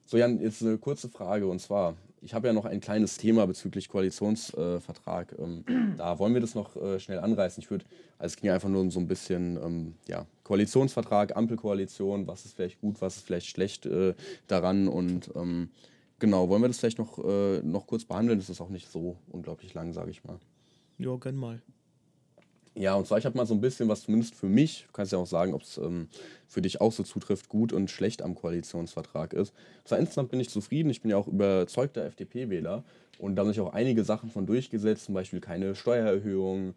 So, 0.06 0.18
Jan, 0.18 0.40
jetzt 0.40 0.62
eine 0.62 0.78
kurze 0.78 1.10
Frage 1.10 1.48
und 1.48 1.60
zwar, 1.60 1.98
ich 2.24 2.34
habe 2.34 2.48
ja 2.48 2.54
noch 2.54 2.66
ein 2.66 2.80
kleines 2.80 3.18
Thema 3.18 3.46
bezüglich 3.46 3.90
Koalitionsvertrag. 3.90 5.36
Ähm, 5.38 5.66
da 5.98 6.18
wollen 6.20 6.34
wir 6.34 6.42
das 6.42 6.56
noch 6.56 6.76
äh, 6.76 7.00
schnell 7.00 7.20
anreißen. 7.20 7.62
Ich 7.62 7.70
würde, 7.70 7.86
also 8.18 8.34
es 8.34 8.42
ging 8.42 8.50
einfach 8.50 8.70
nur 8.70 8.82
um 8.82 8.92
so 8.92 9.00
ein 9.00 9.08
bisschen, 9.08 9.58
ähm, 9.58 9.96
ja, 10.08 10.26
Koalitionsvertrag, 10.44 11.36
Ampelkoalition, 11.36 12.28
was 12.28 12.46
ist 12.46 12.56
vielleicht 12.56 12.82
gut, 12.82 13.02
was 13.02 13.18
ist 13.18 13.26
vielleicht 13.26 13.48
schlecht 13.48 13.86
äh, 13.86 14.14
daran 14.48 14.88
und 14.88 15.32
ähm, 15.36 15.70
genau, 16.20 16.50
wollen 16.50 16.62
wir 16.62 16.68
das 16.70 16.80
vielleicht 16.80 17.00
noch, 17.00 17.20
äh, 17.24 17.62
noch 17.62 17.88
kurz 17.88 18.06
behandeln? 18.06 18.40
Das 18.40 18.50
ist 18.50 18.62
auch 18.62 18.70
nicht 18.70 18.90
so 18.90 19.18
unglaublich 19.30 19.74
lang, 19.74 19.94
sage 19.94 20.12
ich 20.12 20.24
mal. 20.24 20.40
Ja, 20.98 21.16
gern 21.18 21.36
mal. 21.36 21.62
Ja, 22.76 22.96
und 22.96 23.06
zwar, 23.06 23.20
ich 23.20 23.26
habe 23.26 23.38
mal 23.38 23.46
so 23.46 23.54
ein 23.54 23.62
bisschen 23.62 23.88
was 23.88 24.02
zumindest 24.02 24.34
für 24.34 24.48
mich, 24.48 24.86
du 24.88 24.94
kannst 24.94 25.12
ja 25.12 25.20
auch 25.20 25.28
sagen, 25.28 25.54
ob 25.54 25.62
es 25.62 25.78
ähm, 25.78 26.08
für 26.48 26.62
dich 26.62 26.82
auch 26.82 26.92
so 26.92 27.04
zutrifft, 27.04 27.48
gut 27.48 27.72
und 27.72 27.92
schlecht 27.92 28.24
am 28.24 28.34
Koalitionsvertrag 28.34 29.34
ist. 29.34 29.54
Zwar 29.86 30.00
insgesamt 30.00 30.32
bin 30.32 30.40
ich 30.40 30.50
zufrieden, 30.50 30.90
ich 30.90 31.02
bin 31.02 31.12
ja 31.12 31.18
auch 31.18 31.28
überzeugter 31.28 32.04
FDP-Wähler 32.06 32.84
und 33.20 33.36
da 33.36 33.42
haben 33.42 33.50
sich 33.50 33.60
auch 33.60 33.74
einige 33.74 34.04
Sachen 34.04 34.32
von 34.32 34.48
durchgesetzt, 34.48 35.06
zum 35.06 35.14
Beispiel 35.14 35.40
keine 35.40 35.76
Steuererhöhung, 35.76 36.74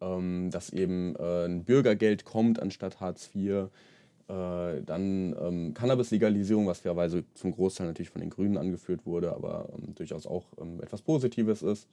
ähm, 0.00 0.50
dass 0.52 0.70
eben 0.70 1.16
äh, 1.16 1.46
ein 1.46 1.64
Bürgergeld 1.64 2.24
kommt 2.24 2.60
anstatt 2.62 3.00
Hartz 3.00 3.30
IV, 3.34 3.70
äh, 4.28 4.82
dann 4.86 5.34
ähm, 5.40 5.74
Cannabis-Legalisierung, 5.74 6.68
was 6.68 6.78
fairerweise 6.78 7.24
zum 7.34 7.50
Großteil 7.50 7.88
natürlich 7.88 8.10
von 8.10 8.20
den 8.20 8.30
Grünen 8.30 8.56
angeführt 8.56 9.04
wurde, 9.04 9.32
aber 9.34 9.68
ähm, 9.76 9.96
durchaus 9.96 10.26
auch 10.28 10.44
ähm, 10.60 10.80
etwas 10.80 11.02
Positives 11.02 11.62
ist. 11.62 11.88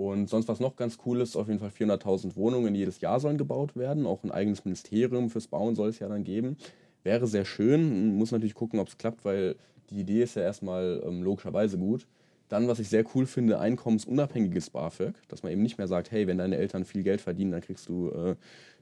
Und 0.00 0.30
sonst 0.30 0.48
was 0.48 0.60
noch 0.60 0.76
ganz 0.76 0.96
cool 1.04 1.20
ist, 1.20 1.36
auf 1.36 1.48
jeden 1.48 1.60
Fall 1.60 1.68
400.000 1.68 2.34
Wohnungen 2.34 2.74
jedes 2.74 3.02
Jahr 3.02 3.20
sollen 3.20 3.36
gebaut 3.36 3.76
werden. 3.76 4.06
Auch 4.06 4.24
ein 4.24 4.30
eigenes 4.30 4.64
Ministerium 4.64 5.28
fürs 5.28 5.46
Bauen 5.46 5.74
soll 5.74 5.90
es 5.90 5.98
ja 5.98 6.08
dann 6.08 6.24
geben. 6.24 6.56
Wäre 7.02 7.26
sehr 7.26 7.44
schön. 7.44 8.16
Muss 8.16 8.32
natürlich 8.32 8.54
gucken, 8.54 8.80
ob 8.80 8.88
es 8.88 8.96
klappt, 8.96 9.26
weil 9.26 9.56
die 9.90 10.00
Idee 10.00 10.22
ist 10.22 10.36
ja 10.36 10.42
erstmal 10.42 11.02
ähm, 11.04 11.22
logischerweise 11.22 11.76
gut. 11.76 12.06
Dann, 12.48 12.66
was 12.66 12.78
ich 12.78 12.88
sehr 12.88 13.04
cool 13.14 13.26
finde, 13.26 13.60
einkommensunabhängiges 13.60 14.70
BAföG. 14.70 15.16
Dass 15.28 15.42
man 15.42 15.52
eben 15.52 15.60
nicht 15.60 15.76
mehr 15.76 15.86
sagt, 15.86 16.10
hey, 16.10 16.26
wenn 16.26 16.38
deine 16.38 16.56
Eltern 16.56 16.86
viel 16.86 17.02
Geld 17.02 17.20
verdienen, 17.20 17.50
dann 17.50 17.60
kriegst 17.60 17.86
du 17.86 18.08
äh, 18.08 18.36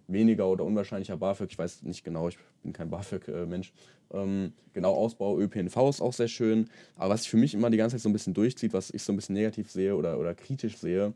weniger 0.08 0.48
oder 0.48 0.64
unwahrscheinlicher 0.64 1.16
BAföG. 1.16 1.52
Ich 1.52 1.58
weiß 1.58 1.82
nicht 1.82 2.02
genau, 2.02 2.28
ich 2.28 2.38
bin 2.62 2.72
kein 2.72 2.90
BAföG-Mensch. 2.90 3.72
Ähm, 4.10 4.52
genau, 4.72 4.94
Ausbau 4.94 5.38
ÖPNV 5.38 5.76
ist 5.88 6.00
auch 6.00 6.12
sehr 6.12 6.28
schön. 6.28 6.68
Aber 6.96 7.14
was 7.14 7.22
sich 7.22 7.30
für 7.30 7.36
mich 7.36 7.54
immer 7.54 7.70
die 7.70 7.76
ganze 7.76 7.96
Zeit 7.96 8.02
so 8.02 8.08
ein 8.08 8.14
bisschen 8.14 8.34
durchzieht, 8.34 8.72
was 8.72 8.90
ich 8.90 9.02
so 9.02 9.12
ein 9.12 9.16
bisschen 9.16 9.34
negativ 9.34 9.70
sehe 9.70 9.94
oder, 9.94 10.18
oder 10.18 10.34
kritisch 10.34 10.78
sehe, 10.78 11.12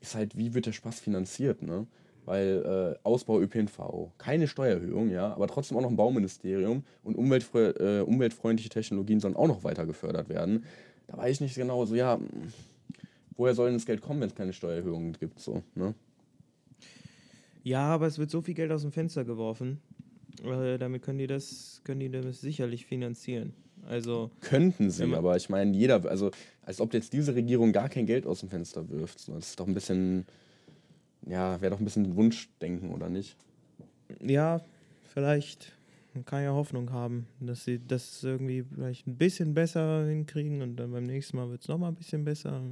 ist 0.00 0.14
halt, 0.14 0.36
wie 0.36 0.54
wird 0.54 0.66
der 0.66 0.72
Spaß 0.72 1.00
finanziert, 1.00 1.62
ne? 1.62 1.86
Weil 2.24 2.96
äh, 2.96 3.06
Ausbau 3.06 3.40
ÖPNV, 3.40 4.10
keine 4.18 4.48
Steuererhöhung, 4.48 5.10
ja, 5.10 5.32
aber 5.32 5.46
trotzdem 5.46 5.78
auch 5.78 5.82
noch 5.82 5.90
ein 5.90 5.96
Bauministerium 5.96 6.82
und 7.04 7.16
umweltfre 7.16 8.00
äh, 8.00 8.00
umweltfreundliche 8.00 8.68
Technologien 8.68 9.20
sollen 9.20 9.36
auch 9.36 9.46
noch 9.46 9.62
weiter 9.62 9.86
gefördert 9.86 10.28
werden. 10.28 10.64
Da 11.06 11.16
weiß 11.18 11.36
ich 11.36 11.40
nicht 11.40 11.54
genau 11.54 11.86
so, 11.86 11.94
ja, 11.94 12.18
woher 13.36 13.54
soll 13.54 13.68
denn 13.68 13.76
das 13.76 13.86
Geld 13.86 14.00
kommen, 14.00 14.20
wenn 14.20 14.28
es 14.28 14.34
keine 14.34 14.52
Steuererhöhungen 14.52 15.12
gibt, 15.12 15.38
so, 15.38 15.62
ne? 15.76 15.94
Ja, 17.66 17.88
aber 17.88 18.06
es 18.06 18.16
wird 18.16 18.30
so 18.30 18.42
viel 18.42 18.54
Geld 18.54 18.70
aus 18.70 18.82
dem 18.82 18.92
Fenster 18.92 19.24
geworfen. 19.24 19.80
Äh, 20.44 20.78
damit 20.78 21.02
können 21.02 21.18
die 21.18 21.26
das, 21.26 21.80
können 21.82 21.98
die 21.98 22.08
das 22.08 22.40
sicherlich 22.40 22.86
finanzieren. 22.86 23.54
Also 23.88 24.30
könnten 24.40 24.88
sie, 24.92 25.12
aber 25.12 25.36
ich 25.36 25.48
meine, 25.48 25.76
jeder, 25.76 26.04
also 26.08 26.30
als 26.62 26.80
ob 26.80 26.94
jetzt 26.94 27.12
diese 27.12 27.34
Regierung 27.34 27.72
gar 27.72 27.88
kein 27.88 28.06
Geld 28.06 28.24
aus 28.24 28.38
dem 28.38 28.50
Fenster 28.50 28.88
wirft. 28.88 29.28
Das 29.28 29.48
ist 29.48 29.58
doch 29.58 29.66
ein 29.66 29.74
bisschen, 29.74 30.26
ja, 31.26 31.60
wäre 31.60 31.72
doch 31.72 31.80
ein 31.80 31.84
bisschen 31.84 32.14
Wunschdenken, 32.14 32.92
oder 32.92 33.08
nicht? 33.08 33.36
Ja, 34.24 34.60
vielleicht. 35.12 35.72
Man 36.14 36.24
kann 36.24 36.44
ja 36.44 36.52
Hoffnung 36.52 36.92
haben, 36.92 37.26
dass 37.40 37.64
sie 37.64 37.80
das 37.84 38.22
irgendwie 38.22 38.62
vielleicht 38.62 39.08
ein 39.08 39.16
bisschen 39.16 39.54
besser 39.54 40.06
hinkriegen 40.06 40.62
und 40.62 40.76
dann 40.76 40.92
beim 40.92 41.04
nächsten 41.04 41.36
Mal 41.36 41.50
wird 41.50 41.62
es 41.62 41.68
nochmal 41.68 41.90
ein 41.90 41.96
bisschen 41.96 42.24
besser. 42.24 42.62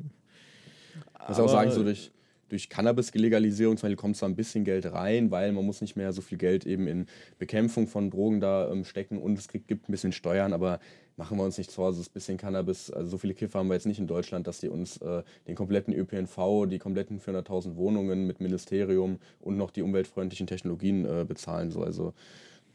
Ich 1.21 1.29
muss 1.31 1.41
auch 1.41 1.49
sagen, 1.49 1.73
so 1.73 1.83
durch, 1.83 2.13
durch 2.49 2.69
Cannabis-Legalisierung 2.69 3.77
zum 3.77 3.87
Beispiel 3.89 3.97
kommt 3.97 4.17
zwar 4.17 4.29
ein 4.29 4.37
bisschen 4.37 4.65
Geld 4.65 4.87
rein, 4.93 5.31
weil 5.31 5.53
man 5.53 5.65
muss 5.65 5.81
nicht 5.81 5.97
mehr 5.97 6.13
so 6.13 6.21
viel 6.21 6.39
Geld 6.39 6.67
eben 6.67 6.87
in 6.87 7.07
Bekämpfung 7.39 7.87
von 7.87 8.11
Drogen 8.11 8.41
da 8.41 8.71
ähm, 8.71 8.85
stecken 8.85 9.19
und 9.19 9.39
es 9.39 9.49
gibt 9.49 9.89
ein 9.89 9.93
bisschen 9.93 10.13
Steuern, 10.13 10.53
aber 10.53 10.81
machen 11.17 11.39
wir 11.39 11.45
uns 11.45 11.59
nicht 11.59 11.71
vor, 11.71 11.93
so 11.93 12.03
ein 12.03 12.13
bisschen 12.13 12.37
Cannabis, 12.37 12.91
also 12.91 13.13
so 13.13 13.19
viele 13.19 13.35
Kiffer 13.35 13.61
haben 13.61 13.69
wir 13.69 13.75
jetzt 13.75 13.87
nicht 13.87 13.99
in 13.99 14.07
Deutschland, 14.07 14.47
dass 14.47 14.61
die 14.61 14.69
uns 14.69 14.97
äh, 14.99 15.23
den 15.47 15.55
kompletten 15.55 15.95
ÖPNV, 15.95 16.67
die 16.69 16.79
kompletten 16.79 17.21
400.000 17.21 17.77
Wohnungen 17.77 18.27
mit 18.27 18.41
Ministerium 18.41 19.19
und 19.41 19.57
noch 19.57 19.71
die 19.71 19.83
umweltfreundlichen 19.83 20.47
Technologien 20.47 21.05
äh, 21.05 21.25
bezahlen. 21.27 21.71
So, 21.71 21.83
also 21.83 22.15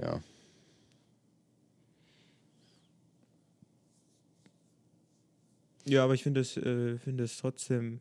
ja. 0.01 0.21
Ja, 5.85 6.03
aber 6.03 6.13
ich 6.13 6.23
finde 6.23 6.41
es 6.41 6.55
äh, 6.55 6.97
find 6.97 7.21
trotzdem 7.39 7.99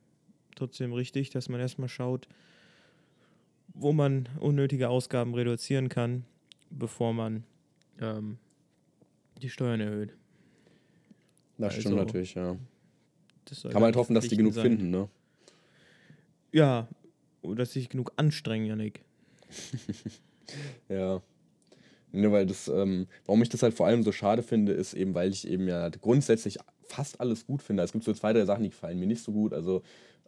trotzdem 0.59 0.93
richtig, 0.93 1.31
dass 1.31 1.49
man 1.49 1.61
erstmal 1.61 1.89
schaut, 1.89 2.29
wo 3.75 3.93
man 3.93 4.29
unnötige 4.41 4.89
Ausgaben 4.89 5.35
reduzieren 5.35 5.89
kann, 5.89 6.25
bevor 6.71 7.13
man 7.13 7.45
ähm, 8.01 8.39
die 9.41 9.51
Steuern 9.51 9.81
erhöht. 9.81 10.15
Das 11.59 11.75
also, 11.75 11.81
stimmt 11.81 11.97
natürlich, 11.97 12.35
ja. 12.35 12.57
Kann 13.63 13.73
man 13.75 13.85
halt 13.85 13.97
hoffen, 13.97 14.15
dass 14.15 14.29
die 14.29 14.37
genug 14.37 14.55
sein. 14.55 14.65
finden, 14.65 14.91
ne? 14.91 15.09
Ja, 16.53 16.89
dass 17.43 17.73
sich 17.73 17.89
genug 17.89 18.13
anstrengen, 18.17 18.67
Janik. 18.67 19.01
ja. 20.89 21.23
Nur 22.13 22.33
weil 22.33 22.47
das, 22.47 22.69
ähm, 22.69 23.07
warum 23.27 23.43
ich 23.43 23.49
das 23.49 23.63
halt 23.63 23.75
vor 23.75 23.87
allem 23.87 24.03
so 24.03 24.13
schade 24.13 24.43
finde, 24.43 24.73
ist 24.73 24.95
eben, 24.95 25.15
weil 25.15 25.31
ich 25.31 25.47
eben 25.47 25.69
ja 25.69 25.89
grundsätzlich 25.89 26.59
fast 26.87 27.21
alles 27.21 27.47
gut 27.47 27.63
finde. 27.63 27.83
Es 27.83 27.93
gibt 27.93 28.05
so 28.05 28.15
zwei, 28.15 28.33
drei 28.33 28.45
Sachen, 28.45 28.63
die 28.63 28.71
gefallen 28.71 28.99
mir 28.99 29.07
nicht 29.07 29.23
so 29.23 29.33
gut. 29.33 29.53
Also 29.53 29.83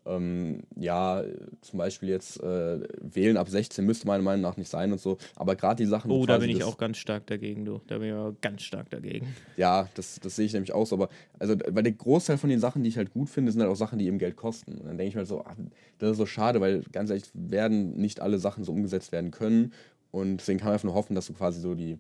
ähm, 0.07 0.63
ja, 0.77 1.23
zum 1.61 1.79
Beispiel 1.79 2.09
jetzt 2.09 2.43
äh, 2.43 2.81
wählen 3.01 3.37
ab 3.37 3.49
16 3.49 3.85
müsste 3.85 4.07
meiner 4.07 4.23
Meinung 4.23 4.43
nach 4.43 4.57
nicht 4.57 4.69
sein 4.69 4.93
und 4.93 5.01
so. 5.01 5.19
Aber 5.37 5.57
gerade 5.57 5.83
die 5.83 5.89
Sachen. 5.89 6.11
Oh, 6.11 6.27
da 6.27 6.39
bin 6.39 6.51
ich 6.51 6.65
auch 6.65 6.79
ganz 6.79 6.99
stark 6.99 7.27
dagegen, 7.27 7.65
du. 7.65 7.81
Da 7.87 7.99
bin 7.99 8.09
ich 8.09 8.15
auch 8.15 8.35
ganz 8.41 8.63
stark 8.63 8.91
dagegen. 8.91 9.35
Ja, 9.57 9.89
das, 9.95 10.19
das 10.21 10.37
sehe 10.37 10.47
ich 10.47 10.53
nämlich 10.53 10.73
auch 10.73 10.87
so. 10.87 10.97
Aber 10.97 11.09
also, 11.39 11.57
weil 11.69 11.83
der 11.83 11.93
Großteil 11.93 12.39
von 12.39 12.51
den 12.51 12.61
Sachen, 12.61 12.83
die 12.83 12.89
ich 12.89 12.97
halt 12.97 13.13
gut 13.13 13.29
finde, 13.29 13.53
sind 13.53 13.61
halt 13.61 13.71
auch 13.71 13.77
Sachen, 13.77 13.99
die 13.99 14.07
eben 14.07 14.19
Geld 14.19 14.37
kosten. 14.37 14.73
Und 14.73 14.87
dann 14.87 14.97
denke 14.97 15.09
ich 15.09 15.15
mir 15.15 15.21
halt 15.21 15.29
so, 15.29 15.45
ach, 15.45 15.57
das 15.99 16.13
ist 16.13 16.19
so 16.19 16.27
schade, 16.27 16.61
weil 16.61 16.83
ganz 16.93 17.11
ehrlich, 17.11 17.25
werden 17.35 17.97
nicht 17.97 18.21
alle 18.21 18.39
Sachen 18.39 18.65
so 18.65 18.73
umgesetzt 18.73 19.13
werden 19.13 19.31
können. 19.31 19.73
Und 20.11 20.39
deswegen 20.39 20.59
kann 20.59 20.69
man 20.69 20.75
einfach 20.75 20.85
nur 20.85 20.95
hoffen, 20.95 21.15
dass 21.15 21.27
du 21.27 21.35
quasi 21.35 21.61
so 21.61 21.75
die 21.75 21.99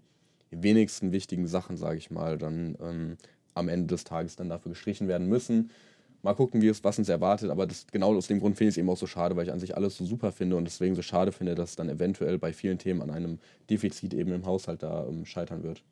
wenigsten 0.51 1.13
wichtigen 1.13 1.47
Sachen, 1.47 1.77
sage 1.77 1.99
ich 1.99 2.11
mal, 2.11 2.39
dann 2.39 2.77
ähm, 2.81 3.17
am 3.55 3.69
Ende 3.69 3.87
des 3.89 4.05
Tages 4.05 4.37
dann 4.37 4.49
dafür 4.49 4.71
gestrichen 4.71 5.09
werden 5.09 5.29
müssen. 5.29 5.71
Mal 6.23 6.35
gucken, 6.35 6.61
wie 6.61 6.69
es, 6.69 6.85
was 6.85 6.99
uns 6.99 7.09
erwartet, 7.09 7.51
aber 7.51 7.67
das, 7.67 7.87
genau 7.91 8.15
aus 8.15 8.27
dem 8.27 8.41
Grund 8.41 8.59
finde 8.59 8.69
ich 8.69 8.75
es 8.75 8.79
eben 8.79 8.91
auch 8.91 8.97
so 8.97 9.07
schade, 9.07 9.37
weil 9.37 9.47
ich 9.47 9.53
an 9.53 9.59
sich 9.59 9.75
alles 9.75 9.97
so 9.97 10.05
super 10.05 10.33
finde 10.33 10.57
und 10.57 10.65
deswegen 10.65 10.95
so 10.95 11.01
schade 11.01 11.33
finde, 11.33 11.55
dass 11.55 11.71
es 11.71 11.77
dann 11.77 11.89
eventuell 11.89 12.39
bei 12.39 12.53
vielen 12.53 12.77
Themen 12.77 13.01
an 13.01 13.11
einem 13.11 13.39
Defizit 13.71 14.13
eben 14.13 14.33
im 14.33 14.45
Haushalt 14.45 14.83
da 14.83 15.07
ähm, 15.07 15.25
scheitern 15.25 15.63
wird. 15.63 15.83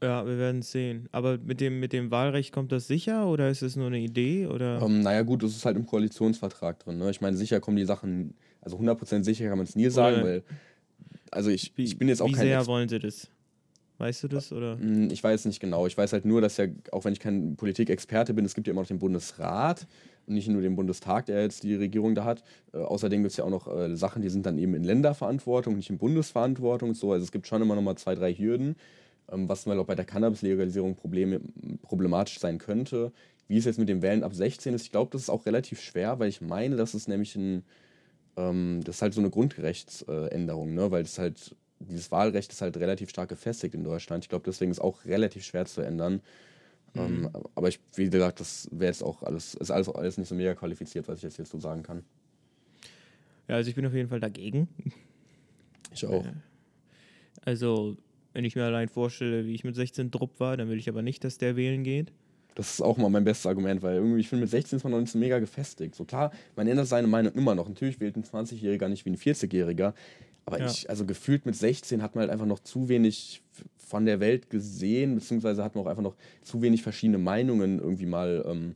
Ja, 0.00 0.26
wir 0.26 0.38
werden 0.38 0.60
es 0.60 0.70
sehen. 0.70 1.08
Aber 1.12 1.38
mit 1.38 1.60
dem, 1.60 1.80
mit 1.80 1.92
dem 1.92 2.10
Wahlrecht 2.10 2.52
kommt 2.52 2.72
das 2.72 2.86
sicher 2.86 3.26
oder 3.26 3.48
ist 3.48 3.62
es 3.62 3.74
nur 3.74 3.86
eine 3.86 3.98
Idee? 3.98 4.46
Oder? 4.46 4.80
Ähm, 4.82 5.00
naja, 5.00 5.22
gut, 5.22 5.42
es 5.42 5.56
ist 5.56 5.64
halt 5.64 5.76
im 5.76 5.86
Koalitionsvertrag 5.86 6.78
drin. 6.78 6.98
Ne? 6.98 7.10
Ich 7.10 7.20
meine, 7.20 7.36
sicher 7.36 7.58
kommen 7.58 7.78
die 7.78 7.86
Sachen, 7.86 8.34
also 8.60 8.76
100% 8.76 9.24
sicher 9.24 9.48
kann 9.48 9.58
man 9.58 9.66
es 9.66 9.74
nie 9.74 9.88
sagen, 9.88 10.16
oder 10.16 10.24
weil, 10.24 10.42
also 11.30 11.50
ich, 11.50 11.72
ich 11.76 11.98
bin 11.98 12.08
jetzt 12.08 12.20
auch 12.20 12.28
wie 12.28 12.32
kein. 12.32 12.44
Wie 12.44 12.48
sehr 12.48 12.66
wollen 12.66 12.88
sie 12.88 12.98
das? 12.98 13.28
Weißt 13.98 14.24
du 14.24 14.28
das? 14.28 14.52
Oder? 14.52 14.78
Hm, 14.78 15.10
ich 15.10 15.22
weiß 15.22 15.44
nicht 15.44 15.60
genau. 15.60 15.86
Ich 15.86 15.96
weiß 15.96 16.12
halt 16.12 16.24
nur, 16.24 16.40
dass 16.40 16.56
ja, 16.56 16.66
auch 16.90 17.04
wenn 17.04 17.12
ich 17.12 17.20
kein 17.20 17.56
Politikexperte 17.56 18.34
bin, 18.34 18.44
es 18.44 18.54
gibt 18.54 18.66
ja 18.66 18.72
immer 18.72 18.82
noch 18.82 18.88
den 18.88 18.98
Bundesrat 18.98 19.86
und 20.26 20.34
nicht 20.34 20.48
nur 20.48 20.62
den 20.62 20.74
Bundestag, 20.74 21.26
der 21.26 21.42
jetzt 21.42 21.62
die 21.62 21.74
Regierung 21.74 22.14
da 22.14 22.24
hat. 22.24 22.42
Äh, 22.72 22.78
außerdem 22.78 23.22
gibt 23.22 23.30
es 23.30 23.36
ja 23.36 23.44
auch 23.44 23.50
noch 23.50 23.68
äh, 23.68 23.94
Sachen, 23.96 24.22
die 24.22 24.30
sind 24.30 24.46
dann 24.46 24.58
eben 24.58 24.74
in 24.74 24.82
Länderverantwortung, 24.82 25.76
nicht 25.76 25.90
in 25.90 25.98
Bundesverantwortung. 25.98 26.94
So. 26.94 27.12
Also 27.12 27.24
es 27.24 27.30
gibt 27.30 27.46
schon 27.46 27.62
immer 27.62 27.76
noch 27.76 27.82
mal 27.82 27.96
zwei, 27.96 28.16
drei 28.16 28.32
Hürden, 28.34 28.76
ähm, 29.30 29.48
was 29.48 29.66
mal 29.66 29.78
auch 29.78 29.86
bei 29.86 29.94
der 29.94 30.04
Cannabis-Legalisierung 30.04 30.96
problematisch 31.82 32.40
sein 32.40 32.58
könnte. 32.58 33.12
Wie 33.46 33.58
es 33.58 33.64
jetzt 33.64 33.78
mit 33.78 33.88
dem 33.88 34.02
Wählen 34.02 34.24
ab 34.24 34.34
16 34.34 34.74
ist, 34.74 34.82
ich 34.82 34.90
glaube, 34.90 35.10
das 35.12 35.22
ist 35.22 35.30
auch 35.30 35.46
relativ 35.46 35.80
schwer, 35.80 36.18
weil 36.18 36.28
ich 36.28 36.40
meine, 36.40 36.76
dass 36.76 36.94
es 36.94 37.06
nämlich 37.06 37.36
ein, 37.36 37.62
ähm, 38.36 38.80
das 38.82 38.96
ist 38.96 39.02
halt 39.02 39.14
so 39.14 39.20
eine 39.20 39.30
Grundrechtsänderung, 39.30 40.74
ne? 40.74 40.90
weil 40.90 41.02
es 41.02 41.18
halt 41.18 41.54
dieses 41.88 42.10
Wahlrecht 42.10 42.52
ist 42.52 42.60
halt 42.60 42.76
relativ 42.76 43.10
stark 43.10 43.28
gefestigt 43.28 43.74
in 43.74 43.84
Deutschland. 43.84 44.24
Ich 44.24 44.28
glaube, 44.28 44.44
deswegen 44.46 44.70
ist 44.70 44.78
es 44.78 44.82
auch 44.82 45.04
relativ 45.04 45.44
schwer 45.44 45.66
zu 45.66 45.80
ändern. 45.80 46.20
Mhm. 46.94 47.00
Ähm, 47.00 47.30
aber 47.54 47.68
ich, 47.68 47.80
wie 47.94 48.08
gesagt, 48.08 48.40
das 48.40 48.68
wäre 48.70 48.90
jetzt 48.90 49.02
auch 49.02 49.22
alles, 49.22 49.54
ist 49.54 49.70
alles, 49.70 49.88
alles 49.88 50.18
nicht 50.18 50.28
so 50.28 50.34
mega 50.34 50.54
qualifiziert, 50.54 51.08
was 51.08 51.22
ich 51.22 51.36
jetzt, 51.36 51.50
so 51.50 51.58
sagen 51.58 51.82
kann. 51.82 52.04
Ja, 53.48 53.56
also 53.56 53.68
ich 53.68 53.76
bin 53.76 53.86
auf 53.86 53.94
jeden 53.94 54.08
Fall 54.08 54.20
dagegen. 54.20 54.68
Ich 55.92 56.06
auch. 56.06 56.24
Also, 57.44 57.96
wenn 58.32 58.44
ich 58.44 58.56
mir 58.56 58.64
allein 58.64 58.88
vorstelle, 58.88 59.46
wie 59.46 59.54
ich 59.54 59.64
mit 59.64 59.76
16 59.76 60.10
Drupp 60.10 60.40
war, 60.40 60.56
dann 60.56 60.68
will 60.68 60.78
ich 60.78 60.88
aber 60.88 61.02
nicht, 61.02 61.24
dass 61.24 61.38
der 61.38 61.56
wählen 61.56 61.84
geht. 61.84 62.12
Das 62.54 62.74
ist 62.74 62.80
auch 62.80 62.96
mal 62.96 63.10
mein 63.10 63.24
bestes 63.24 63.46
Argument, 63.46 63.82
weil 63.82 63.96
irgendwie, 63.96 64.20
ich 64.20 64.28
finde, 64.28 64.42
mit 64.42 64.50
16 64.50 64.76
ist 64.76 64.84
man 64.84 64.92
noch 64.92 65.00
nicht 65.00 65.10
so 65.10 65.18
mega 65.18 65.38
gefestigt. 65.40 65.94
So 65.94 66.04
klar, 66.04 66.32
man 66.56 66.68
ändert 66.68 66.86
seine 66.86 67.08
Meinung 67.08 67.32
immer 67.34 67.54
noch. 67.54 67.68
Natürlich 67.68 68.00
wählt 68.00 68.16
ein 68.16 68.24
20-Jähriger 68.24 68.88
nicht 68.88 69.04
wie 69.04 69.10
ein 69.10 69.16
40-Jähriger, 69.16 69.92
aber 70.46 70.60
ja. 70.60 70.66
ich, 70.66 70.90
also 70.90 71.06
gefühlt 71.06 71.46
mit 71.46 71.56
16 71.56 72.02
hat 72.02 72.14
man 72.14 72.22
halt 72.22 72.30
einfach 72.30 72.46
noch 72.46 72.60
zu 72.60 72.88
wenig 72.88 73.42
von 73.78 74.04
der 74.06 74.20
Welt 74.20 74.50
gesehen, 74.50 75.14
beziehungsweise 75.14 75.64
hat 75.64 75.74
man 75.74 75.84
auch 75.84 75.88
einfach 75.88 76.02
noch 76.02 76.16
zu 76.42 76.62
wenig 76.62 76.82
verschiedene 76.82 77.18
Meinungen 77.18 77.78
irgendwie 77.78 78.06
mal 78.06 78.44
ähm, 78.46 78.74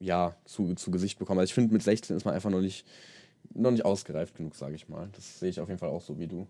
ja, 0.00 0.36
zu, 0.44 0.74
zu 0.74 0.90
Gesicht 0.90 1.18
bekommen. 1.18 1.40
Also 1.40 1.50
ich 1.50 1.54
finde, 1.54 1.72
mit 1.72 1.82
16 1.82 2.16
ist 2.16 2.24
man 2.24 2.34
einfach 2.34 2.50
noch 2.50 2.60
nicht, 2.60 2.86
noch 3.54 3.70
nicht 3.70 3.84
ausgereift 3.84 4.36
genug, 4.36 4.54
sage 4.54 4.74
ich 4.74 4.88
mal. 4.88 5.08
Das 5.12 5.40
sehe 5.40 5.50
ich 5.50 5.60
auf 5.60 5.68
jeden 5.68 5.78
Fall 5.78 5.90
auch 5.90 6.02
so 6.02 6.18
wie 6.18 6.26
du. 6.26 6.46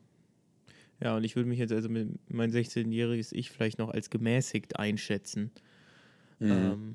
Ja, 1.00 1.16
und 1.16 1.24
ich 1.24 1.36
würde 1.36 1.48
mich 1.48 1.58
jetzt 1.58 1.72
also 1.72 1.88
mit 1.88 2.08
mein 2.30 2.50
16-jähriges 2.50 3.32
Ich 3.32 3.50
vielleicht 3.50 3.78
noch 3.78 3.90
als 3.90 4.08
gemäßigt 4.08 4.78
einschätzen. 4.78 5.50
Mhm. 6.38 6.50
Ähm, 6.50 6.94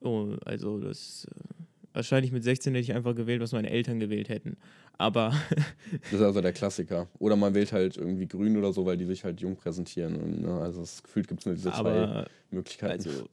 oh, 0.00 0.36
also 0.44 0.80
das 0.80 1.26
äh, 1.30 1.53
wahrscheinlich 1.94 2.32
mit 2.32 2.44
16 2.44 2.74
hätte 2.74 2.82
ich 2.82 2.92
einfach 2.92 3.14
gewählt, 3.14 3.40
was 3.40 3.52
meine 3.52 3.70
Eltern 3.70 4.00
gewählt 4.00 4.28
hätten. 4.28 4.56
Aber. 4.98 5.32
das 6.02 6.12
ist 6.12 6.20
also 6.20 6.40
der 6.40 6.52
Klassiker. 6.52 7.08
Oder 7.18 7.36
man 7.36 7.54
wählt 7.54 7.72
halt 7.72 7.96
irgendwie 7.96 8.26
grün 8.26 8.56
oder 8.56 8.72
so, 8.72 8.84
weil 8.84 8.98
die 8.98 9.06
sich 9.06 9.24
halt 9.24 9.40
jung 9.40 9.56
präsentieren. 9.56 10.16
Und, 10.16 10.42
ne, 10.42 10.60
also 10.60 10.80
das 10.80 11.02
gefühlt 11.02 11.28
gibt 11.28 11.40
es 11.40 11.46
nur 11.46 11.54
diese 11.54 11.72
Aber, 11.72 11.90
zwei 11.90 12.24
Möglichkeiten. 12.50 13.08
Also, 13.08 13.28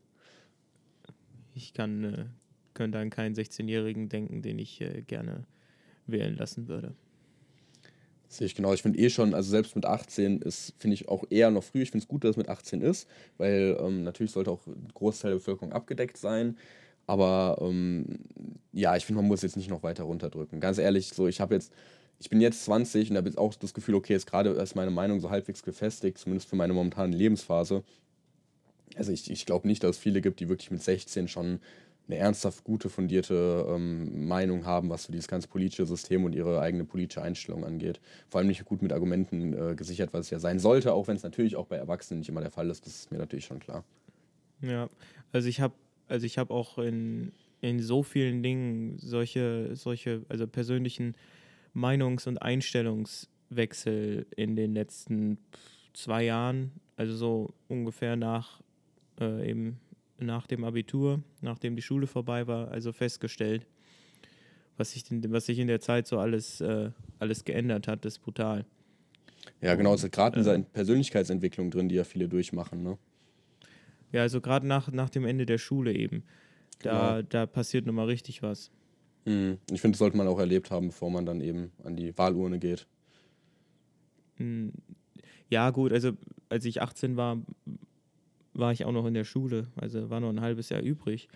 ich 1.53 1.73
kann, 1.73 2.03
äh, 2.03 2.25
könnte 2.73 2.99
an 2.99 3.09
keinen 3.09 3.35
16-Jährigen 3.35 4.07
denken, 4.07 4.41
den 4.41 4.57
ich 4.59 4.79
äh, 4.79 5.01
gerne 5.01 5.43
wählen 6.07 6.37
lassen 6.37 6.67
würde. 6.67 6.93
Sehe 8.27 8.45
ich 8.45 8.55
genau. 8.55 8.73
Ich 8.73 8.81
finde 8.81 8.97
eh 8.97 9.09
schon, 9.09 9.33
also 9.33 9.49
selbst 9.49 9.75
mit 9.75 9.85
18 9.85 10.41
ist, 10.41 10.73
finde 10.77 10.93
ich 10.93 11.09
auch 11.09 11.25
eher 11.29 11.51
noch 11.51 11.65
früh. 11.65 11.81
Ich 11.81 11.91
finde 11.91 12.03
es 12.03 12.07
gut, 12.07 12.23
dass 12.23 12.31
es 12.31 12.37
mit 12.37 12.47
18 12.47 12.81
ist, 12.81 13.09
weil 13.37 13.77
ähm, 13.77 14.03
natürlich 14.03 14.31
sollte 14.31 14.51
auch 14.51 14.65
ein 14.67 14.87
Großteil 14.93 15.31
der 15.31 15.39
Bevölkerung 15.39 15.73
abgedeckt 15.73 16.15
sein. 16.15 16.57
Aber 17.07 17.57
ähm, 17.61 18.05
ja, 18.71 18.95
ich 18.95 19.05
finde, 19.05 19.21
man 19.21 19.27
muss 19.27 19.41
jetzt 19.41 19.57
nicht 19.57 19.69
noch 19.69 19.83
weiter 19.83 20.03
runterdrücken. 20.03 20.59
Ganz 20.59 20.77
ehrlich, 20.77 21.13
so 21.13 21.27
ich 21.27 21.41
habe 21.41 21.53
jetzt, 21.53 21.73
ich 22.19 22.29
bin 22.29 22.41
jetzt 22.41 22.63
20 22.65 23.11
und 23.11 23.17
habe 23.17 23.27
jetzt 23.27 23.37
auch 23.37 23.53
das 23.55 23.73
Gefühl, 23.73 23.95
okay, 23.95 24.13
jetzt 24.13 24.27
gerade 24.27 24.51
ist 24.51 24.75
meine 24.75 24.91
Meinung 24.91 25.19
so 25.19 25.29
halbwegs 25.29 25.63
gefestigt, 25.63 26.17
zumindest 26.17 26.49
für 26.49 26.55
meine 26.55 26.73
momentane 26.73 27.15
Lebensphase. 27.15 27.83
Also 28.95 29.11
ich, 29.11 29.29
ich 29.31 29.45
glaube 29.45 29.67
nicht, 29.67 29.83
dass 29.83 29.97
es 29.97 30.01
viele 30.01 30.21
gibt, 30.21 30.39
die 30.39 30.49
wirklich 30.49 30.71
mit 30.71 30.83
16 30.83 31.27
schon 31.27 31.59
eine 32.07 32.17
ernsthaft 32.17 32.63
gute, 32.63 32.89
fundierte 32.89 33.65
ähm, 33.69 34.27
Meinung 34.27 34.65
haben, 34.65 34.89
was 34.89 35.03
so 35.03 35.11
dieses 35.11 35.27
ganze 35.27 35.47
politische 35.47 35.85
System 35.85 36.25
und 36.25 36.33
ihre 36.33 36.59
eigene 36.59 36.83
politische 36.83 37.21
Einstellung 37.21 37.63
angeht. 37.63 37.99
Vor 38.29 38.39
allem 38.39 38.47
nicht 38.47 38.65
gut 38.65 38.81
mit 38.81 38.91
Argumenten 38.91 39.53
äh, 39.53 39.75
gesichert, 39.75 40.13
was 40.13 40.25
es 40.25 40.29
ja 40.29 40.39
sein 40.39 40.59
sollte, 40.59 40.93
auch 40.93 41.07
wenn 41.07 41.15
es 41.15 41.23
natürlich 41.23 41.55
auch 41.55 41.67
bei 41.67 41.77
Erwachsenen 41.77 42.19
nicht 42.19 42.29
immer 42.29 42.41
der 42.41 42.51
Fall 42.51 42.69
ist. 42.69 42.85
Das 42.85 42.95
ist 42.95 43.11
mir 43.11 43.17
natürlich 43.17 43.45
schon 43.45 43.59
klar. 43.59 43.83
Ja, 44.61 44.89
also 45.31 45.47
ich 45.47 45.61
habe 45.61 45.73
also 46.11 46.25
ich 46.25 46.37
habe 46.37 46.53
auch 46.53 46.77
in, 46.77 47.31
in 47.61 47.79
so 47.79 48.03
vielen 48.03 48.43
Dingen 48.43 48.97
solche, 48.99 49.75
solche, 49.75 50.25
also 50.27 50.45
persönlichen 50.45 51.15
Meinungs- 51.73 52.27
und 52.27 52.37
Einstellungswechsel 52.41 54.27
in 54.35 54.55
den 54.55 54.73
letzten 54.73 55.37
zwei 55.93 56.25
Jahren, 56.25 56.71
also 56.97 57.15
so 57.15 57.53
ungefähr 57.69 58.15
nach 58.17 58.61
äh, 59.19 59.49
eben 59.49 59.79
nach 60.19 60.45
dem 60.45 60.63
Abitur, 60.63 61.23
nachdem 61.41 61.75
die 61.75 61.81
Schule 61.81 62.05
vorbei 62.07 62.45
war, 62.45 62.69
also 62.69 62.91
festgestellt, 62.91 63.65
was 64.77 64.91
sich, 64.91 65.05
was 65.09 65.45
sich 65.45 65.59
in 65.59 65.67
der 65.67 65.79
Zeit 65.79 66.07
so 66.07 66.19
alles, 66.19 66.61
äh, 66.61 66.91
alles 67.19 67.43
geändert 67.43 67.87
hat, 67.87 68.05
ist 68.05 68.19
brutal. 68.19 68.65
Ja, 69.61 69.73
genau, 69.75 69.95
es 69.95 70.03
ist 70.03 70.11
gerade 70.11 70.37
in 70.37 70.43
seiner 70.43 70.63
Persönlichkeitsentwicklung 70.65 71.71
drin, 71.71 71.89
die 71.89 71.95
ja 71.95 72.03
viele 72.03 72.27
durchmachen, 72.27 72.83
ne? 72.83 72.97
Ja, 74.11 74.21
also 74.21 74.41
gerade 74.41 74.67
nach, 74.67 74.91
nach 74.91 75.09
dem 75.09 75.25
Ende 75.25 75.45
der 75.45 75.57
Schule 75.57 75.93
eben. 75.93 76.23
Da, 76.79 77.17
genau. 77.17 77.27
da 77.29 77.45
passiert 77.45 77.85
nochmal 77.85 78.07
richtig 78.07 78.41
was. 78.41 78.71
Mhm. 79.25 79.59
Ich 79.71 79.81
finde, 79.81 79.93
das 79.93 79.99
sollte 79.99 80.17
man 80.17 80.27
auch 80.27 80.39
erlebt 80.39 80.71
haben, 80.71 80.87
bevor 80.87 81.11
man 81.11 81.25
dann 81.25 81.41
eben 81.41 81.71
an 81.83 81.95
die 81.95 82.17
Wahlurne 82.17 82.59
geht. 82.59 82.87
Hm. 84.37 84.73
Ja, 85.49 85.69
gut, 85.69 85.91
also 85.91 86.13
als 86.49 86.65
ich 86.65 86.81
18 86.81 87.17
war, 87.17 87.37
war 88.53 88.71
ich 88.71 88.85
auch 88.85 88.91
noch 88.91 89.05
in 89.05 89.13
der 89.13 89.23
Schule. 89.23 89.67
Also 89.75 90.09
war 90.09 90.19
noch 90.19 90.29
ein 90.29 90.41
halbes 90.41 90.69
Jahr 90.69 90.81
übrig. 90.81 91.27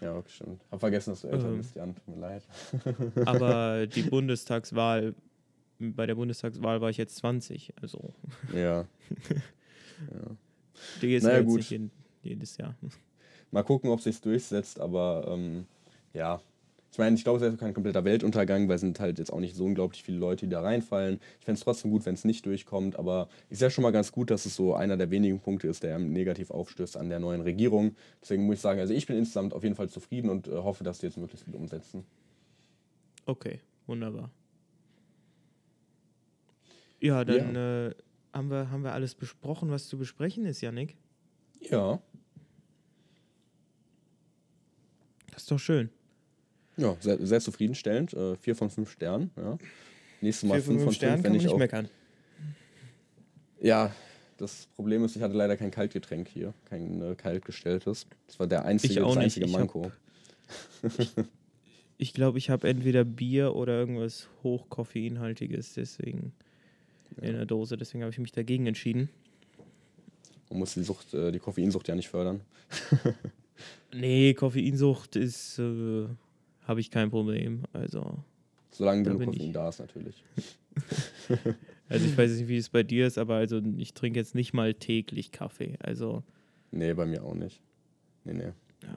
Ja, 0.00 0.16
okay, 0.16 0.30
stimmt. 0.30 0.62
Hab 0.70 0.80
vergessen, 0.80 1.10
dass 1.10 1.22
du 1.22 1.28
älter 1.28 1.48
ähm, 1.48 1.56
bist, 1.58 1.76
Jan. 1.76 1.94
Tut 1.94 2.08
mir 2.08 2.20
leid. 2.20 2.42
aber 3.26 3.86
die 3.94 4.02
Bundestagswahl, 4.02 5.14
bei 5.78 6.06
der 6.06 6.14
Bundestagswahl 6.14 6.80
war 6.80 6.90
ich 6.90 6.96
jetzt 6.96 7.16
20. 7.16 7.72
Also. 7.80 8.14
Ja. 8.52 8.82
ja. 9.30 10.36
Die 11.00 11.14
ist 11.14 11.24
naja, 11.24 11.42
gut. 11.42 11.58
nicht 11.58 11.72
in, 11.72 11.90
jedes 12.24 12.56
Jahr. 12.56 12.76
Mal 13.50 13.62
gucken, 13.62 13.90
ob 13.90 14.00
sich 14.00 14.20
durchsetzt, 14.20 14.80
aber 14.80 15.26
ähm, 15.28 15.66
ja. 16.12 16.40
Ich 16.90 16.98
meine, 16.98 17.16
ich 17.16 17.24
glaube, 17.24 17.44
es 17.44 17.52
ist 17.52 17.58
kein 17.58 17.74
kompletter 17.74 18.04
Weltuntergang, 18.04 18.68
weil 18.68 18.76
es 18.76 18.80
sind 18.80 19.00
halt 19.00 19.18
jetzt 19.18 19.32
auch 19.32 19.40
nicht 19.40 19.56
so 19.56 19.64
unglaublich 19.64 20.04
viele 20.04 20.18
Leute, 20.18 20.46
die 20.46 20.50
da 20.52 20.60
reinfallen. 20.60 21.18
Ich 21.40 21.44
fände 21.44 21.58
es 21.58 21.64
trotzdem 21.64 21.90
gut, 21.90 22.06
wenn 22.06 22.14
es 22.14 22.24
nicht 22.24 22.46
durchkommt, 22.46 22.96
aber 22.96 23.28
ist 23.50 23.60
ja 23.60 23.68
schon 23.68 23.82
mal 23.82 23.90
ganz 23.90 24.12
gut, 24.12 24.30
dass 24.30 24.46
es 24.46 24.54
so 24.54 24.74
einer 24.74 24.96
der 24.96 25.10
wenigen 25.10 25.40
Punkte 25.40 25.66
ist, 25.66 25.82
der 25.82 25.98
negativ 25.98 26.52
aufstößt 26.52 26.96
an 26.96 27.08
der 27.08 27.18
neuen 27.18 27.40
Regierung. 27.40 27.96
Deswegen 28.22 28.46
muss 28.46 28.56
ich 28.56 28.60
sagen, 28.60 28.78
also 28.78 28.94
ich 28.94 29.06
bin 29.06 29.16
insgesamt 29.16 29.54
auf 29.54 29.64
jeden 29.64 29.74
Fall 29.74 29.88
zufrieden 29.88 30.30
und 30.30 30.46
äh, 30.46 30.52
hoffe, 30.52 30.84
dass 30.84 31.00
die 31.00 31.06
jetzt 31.06 31.16
möglichst 31.16 31.44
viel 31.44 31.56
umsetzen. 31.56 32.04
Okay, 33.26 33.58
wunderbar. 33.88 34.30
Ja, 37.00 37.24
dann 37.24 37.54
ja. 37.56 37.86
Äh, 37.88 37.94
haben, 38.32 38.50
wir, 38.50 38.70
haben 38.70 38.84
wir 38.84 38.92
alles 38.92 39.16
besprochen, 39.16 39.70
was 39.70 39.88
zu 39.88 39.98
besprechen 39.98 40.46
ist, 40.46 40.60
Janik. 40.60 40.96
Ja. 41.60 42.00
Das 45.34 45.42
ist 45.42 45.50
doch 45.50 45.58
schön. 45.58 45.90
Ja, 46.76 46.96
sehr, 47.00 47.24
sehr 47.24 47.40
zufriedenstellend. 47.40 48.14
Äh, 48.14 48.36
vier 48.36 48.56
von 48.56 48.70
fünf 48.70 48.90
Sternen. 48.90 49.30
Ja. 49.36 49.58
Nächstes 50.20 50.48
Mal 50.48 50.56
vier 50.56 50.64
fünf 50.64 50.78
von 50.78 50.86
fünf 50.86 50.96
Sternen 50.96 51.22
kann 51.22 51.34
ich 51.34 51.44
nicht 51.44 51.56
meckern. 51.56 51.88
Ja, 53.60 53.94
das 54.36 54.66
Problem 54.74 55.04
ist, 55.04 55.16
ich 55.16 55.22
hatte 55.22 55.34
leider 55.34 55.56
kein 55.56 55.70
Kaltgetränk 55.70 56.28
hier, 56.28 56.52
kein 56.68 57.00
äh, 57.00 57.14
kaltgestelltes. 57.14 58.06
Das 58.26 58.38
war 58.38 58.46
der 58.46 58.64
einzige, 58.64 59.00
das 59.00 59.16
einzige 59.16 59.46
Manko. 59.46 59.90
Ich 61.96 62.12
glaube, 62.12 62.38
ich 62.38 62.50
habe 62.50 62.68
entweder 62.68 63.04
Bier 63.04 63.54
oder 63.54 63.78
irgendwas 63.78 64.28
hochkoffeinhaltiges, 64.42 65.74
deswegen 65.74 66.32
ja. 67.16 67.28
in 67.28 67.34
der 67.34 67.46
Dose. 67.46 67.76
Deswegen 67.76 68.02
habe 68.02 68.10
ich 68.10 68.18
mich 68.18 68.32
dagegen 68.32 68.66
entschieden. 68.66 69.10
Man 70.50 70.58
muss 70.58 70.74
die 70.74 70.82
Sucht, 70.82 71.14
äh, 71.14 71.30
die 71.30 71.38
Koffeinsucht 71.38 71.86
ja 71.88 71.94
nicht 71.94 72.08
fördern. 72.08 72.40
nee, 73.92 74.34
Koffeinsucht 74.34 75.16
ist, 75.16 75.58
äh, 75.58 76.06
habe 76.66 76.80
ich 76.80 76.90
kein 76.90 77.10
Problem. 77.10 77.62
Also. 77.72 78.18
Solange 78.70 79.04
genug 79.04 79.26
Koffein 79.26 79.40
ich. 79.40 79.52
da 79.52 79.68
ist, 79.68 79.78
natürlich. 79.78 80.24
also 81.88 82.06
ich 82.06 82.18
weiß 82.18 82.32
nicht, 82.32 82.48
wie 82.48 82.56
es 82.56 82.68
bei 82.68 82.82
dir 82.82 83.06
ist, 83.06 83.18
aber 83.18 83.36
also 83.36 83.60
ich 83.76 83.94
trinke 83.94 84.18
jetzt 84.18 84.34
nicht 84.34 84.52
mal 84.52 84.74
täglich 84.74 85.30
Kaffee. 85.30 85.76
Also. 85.80 86.22
Nee, 86.70 86.92
bei 86.94 87.06
mir 87.06 87.22
auch 87.22 87.34
nicht. 87.34 87.62
Nee, 88.24 88.32
nee. 88.32 88.52
Ja. 88.82 88.96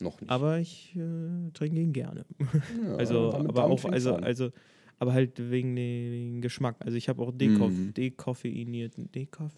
Noch 0.00 0.20
nicht. 0.20 0.30
Aber 0.30 0.58
ich 0.58 0.94
äh, 0.96 1.50
trinke 1.52 1.80
ihn 1.80 1.92
gerne. 1.92 2.24
Ja, 2.38 2.94
also, 2.96 3.32
aber 3.32 3.64
auch, 3.64 3.84
also, 3.84 4.14
also, 4.14 4.50
aber 4.98 5.12
halt 5.12 5.50
wegen, 5.50 5.74
wegen 5.76 6.40
Geschmack. 6.40 6.76
Also 6.80 6.96
ich 6.96 7.08
habe 7.08 7.22
auch 7.22 7.32
dekoff, 7.32 7.72
mm. 7.72 7.92
dekoffeinierten, 7.94 9.10
dekoff? 9.12 9.52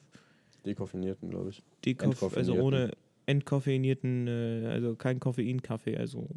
Dekoffeinierten, 0.65 1.31
glaube 1.31 1.51
ich. 1.51 1.63
Dekoff, 1.85 2.37
also 2.37 2.55
ohne 2.55 2.91
entkoffeinierten, 3.27 4.27
äh, 4.29 4.67
also 4.67 4.95
kein 4.95 5.21
Koffein-Kaffee, 5.21 5.97
also 5.97 6.29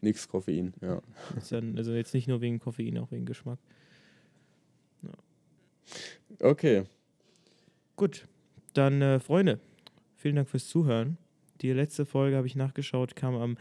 Nix 0.00 0.28
Koffein, 0.28 0.74
ja. 0.80 1.00
Dann, 1.50 1.76
also 1.76 1.92
jetzt 1.92 2.14
nicht 2.14 2.28
nur 2.28 2.40
wegen 2.40 2.58
Koffein, 2.58 2.98
auch 2.98 3.10
wegen 3.10 3.24
Geschmack. 3.24 3.58
Ja. 5.02 5.10
Okay. 6.40 6.84
Gut, 7.96 8.26
dann 8.74 9.00
äh, 9.02 9.20
Freunde, 9.20 9.60
vielen 10.16 10.36
Dank 10.36 10.48
fürs 10.48 10.68
Zuhören. 10.68 11.18
Die 11.60 11.72
letzte 11.72 12.04
Folge 12.04 12.36
habe 12.36 12.46
ich 12.46 12.56
nachgeschaut, 12.56 13.16
kam 13.16 13.34
am 13.36 13.56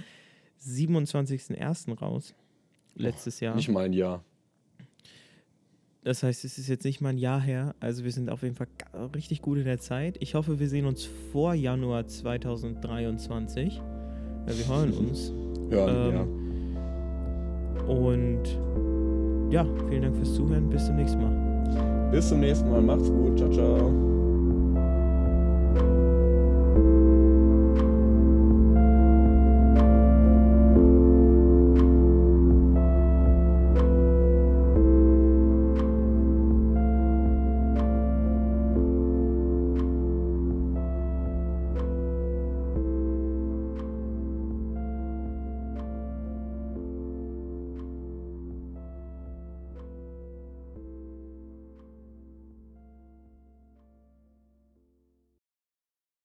27.01. 0.62 1.98
raus. 1.98 2.34
Letztes 2.96 3.40
Jahr. 3.40 3.56
Nicht 3.56 3.70
mal 3.70 3.86
ein 3.86 3.94
Jahr. 3.94 4.24
Das 6.04 6.24
heißt, 6.24 6.46
es 6.46 6.58
ist 6.58 6.68
jetzt 6.68 6.84
nicht 6.84 7.00
mal 7.00 7.10
ein 7.10 7.18
Jahr 7.18 7.40
her. 7.40 7.76
Also 7.80 8.04
wir 8.04 8.12
sind 8.12 8.30
auf 8.30 8.42
jeden 8.42 8.56
Fall 8.56 8.68
richtig 9.16 9.42
gut 9.42 9.60
in 9.60 9.66
der 9.66 9.80
Zeit. 9.80 10.18
Ich 10.20 10.34
hoffe, 10.34 10.60
wir 10.60 10.68
sehen 10.68 10.86
uns 10.86 11.08
vor 11.32 11.54
Januar 11.54 12.08
2023. 12.08 13.76
Ja, 14.48 14.58
wir 14.58 14.68
hören 14.68 14.94
uns. 14.94 15.32
Hören, 15.70 16.10
ähm, 16.10 16.16
ja. 16.16 17.94
Und 17.94 19.54
ja, 19.54 19.66
vielen 19.90 20.02
Dank 20.02 20.16
fürs 20.16 20.34
Zuhören. 20.34 20.70
Bis 20.70 20.86
zum 20.86 20.96
nächsten 20.96 21.22
Mal. 21.22 22.10
Bis 22.12 22.30
zum 22.30 22.40
nächsten 22.40 22.70
Mal. 22.70 22.82
Macht's 22.82 23.10
gut. 23.10 23.38
Ciao, 23.38 23.52
ciao. 23.52 24.11